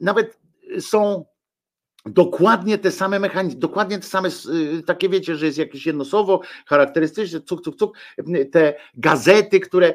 [0.00, 0.38] nawet
[0.80, 1.24] są
[2.06, 4.28] dokładnie te same mechanizmy, dokładnie te same,
[4.78, 7.98] y, takie wiecie, że jest jakieś jedno słowo charakterystyczne, cuk, cuk, cuk,
[8.52, 9.94] te gazety, które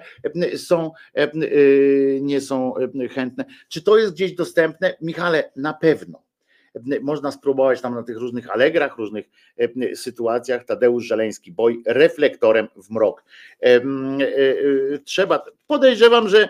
[0.58, 0.92] są,
[1.36, 2.74] y, nie są
[3.12, 3.46] chętne.
[3.68, 4.98] Czy to jest gdzieś dostępne?
[5.02, 6.22] Michale, na pewno.
[7.02, 9.30] Można spróbować tam na tych różnych alegrach, różnych
[9.96, 10.66] sytuacjach.
[10.66, 13.24] Tadeusz Żeleński, boj reflektorem w mrok.
[15.04, 16.50] Trzeba, podejrzewam, że,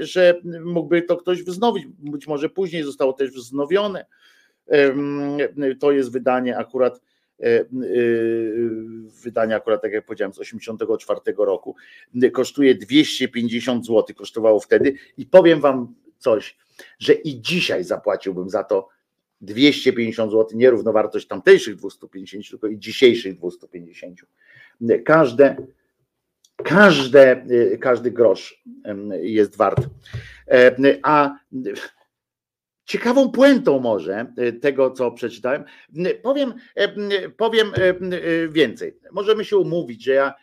[0.00, 1.86] że mógłby to ktoś wznowić.
[1.98, 4.06] Być może później zostało też wznowione
[5.80, 7.00] to jest wydanie akurat
[7.40, 7.66] e, e,
[9.22, 11.76] wydanie akurat, tak jak powiedziałem, z 84 roku,
[12.32, 16.56] kosztuje 250 zł, kosztowało wtedy i powiem wam coś,
[16.98, 18.88] że i dzisiaj zapłaciłbym za to
[19.40, 24.20] 250 zł, nie równowartość tamtejszych 250, tylko i dzisiejszych 250.
[25.04, 25.56] Każde,
[26.56, 27.46] każde,
[27.80, 28.62] każdy grosz
[29.20, 29.86] jest wart.
[30.48, 31.36] E, a
[32.84, 35.64] Ciekawą puentą może y, tego, co przeczytałem,
[35.96, 36.54] y, powiem,
[37.12, 37.72] y, powiem
[38.48, 38.98] więcej.
[39.12, 40.34] Możemy się umówić, że ja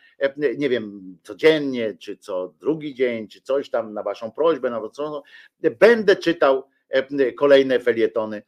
[0.58, 5.22] nie wiem, codziennie, czy co drugi dzień, czy coś tam na waszą prośbę, nawet co,
[5.80, 6.64] będę czytał
[7.36, 8.42] kolejne felietony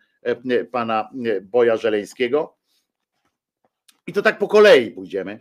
[0.71, 1.11] pana
[1.43, 2.57] Boja Żeleńskiego.
[4.07, 5.41] I to tak po kolei pójdziemy,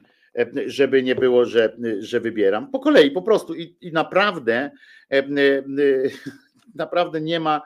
[0.65, 2.71] żeby nie było, że, że wybieram.
[2.71, 3.55] Po kolei, po prostu.
[3.55, 4.71] I, i naprawdę,
[6.75, 7.61] naprawdę nie ma,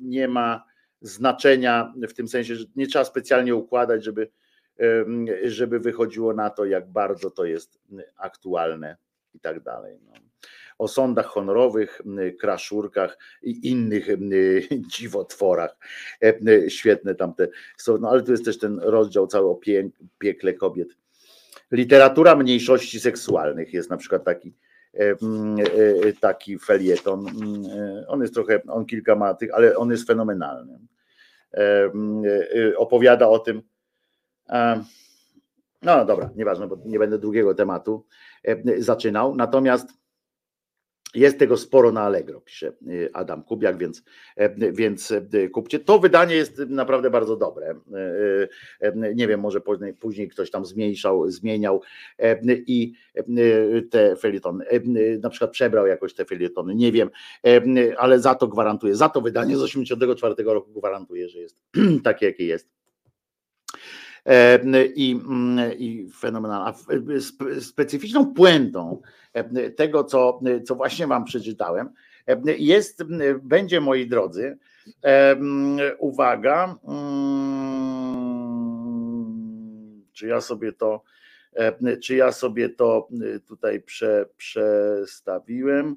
[0.00, 0.64] nie ma
[1.00, 4.30] znaczenia w tym sensie, że nie trzeba specjalnie układać, żeby,
[5.44, 7.78] żeby wychodziło na to, jak bardzo to jest
[8.16, 8.96] aktualne
[9.34, 9.98] i tak dalej.
[10.06, 10.12] No.
[10.78, 12.00] O sądach honorowych,
[12.40, 14.08] kraszurkach i innych
[14.96, 15.76] dziwotworach.
[16.68, 19.60] Świetne tamte są, no ale tu jest też ten rozdział cały o
[20.18, 20.88] piekle kobiet.
[21.70, 24.54] Literatura mniejszości seksualnych jest na przykład taki
[26.20, 27.26] taki felieton.
[28.08, 30.78] On jest trochę, on kilka ma tych, ale on jest fenomenalny.
[32.76, 33.62] Opowiada o tym,
[35.82, 38.06] no dobra, nieważne, bo nie będę drugiego tematu
[38.78, 39.34] zaczynał.
[39.34, 39.88] Natomiast
[41.16, 44.02] jest tego sporo na Allegro, pisze y, Adam Kubiak, więc,
[44.36, 45.78] e, więc e, kupcie.
[45.78, 47.74] To wydanie jest naprawdę bardzo dobre.
[48.80, 51.82] E, nie wiem, może później, później ktoś tam zmniejszał, zmieniał
[52.66, 52.92] i
[53.90, 54.64] te felietony,
[55.22, 57.10] na przykład przebrał jakoś te felietony, nie wiem,
[57.98, 61.56] ale za to gwarantuję, za to wydanie z 1984 roku gwarantuję, że jest
[62.04, 62.75] takie, jakie jest
[64.94, 65.20] i,
[65.78, 66.74] i fenomenalna.
[67.60, 69.00] Specyficzną puentą
[69.76, 71.88] tego, co, co właśnie Wam przeczytałem,
[72.58, 73.02] jest,
[73.42, 74.58] będzie moi drodzy,
[75.98, 76.74] uwaga,
[80.12, 81.02] czy ja sobie to,
[82.02, 83.08] czy ja sobie to
[83.48, 85.96] tutaj prze, przestawiłem.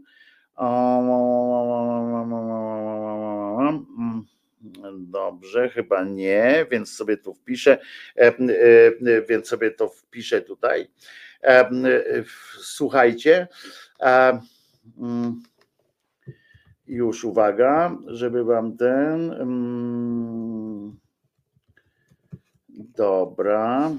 [4.99, 7.79] Dobrze, chyba nie, więc sobie tu wpiszę,
[8.15, 8.33] e, e,
[9.29, 10.87] więc sobie to wpiszę tutaj.
[11.43, 11.69] E,
[12.61, 13.47] słuchajcie,
[16.87, 19.35] już uwaga, żeby wam ten.
[22.69, 23.91] Dobra.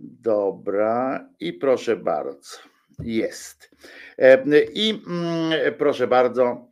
[0.00, 2.56] Dobra, i proszę bardzo.
[2.98, 3.70] Jest.
[4.74, 5.02] I
[5.78, 6.66] proszę bardzo.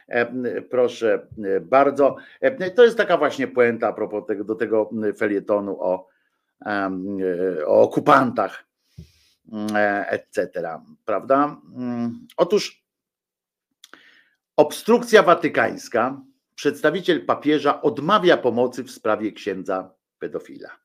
[0.08, 2.16] E, proszę e, bardzo.
[2.42, 6.08] E, to jest taka właśnie puenta a propos tego, do tego felietonu o,
[7.66, 8.66] o okupantach,
[10.10, 10.50] etc.
[11.06, 11.62] Prawda?
[11.76, 12.86] Mm, otóż
[14.56, 16.22] obstrukcja watykańska.
[16.56, 20.85] Przedstawiciel papieża odmawia pomocy w sprawie księdza pedofila.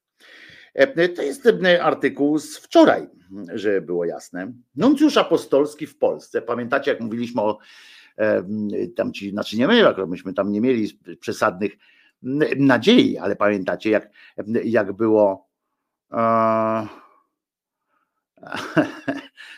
[1.16, 1.48] To jest
[1.80, 3.08] artykuł z wczoraj,
[3.54, 4.52] żeby było jasne.
[4.76, 6.42] Nuncjusz apostolski w Polsce.
[6.42, 7.58] Pamiętacie, jak mówiliśmy o
[8.96, 11.72] tam ci, znaczy nie my, myśmy tam nie mieli przesadnych
[12.56, 14.10] nadziei, ale pamiętacie, jak,
[14.64, 15.48] jak było
[16.12, 16.86] e,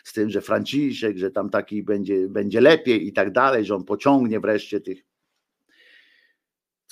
[0.04, 3.84] z tym, że Franciszek, że tam taki będzie, będzie lepiej i tak dalej, że on
[3.84, 5.11] pociągnie wreszcie tych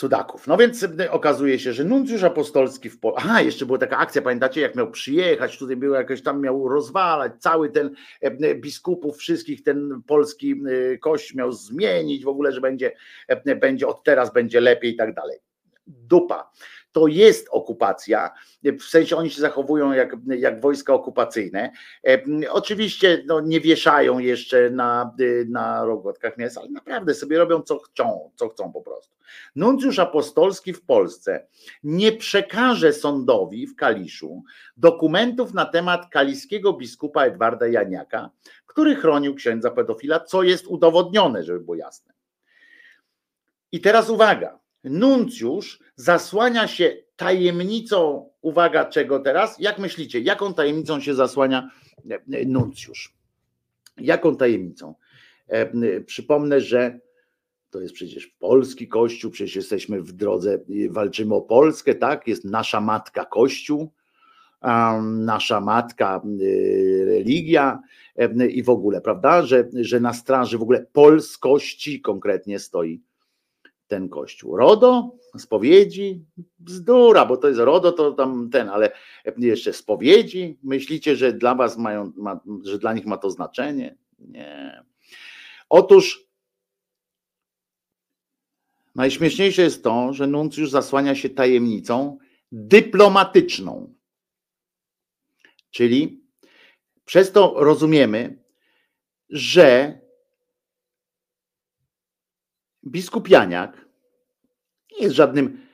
[0.01, 0.47] cudaków.
[0.47, 3.23] No więc y, okazuje się, że nuncjusz apostolski w Polsce.
[3.25, 7.33] Aha, jeszcze była taka akcja, pamiętacie, jak miał przyjechać, tutaj było jakoś tam miał rozwalać
[7.39, 7.87] cały ten
[8.23, 10.63] e, e, biskupów, wszystkich ten polski
[11.01, 12.93] kość miał zmienić w ogóle, że będzie,
[13.29, 15.39] e, będzie od teraz będzie lepiej i tak dalej.
[15.87, 16.51] Dupa
[16.93, 18.31] to jest okupacja,
[18.63, 21.73] w sensie oni się zachowują jak, jak wojska okupacyjne.
[22.07, 25.15] E, oczywiście no, nie wieszają jeszcze na,
[25.49, 29.17] na rogotkach miast, ale naprawdę sobie robią co chcą, co chcą po prostu.
[29.57, 31.47] Nuncjusz apostolski w Polsce
[31.83, 34.43] nie przekaże sądowi w Kaliszu
[34.77, 38.31] dokumentów na temat kaliskiego biskupa Edwarda Janiaka,
[38.67, 42.15] który chronił księdza pedofila, co jest udowodnione, żeby było jasne.
[43.73, 49.57] I teraz uwaga, nuncjusz zasłania się tajemnicą, uwaga, czego teraz?
[49.59, 51.71] Jak myślicie, jaką tajemnicą się zasłania
[52.11, 53.15] e, nuncjusz?
[53.97, 54.95] Jaką tajemnicą?
[55.49, 56.99] E, przypomnę, że
[57.71, 60.59] to jest przecież polski kościół, przecież jesteśmy w drodze,
[60.91, 62.29] walczymy o Polskę, tak?
[62.29, 63.93] Jest nasza matka kościół,
[65.03, 66.23] nasza matka
[67.05, 67.79] religia
[68.17, 69.43] e, i w ogóle, prawda?
[69.43, 73.01] Że, że na straży w ogóle polskości konkretnie stoi
[73.91, 74.57] ten kościół.
[74.57, 76.25] RODO, spowiedzi,
[76.59, 78.93] bzdura, bo to jest RODO, to tam ten, ale
[79.39, 83.97] jeszcze spowiedzi, myślicie, że dla was mają, ma, że dla nich ma to znaczenie?
[84.19, 84.83] Nie.
[85.69, 86.27] Otóż
[88.95, 92.19] najśmieszniejsze jest to, że nuncjusz zasłania się tajemnicą
[92.53, 93.95] dyplomatyczną.
[95.71, 96.25] Czyli
[97.05, 98.43] przez to rozumiemy,
[99.31, 100.00] że
[102.87, 103.89] biskup Janiak
[104.93, 105.67] nie jest żadnym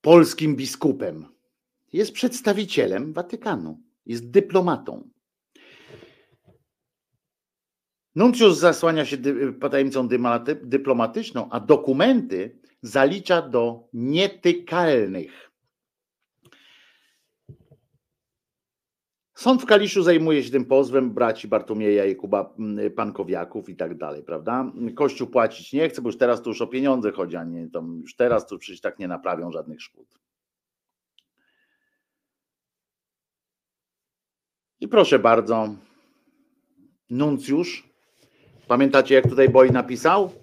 [0.00, 1.26] polskim biskupem.
[1.92, 5.08] Jest przedstawicielem Watykanu, jest dyplomatą.
[8.14, 9.16] Nuncjusz zasłania się
[9.70, 10.08] tajemnicą
[10.62, 15.51] dyplomatyczną, a dokumenty zalicza do nietykalnych.
[19.42, 22.16] Sąd w Kaliszu zajmuje się tym pozwem braci Bartłomieja i
[22.58, 24.72] mm, Pankowiaków i tak dalej, prawda?
[24.94, 27.84] Kościół płacić nie chce, bo już teraz to już o pieniądze chodzi, a nie to
[28.00, 30.08] już teraz to przecież tak nie naprawią żadnych szkód.
[34.80, 35.74] I proszę bardzo,
[37.10, 37.88] nuncjusz,
[38.68, 40.41] pamiętacie jak tutaj Boj napisał?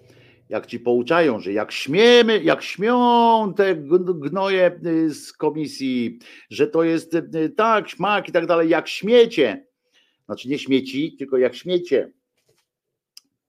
[0.50, 3.76] Jak ci pouczają, że jak śmiemy, jak śmią te
[4.16, 6.20] gnoje y, z komisji,
[6.50, 9.68] że to jest y, tak, śmak i tak dalej, jak śmiecie,
[10.26, 12.12] znaczy nie śmieci, tylko jak śmiecie,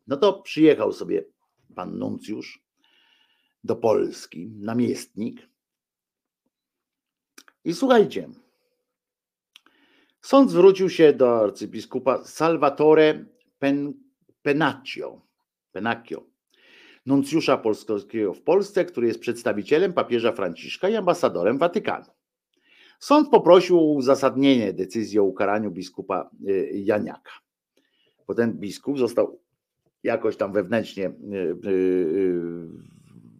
[0.06, 1.24] no to przyjechał sobie
[1.74, 2.62] pan nuncjusz
[3.64, 5.48] do Polski, namiestnik.
[7.64, 8.28] I słuchajcie,
[10.22, 13.24] Sąd zwrócił się do arcybiskupa Salvatore
[13.58, 13.94] Pen,
[14.42, 15.20] Penaccio,
[15.72, 16.29] Penacchio,
[17.06, 22.06] nuncjusza polskiego w Polsce, który jest przedstawicielem papieża Franciszka i ambasadorem Watykanu.
[22.98, 27.32] Sąd poprosił o uzasadnienie decyzji o ukaraniu biskupa y, Janiaka,
[28.26, 29.38] bo ten biskup został
[30.02, 32.68] jakoś tam wewnętrznie y, y,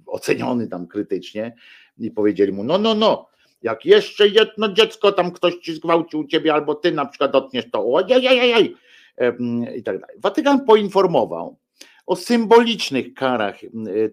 [0.06, 1.54] oceniony tam krytycznie
[1.98, 3.28] i powiedzieli mu, no, no, no,
[3.62, 7.92] jak jeszcze jedno dziecko tam ktoś ci zgwałcił ciebie, albo ty na przykład dotkniesz to,
[7.92, 8.76] ojej,
[9.76, 10.16] i tak dalej.
[10.18, 11.56] Watykan poinformował
[12.10, 13.60] o symbolicznych karach,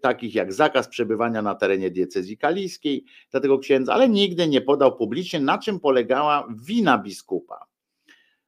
[0.02, 4.98] takich jak zakaz przebywania na terenie diecezji kaliskiej dla tego księdza, ale nigdy nie podał
[4.98, 7.66] publicznie, na czym polegała wina biskupa,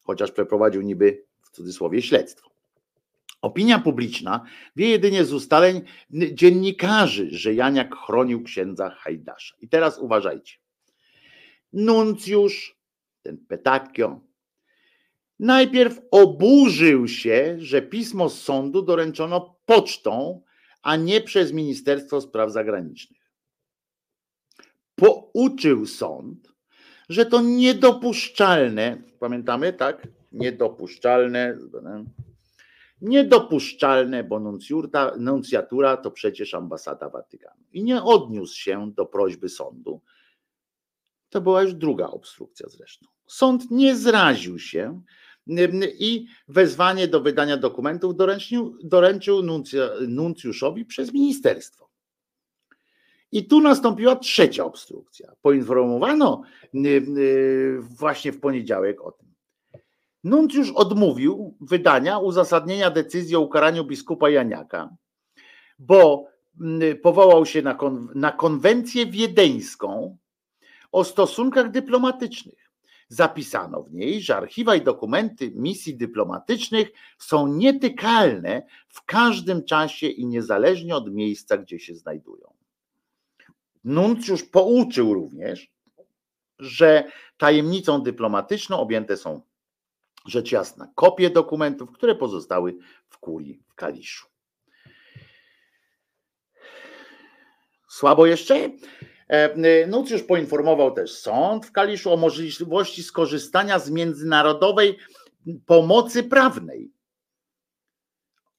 [0.04, 2.50] chociaż przeprowadził niby w cudzysłowie śledztwo.
[3.42, 4.46] Opinia publiczna
[4.76, 5.82] wie jedynie z ustaleń
[6.34, 9.56] dziennikarzy, że Janiak chronił księdza Hajdasza.
[9.62, 10.58] I teraz uważajcie
[11.74, 12.78] nuncjusz,
[13.22, 14.22] ten Petacchio,
[15.40, 20.42] najpierw oburzył się, że pismo z sądu doręczono pocztą,
[20.82, 23.32] a nie przez Ministerstwo Spraw Zagranicznych.
[24.96, 26.54] Pouczył sąd,
[27.10, 30.08] że to niedopuszczalne, pamiętamy, tak?
[30.32, 31.58] Niedopuszczalne,
[33.02, 34.42] niedopuszczalne, bo
[35.18, 37.64] nuncjatura to przecież ambasada Watykanu.
[37.72, 40.02] I nie odniósł się do prośby sądu,
[41.30, 43.08] to była już druga obstrukcja zresztą.
[43.28, 45.02] Sąd nie zraził się
[46.00, 49.42] i wezwanie do wydania dokumentów doręczył, doręczył
[50.08, 51.90] nuncjuszowi przez ministerstwo.
[53.32, 55.32] I tu nastąpiła trzecia obstrukcja.
[55.42, 56.42] Poinformowano
[57.82, 59.30] właśnie w poniedziałek o tym.
[60.24, 64.90] Nuncjusz odmówił wydania uzasadnienia decyzji o ukaraniu biskupa Janiaka,
[65.80, 66.26] bo
[67.02, 70.18] powołał się na, kon, na konwencję wiedeńską,
[70.92, 72.69] o stosunkach dyplomatycznych.
[73.12, 80.26] Zapisano w niej, że archiwa i dokumenty misji dyplomatycznych są nietykalne w każdym czasie i
[80.26, 82.54] niezależnie od miejsca, gdzie się znajdują.
[83.84, 85.72] Nuncjusz pouczył również,
[86.60, 89.42] że tajemnicą dyplomatyczną objęte są
[90.26, 92.78] rzecz jasna kopie dokumentów, które pozostały
[93.10, 94.28] w kurii w Kaliszu.
[97.88, 98.70] Słabo jeszcze?
[99.30, 104.98] E, Nucjusz poinformował też sąd w Kaliszu o możliwości skorzystania z międzynarodowej
[105.66, 106.92] pomocy prawnej.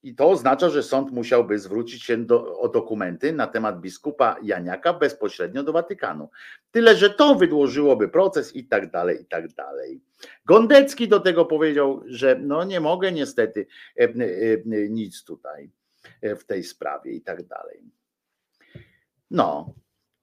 [0.03, 4.93] I to oznacza, że sąd musiałby zwrócić się do, o dokumenty na temat biskupa Janiaka
[4.93, 6.29] bezpośrednio do Watykanu.
[6.71, 10.01] Tyle, że to wydłużyłoby proces i tak dalej, i tak dalej.
[10.45, 13.67] Gondecki do tego powiedział, że no nie mogę niestety
[13.97, 14.09] e, e,
[14.91, 15.71] nic tutaj
[16.23, 17.83] w tej sprawie i tak dalej.
[19.31, 19.75] No,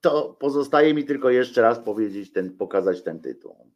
[0.09, 3.71] to pozostaje mi tylko jeszcze raz powiedzieć ten, pokazać ten tytuł.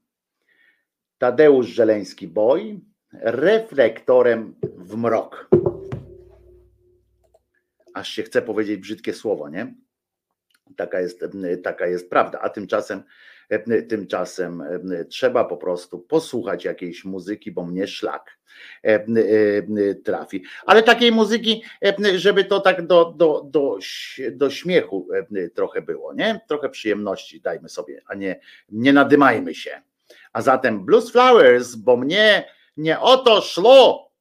[1.17, 2.81] Tadeusz Żeleński Boj,
[3.13, 5.49] reflektorem w mrok.
[7.93, 9.75] Aż się chce powiedzieć brzydkie słowo, nie?
[10.77, 11.25] Taka jest,
[11.63, 12.39] taka jest prawda.
[12.39, 13.03] A tymczasem
[13.51, 18.37] E, tymczasem e, trzeba po prostu posłuchać jakiejś muzyki, bo mnie szlak
[18.83, 19.05] e,
[20.03, 20.43] trafi.
[20.65, 21.63] Ale takiej muzyki,
[22.15, 23.77] żeby to tak do, do, do,
[24.31, 25.07] do śmiechu
[25.55, 26.39] trochę było, nie?
[26.47, 28.39] Trochę przyjemności dajmy sobie, a nie,
[28.69, 29.81] nie nadymajmy się.
[30.33, 32.45] A zatem Blues Flowers, bo mnie
[32.77, 34.11] nie o to szło.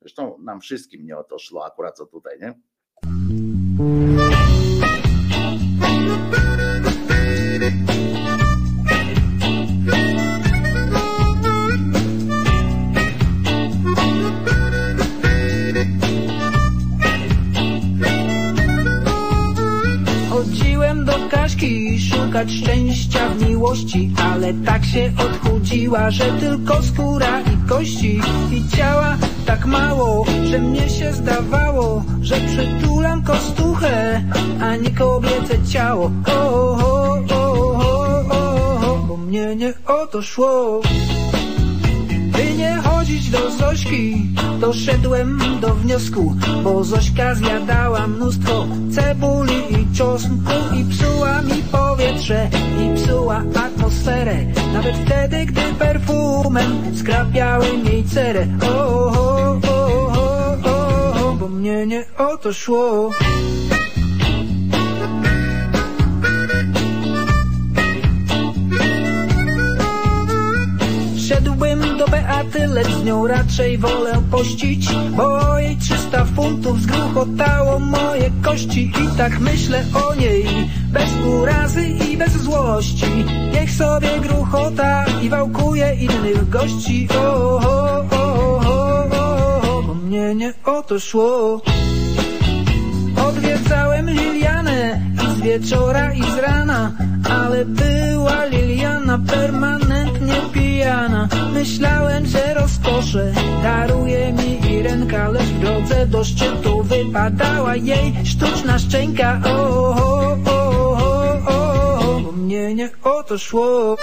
[0.00, 2.54] Zresztą nam wszystkim nie o to szło, akurat co tutaj, nie?
[22.38, 28.20] Szukać szczęścia w miłości Ale tak się odchudziła, że tylko skóra i kości.
[28.52, 29.16] I ciała
[29.46, 34.22] tak mało, że mnie się zdawało Że przytulam kostuchę,
[34.60, 36.10] a nie kobiece ciało.
[36.26, 40.80] O, o, o, o, o, Bo mnie nie o to szło
[43.30, 44.26] do Zośki,
[44.60, 46.34] doszedłem do wniosku,
[46.64, 52.50] bo Zośka zjadała mnóstwo cebuli i czosnku i psuła mi powietrze
[52.80, 54.36] i psuła atmosferę,
[54.72, 58.46] nawet wtedy, gdy perfumem skrapiałem jej cerę.
[58.62, 60.12] O, o, o,
[60.64, 63.10] o, o, bo mnie nie o to szło.
[71.38, 78.30] Szedłbym do Beaty, lecz z nią raczej wolę pościć Bo jej 300 funtów zgruchotało moje
[78.42, 80.46] kości I tak myślę o niej,
[80.92, 87.08] bez urazy i bez złości Niech sobie gruchota i wałkuje innych gości.
[87.18, 91.62] O, o, o, o, o, bo mnie nie o to szło.
[93.28, 96.92] Odwiedzałem Lilianę i z wieczora i z rana
[97.30, 100.47] Ale była Liliana permanentnie
[100.78, 103.32] pijana Myślałem, że rozkosze
[103.62, 109.40] daruje mi Irenka Lecz w drodze do szczytu wypadała jej sztuczna szczęka.
[109.44, 113.96] O, o, o, o, o, o mnie nie o to szło.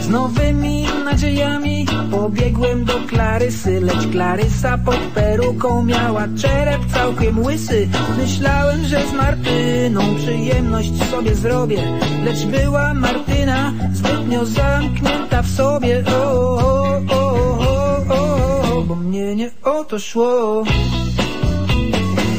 [0.00, 1.86] Z nowymi nadziejami
[2.26, 7.88] pobiegłem do Klarysy Lecz Klarysa pod peruką miała czerep całkiem łysy.
[8.18, 11.82] Myślałem, że z Martyną przyjemność sobie zrobię
[12.24, 16.04] Lecz była Martyna zbytnio zamknięta w sobie.
[16.06, 20.64] O, o, o, o, o, o bo mnie nie o to szło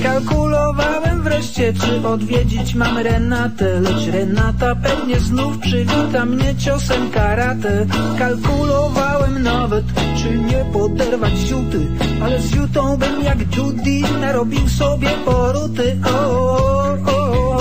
[0.04, 7.86] Kalkulowałem wreszcie, czy odwiedzić mam Renatę Lecz Renata pewnie znów przywita mnie ciosem karate.
[8.18, 9.86] Kalkulowałem nawet,
[10.18, 11.86] czy nie poderwać ziuty
[12.24, 15.98] Ale z ziutą bym jak Judy narobił sobie poruty.
[16.06, 17.58] O, o, o,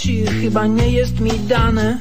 [0.09, 2.01] miłości chyba nie jest mi dane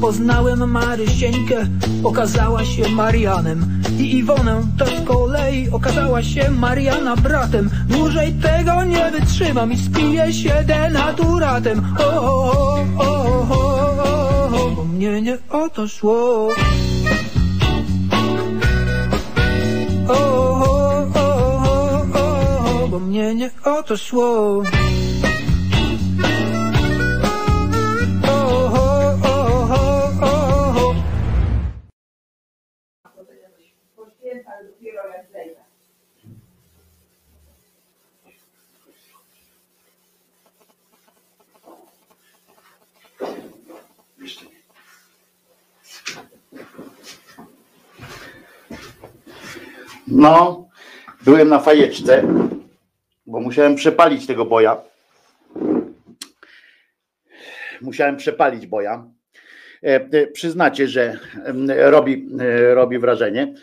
[0.00, 1.66] Poznałem Marysieńkę,
[2.04, 9.10] okazała się Marianem I Iwonę to z kolei okazała się Mariana bratem Dłużej tego nie
[9.10, 12.52] wytrzymam i spiję się denaturatem O, o,
[12.98, 16.48] o, o, o, o, bo mnie nie o to szło
[20.08, 21.28] O, o, o,
[21.64, 24.62] o, o, o, bo mnie nie o to szło
[50.10, 50.68] No,
[51.24, 52.22] byłem na fajeczce,
[53.26, 54.80] bo musiałem przepalić tego boja.
[57.80, 59.04] Musiałem przepalić boja.
[59.82, 61.18] E, e, Przyznacie, że
[61.66, 63.54] robi, e, robi wrażenie.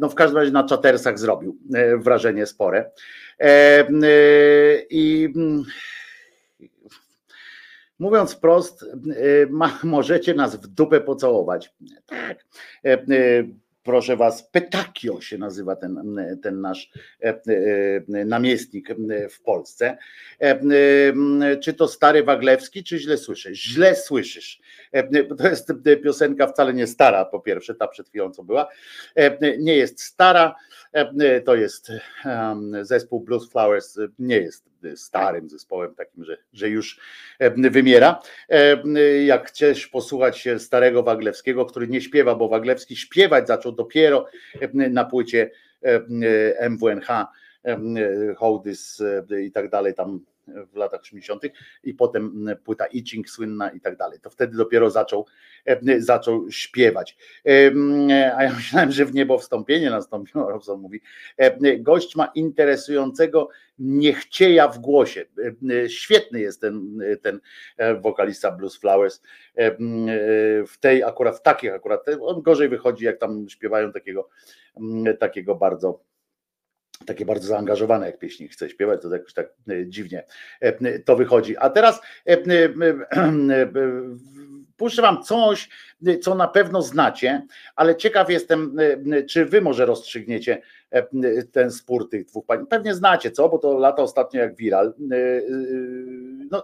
[0.00, 1.58] No w każdym razie na czatersach zrobił
[1.98, 2.90] wrażenie spore.
[4.90, 5.28] I
[7.98, 8.84] mówiąc wprost,
[9.50, 11.74] ma, możecie nas w dupę pocałować.
[12.06, 12.44] Tak.
[13.86, 16.90] Proszę was, Petakio się nazywa ten, ten nasz
[17.22, 19.96] e, e, namiestnik e, w Polsce.
[21.62, 23.62] Czy to stary Waglewski, czy źle słyszysz?
[23.62, 24.60] Źle słyszysz.
[25.38, 25.72] To jest
[26.04, 28.68] piosenka wcale nie stara, po pierwsze, ta przed chwilą co była.
[29.58, 30.54] Nie jest stara,
[31.44, 31.92] to jest
[32.82, 37.00] zespół Blues Flowers, nie jest starym zespołem takim, że, że już
[37.38, 38.20] e, wymiera.
[38.48, 44.26] E, Jak chcesz posłuchać się starego Waglewskiego, który nie śpiewa, bo Waglewski śpiewać zaczął dopiero
[44.60, 45.50] e, na płycie
[45.82, 47.78] e, MWNH, e,
[48.36, 50.20] Hołdys e, i tak dalej, tam
[50.72, 51.42] w latach 80.
[51.84, 54.20] i potem płyta Itching słynna i tak dalej.
[54.20, 55.26] To wtedy dopiero zaczął,
[55.98, 57.16] zaczął śpiewać.
[58.36, 61.00] A ja myślałem, że w niebo wstąpienie nastąpiło, Robson mówi.
[61.78, 65.24] Gość ma interesującego niechcieja w głosie.
[65.88, 67.40] Świetny jest ten, ten
[68.00, 69.22] wokalista Blues Flowers
[70.66, 74.28] w tej akurat, w takich akurat, on gorzej wychodzi jak tam śpiewają takiego,
[75.18, 76.00] takiego bardzo
[77.06, 80.24] takie bardzo zaangażowane, jak pieśni chce śpiewać, to jakoś tak e, dziwnie
[80.60, 81.56] e, to wychodzi.
[81.56, 82.38] A teraz e,
[84.76, 85.68] puszczę wam coś,
[86.22, 88.76] co na pewno znacie, ale ciekaw jestem,
[89.28, 90.62] czy wy może rozstrzygniecie
[91.52, 92.66] ten spór tych dwóch pań.
[92.66, 93.48] Pewnie znacie, co?
[93.48, 94.94] Bo to lata ostatnio jak viral.
[96.50, 96.62] No,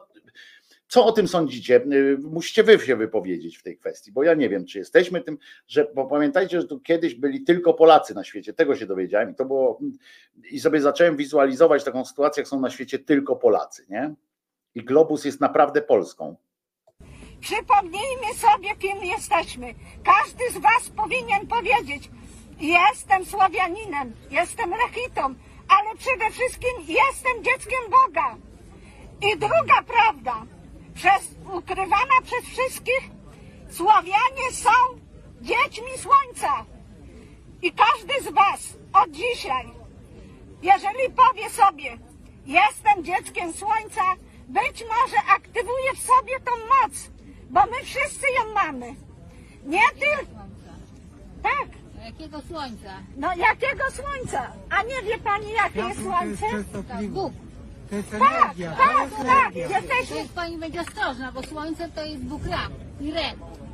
[0.93, 1.77] co o tym sądzicie?
[1.77, 5.39] Y, musicie wy się wypowiedzieć w tej kwestii, bo ja nie wiem, czy jesteśmy tym,
[5.69, 9.35] że bo pamiętajcie, że tu kiedyś byli tylko Polacy na świecie, tego się dowiedziałem i
[9.35, 9.81] to było
[10.51, 14.15] i sobie zacząłem wizualizować taką sytuację, jak są na świecie tylko Polacy, nie?
[14.75, 16.37] I globus jest naprawdę Polską.
[17.41, 19.75] Przypomnijmy sobie, kim jesteśmy.
[20.05, 22.11] Każdy z Was powinien powiedzieć:
[22.61, 25.35] Jestem Słowianinem, jestem Rechitą,
[25.69, 28.37] ale przede wszystkim jestem dzieckiem Boga.
[29.33, 30.47] I druga prawda,
[30.95, 33.11] przez, ukrywana przez wszystkich,
[33.73, 34.71] Słowianie są
[35.41, 36.65] dziećmi słońca.
[37.63, 39.67] I każdy z Was od dzisiaj,
[40.63, 41.99] jeżeli powie sobie,
[42.47, 44.03] jestem dzieckiem słońca,
[44.49, 47.11] być może aktywuje w sobie tą moc,
[47.51, 48.95] bo my wszyscy ją mamy.
[49.65, 50.43] Nie tylko.
[51.43, 51.69] Tak.
[52.05, 52.91] Jakiego słońca?
[53.17, 54.53] No jakiego słońca?
[54.71, 56.47] A nie wie pani jakie jest słońce?
[56.89, 57.33] Tak, Bóg.
[57.93, 59.27] To jest Tak, energia, to tak, jest tak.
[59.27, 59.69] energia.
[59.69, 62.59] To Jesteśmy jest pani będzie ostrożna, bo słońce to jest Bóg Ra
[63.01, 63.23] i Re.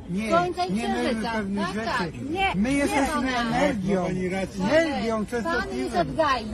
[0.09, 1.31] Nie, Słońca i nie mylmy księżyca.
[1.31, 1.87] pewnych Tak, rzeczy.
[1.97, 2.13] tak.
[2.29, 3.39] Nie, My nie, jesteśmy ona.
[3.41, 5.99] energią, energią Pan jest częstotliwą.
[5.99, 6.45] od Gai.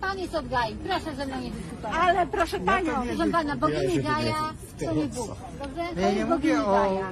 [0.00, 0.74] Pan jest od Gai.
[0.74, 1.96] Proszę ze mną nie dyskutować.
[2.00, 4.34] ale proszę panią, Proszę pana, bogini Gaja
[4.84, 5.28] to nie Bóg.
[5.62, 5.82] Dobrze?
[5.94, 7.10] To Ja nie jest mówię bogini o Gaja.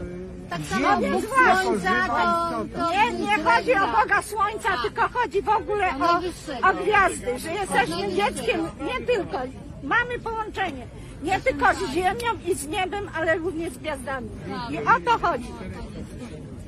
[0.51, 4.69] Tak ziemi, samo Bóg jako Słońca to, żywa to Nie, nie chodzi o Boga Słońca,
[4.69, 4.83] Tak.
[4.83, 9.39] tylko chodzi w ogóle O o, gwiazdy, że jesteśmy dzieckiem, nie tylko,
[9.83, 10.87] mamy połączenie,
[11.23, 14.29] nie tylko z Ziemią i z niebem, ale również z gwiazdami.
[14.71, 15.49] I o to chodzi.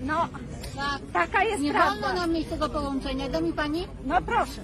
[0.03, 0.29] No,
[0.77, 1.01] Tak.
[1.13, 2.01] taka jest Nie prawda.
[2.01, 3.29] wolno nam mieć tego połączenia.
[3.29, 3.87] Da mi pani?
[4.05, 4.61] No proszę.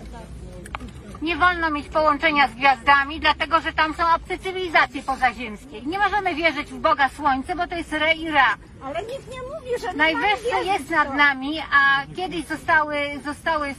[1.23, 5.83] Nie wolno mieć połączenia z gwiazdami, dlatego że tam są obce cywilizacje pozaziemskie.
[5.83, 8.57] Nie możemy wierzyć w Boga Słońce, bo to jest Re i Ra.
[8.85, 11.17] Ale nikt nie mówi, że nie Najwyższy mamy jest wierzyć nad w to.
[11.17, 13.75] nami, a kiedyś zostały, zostały e,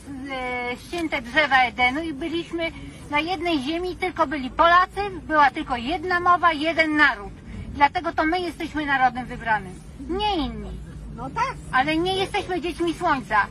[0.87, 2.71] ścięte drzewa Edenu i byliśmy
[3.09, 7.33] na jednej ziemi, tylko byli Polacy, była tylko jedna mowa, jeden naród.
[7.73, 9.73] Dlatego to my jesteśmy narodem wybranym,
[10.09, 10.71] nie inni.
[11.15, 11.55] No tak.
[11.71, 13.47] Ale nie jesteśmy dziećmi Słońca.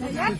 [0.00, 0.32] No jak?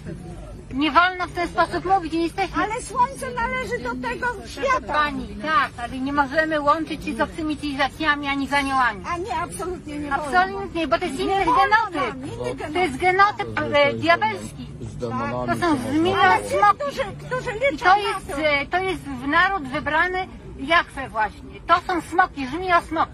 [0.75, 2.63] Nie wolno w ten sposób mówić, nie jesteśmy...
[2.63, 4.93] Ale Słońce należy do tego świata.
[4.93, 9.05] Pani, tak, ale nie możemy łączyć się z obcymi cywilizacjami ani z aniołami.
[9.15, 10.25] A nie, absolutnie nie wolno.
[10.25, 12.73] Absolutnie, bo to jest inny genotyp.
[12.73, 14.67] To jest genotyp e, diabelski.
[15.01, 15.77] To są
[16.23, 16.79] Ale ci, smoki.
[16.81, 18.39] którzy, którzy I liczą to na jest, to.
[18.39, 21.61] e, to jest w naród wybrany Jachwę właśnie.
[21.67, 23.13] To są smoki, żmiosmoki.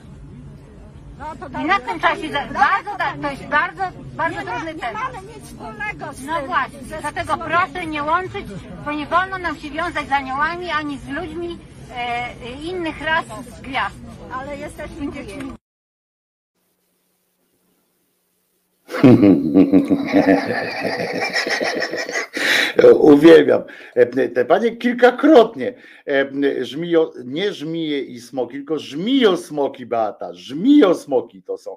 [1.19, 3.83] No to I na tym czasie za, bardzo, da- to jest bardzo,
[4.15, 5.03] bardzo nie, ma, trudny nie temat.
[5.13, 8.47] mamy nic wspólnego z No tym, właśnie, ze dlatego proszę nie łączyć,
[8.85, 11.59] bo nie wolno nam się wiązać z aniołami ani z ludźmi
[11.91, 13.25] e, e, innych ras
[13.57, 13.97] z gwiazd.
[14.35, 15.53] Ale jesteśmy dziećmi.
[22.93, 23.63] Uwielbiam.
[24.35, 25.75] Te panie kilkakrotnie
[26.61, 31.77] żmijo, nie żmije i smoki, tylko żmijo smoki Beata, żmijo smoki to są.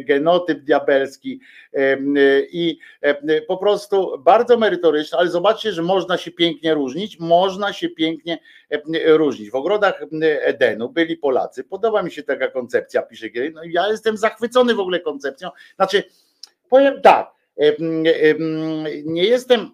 [0.00, 1.40] Genotyp diabelski
[2.52, 2.78] i
[3.48, 8.38] po prostu bardzo merytoryczny, ale zobaczcie, że można się pięknie różnić, można się pięknie
[9.06, 9.50] różnić.
[9.50, 14.16] W ogrodach Edenu byli Polacy, podoba mi się taka koncepcja, pisze Giery, no ja jestem
[14.16, 16.02] zachwycony w ogóle koncepcją, znaczy
[16.68, 17.39] powiem tak,
[19.04, 19.70] nie jestem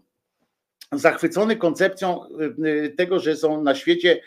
[0.92, 4.20] zachwycony koncepcją e, tego, że są na świecie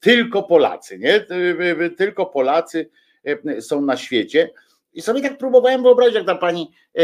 [0.00, 1.14] tylko Polacy, nie?
[1.14, 2.90] E, Tylko Polacy
[3.60, 4.50] są na świecie.
[4.92, 7.00] I sobie tak próbowałem wyobrazić, jak ta pani e,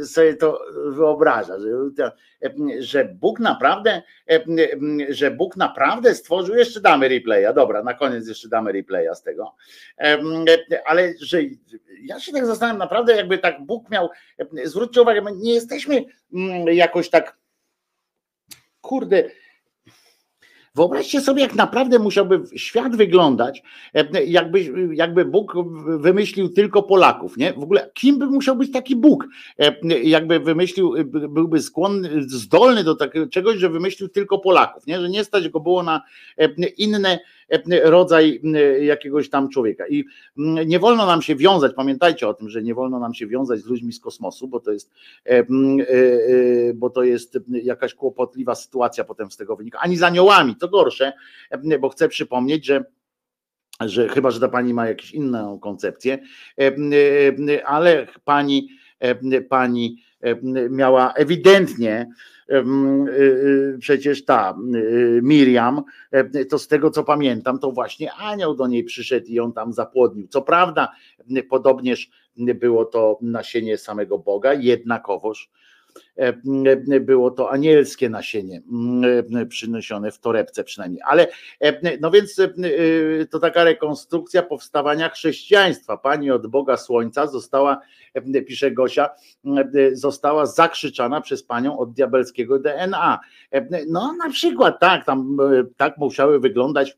[0.00, 1.68] e, sobie to wyobraża, że,
[2.78, 4.44] że Bóg naprawdę, e,
[5.08, 9.54] że Bóg naprawdę stworzył, jeszcze damy replaya, dobra, na koniec jeszcze damy replaya z tego,
[9.98, 10.18] E,
[10.86, 11.38] ale że
[12.02, 14.08] ja się tak zastanawiam, naprawdę jakby tak Bóg miał,
[14.64, 16.04] zwróćcie uwagę, nie jesteśmy
[16.66, 17.36] jakoś tak
[18.80, 19.30] kurde,
[20.76, 23.62] Wyobraźcie sobie, jak naprawdę musiałby świat wyglądać,
[23.94, 25.54] e, jakby, jakby Bóg
[25.98, 27.52] wymyślił tylko Polaków, nie?
[27.52, 29.26] W ogóle kim by musiał być taki Bóg?
[29.58, 30.94] E, jakby wymyślił,
[31.28, 35.00] byłby skłonny, zdolny do takiego czegoś, że wymyślił tylko Polaków, nie?
[35.00, 36.02] Że nie stać go było na
[36.76, 37.18] inne
[37.82, 38.40] rodzaj
[38.80, 39.84] jakiegoś tam człowieka.
[39.88, 40.04] I
[40.66, 43.66] nie wolno nam się wiązać, pamiętajcie o tym, że nie wolno nam się wiązać z
[43.66, 44.92] ludźmi z kosmosu, bo to jest,
[46.74, 51.12] bo to jest jakaś kłopotliwa sytuacja potem z tego wynika, ani z aniołami, to gorsze,
[51.80, 52.84] bo chcę przypomnieć, że
[53.80, 56.18] że chyba, że ta pani ma jakąś inną koncepcję,
[57.64, 58.68] ale pani,
[59.48, 60.02] pani
[60.70, 62.08] miała ewidentnie
[63.78, 64.56] przecież ta
[65.22, 65.82] Miriam,
[66.50, 70.28] to z tego co pamiętam, to właśnie anioł do niej przyszedł i on tam zapłodnił.
[70.28, 70.92] Co prawda,
[71.50, 75.73] podobnież było to nasienie samego Boga, jednakowoż E, e,
[77.00, 78.62] było to anielskie nasienie
[79.34, 81.02] e, przyniesione w torebce przynajmniej.
[81.06, 81.26] Ale
[82.00, 82.40] no więc
[83.30, 85.96] to taka rekonstrukcja powstawania chrześcijaństwa.
[85.96, 87.80] Pani od Boga Słońca została,
[88.46, 89.10] pisze Gosia,
[89.92, 93.20] została zakrzyczana przez panią od diabelskiego DNA.
[93.88, 95.36] No na przykład tak, tam
[95.76, 96.96] tak musiały wyglądać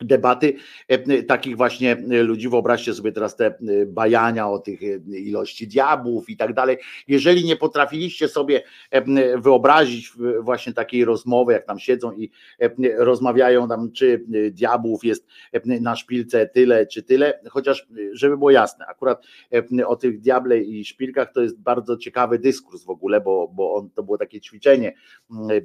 [0.00, 0.54] debaty
[0.88, 2.48] e, takich właśnie ludzi.
[2.48, 6.76] Wyobraźcie sobie teraz te e, bajania o tych e, ilości diabłów i tak dalej.
[7.08, 8.62] Jeżeli nie potrafiliście sobie
[9.36, 12.30] wyobrazić właśnie takiej rozmowy, jak tam siedzą i
[12.98, 15.26] rozmawiają tam, czy diabłów jest
[15.80, 19.26] na szpilce tyle, czy tyle, chociaż żeby było jasne, akurat
[19.86, 23.90] o tych diable i szpilkach to jest bardzo ciekawy dyskurs w ogóle, bo, bo on,
[23.90, 24.92] to było takie ćwiczenie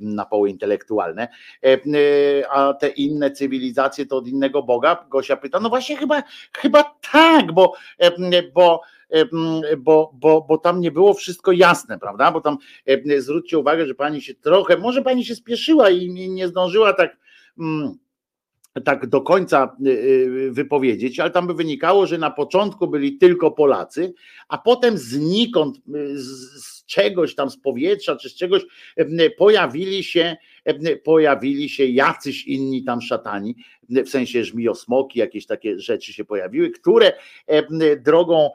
[0.01, 1.27] na poły intelektualne,
[2.49, 5.05] a te inne cywilizacje to od innego Boga?
[5.09, 7.73] Gosia pyta, no właśnie chyba, chyba tak, bo,
[8.53, 8.81] bo
[9.77, 12.31] bo, bo, bo tam nie było wszystko jasne, prawda?
[12.31, 12.57] Bo tam
[13.17, 17.17] zwróćcie uwagę, że pani się trochę, może pani się spieszyła i nie zdążyła tak
[18.85, 19.75] tak do końca
[20.49, 24.13] wypowiedzieć, ale tam by wynikało, że na początku byli tylko Polacy,
[24.47, 25.77] a potem znikąd,
[26.13, 28.61] z czegoś tam, z powietrza czy z czegoś
[29.37, 30.37] pojawili się,
[31.03, 33.55] pojawili się jacyś inni tam szatani,
[33.89, 37.13] w sensie żmijosmoki, jakieś takie rzeczy się pojawiły, które
[37.99, 38.49] drogą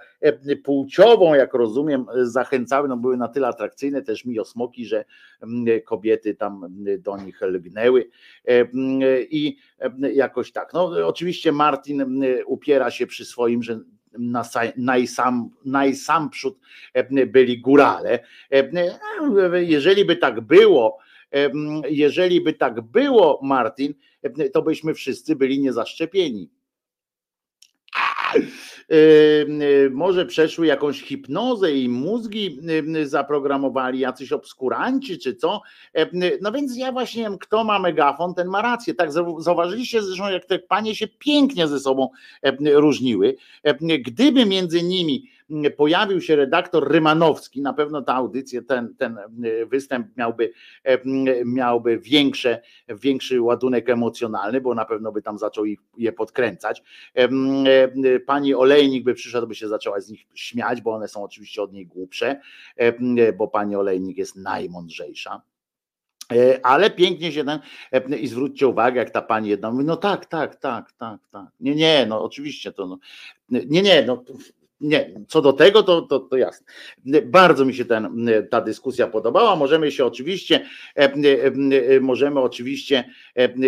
[0.65, 5.05] płciową, jak rozumiem, zachęcały, no były na tyle atrakcyjne te żmijosmoki, że
[5.85, 6.67] kobiety tam
[6.99, 8.09] do nich lgnęły
[9.31, 9.57] i
[10.13, 10.73] jakoś tak.
[10.73, 13.81] No oczywiście Martin upiera się przy swoim, że
[14.19, 14.45] na
[14.77, 16.59] najsam, najsamprzód
[17.27, 18.19] byli górale.
[19.61, 20.99] Jeżeli by tak było,
[21.89, 23.95] jeżeli by tak było, Martin,
[24.53, 26.51] to byśmy wszyscy byli niezaszczepieni.
[29.91, 32.61] Może przeszły jakąś hipnozę i mózgi
[33.05, 35.63] zaprogramowali jacyś obskuranci, czy co.
[36.41, 38.95] No więc ja właśnie wiem, kto ma megafon, ten ma rację.
[38.95, 42.09] Tak, zauważyliście zresztą, jak te panie się pięknie ze sobą
[42.75, 43.37] różniły.
[44.01, 45.31] Gdyby między nimi
[45.77, 50.53] pojawił się redaktor Rymanowski, na pewno ta audycja, ten, ten e, występ miałby,
[50.85, 50.99] e,
[51.45, 56.83] miałby większe, większy ładunek emocjonalny, bo na pewno by tam zaczął ich, je podkręcać.
[57.15, 57.29] E,
[58.19, 61.73] pani Olejnik by przyszła, by się zaczęła z nich śmiać, bo one są oczywiście od
[61.73, 62.41] niej głupsze,
[63.39, 65.43] bo pani Olejnik jest najmądrzejsza.
[66.63, 67.61] Ale pięknie się ten,
[68.19, 71.47] i zwróćcie uwagę, jak ta pani jedna mówi, no tak, tak, tak, tak, tak.
[71.61, 72.99] Nie, nie, no oczywiście to, no,
[73.49, 74.25] nie, nie, no
[74.81, 76.67] nie, co do tego, to, to, to jasne.
[77.25, 79.57] Bardzo mi się ten, ta dyskusja podobała.
[79.57, 81.13] Możemy się oczywiście, e, e,
[81.47, 83.05] e, możemy oczywiście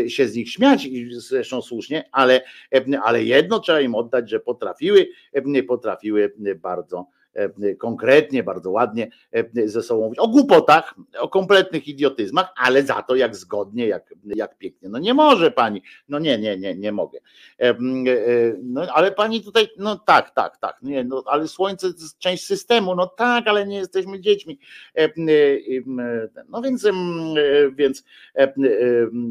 [0.09, 2.43] się z nich śmiać, i zresztą słusznie, ale,
[3.03, 5.09] ale jedno trzeba im oddać, że potrafiły,
[5.69, 7.07] potrafiły bardzo
[7.78, 13.17] konkretnie, bardzo ładnie e, ze sobą mówić o głupotach, o kompletnych idiotyzmach, ale za to
[13.17, 14.89] jak zgodnie, jak, jak pięknie.
[14.89, 17.18] No nie może pani, no nie, nie, nie, nie mogę.
[17.60, 17.75] E,
[18.62, 22.94] no ale pani tutaj, no tak, tak, tak, nie, no ale słońce jest część systemu,
[22.94, 24.58] no tak, ale nie jesteśmy dziećmi.
[26.49, 26.86] No więc,
[27.73, 28.05] więc,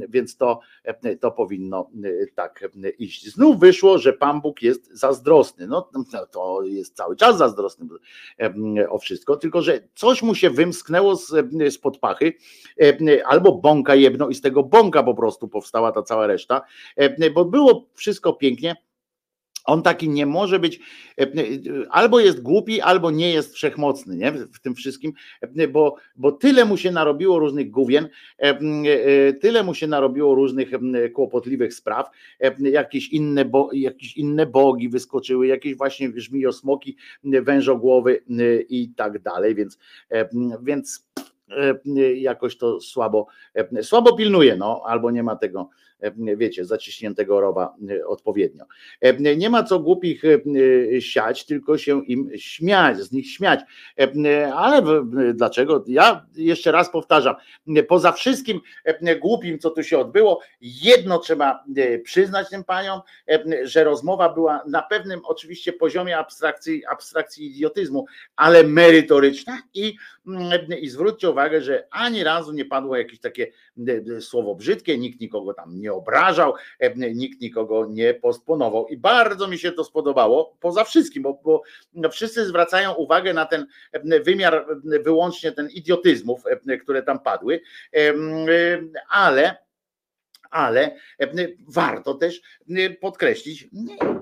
[0.09, 0.59] więc to,
[1.19, 1.89] to powinno
[2.35, 2.69] tak
[2.99, 3.33] iść.
[3.33, 5.67] Znów wyszło, że Pan Bóg jest zazdrosny.
[5.67, 5.89] No
[6.31, 7.85] to jest cały czas zazdrosny,
[8.90, 11.34] o wszystko, tylko że coś mu się wymsknęło z,
[11.74, 12.34] spod pachy,
[13.26, 16.61] albo bąka jedno i z tego bąka po prostu powstała ta cała reszta,
[17.34, 18.76] bo było wszystko pięknie,
[19.67, 20.79] on taki nie może być,
[21.89, 24.31] albo jest głupi, albo nie jest wszechmocny nie?
[24.31, 25.13] w tym wszystkim,
[25.69, 28.07] bo, bo tyle mu się narobiło różnych główien,
[29.41, 30.71] tyle mu się narobiło różnych
[31.13, 32.09] kłopotliwych spraw,
[32.59, 38.23] jakieś inne, bo, jakieś inne bogi wyskoczyły, jakieś właśnie żmijosmoki, wężogłowy
[38.69, 39.79] i tak dalej, więc,
[40.61, 41.07] więc
[42.15, 43.27] jakoś to słabo,
[43.81, 45.69] słabo pilnuje, no, albo nie ma tego
[46.38, 48.66] wiecie, zaciśniętego rowa e, odpowiednio.
[49.01, 53.59] E, nie ma co głupich e, siać, tylko się im śmiać, z nich śmiać.
[54.56, 55.03] Ale
[55.34, 55.84] dlaczego?
[55.88, 57.35] Ja jeszcze raz powtarzam,
[57.88, 58.61] poza wszystkim
[59.22, 61.64] głupim, co tu się odbyło, jedno trzeba
[62.03, 63.01] przyznać tym paniom,
[63.64, 69.95] że rozmowa była na pewnym oczywiście poziomie abstrakcji, abstrakcji idiotyzmu, ale merytoryczna i,
[70.82, 73.48] i zwróćcie uwagę, że ani razu nie padło jakieś takie
[74.19, 76.53] słowo brzydkie, nikt nikogo tam nie obrażał,
[77.14, 78.88] nikt nikogo nie postponował.
[78.88, 81.64] I bardzo mi się to spodobało, poza wszystkim, bo, bo
[82.09, 83.67] wszyscy zwracają uwagę na ten
[84.24, 86.43] wymiar wyłącznie ten idiotyzmów,
[86.82, 87.61] które tam padły,
[89.09, 89.67] ale
[90.49, 91.27] ale e,
[91.67, 93.67] warto też e, podkreślić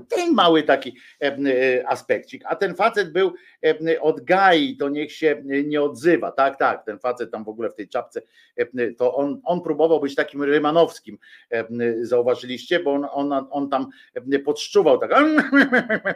[0.10, 2.44] ten mały taki e, aspekcik.
[2.46, 3.34] A ten facet był
[4.02, 6.32] od Gai, to niech się nie odzywa.
[6.32, 8.22] Tak, tak, ten facet tam w ogóle w tej czapce,
[8.98, 11.18] to on, on próbował być takim rymanowskim,
[12.02, 13.90] zauważyliście, bo on, on, on tam
[14.46, 15.12] podszczuwał tak.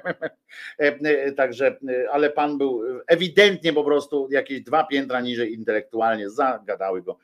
[1.38, 1.78] Także,
[2.12, 7.18] ale pan był ewidentnie po prostu jakieś dwa piętra niżej intelektualnie, zagadały go.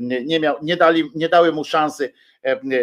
[0.00, 2.29] Nie, miał, nie, dali, nie dały mu szansy E,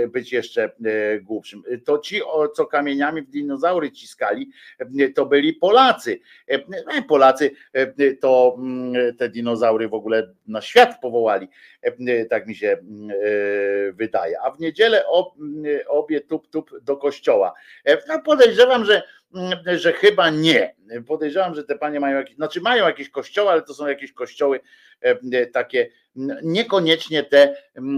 [0.07, 1.63] być jeszcze e, głupszym.
[1.85, 2.21] To ci,
[2.55, 6.19] co kamieniami w dinozaury ciskali, e, to byli Polacy.
[7.07, 7.51] Polacy
[8.21, 11.47] to mm, te dinozaury w ogóle na świat powołali,
[12.29, 12.77] tak mi się
[13.93, 14.41] wydaje.
[14.41, 15.03] A w niedzielę
[15.87, 17.53] obie tup tup do kościoła.
[18.07, 19.03] No podejrzewam, że
[19.75, 20.75] że chyba nie.
[21.07, 24.59] Podejrzewam, że te panie mają jakieś, znaczy mają jakieś kościoły, ale to są jakieś kościoły
[25.53, 25.89] takie
[26.43, 27.55] niekoniecznie te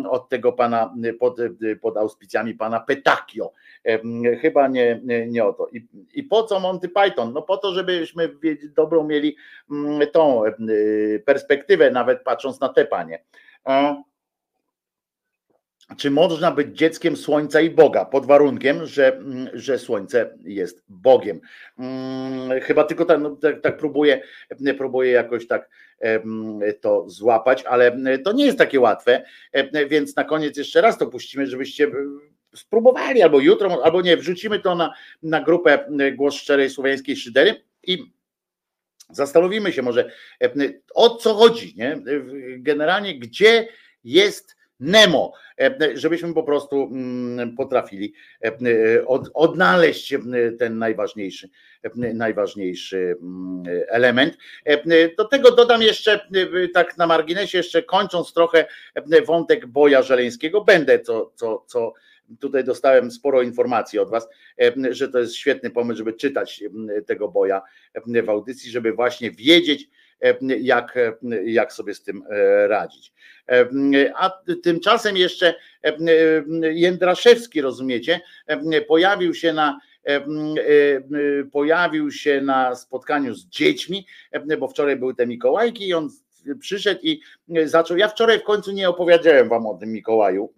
[0.10, 1.38] od tego pana pod,
[1.82, 3.54] pod auspicjami pana Petakio.
[4.42, 5.68] Chyba nie, nie o to.
[5.68, 7.34] I, I po co Monty Python?
[7.34, 8.30] No po to, żebyśmy
[8.76, 9.36] dobrą mieli
[10.12, 10.42] tą
[11.26, 13.24] perspektywę, nawet patrząc na te panie
[15.98, 21.42] czy można być dzieckiem słońca i Boga, pod warunkiem, że, mm, że słońce jest Bogiem.
[21.78, 24.22] Hmm, chyba tylko tak, no, tak, tak próbuję,
[24.78, 25.70] próbuję jakoś tak
[26.82, 29.24] to złapać, ale to nie jest takie łatwe,
[29.90, 31.92] więc na koniec jeszcze raz to puścimy, żebyście
[32.56, 34.94] spróbowali, albo jutro, albo nie, wrzucimy to na,
[35.24, 35.86] na grupę
[36.16, 38.04] Głos Szczerej Słowiańskiej Szydery i
[39.10, 40.12] zastanowimy się może
[40.96, 42.02] o co chodzi, nie?
[42.58, 43.68] Generalnie gdzie
[44.04, 48.52] jest Nemo, e, żebyśmy po prostu mm, potrafili e,
[49.34, 50.16] odnaleźć
[50.60, 51.50] ten najważniejszy,
[52.14, 54.38] najważniejszy mm, element.
[54.66, 56.28] E, do tego dodam jeszcze,
[56.74, 58.66] tak na marginesie, jeszcze kończąc trochę
[59.26, 61.94] wątek boja żeleńskiego, będę co, co, co
[62.40, 64.28] tutaj dostałem sporo informacji od Was,
[64.92, 66.64] że to jest świetny pomysł, żeby czytać
[67.06, 67.62] tego boja
[68.24, 69.90] w audycji, żeby właśnie wiedzieć,
[70.42, 70.98] jak,
[71.46, 72.24] jak sobie z tym
[72.68, 73.14] radzić.
[74.16, 74.32] A
[74.64, 75.56] tymczasem jeszcze
[76.72, 78.22] Jędraszewski, rozumiecie,
[78.88, 79.80] pojawił się na
[81.52, 84.06] pojawił się na spotkaniu z dziećmi,
[84.60, 86.10] bo wczoraj były te Mikołajki i on
[86.60, 87.22] przyszedł i
[87.66, 87.98] zaczął.
[87.98, 90.54] Ja wczoraj w końcu nie opowiedziałem wam o tym Mikołaju,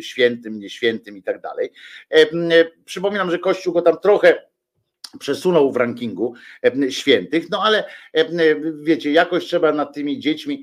[0.00, 1.72] świętym, nieświętym i tak dalej.
[2.84, 4.49] Przypominam, że Kościół go tam trochę
[5.18, 6.34] przesunął w rankingu
[6.90, 7.84] świętych, no ale
[8.82, 10.62] wiecie, jakoś trzeba nad tymi dziećmi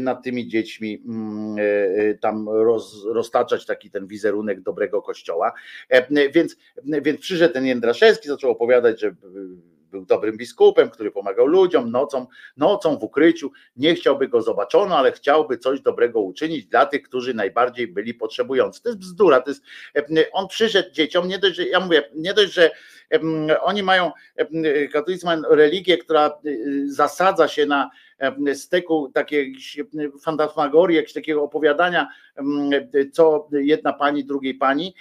[0.00, 5.52] nad tymi dziećmi mm, e, tam roz, roztaczać taki ten wizerunek dobrego kościoła.
[6.34, 6.56] Więc,
[7.02, 9.14] więc przyszedł ten Jędraszewski, zaczął opowiadać, że
[9.90, 12.26] był dobrym biskupem, który pomagał ludziom nocą,
[12.56, 13.50] nocą w ukryciu.
[13.76, 18.82] Nie chciałby go zobaczono, ale chciałby coś dobrego uczynić dla tych, którzy najbardziej byli potrzebujący.
[18.82, 19.40] To jest bzdura.
[19.40, 19.62] To jest,
[20.32, 22.70] on przyszedł dzieciom, nie dość, że ja mówię, nie dość, że
[23.60, 24.12] oni mają,
[24.92, 27.90] katolicy mają religię, która y, zasadza się na
[28.54, 29.56] styku takiej
[30.22, 32.08] fantasmagorii, jakiegoś takiego opowiadania,
[33.12, 34.94] co jedna pani drugiej pani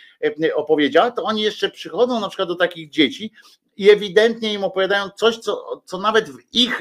[0.56, 3.32] opowiedziała, to oni jeszcze przychodzą na przykład do takich dzieci
[3.78, 6.80] i ewidentnie im opowiadają coś, co, co nawet w ich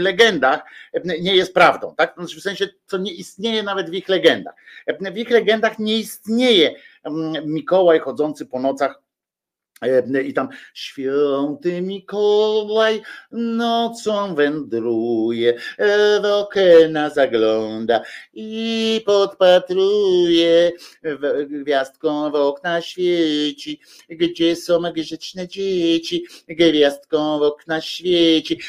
[0.00, 0.62] legendach
[1.04, 2.14] nie jest prawdą, tak?
[2.16, 4.54] Znaczy w sensie, co nie istnieje nawet w ich legendach.
[5.00, 6.74] W ich legendach nie istnieje
[7.44, 9.03] Mikołaj chodzący po nocach E,
[10.24, 15.54] I tam święty Mikołaj nocą wędruje,
[16.22, 18.02] w okna zagląda
[18.34, 20.72] i podpatruje,
[21.48, 28.60] gwiazdką w okna świeci, gdzie są grzeczne dzieci, gwiazdką w okna świeci,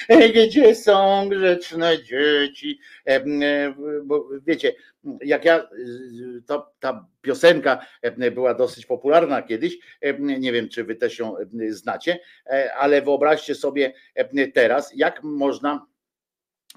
[0.47, 2.79] gdzie są grzeczne dzieci.
[3.05, 3.23] E,
[4.03, 4.73] bo wiecie,
[5.21, 5.69] jak ja,
[6.47, 7.85] to, ta piosenka
[8.31, 9.77] była dosyć popularna kiedyś,
[10.19, 11.35] nie wiem, czy wy też ją
[11.69, 12.19] znacie,
[12.77, 13.93] ale wyobraźcie sobie
[14.53, 15.85] teraz, jak można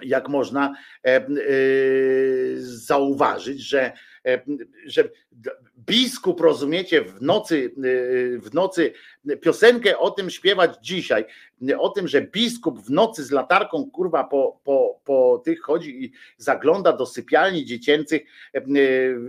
[0.03, 0.75] jak można
[1.05, 1.27] e, e,
[2.59, 3.93] zauważyć, że,
[4.27, 4.43] e,
[4.87, 5.09] że
[5.79, 7.75] biskup, rozumiecie, w nocy,
[8.43, 8.93] w nocy
[9.41, 11.25] piosenkę o tym śpiewać dzisiaj,
[11.79, 16.13] o tym, że biskup w nocy z latarką kurwa po, po, po tych chodzi i
[16.37, 18.23] zagląda do sypialni dziecięcych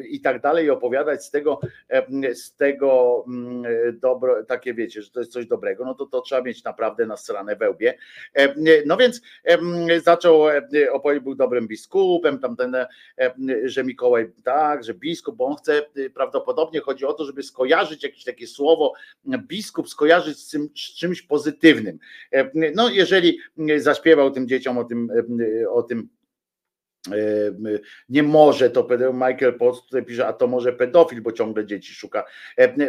[0.10, 1.60] i tak dalej opowiadać z tego,
[2.34, 3.64] z tego mm,
[4.00, 7.18] dobro, takie wiecie, że to jest coś dobrego, no to to trzeba mieć naprawdę na
[7.18, 7.98] stronę wełbie.
[8.86, 9.22] No więc
[10.04, 10.42] zaczął
[10.92, 12.76] opowiedzieć, był dobrym biskupem, tamten,
[13.64, 15.82] że Mikołaj tak, że biskup, bo on chce,
[16.14, 18.94] prawdopodobnie chodzi o to, żeby skojarzyć jakieś takie słowo
[19.26, 22.00] biskup skojarzyć z, czym, z czymś pozytywnym.
[22.76, 23.40] No jeżeli
[23.78, 25.10] zaśpiewał tym dzieciom o tym,
[25.70, 26.10] o tym
[28.10, 32.24] nie może to Michael Potts tutaj pisze, a to może pedofil, bo ciągle dzieci szuka.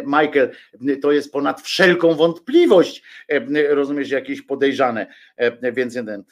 [0.05, 0.51] Michael,
[1.01, 3.03] to jest ponad wszelką wątpliwość,
[3.69, 5.07] rozumiesz, jakieś podejrzane,
[5.73, 6.23] więc jeden.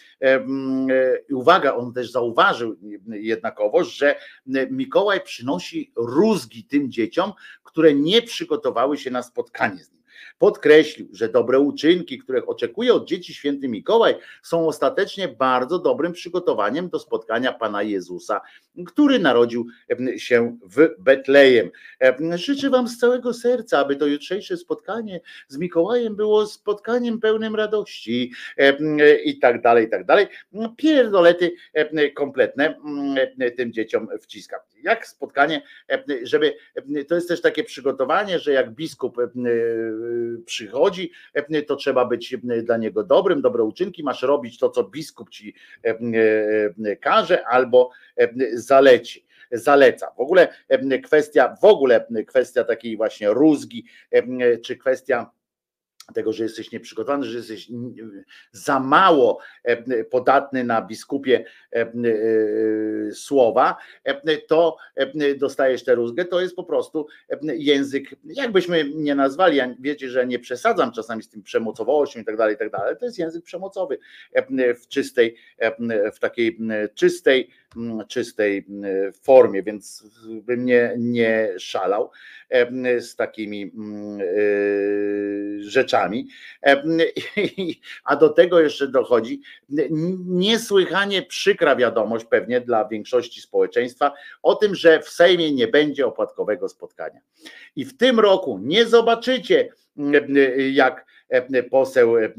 [1.32, 2.76] Uwaga, on też zauważył
[3.08, 4.16] jednakowoż, że
[4.72, 7.34] Mikołaj przynosi rózgi tym dzieciom,
[7.64, 10.00] które nie przygotowały się na spotkanie z nim.
[10.40, 16.90] Podkreślił, że dobre uczynki, których oczekuje od dzieci święty Mikołaj, są ostatecznie bardzo dobrym przygotowaniem
[16.90, 18.42] do spotkania Pana Jezusa,
[18.86, 19.68] który narodził
[20.18, 21.70] się w Betlejem.
[22.36, 28.32] Życzę Wam z całego serca, aby to jutrzejsze spotkanie z Mikołajem było spotkaniem pełnym radości
[29.26, 30.28] i tak dalej, i tak dalej.
[30.78, 31.52] Pierdolety
[32.16, 32.76] kompletne
[33.58, 34.60] tym dzieciom wciska.
[34.84, 35.62] Jak spotkanie,
[36.24, 36.56] żeby
[37.08, 39.18] to jest też takie przygotowanie, że jak biskup
[40.46, 41.12] przychodzi,
[41.68, 45.54] to trzeba być dla niego dobrym, dobre uczynki, masz robić to, co biskup ci
[47.02, 47.90] każe albo
[48.54, 50.12] zaleci zaleca.
[50.18, 50.48] W ogóle
[51.04, 53.86] kwestia, w ogóle kwestia takiej właśnie rózgi,
[54.66, 55.32] czy kwestia
[56.14, 57.70] tego, że jesteś nieprzygotowany, że jesteś
[58.52, 61.92] za mało e, podatny na biskupie e, e,
[63.12, 63.78] słowa,
[64.48, 64.78] to
[65.38, 67.08] dostajesz tę rózgę, to jest po prostu
[67.42, 72.56] język, jakbyśmy nie nazwali, wiecie, że nie przesadzam czasami z tym przemocowością i tak dalej,
[72.56, 74.00] i tak dalej, to jest język przemocowy
[74.82, 75.36] w czystej,
[76.14, 76.58] w takiej
[76.94, 77.50] czystej,
[78.08, 78.66] czystej
[79.22, 82.12] formie, więc bym nie, nie szalał
[83.00, 83.72] z takimi
[85.60, 85.99] rzeczami.
[88.04, 89.42] A do tego jeszcze dochodzi
[90.26, 94.14] niesłychanie przykra wiadomość pewnie dla większości społeczeństwa
[94.44, 97.20] o tym, że w Sejmie nie będzie opłatkowego spotkania.
[97.76, 99.70] I w tym roku nie zobaczycie,
[100.72, 101.19] jak E,
[101.70, 102.30] poseł e,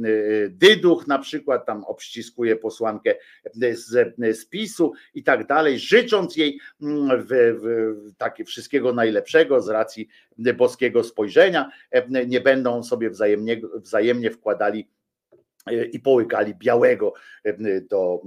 [0.48, 3.14] Dyduch na przykład tam obściskuje posłankę
[3.54, 9.68] z, z PiSu i tak dalej, życząc jej mm, w, w, takie wszystkiego najlepszego z
[9.68, 10.08] racji
[10.56, 14.88] boskiego spojrzenia, e, nie będą sobie wzajemnie, wzajemnie wkładali
[15.92, 17.12] i połykali białego
[17.90, 18.22] do,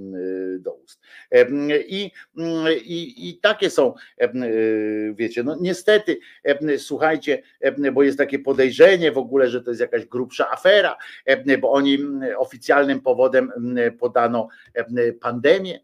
[0.59, 1.01] do ust.
[1.87, 2.11] I,
[2.85, 3.93] i, I takie są,
[5.13, 6.19] wiecie, no niestety,
[6.77, 7.41] słuchajcie,
[7.93, 10.97] bo jest takie podejrzenie w ogóle, że to jest jakaś grubsza afera,
[11.59, 11.97] bo oni
[12.37, 13.51] oficjalnym powodem
[13.99, 14.47] podano
[15.21, 15.79] pandemię,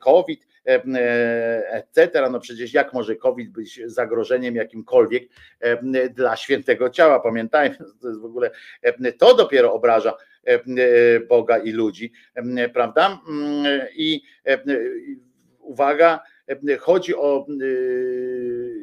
[0.00, 2.28] COVID, etc.
[2.30, 5.22] No przecież jak może COVID być zagrożeniem jakimkolwiek
[6.10, 7.20] dla świętego ciała?
[7.20, 8.50] Pamiętajmy, to jest w ogóle,
[9.18, 10.14] to dopiero obraża
[11.28, 12.12] Boga i ludzi,
[12.72, 13.20] prawda?
[13.96, 14.22] I
[15.60, 16.20] uwaga,
[16.80, 17.46] chodzi o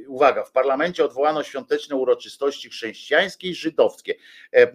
[0.10, 4.16] uwaga, w parlamencie odwołano świąteczne uroczystości chrześcijańskie i żydowskie.
[4.54, 4.72] E, e,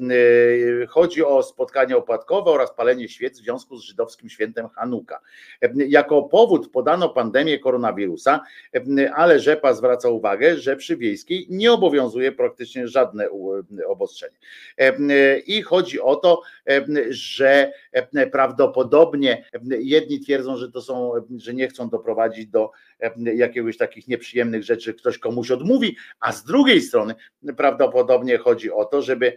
[0.86, 5.20] chodzi o spotkania opłatkowe oraz palenie świec w związku z żydowskim świętem Hanuka.
[5.62, 8.40] E, jako powód podano pandemię koronawirusa,
[9.14, 13.28] ale Rzepa zwraca uwagę, że przy wiejskiej nie obowiązuje praktycznie żadne
[13.86, 14.36] obostrzenie.
[15.46, 16.42] I chodzi o to,
[17.08, 17.72] że
[18.32, 19.44] prawdopodobnie
[19.78, 22.70] jedni twierdzą, że to są, że nie chcą doprowadzić do
[23.16, 27.14] jakiegoś takich nieprzyjemnych rzeczy, ktoś komuś odmówi, a z drugiej strony
[27.56, 29.32] prawdopodobnie chodzi o to, żeby,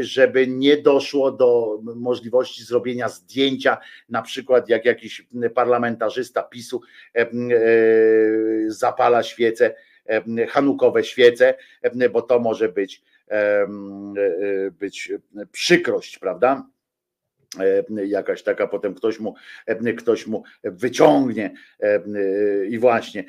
[0.00, 6.80] żeby nie doszło do możliwości zrobienia zdjęcia, na przykład jak jakiś parlamentarzysta PiSu
[7.14, 7.30] e,
[8.66, 9.74] zapala świece,
[10.48, 11.54] hanukowe świece,
[12.12, 13.66] bo to może być, e,
[14.78, 15.12] być
[15.52, 16.66] przykrość, prawda?
[17.60, 19.34] E, jakaś taka, potem ktoś mu,
[19.66, 22.00] e, ktoś mu wyciągnie e,
[22.66, 23.24] i właśnie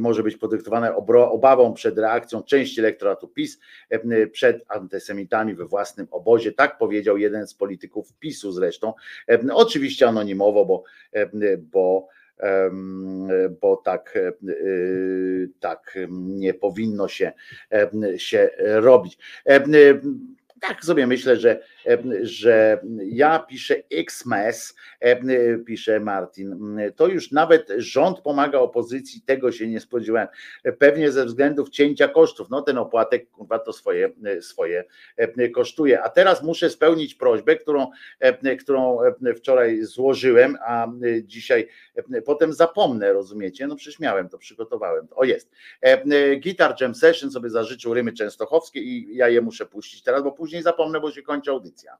[0.00, 0.96] może być podyktowane
[1.30, 3.58] obawą przed reakcją części elektoratu PiS
[4.32, 6.52] przed antysemitami we własnym obozie.
[6.52, 8.92] Tak powiedział jeden z polityków PiSu zresztą,
[9.52, 10.84] oczywiście anonimowo, bo,
[11.58, 12.08] bo
[13.60, 14.18] bo tak,
[15.60, 17.32] tak nie powinno się,
[18.16, 19.18] się robić
[20.60, 21.60] tak sobie myślę, że,
[22.22, 24.74] że ja piszę Xmas,
[25.66, 26.78] pisze Martin.
[26.96, 30.28] To już nawet rząd pomaga opozycji, tego się nie spodziewałem.
[30.78, 32.50] Pewnie ze względów cięcia kosztów.
[32.50, 34.84] No ten opłatek kurwa to swoje, swoje
[35.54, 36.02] kosztuje.
[36.02, 37.86] A teraz muszę spełnić prośbę, którą,
[38.60, 38.98] którą
[39.36, 40.86] wczoraj złożyłem, a
[41.22, 41.68] dzisiaj
[42.24, 43.66] potem zapomnę, rozumiecie?
[43.66, 45.08] No przecież miałem to, przygotowałem.
[45.10, 45.50] O jest.
[46.42, 50.47] Guitar Jam Session sobie zażyczył Rymy Częstochowskie i ja je muszę puścić teraz, bo później
[50.62, 51.98] zapomnę, bo się kończy audycja.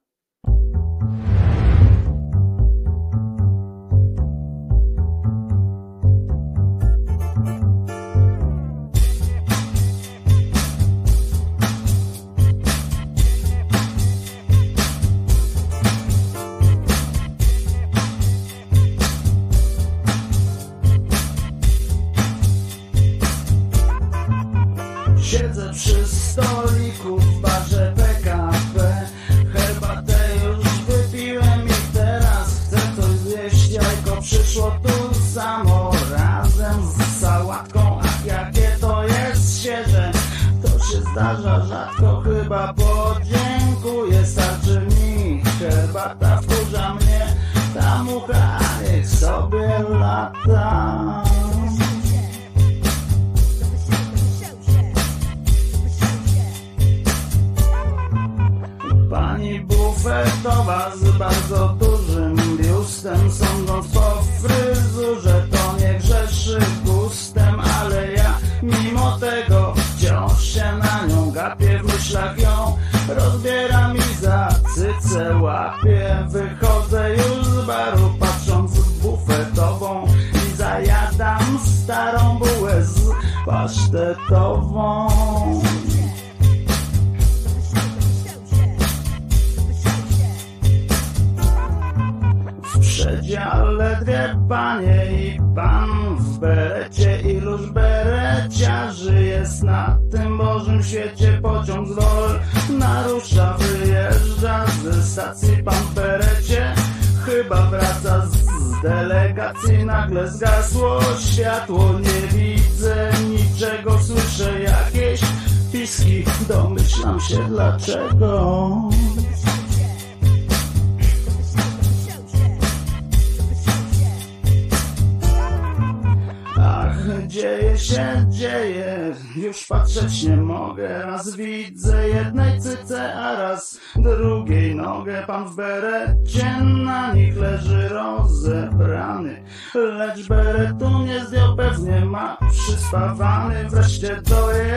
[142.89, 144.68] Stawane wreszcie do jej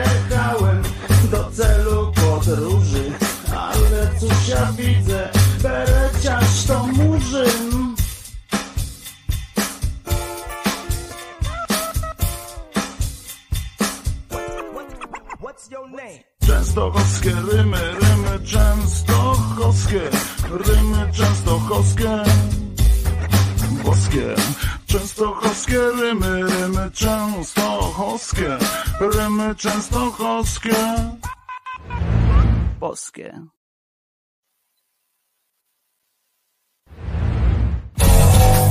[33.22, 33.32] boskie.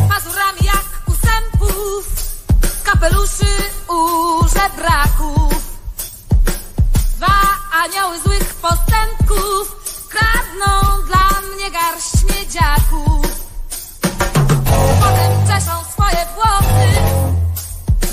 [0.10, 1.14] Pazurami jak u
[2.84, 3.54] kapeluszy
[3.90, 3.98] u
[4.48, 5.78] żebraków.
[7.16, 7.38] Dwa
[7.84, 9.76] anioły złych postępków
[10.10, 13.26] kradną dla mnie garść miedziaków.
[15.02, 16.88] Potem czeszą swoje włosy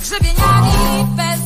[0.00, 1.37] grzebieniami bezzębnymi.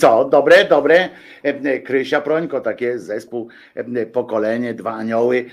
[0.00, 0.24] Co?
[0.24, 1.10] Dobre, dobre.
[1.84, 5.44] Krysia Prońko, takie zespół, e, pokolenie, dwa anioły.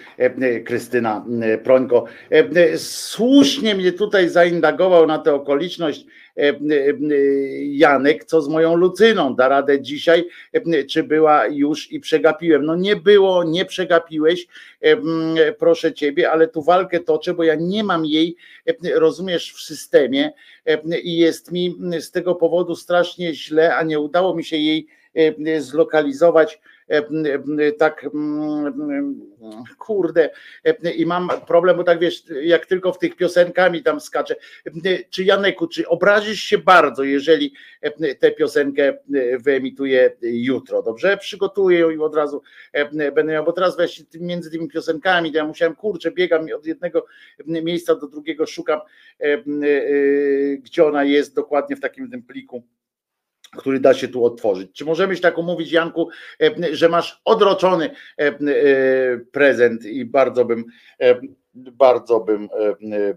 [0.66, 1.26] Krystyna
[1.64, 2.06] Prońko.
[2.78, 6.06] Słusznie mnie tutaj zaindagował na tę okoliczność
[7.64, 9.36] Janek, co z moją Lucyną.
[9.36, 10.28] Da radę dzisiaj,
[10.90, 12.66] czy była już i przegapiłem.
[12.66, 14.48] No nie było, nie przegapiłeś,
[15.60, 18.36] proszę ciebie, ale tu walkę toczę, bo ja nie mam jej,
[18.96, 20.32] rozumiesz, w systemie
[21.04, 24.88] i jest mi z tego powodu strasznie źle, a nie udało mi się jej
[25.60, 26.62] zlokalizować
[27.78, 28.06] tak
[29.78, 30.30] kurde
[30.96, 34.36] i mam problem, bo tak wiesz, jak tylko w tych piosenkami tam skaczę,
[35.10, 37.54] czy Janeku, czy obrazisz się bardzo, jeżeli
[38.20, 38.98] tę piosenkę
[39.40, 41.18] wyemituję jutro, dobrze?
[41.18, 42.42] Przygotuję ją i od razu
[42.96, 47.06] będę miał, bo teraz wiesz, między tymi piosenkami, to ja musiałem, kurczę, biegam od jednego
[47.48, 48.80] miejsca do drugiego, szukam
[50.60, 52.64] gdzie ona jest dokładnie w takim tym pliku
[53.58, 54.72] który da się tu otworzyć.
[54.74, 56.09] Czy możemy się tak umówić, Janku,
[56.42, 57.85] e, że masz odroczony
[58.19, 58.34] e, e,
[59.32, 60.66] prezent i bardzo bym
[61.53, 62.50] bardzo bym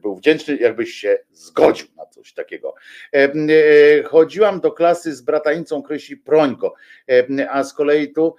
[0.03, 2.75] był wdzięczny, jakbyś się zgodził na coś takiego.
[4.05, 6.75] Chodziłam do klasy z bratańcą Krysi Prońko,
[7.51, 8.37] a z kolei tu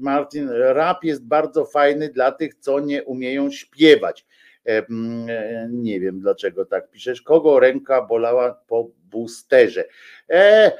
[0.00, 4.26] Martin, rap jest bardzo fajny dla tych, co nie umieją śpiewać.
[5.68, 7.22] Nie wiem dlaczego tak piszesz.
[7.22, 9.84] Kogo ręka bolała po boosterze?
[10.30, 10.72] E,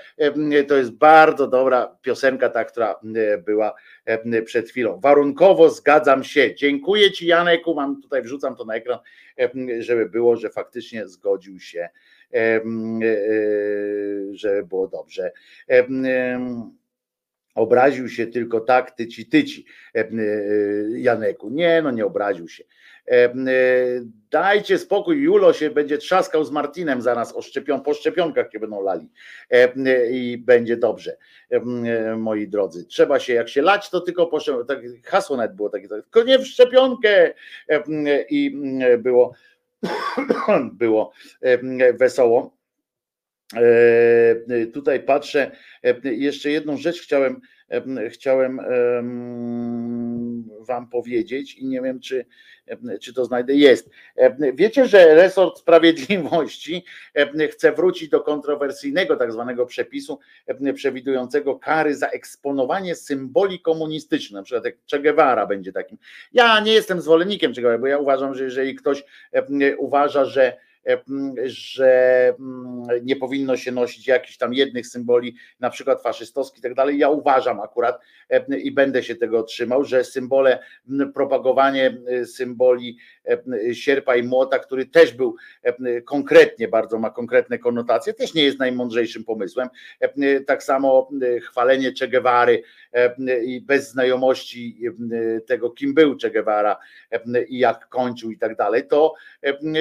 [0.68, 3.00] to jest bardzo dobra piosenka, ta, która
[3.46, 3.74] była
[4.44, 5.00] przed chwilą.
[5.00, 6.54] Warunkowo zgadzam się.
[6.54, 7.74] Dziękuję Ci, Janeku.
[7.74, 8.98] Mam tutaj, wrzucam to na ekran,
[9.78, 11.88] żeby było, że faktycznie zgodził się,
[12.34, 12.60] e,
[14.32, 15.32] żeby było dobrze
[17.54, 19.66] obraził się tylko tak, tyci, tyci,
[20.96, 21.50] Janeku.
[21.50, 22.64] Nie, no nie obraził się.
[23.08, 23.32] E,
[24.30, 28.82] dajcie spokój, Julo się będzie trzaskał z Martinem zaraz o szczepion, po szczepionkach się będą
[28.82, 29.08] lali
[30.10, 31.16] i będzie dobrze,
[32.16, 32.84] moi drodzy.
[32.84, 36.38] Trzeba się, jak się lać, to tylko po tak, hasło nawet było takie, tylko nie
[36.38, 37.34] w szczepionkę
[38.30, 38.56] i
[38.98, 39.34] było,
[40.72, 41.12] było
[41.94, 42.56] wesoło.
[43.56, 45.50] E, tutaj patrzę,
[46.04, 47.40] jeszcze jedną rzecz chciałem,
[48.08, 48.60] chciałem
[50.64, 52.26] wam powiedzieć i nie wiem, czy,
[53.00, 53.54] czy to znajdę.
[53.54, 53.90] Jest.
[54.54, 56.84] Wiecie, że resort sprawiedliwości
[57.50, 60.18] chce wrócić do kontrowersyjnego tak zwanego przepisu
[60.74, 65.98] przewidującego kary za eksponowanie symboli komunistycznych, na przykład jak Che Guevara będzie takim.
[66.32, 69.04] Ja nie jestem zwolennikiem Che Guevara, bo ja uważam, że jeżeli ktoś
[69.78, 70.56] uważa, że
[71.44, 72.34] że
[73.02, 76.98] nie powinno się nosić jakichś tam jednych symboli, na przykład faszystowskich i tak dalej.
[76.98, 78.00] Ja uważam akurat
[78.62, 80.58] i będę się tego trzymał, że symbole,
[81.14, 82.98] propagowanie symboli
[83.72, 85.36] sierpa i młota, który też był
[86.04, 89.68] konkretnie, bardzo ma konkretne konotacje, też nie jest najmądrzejszym pomysłem.
[90.46, 91.10] Tak samo
[91.42, 92.62] chwalenie Che Guevary
[93.44, 94.78] i bez znajomości
[95.46, 96.76] tego, kim był Che Guevara
[97.48, 99.14] i jak kończył i tak dalej, to,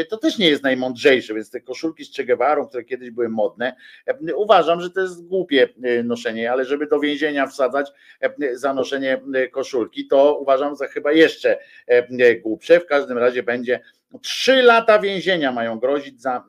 [0.09, 3.75] to też nie jest najmądrzejsze, więc te koszulki z Che Guevarą, które kiedyś były modne,
[4.35, 5.69] uważam, że to jest głupie
[6.03, 7.91] noszenie, ale żeby do więzienia wsadzać
[8.53, 11.57] za noszenie koszulki, to uważam za chyba jeszcze
[12.41, 12.79] głupsze.
[12.79, 13.79] W każdym razie będzie
[14.21, 16.43] Trzy lata więzienia mają grozić za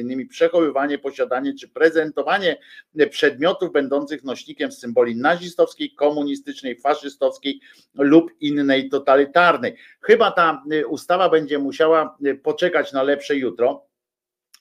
[0.00, 2.56] innymi przechowywanie, posiadanie czy prezentowanie
[3.10, 7.60] przedmiotów będących nośnikiem symboli nazistowskiej, komunistycznej, faszystowskiej
[7.94, 9.76] lub innej totalitarnej.
[10.00, 13.86] Chyba ta ustawa będzie musiała poczekać na lepsze jutro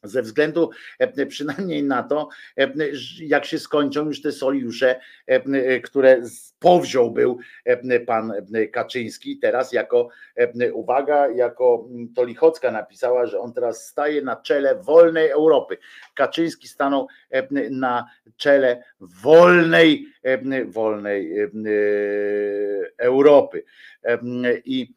[0.06, 0.70] ze względu
[1.00, 2.72] e, przynajmniej na to, e,
[3.20, 6.22] jak się skończą już te soliusze, e, które
[6.60, 7.40] powziął był
[8.06, 8.34] pan
[8.72, 10.10] Kaczyński, teraz jako,
[10.74, 15.78] uwaga, jako to Lichocka napisała, że on teraz staje na czele wolnej Europy.
[16.16, 17.08] Kaczyński stanął
[17.72, 18.06] na
[18.38, 20.08] czele wolnej,
[20.66, 21.36] wolnej
[22.98, 23.64] Europy
[24.66, 24.94] i,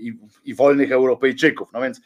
[0.00, 1.68] i, i wolnych Europejczyków.
[1.72, 2.00] No więc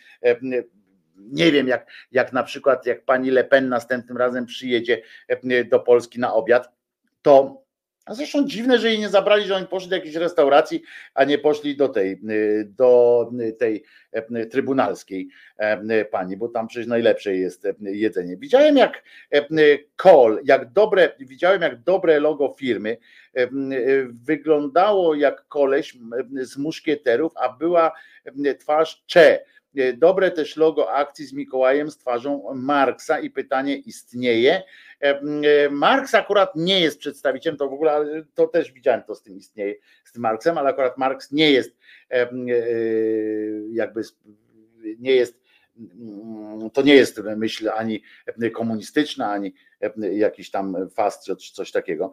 [1.19, 5.81] nie wiem, jak, jak na przykład, jak pani Le Pen następnym razem przyjedzie e, do
[5.81, 6.73] Polski na obiad,
[7.23, 7.63] to
[8.05, 10.83] a zresztą dziwne, że jej nie zabrali, że oni poszli do jakiejś restauracji,
[11.15, 12.19] a nie poszli do tej, e,
[12.65, 15.29] do tej e, trybunalskiej
[16.11, 18.37] pani, bo tam przecież najlepsze jest jedzenie.
[18.37, 19.03] Widziałem jak
[19.97, 22.97] kol, jak dobre, widziałem jak dobre logo firmy
[24.25, 25.97] wyglądało jak koleś
[26.41, 27.93] z muszkieterów, a była
[28.59, 29.41] twarz Cze
[29.95, 34.63] dobre też logo akcji z Mikołajem z twarzą Marksa i pytanie istnieje.
[35.03, 39.23] E, e, Marks akurat nie jest przedstawicielem, to w ogóle to też widziałem to z
[39.23, 39.75] tym istnieje,
[40.05, 41.77] z tym Marksem, ale akurat Marks nie jest
[43.73, 44.03] jakby
[44.99, 45.49] nie jest
[46.73, 48.03] to nie jest myśl ani
[48.55, 49.55] komunistyczna, ani
[50.13, 52.13] jakiś tam fast czy coś takiego,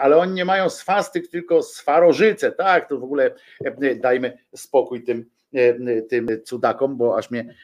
[0.00, 3.34] ale oni nie mają swastyk, tylko swarożyce, tak, to w ogóle
[3.96, 5.30] dajmy spokój tym,
[6.08, 7.54] tym cudakom, bo aż mnie,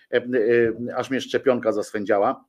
[0.97, 2.45] aż mnie szczepionka zaswędziała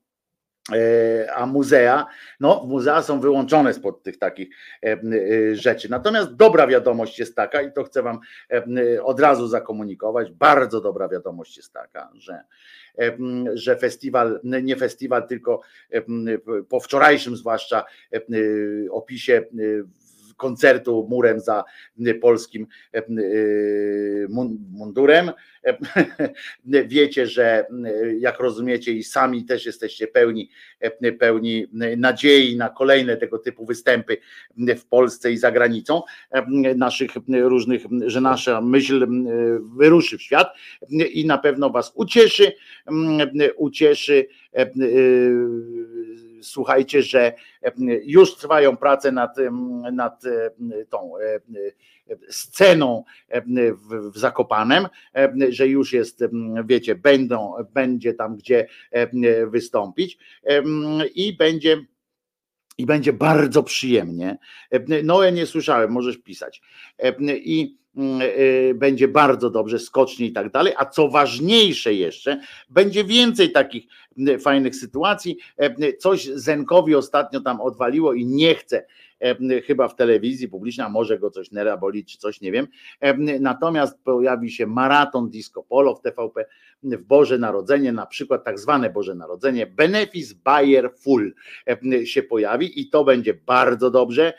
[0.74, 2.06] E, a muzea,
[2.40, 4.50] no muzea są wyłączone spod tych takich
[4.84, 5.90] e, e, rzeczy.
[5.92, 8.20] Natomiast dobra wiadomość jest taka i to chcę wam
[9.04, 12.44] od razu zakomunikować, bardzo dobra wiadomość jest taka, że,
[13.54, 15.62] że festiwal, nie festiwal, tylko
[16.70, 17.86] po wczorajszym zwłaszcza
[18.92, 19.46] opisie
[20.38, 21.64] koncertu murem za
[22.22, 22.68] polskim
[24.70, 25.32] mundurem.
[26.88, 27.66] Wiecie, że
[28.20, 30.50] jak rozumiecie i sami też jesteście pełni,
[31.20, 34.18] pełni nadziei na kolejne tego typu występy
[34.78, 36.02] w Polsce i za granicą
[36.76, 39.08] naszych różnych, że nasza myśl
[39.78, 40.48] wyruszy w świat
[41.14, 42.52] i na pewno was ucieszy,
[43.56, 44.28] ucieszy
[46.42, 47.34] słuchajcie, że
[48.04, 49.36] już trwają prace nad,
[49.92, 50.24] nad
[50.90, 51.14] tą
[52.30, 53.04] sceną
[53.46, 54.88] w, w Zakopanem,
[55.50, 56.24] że już jest,
[56.66, 58.68] wiecie, będą, będzie tam gdzie
[59.48, 60.18] wystąpić
[61.16, 61.86] i będzie
[62.78, 64.38] i będzie bardzo przyjemnie.
[65.04, 66.62] Noe nie słyszałem, możesz pisać.
[67.30, 67.78] I
[68.76, 70.74] będzie bardzo dobrze, skocznie i tak dalej.
[70.78, 73.88] A co ważniejsze jeszcze, będzie więcej takich
[74.42, 75.38] fajnych sytuacji.
[76.00, 78.86] Coś Zenkowi ostatnio tam odwaliło i nie chce
[79.66, 82.68] chyba w telewizji publicznej, a może go coś nera boli czy coś, nie wiem.
[83.40, 86.46] Natomiast pojawi się maraton disco polo w TVP
[86.84, 91.34] w Boże Narodzenie, na przykład tak zwane Boże Narodzenie, Benefis Bayer Full
[92.06, 94.34] się pojawi i to będzie bardzo dobrze.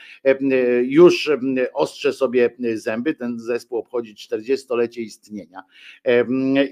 [0.82, 1.30] Już
[1.74, 5.62] ostrze sobie zęby, ten zespół obchodzi 40-lecie istnienia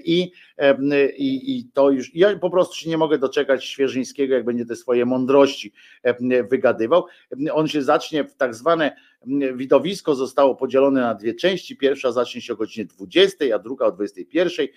[0.03, 0.31] i,
[1.17, 4.75] i, i to już, ja po prostu się nie mogę doczekać Świeżyńskiego, jak będzie te
[4.75, 5.73] swoje mądrości
[6.49, 7.05] wygadywał.
[7.53, 8.95] On się zacznie w tak zwane
[9.55, 11.77] widowisko zostało podzielone na dwie części.
[11.77, 14.67] Pierwsza zacznie się o godzinie 20, a druga o 21.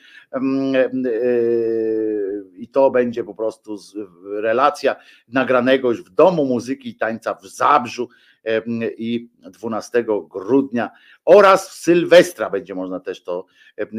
[2.56, 3.76] I to będzie po prostu
[4.24, 4.96] relacja
[5.28, 8.08] nagranego już w Domu Muzyki i Tańca w Zabrzu
[8.98, 10.90] i 12 grudnia
[11.24, 13.46] oraz w Sylwestra będzie można też to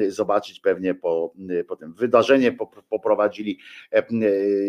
[0.08, 1.34] zobaczyć pewnie po,
[1.68, 1.94] po tym.
[1.94, 2.58] Wydarzenie
[2.90, 3.60] poprowadzili,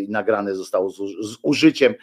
[0.08, 1.00] nagrane zostało z,
[1.42, 1.94] użyciem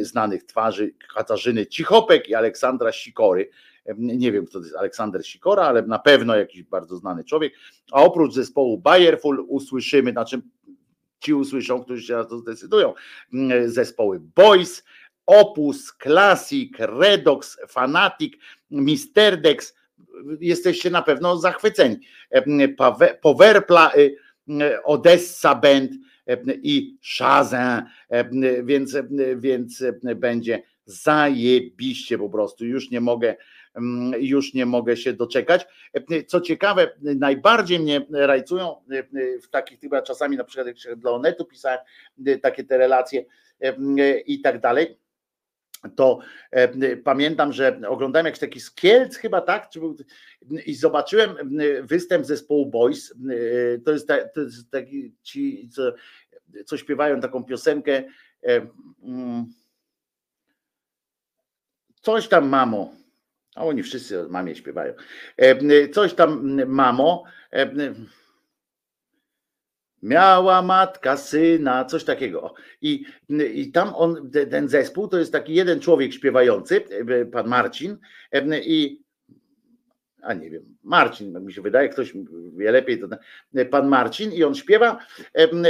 [0.00, 3.50] znanych twarzy Katarzyny Cichopek i Aleksandra Sikory.
[3.96, 7.52] Nie wiem, kto to jest Aleksander Sikora, ale na pewno jakiś bardzo znany człowiek.
[7.92, 10.40] A oprócz zespołu Bayerful usłyszymy, znaczy
[11.20, 12.94] ci usłyszą, którzy się na to zdecydują,
[13.66, 14.84] zespoły Boys,
[15.26, 18.34] Opus, Classic, Redox, Fanatic,
[18.70, 19.74] Misterdex,
[20.40, 21.96] jesteście na pewno zachwyceni.
[23.22, 24.16] Powerpla, y,
[24.84, 25.92] Odessa Band
[26.62, 27.82] i Shazam,
[28.62, 28.96] więc,
[29.36, 29.84] więc
[30.16, 32.66] będzie zajebiście po prostu.
[32.66, 33.36] Już nie mogę,
[34.18, 35.66] już nie mogę się doczekać.
[36.26, 38.76] Co ciekawe, najbardziej mnie rajcują
[39.42, 41.78] w takich chyba czasami, na przykład jak dla Onetu pisałem
[42.42, 43.24] takie te relacje
[44.26, 45.02] i tak dalej
[45.96, 46.18] to
[46.50, 49.68] e, pamiętam, że oglądałem jakiś taki skielc chyba tak,
[50.66, 51.36] i zobaczyłem
[51.82, 55.94] występ zespołu Boys, e, to jest, to jest taki ci, co,
[56.66, 57.92] co śpiewają taką piosenkę
[58.42, 58.66] e,
[59.02, 59.46] mm,
[62.02, 62.90] coś tam mamo,
[63.54, 64.94] a oni wszyscy mamie śpiewają,
[65.92, 67.24] coś tam mamo,
[70.02, 72.54] Miała matka syna, coś takiego.
[72.80, 73.04] I,
[73.54, 76.84] I tam on, ten zespół to jest taki jeden człowiek śpiewający,
[77.32, 77.98] pan Marcin,
[78.64, 79.01] i
[80.22, 82.12] a nie wiem, Marcin, mi się wydaje, ktoś
[82.56, 83.08] wie lepiej, to
[83.70, 84.98] pan Marcin i on śpiewa,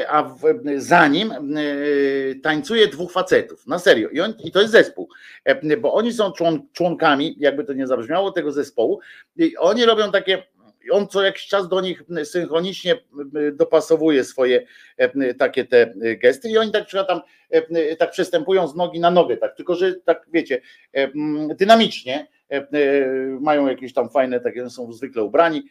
[0.09, 0.35] a
[0.77, 1.35] za nim
[2.43, 4.09] tańcuje dwóch facetów, na serio.
[4.09, 5.09] I, on, i to jest zespół,
[5.81, 6.33] bo oni są
[6.73, 9.01] członkami, jakby to nie zabrzmiało, tego zespołu.
[9.37, 10.43] I oni robią takie
[10.91, 12.95] on co jakiś czas do nich synchronicznie
[13.53, 14.67] dopasowuje swoje
[15.39, 17.21] takie te gesty i oni tak przykład tam
[17.99, 20.61] tak przestępują z nogi na nogę, tak, tylko że tak wiecie,
[21.57, 22.29] dynamicznie
[23.41, 25.69] mają jakieś tam fajne, takie są zwykle ubrani,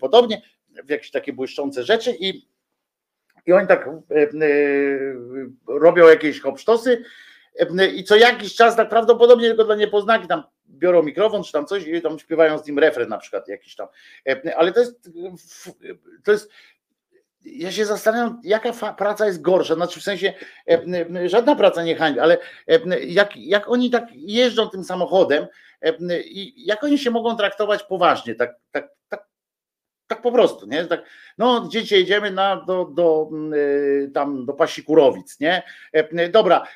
[0.00, 0.42] podobnie,
[0.84, 2.46] w jakieś takie błyszczące rzeczy i
[3.46, 3.90] i oni tak
[5.68, 7.04] robią jakieś hopsztosy
[7.94, 11.86] i co jakiś czas tak prawdopodobnie tylko dla niepoznaki tam biorą mikrofon czy tam coś
[11.86, 13.88] i tam śpiewają z nim refren na przykład jakiś tam.
[14.28, 15.10] E, ale to jest,
[16.24, 16.50] to jest
[17.44, 19.74] ja się zastanawiam, jaka praca jest gorsza.
[19.74, 20.32] Znaczy w sensie
[20.68, 22.38] e, żadna praca nie hańbi, ale
[22.68, 25.46] e, jak, jak oni tak jeżdżą tym samochodem
[26.24, 29.26] i jak oni się mogą traktować poważnie, tak, tak, tak
[30.08, 30.84] Tak po prostu, nie?
[30.84, 31.04] Tak,
[31.38, 35.62] no, dzieci jedziemy na, do, do, y, tam do Pasikurowic, nie?
[36.30, 36.66] Dobra,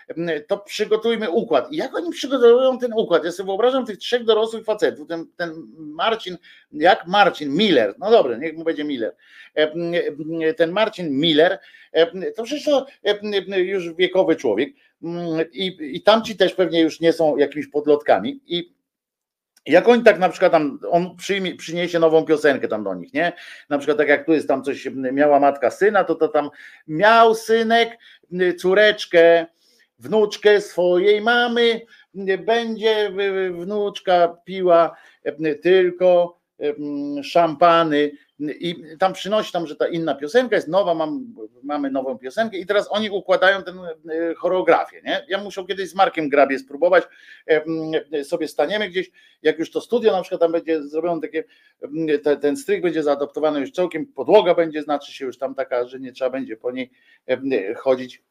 [0.47, 1.73] to przygotujmy układ.
[1.73, 3.25] I jak oni przygotowują ten układ?
[3.25, 6.39] Ja sobie wyobrażam tych trzech dorosłych facetów, ten, ten Marcin,
[6.73, 9.15] jak Marcin Miller, no dobra, niech mu będzie Miller.
[9.55, 11.59] E, Ten Marcin Miller,
[12.37, 17.13] to przecież to e, już wiekowy człowiek mm, i, i tamci też pewnie już nie
[17.13, 18.80] są jakimiś podlotkami i
[19.67, 23.33] jak oni tak na przykład tam, on przyjmie, przyniesie nową piosenkę tam do nich, nie?
[23.69, 26.51] Na przykład tak jak tu jest tam coś, miała matka syna, to to tam
[26.89, 27.99] miał synek
[28.59, 29.47] córeczkę,
[29.99, 31.81] wnuczkę swojej mamy,
[32.39, 33.11] będzie
[33.53, 36.75] wnuczka piła y, tylko y,
[37.25, 42.59] szampany i tam przynosi tam, że ta inna piosenka jest nowa, mam, mamy nową piosenkę
[42.59, 43.73] i teraz oni układają tę
[44.37, 45.27] choreografię, nie?
[45.29, 47.05] Ja muszę kiedyś z Markiem Grabie spróbować,
[47.47, 49.11] e, sobie staniemy gdzieś,
[49.43, 51.45] jak już to studio na przykład tam będzie zrobione takie,
[52.23, 56.01] te, ten stryk będzie zaadoptowany już całkiem, podłoga będzie znaczy się już tam taka, że
[56.01, 56.91] nie trzeba będzie po niej
[57.77, 58.23] chodzić,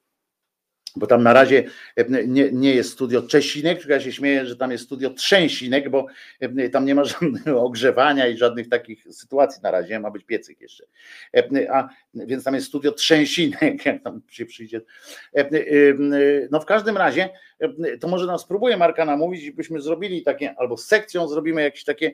[0.96, 1.64] bo tam na razie
[2.28, 6.08] nie, nie jest studio Czesinek, tylko ja się śmieję, że tam jest studio Trzęsinek, bo
[6.72, 10.84] tam nie ma żadnego ogrzewania i żadnych takich sytuacji na razie, ma być piecyk jeszcze.
[11.72, 14.82] A więc tam jest studio Trzęsinek, jak tam się przyjdzie.
[16.52, 17.30] No w każdym razie,
[18.00, 22.06] to może nam spróbuje Marka namówić, byśmy zrobili takie, albo z sekcją zrobimy jakiś taki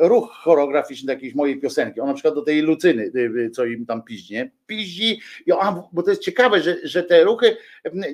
[0.00, 2.00] ruch choreograficzny jakiejś mojej piosenki.
[2.00, 3.12] On na przykład do tej Lucyny,
[3.52, 4.50] co im tam piździ, nie?
[4.66, 5.20] Piździ,
[5.92, 7.56] bo to jest ciekawe, że, że te ruchy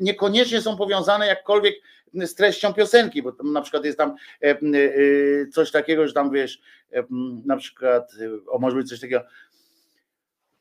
[0.01, 1.75] niekoniecznie są powiązane jakkolwiek
[2.15, 4.15] z treścią piosenki, bo na przykład jest tam
[5.53, 6.61] coś takiego, że tam wiesz,
[7.45, 8.13] na przykład,
[8.49, 9.23] o może być coś takiego,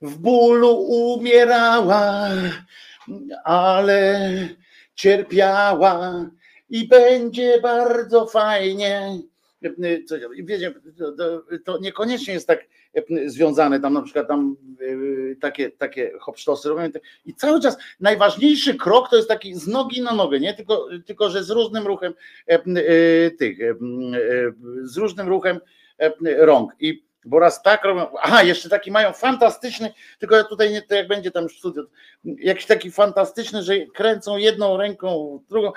[0.02, 2.30] w bólu umierała,
[3.44, 4.30] ale
[4.96, 6.30] cierpiała
[6.70, 9.20] i będzie bardzo fajnie.
[10.44, 10.74] Wiecie,
[11.66, 12.66] to niekoniecznie jest tak
[13.26, 14.56] związane, tam na przykład tam
[15.42, 16.90] takie, takie hopsztosy robią
[17.26, 20.54] i cały czas najważniejszy krok to jest taki z nogi na nogę, nie?
[20.54, 22.14] Tylko, tylko że z różnym ruchem
[23.40, 23.58] tych,
[24.84, 25.60] z różnym ruchem
[26.38, 30.82] rąk i bo raz tak robią, aha, jeszcze taki mają fantastyczny, tylko ja tutaj nie,
[30.82, 31.84] to jak będzie tam studio,
[32.24, 35.72] jakiś taki fantastyczny, że kręcą jedną ręką, drugą,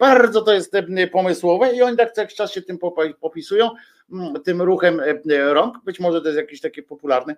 [0.00, 0.72] bardzo to jest
[1.12, 2.78] pomysłowe i oni tak co jakiś czas się tym
[3.20, 3.70] popisują,
[4.44, 5.00] tym ruchem
[5.52, 7.36] rąk, być może to jest jakiś taki popularny,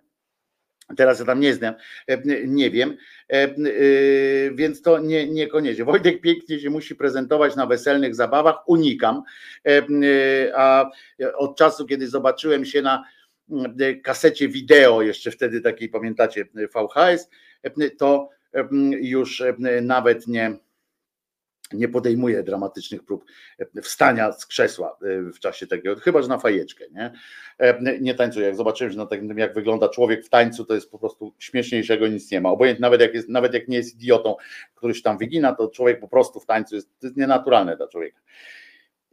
[0.97, 1.75] Teraz ja tam nie znam,
[2.47, 2.97] nie wiem,
[4.55, 5.85] więc to nie, niekoniecznie.
[5.85, 9.23] Wojtek pięknie się musi prezentować na weselnych zabawach, unikam,
[10.55, 10.91] a
[11.35, 13.05] od czasu, kiedy zobaczyłem się na
[14.03, 17.29] kasecie wideo, jeszcze wtedy takiej pamiętacie VHS,
[17.99, 18.29] to
[19.01, 19.43] już
[19.83, 20.57] nawet nie,
[21.73, 23.25] nie podejmuje dramatycznych prób
[23.83, 24.99] wstania z krzesła
[25.35, 27.13] w czasie takiego, chyba że na fajeczkę, nie?
[28.01, 28.47] Nie tańcuję.
[28.47, 32.09] Jak zobaczyłem, że na takim, jak wygląda człowiek w tańcu, to jest po prostu śmieszniejszego
[32.09, 32.51] nic nie ma.
[32.51, 34.37] Obojętnie nawet jak, jest, nawet jak nie jest idiotą,
[34.75, 37.89] który się tam wygina, to człowiek po prostu w tańcu jest, to jest nienaturalne dla
[37.89, 38.21] człowieka.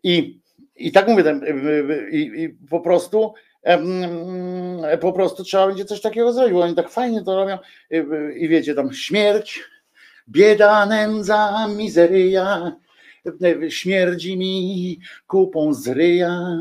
[0.04, 0.42] I,
[0.76, 1.40] i tak mówię,
[2.12, 3.34] i, i po prostu
[5.02, 7.58] po prostu trzeba będzie coś takiego zrobić, bo oni tak fajnie to robią.
[8.36, 9.64] I wiecie, tam śmierć,
[10.30, 12.72] bieda, nędza, mizeria,
[13.70, 16.56] śmierdzi mi kupą z ryja,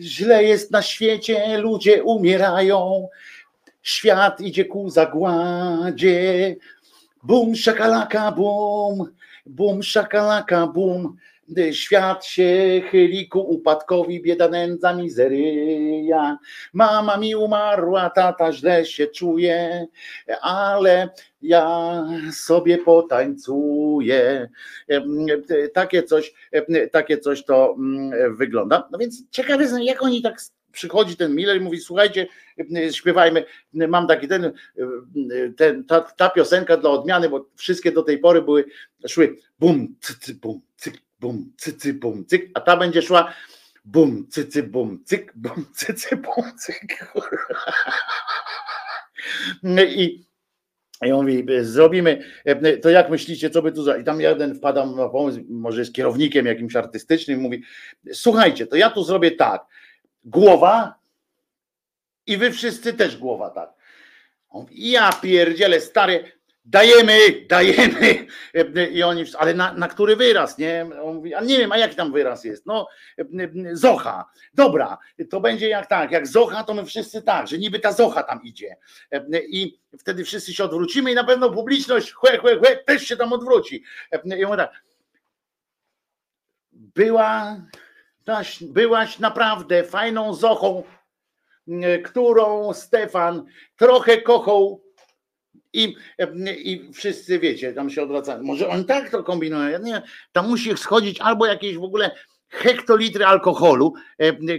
[0.00, 3.08] źle jest na świecie, ludzie umierają,
[3.82, 6.56] świat idzie ku zagładzie,
[7.22, 9.12] bum, szakalaka, bum,
[9.46, 11.16] bum, szakalaka, bum,
[11.72, 16.38] Świat się chyli ku upadkowi, bieda, nędza, mizeria.
[16.72, 19.86] Mama mi umarła, tata źle się czuje,
[20.40, 21.08] ale
[21.42, 24.48] ja sobie potańcuję.
[25.74, 26.34] Takie coś,
[26.92, 27.76] takie coś to
[28.30, 28.88] wygląda.
[28.92, 30.40] No więc ciekawe jest, jak oni tak
[30.72, 32.26] przychodzi ten Miller i mówi, słuchajcie,
[32.90, 34.52] śpiewajmy, mam taki ten,
[35.56, 38.64] ten ta, ta piosenka dla odmiany, bo wszystkie do tej pory były,
[39.06, 43.34] szły bum, cycy, bum, cyk, bum, cycy, bum, cyk, a ta będzie szła
[43.84, 47.14] bum, cycy, bum, cyk, bum, cycy, bum, cyk.
[49.86, 50.24] I
[51.06, 52.24] i on mówi, zrobimy,
[52.82, 53.96] to jak myślicie, co by tu za...
[53.96, 57.62] I tam jeden wpadam na pomysł, może jest kierownikiem jakimś artystycznym, mówi,
[58.12, 59.64] słuchajcie, to ja tu zrobię tak,
[60.24, 60.94] głowa
[62.26, 63.72] i wy wszyscy też głowa, tak.
[64.48, 66.32] On mówi, ja pierdzielę, stary,
[66.64, 68.26] dajemy, dajemy.
[68.92, 70.86] I oni, ale na, na który wyraz, nie?
[71.02, 72.66] On mówi, a nie wiem, a jaki tam wyraz jest?
[72.66, 72.88] No,
[73.72, 74.24] Zocha.
[74.54, 74.98] Dobra,
[75.30, 78.42] to będzie jak tak, jak Zocha, to my wszyscy tak, że niby ta Zocha tam
[78.42, 78.76] idzie.
[79.48, 83.32] I wtedy wszyscy się odwrócimy i na pewno publiczność, chłe, chłe, chłe, też się tam
[83.32, 83.84] odwróci.
[84.38, 84.82] I on tak,
[86.72, 87.56] była,
[88.60, 90.82] byłaś naprawdę fajną Zochą,
[92.04, 93.44] którą Stefan
[93.76, 94.82] trochę kochał
[95.72, 95.96] i,
[96.56, 98.42] I wszyscy wiecie, tam się odwracają.
[98.42, 99.78] Może on tak to kombinują.
[99.78, 100.02] Nie,
[100.32, 102.10] tam musi schodzić albo jakieś w ogóle
[102.52, 103.94] hektolitry alkoholu,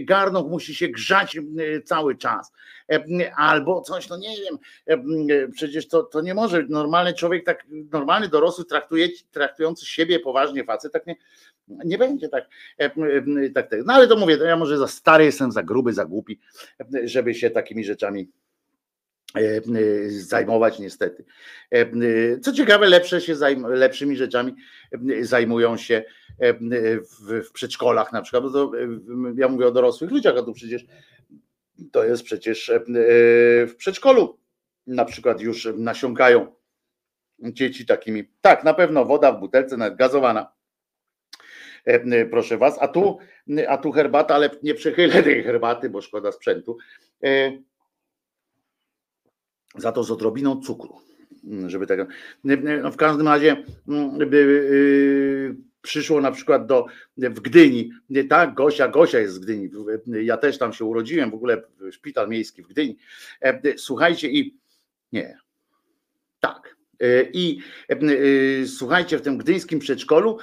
[0.00, 1.38] garnok musi się grzać
[1.84, 2.52] cały czas,
[3.36, 4.58] albo coś, no nie wiem,
[5.52, 10.92] przecież to, to nie może, normalny człowiek, tak normalny dorosły traktuje, traktujący siebie poważnie facet,
[10.92, 11.16] tak nie,
[11.68, 12.48] nie będzie tak,
[13.54, 13.80] tak, tak.
[13.86, 16.40] No ale to mówię, to ja może za stary jestem, za gruby, za głupi,
[17.04, 18.43] żeby się takimi rzeczami E, e,
[20.08, 21.24] zajmować niestety.
[21.70, 21.86] E,
[22.38, 24.54] co ciekawe, lepsze się zajm, lepszymi rzeczami
[25.20, 26.04] zajmują się
[26.40, 28.72] w, w przedszkolach na przykład, bo to,
[29.36, 30.86] ja mówię o dorosłych ludziach, a tu przecież
[31.92, 32.72] to jest przecież
[33.68, 34.38] w przedszkolu
[34.86, 36.46] na przykład już nasiąkają
[37.38, 40.52] dzieci takimi, tak, na pewno woda w butelce, nawet gazowana,
[42.30, 43.18] proszę was, a tu,
[43.68, 46.76] a tu herbata, ale nie przechylę tej herbaty, bo szkoda sprzętu
[49.74, 50.96] za to z odrobiną cukru.
[51.44, 52.06] Mm, żeby tego.
[52.82, 53.56] No w każdym razie
[53.88, 56.86] mm, by y, przyszło na przykład do
[57.16, 57.90] w Gdyni,
[58.28, 59.70] tak, Gosia, Gosia jest z Gdyni,
[60.06, 62.96] ja też tam się urodziłem, w ogóle szpital miejski w Gdyni.
[63.42, 64.56] E, słuchajcie i
[65.12, 65.38] nie,
[66.40, 66.76] tak.
[67.00, 67.96] E, I e,
[68.66, 70.38] słuchajcie, w tym gdyńskim przedszkolu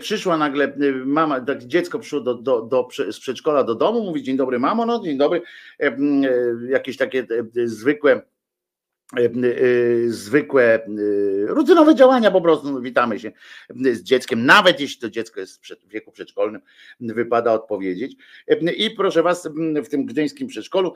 [0.00, 0.72] przyszła nagle
[1.04, 4.86] mama, tak dziecko przyszło do, do, do, z przedszkola do domu, mówi dzień dobry mamo,
[4.86, 5.42] no dzień dobry,
[6.68, 7.26] jakieś takie
[7.64, 8.22] zwykłe
[10.08, 10.88] zwykłe, e,
[11.46, 13.32] rutynowe działania, po prostu no, witamy się
[13.70, 16.62] z dzieckiem, nawet jeśli to dziecko jest w wieku przedszkolnym,
[17.00, 18.16] wypada odpowiedzieć.
[18.76, 19.48] I proszę Was,
[19.84, 20.94] w tym gdyńskim przedszkolu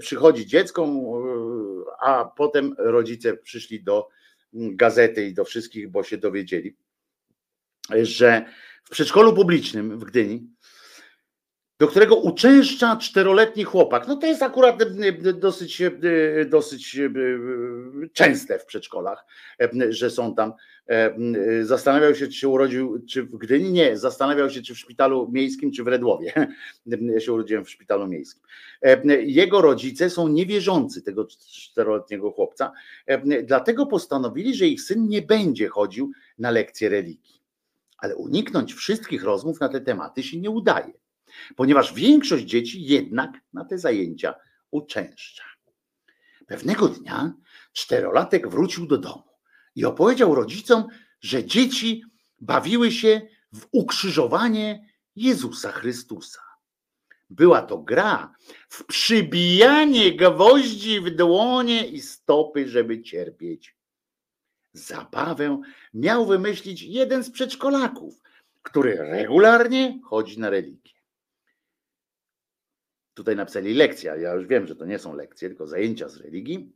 [0.00, 0.88] przychodzi dziecko,
[2.00, 4.08] a potem rodzice przyszli do
[4.52, 6.76] gazety i do wszystkich, bo się dowiedzieli,
[7.90, 8.44] że
[8.84, 10.53] w przedszkolu publicznym w Gdyni
[11.84, 14.08] do którego uczęszcza czteroletni chłopak.
[14.08, 14.86] No to jest akurat e,
[15.28, 15.90] e, dosyć, e,
[16.44, 17.00] dosyć
[18.12, 19.26] częste w przedszkolach,
[19.88, 20.52] że są tam.
[21.62, 23.72] Zastanawiał się, czy się urodził, czy w Gdyni?
[23.72, 23.96] Nie.
[23.96, 26.32] Zastanawiał się, czy w szpitalu miejskim, czy w Redłowie.
[26.86, 28.42] Ja się urodziłem w szpitalu miejskim.
[29.20, 32.72] Jego rodzice są niewierzący tego czteroletniego chłopca,
[33.44, 37.40] dlatego postanowili, że ich syn nie będzie chodził na lekcje religii.
[37.98, 41.03] Ale uniknąć wszystkich rozmów na te tematy się nie udaje
[41.56, 44.34] ponieważ większość dzieci jednak na te zajęcia
[44.70, 45.44] uczęszcza.
[46.46, 47.32] Pewnego dnia
[47.72, 49.30] czterolatek wrócił do domu
[49.74, 50.84] i opowiedział rodzicom,
[51.20, 52.02] że dzieci
[52.40, 53.20] bawiły się
[53.52, 56.40] w ukrzyżowanie Jezusa Chrystusa.
[57.30, 58.34] Była to gra
[58.68, 63.76] w przybijanie gwoździ w dłonie i stopy, żeby cierpieć.
[64.72, 65.62] Zabawę
[65.94, 68.22] miał wymyślić jeden z przedszkolaków,
[68.62, 70.93] który regularnie chodzi na religię.
[73.14, 74.16] Tutaj napisali lekcja.
[74.16, 76.72] Ja już wiem, że to nie są lekcje, tylko zajęcia z religii.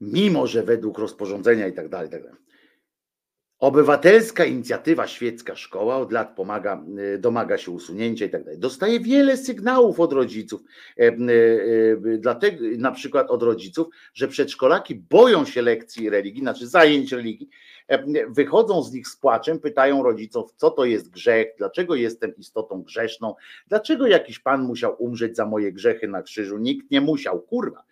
[0.00, 2.44] Mimo, że według rozporządzenia i tak dalej, tak dalej.
[3.58, 8.58] Obywatelska inicjatywa świecka szkoła od lat pomaga, y, domaga się usunięcia i tak dalej.
[8.58, 10.60] Dostaje wiele sygnałów od rodziców,
[10.98, 16.66] e, e, e, dlatego na przykład od rodziców, że przedszkolaki boją się lekcji religii, znaczy
[16.66, 17.48] zajęć religii,
[18.28, 23.34] wychodzą z nich z płaczem, pytają rodziców, co to jest grzech, dlaczego jestem istotą grzeszną,
[23.68, 26.58] dlaczego jakiś pan musiał umrzeć za moje grzechy na krzyżu.
[26.58, 27.84] Nikt nie musiał, kurwa.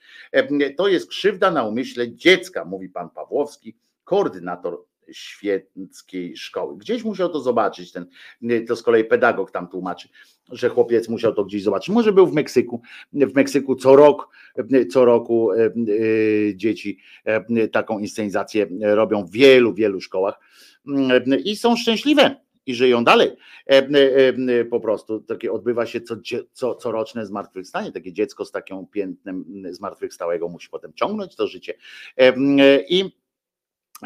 [0.77, 6.77] To jest krzywda na umyśle dziecka, mówi pan Pawłowski, koordynator świeckiej szkoły.
[6.79, 8.07] Gdzieś musiał to zobaczyć, ten,
[8.69, 10.09] to z kolei pedagog tam tłumaczy,
[10.53, 11.89] że chłopiec musiał to gdzieś zobaczyć.
[11.89, 12.83] Może był w Meksyku.
[13.13, 14.29] W Meksyku co rok,
[14.91, 15.71] co roku e,
[16.55, 16.99] dzieci
[17.73, 20.41] taką inscenizację robią w wielu, wielu szkołach
[21.45, 23.31] i są szczęśliwe i żyją dalej.
[24.71, 26.17] Po prostu takie odbywa się co,
[26.53, 27.93] co, coroczne zmartwychwstanie.
[27.93, 31.75] Takie dziecko z takim piętnem zmartwychwstałego musi potem ciągnąć to życie.
[32.89, 33.22] I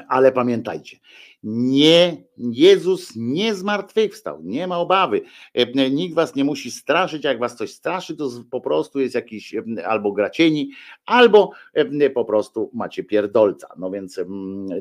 [0.08, 0.96] ale pamiętajcie,
[1.42, 5.20] nie, Jezus nie zmartwychwstał, nie ma obawy.
[5.54, 9.54] E, nikt was nie musi straszyć, jak was coś straszy, to po prostu jest jakiś
[9.54, 10.70] e, albo gracieni,
[11.04, 14.20] albo e, po prostu macie pierdolca, no więc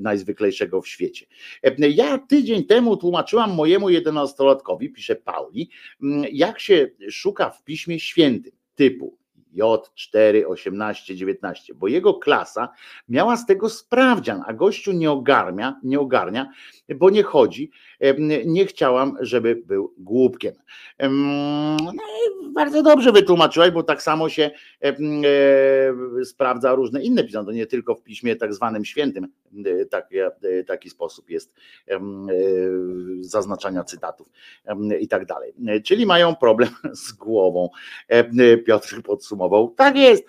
[0.02, 1.26] najzwyklejszego w świecie.
[1.80, 5.70] Ja tydzień temu tłumaczyłam mojemu jedenastolatkowi, pisze Pauli,
[6.32, 9.18] jak się szuka w Piśmie Świętym, typu
[9.56, 12.70] J4, 18, 19, bo jego klasa
[13.10, 16.52] miała z tego sprawdzian, a gościu nie ogarnia, nie ogarnia,
[16.96, 17.72] bo nie chodzi.
[18.46, 20.54] Nie chciałam, żeby był głupkiem.
[21.84, 24.52] No i bardzo dobrze wytłumaczyłaś, bo tak samo się
[24.84, 24.96] e,
[26.26, 29.28] sprawdza różne inne pisma, to nie tylko w piśmie tak zwanym świętym
[29.90, 30.16] taki,
[30.68, 31.54] taki sposób jest
[33.20, 34.30] zaznaczania cytatów
[35.00, 35.54] i tak dalej.
[35.84, 36.70] Czyli mają problem
[37.06, 37.70] z głową.
[38.66, 39.45] Piotr podsumował.
[39.78, 40.26] Tak jest.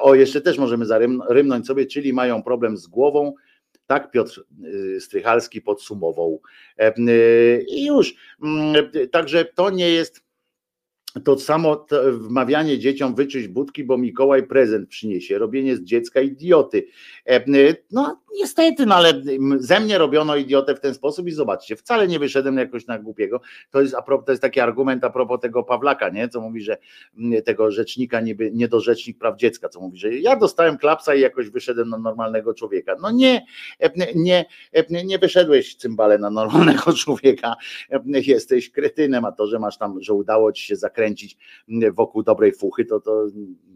[0.00, 3.34] O, jeszcze też możemy zarymnąć sobie, czyli mają problem z głową.
[3.86, 6.40] Tak Piotr y, Strychalski podsumował.
[7.68, 8.14] I już.
[9.10, 10.26] Także to nie jest
[11.24, 16.86] to samo wmawianie dzieciom wyczyść budki, bo Mikołaj prezent przyniesie, robienie z dziecka idioty.
[17.26, 17.44] E,
[17.90, 19.22] no niestety, no ale
[19.58, 23.40] ze mnie robiono idiotę w ten sposób i zobaczcie, wcale nie wyszedłem jakoś na głupiego.
[23.70, 23.94] To jest,
[24.26, 26.28] to jest taki argument a propos tego Pawlaka, nie?
[26.28, 26.76] co mówi, że
[27.44, 31.88] tego rzecznika, niby niedorzecznik praw dziecka, co mówi, że ja dostałem klapsa i jakoś wyszedłem
[31.88, 32.96] na normalnego człowieka.
[33.02, 33.46] No nie,
[34.14, 34.44] nie,
[35.04, 37.54] nie wyszedłeś cymbale na normalnego człowieka,
[38.06, 41.38] jesteś kretynem, a to, że masz tam, że udało ci się zakręcić kręcić
[41.92, 43.26] wokół dobrej fuchy, to to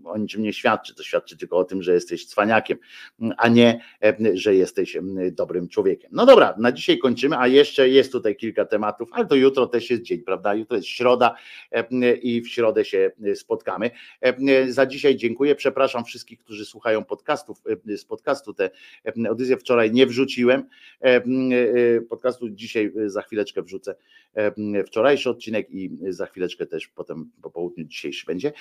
[0.05, 0.95] o niczym nie świadczy.
[0.95, 2.79] To świadczy tylko o tym, że jesteś cwaniakiem,
[3.37, 3.81] a nie,
[4.35, 4.99] że jesteś
[5.33, 6.11] dobrym człowiekiem.
[6.15, 9.91] No dobra, na dzisiaj kończymy, a jeszcze jest tutaj kilka tematów, ale to jutro też
[9.91, 10.55] jest dzień, prawda?
[10.55, 11.35] Jutro jest środa
[12.23, 13.91] i w środę się spotkamy.
[14.69, 15.55] Za dzisiaj dziękuję.
[15.55, 17.63] Przepraszam wszystkich, którzy słuchają podcastów.
[17.97, 18.71] Z podcastu te
[19.29, 20.65] audycje wczoraj nie wrzuciłem.
[22.09, 23.95] Podcastu dzisiaj za chwileczkę wrzucę
[24.87, 28.53] wczorajszy odcinek i za chwileczkę też potem po południu dzisiejszy będzie.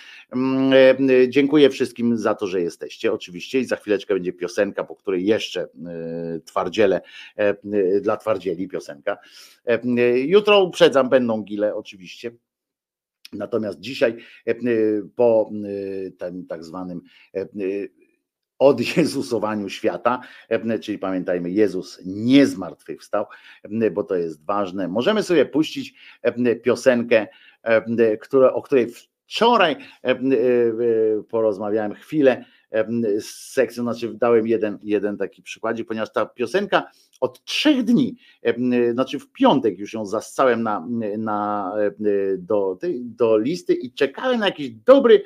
[0.73, 5.25] E, dziękuję wszystkim za to, że jesteście, oczywiście, i za chwileczkę będzie piosenka, po której
[5.25, 5.67] jeszcze e,
[6.45, 7.01] twardziele,
[7.35, 7.55] e,
[8.01, 9.17] dla twardzieli piosenka.
[10.15, 12.31] Jutro uprzedzam, będą gile, oczywiście.
[13.33, 14.17] Natomiast dzisiaj
[15.15, 15.51] po
[16.17, 17.01] tym tak zwanym
[18.59, 20.21] od Jezusowaniu świata,
[20.81, 23.25] czyli pamiętajmy, Jezus nie zmartwychwstał,
[23.91, 24.87] bo to jest ważne.
[24.87, 25.93] Możemy sobie puścić
[26.63, 27.27] piosenkę
[28.53, 28.87] o której
[29.25, 29.75] wczoraj
[31.29, 32.45] porozmawiałem chwilę
[33.19, 38.15] z sekcją, znaczy dałem jeden, jeden taki przykładzik, ponieważ ta piosenka od trzech dni,
[38.93, 41.73] znaczy w piątek już ją zascałem na, na,
[42.37, 45.23] do, do listy i czekałem na jakiś dobry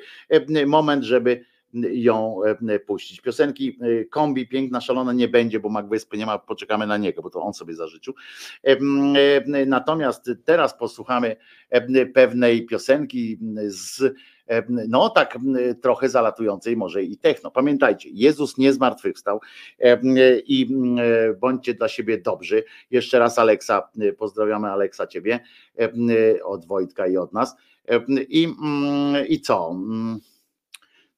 [0.66, 1.44] moment, żeby
[1.92, 2.40] ją
[2.86, 3.20] puścić.
[3.20, 7.30] Piosenki e, kombi piękna, szalona nie będzie, bo Magwyspy nie ma, poczekamy na niego, bo
[7.30, 8.14] to on sobie zażyczył.
[9.66, 11.36] Natomiast teraz posłuchamy
[12.14, 14.14] pewnej piosenki z
[14.88, 15.38] no tak
[15.82, 17.50] trochę zalatującej może i techno.
[17.50, 19.40] Pamiętajcie, Jezus nie zmartwychwstał
[20.46, 20.76] i
[21.40, 22.64] bądźcie dla siebie dobrzy.
[22.90, 25.40] Jeszcze raz Aleksa, pozdrawiamy Aleksa ciebie
[26.44, 27.56] od Wojtka i od nas.
[28.28, 28.48] I,
[29.28, 29.76] i co?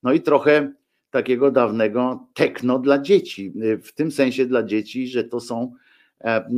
[0.03, 0.73] no i trochę
[1.11, 3.53] takiego dawnego tekno dla dzieci.
[3.83, 5.73] W tym sensie dla dzieci, że to są.
[6.21, 6.51] E,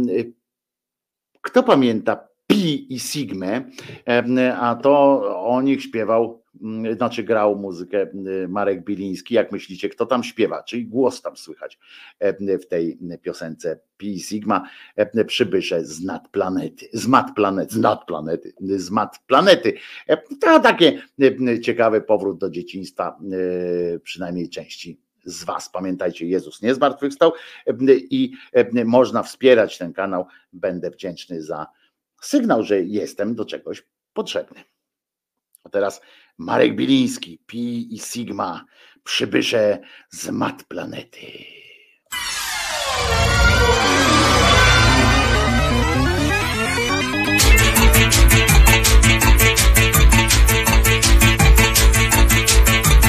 [1.40, 3.64] kto pamięta Pi i Sigmę,
[4.08, 8.06] e, a to o nich śpiewał Mm, znaczy grał muzykę
[8.48, 9.34] Marek Biliński.
[9.34, 10.62] Jak myślicie, kto tam śpiewa?
[10.62, 11.78] Czyli głos tam słychać
[12.62, 18.90] w tej piosence Pi Sigma e, przybysze z nadplanety, z mat planet, z nadplanety, z
[18.90, 19.74] mat planety.
[20.06, 21.02] E, to takie
[21.62, 23.18] ciekawy powrót do dzieciństwa,
[24.02, 25.70] przynajmniej części z Was.
[25.70, 27.32] Pamiętajcie, Jezus nie zmartwychwstał
[28.10, 28.32] i
[28.84, 30.26] można wspierać ten kanał.
[30.52, 31.66] Będę wdzięczny za
[32.20, 33.82] sygnał, że jestem do czegoś
[34.12, 34.64] potrzebny.
[35.64, 36.00] A teraz
[36.38, 38.64] Marek Biliński, Pi i Sigma,
[39.04, 39.78] przybysze
[40.10, 41.26] z mat planety.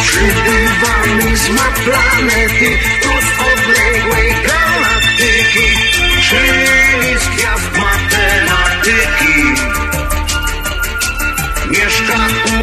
[0.01, 5.67] Przybywamy z mat planety, tu z odległej galaktyki,
[6.29, 7.69] czyli z gwiazd
[8.79, 9.43] matematyki.
[11.69, 12.17] Mieszka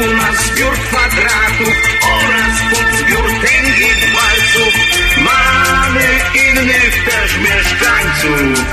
[0.04, 1.76] u nas zbiór kwadratów
[2.12, 4.74] oraz podzbiór tęgich walców.
[5.18, 8.64] Mamy innych też mieszkańców.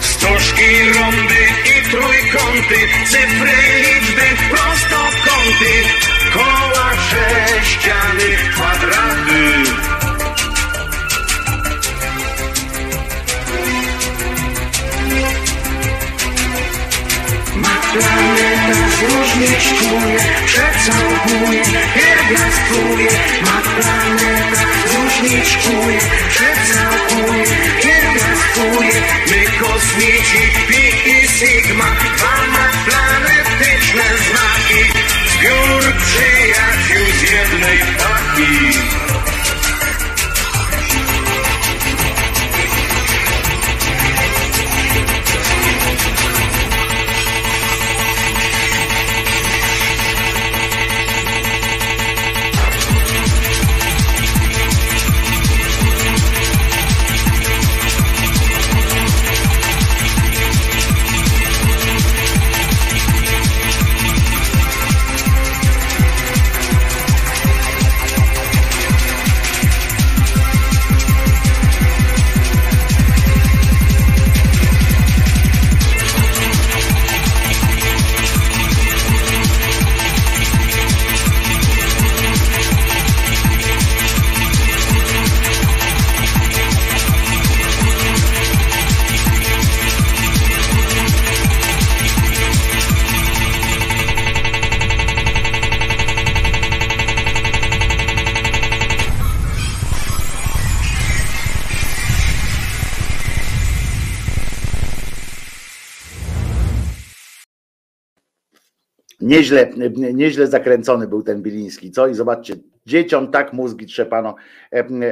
[0.00, 5.72] Stożki, rondy i trójkąty, cyfry, liczby, prostokąty,
[6.34, 9.71] koła sześciany, kwadraty.
[17.92, 21.62] Planeta zróżniczkuje, przecałkuje,
[21.94, 23.10] pierwiastkuje
[23.44, 25.98] Ma planeta zróżniczkuje,
[26.28, 27.44] przecałkuje,
[27.82, 28.12] pierwiastkuje
[28.52, 31.84] piaskuje My kosmici Pi i Sigma
[32.22, 34.80] Mamy planetyczne znaki.
[35.32, 38.78] Zbiór przyjaciół z jednej paki
[109.32, 109.70] Nieźle,
[110.14, 112.08] nieźle zakręcony był ten Biliński, co?
[112.08, 112.54] I zobaczcie,
[112.86, 114.34] dzieciom tak mózgi trzepano.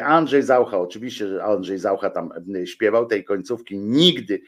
[0.05, 2.31] Andrzej Zaucha, oczywiście, że Andrzej Zaucha tam
[2.65, 4.41] śpiewał tej końcówki, nigdy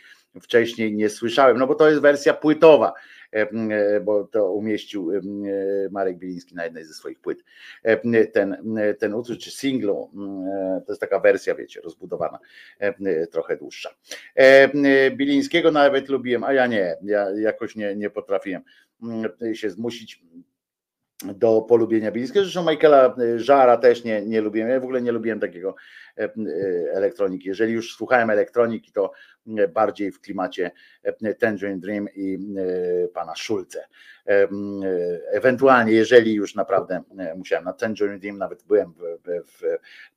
[0.42, 2.92] wcześniej nie słyszałem, no bo to jest wersja płytowa,
[4.04, 5.10] bo to umieścił
[5.90, 7.44] Marek Biliński na jednej ze swoich płyt.
[8.32, 8.56] Ten,
[8.98, 10.10] ten utwór, czy singlu,
[10.86, 12.38] to jest taka wersja, wiecie, rozbudowana,
[13.30, 13.90] trochę dłuższa.
[15.16, 18.62] Bilińskiego nawet lubiłem, a ja nie, ja jakoś nie, nie potrafiłem
[19.52, 20.22] się zmusić
[21.34, 22.44] do polubienia Bilińskiego.
[22.44, 24.68] Zresztą Michaela Żara też nie, nie lubiłem.
[24.68, 25.74] Ja w ogóle nie lubiłem takiego
[26.92, 27.48] elektroniki.
[27.48, 29.12] Jeżeli już słuchałem elektroniki, to
[29.74, 30.70] bardziej w klimacie
[31.38, 32.38] Tangerine Dream i
[33.14, 33.84] pana Szulce.
[35.32, 37.02] Ewentualnie, jeżeli już naprawdę
[37.36, 39.62] musiałem na Tangerine Dream, nawet byłem w, w,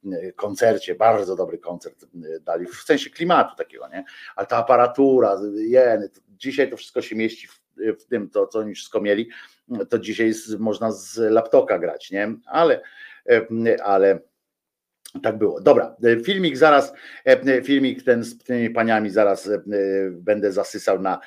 [0.04, 2.06] w koncercie, bardzo dobry koncert
[2.42, 4.04] dali, w sensie klimatu takiego, nie?
[4.36, 7.65] Ale ta aparatura, jeny, dzisiaj to wszystko się mieści w
[8.00, 9.30] w tym, to co oni wszystko mieli,
[9.90, 12.36] to dzisiaj można z laptopa grać, nie?
[12.46, 12.82] Ale,
[13.84, 14.20] ale
[15.24, 15.62] tak było.
[15.62, 16.94] Dobra, filmik zaraz,
[17.64, 19.50] filmik ten z tymi paniami zaraz
[20.12, 21.20] będę zasysał na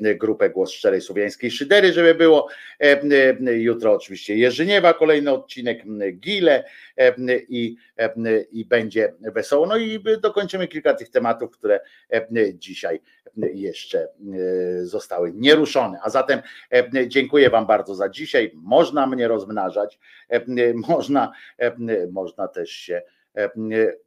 [0.00, 2.48] grupę Głos Szczerej Słowiańskiej Szydery, żeby było.
[3.40, 5.82] Jutro oczywiście Jerzyniewa, kolejny odcinek
[6.12, 6.64] Gile
[7.48, 7.76] i,
[8.50, 9.66] i będzie wesoło.
[9.66, 11.80] No i dokończymy kilka tych tematów, które
[12.54, 13.00] dzisiaj
[13.54, 14.08] jeszcze
[14.82, 15.98] zostały nieruszone.
[16.02, 16.42] A zatem
[17.06, 18.52] dziękuję Wam bardzo za dzisiaj.
[18.54, 19.98] Można mnie rozmnażać,
[20.88, 21.32] można,
[22.10, 23.02] można też się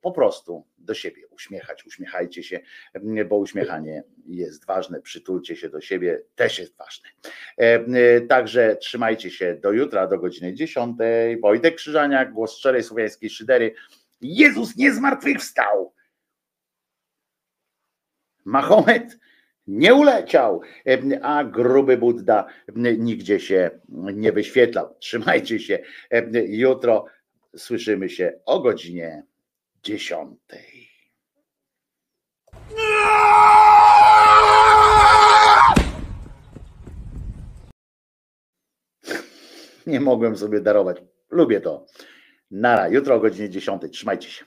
[0.02, 1.86] po prostu do siebie uśmiechać.
[1.86, 2.60] Uśmiechajcie się,
[3.30, 5.02] bo uśmiechanie jest ważne.
[5.02, 7.10] Przytulcie się do siebie, też jest ważne.
[8.28, 10.98] Także trzymajcie się do jutra, do godziny 10.
[11.42, 13.74] Wojtek Krzyżaniak, głos szczerej słowiańskiej szydery.
[14.22, 15.94] Jezus nie zmartwychwstał.
[18.46, 19.18] Mahomet
[19.68, 20.62] nie uleciał,
[21.22, 22.48] a gruby Budda
[22.98, 23.72] nigdzie się
[24.14, 24.96] nie wyświetlał.
[25.00, 25.80] Trzymajcie się.
[26.48, 27.06] Jutro
[27.58, 29.24] słyszymy się o godzinie
[29.84, 30.30] 10.
[39.88, 40.98] Nie mogłem sobie darować.
[41.30, 41.86] Lubię to.
[42.52, 43.82] Nara, jutro o godzinie 10.
[43.92, 44.46] Trzymajcie się.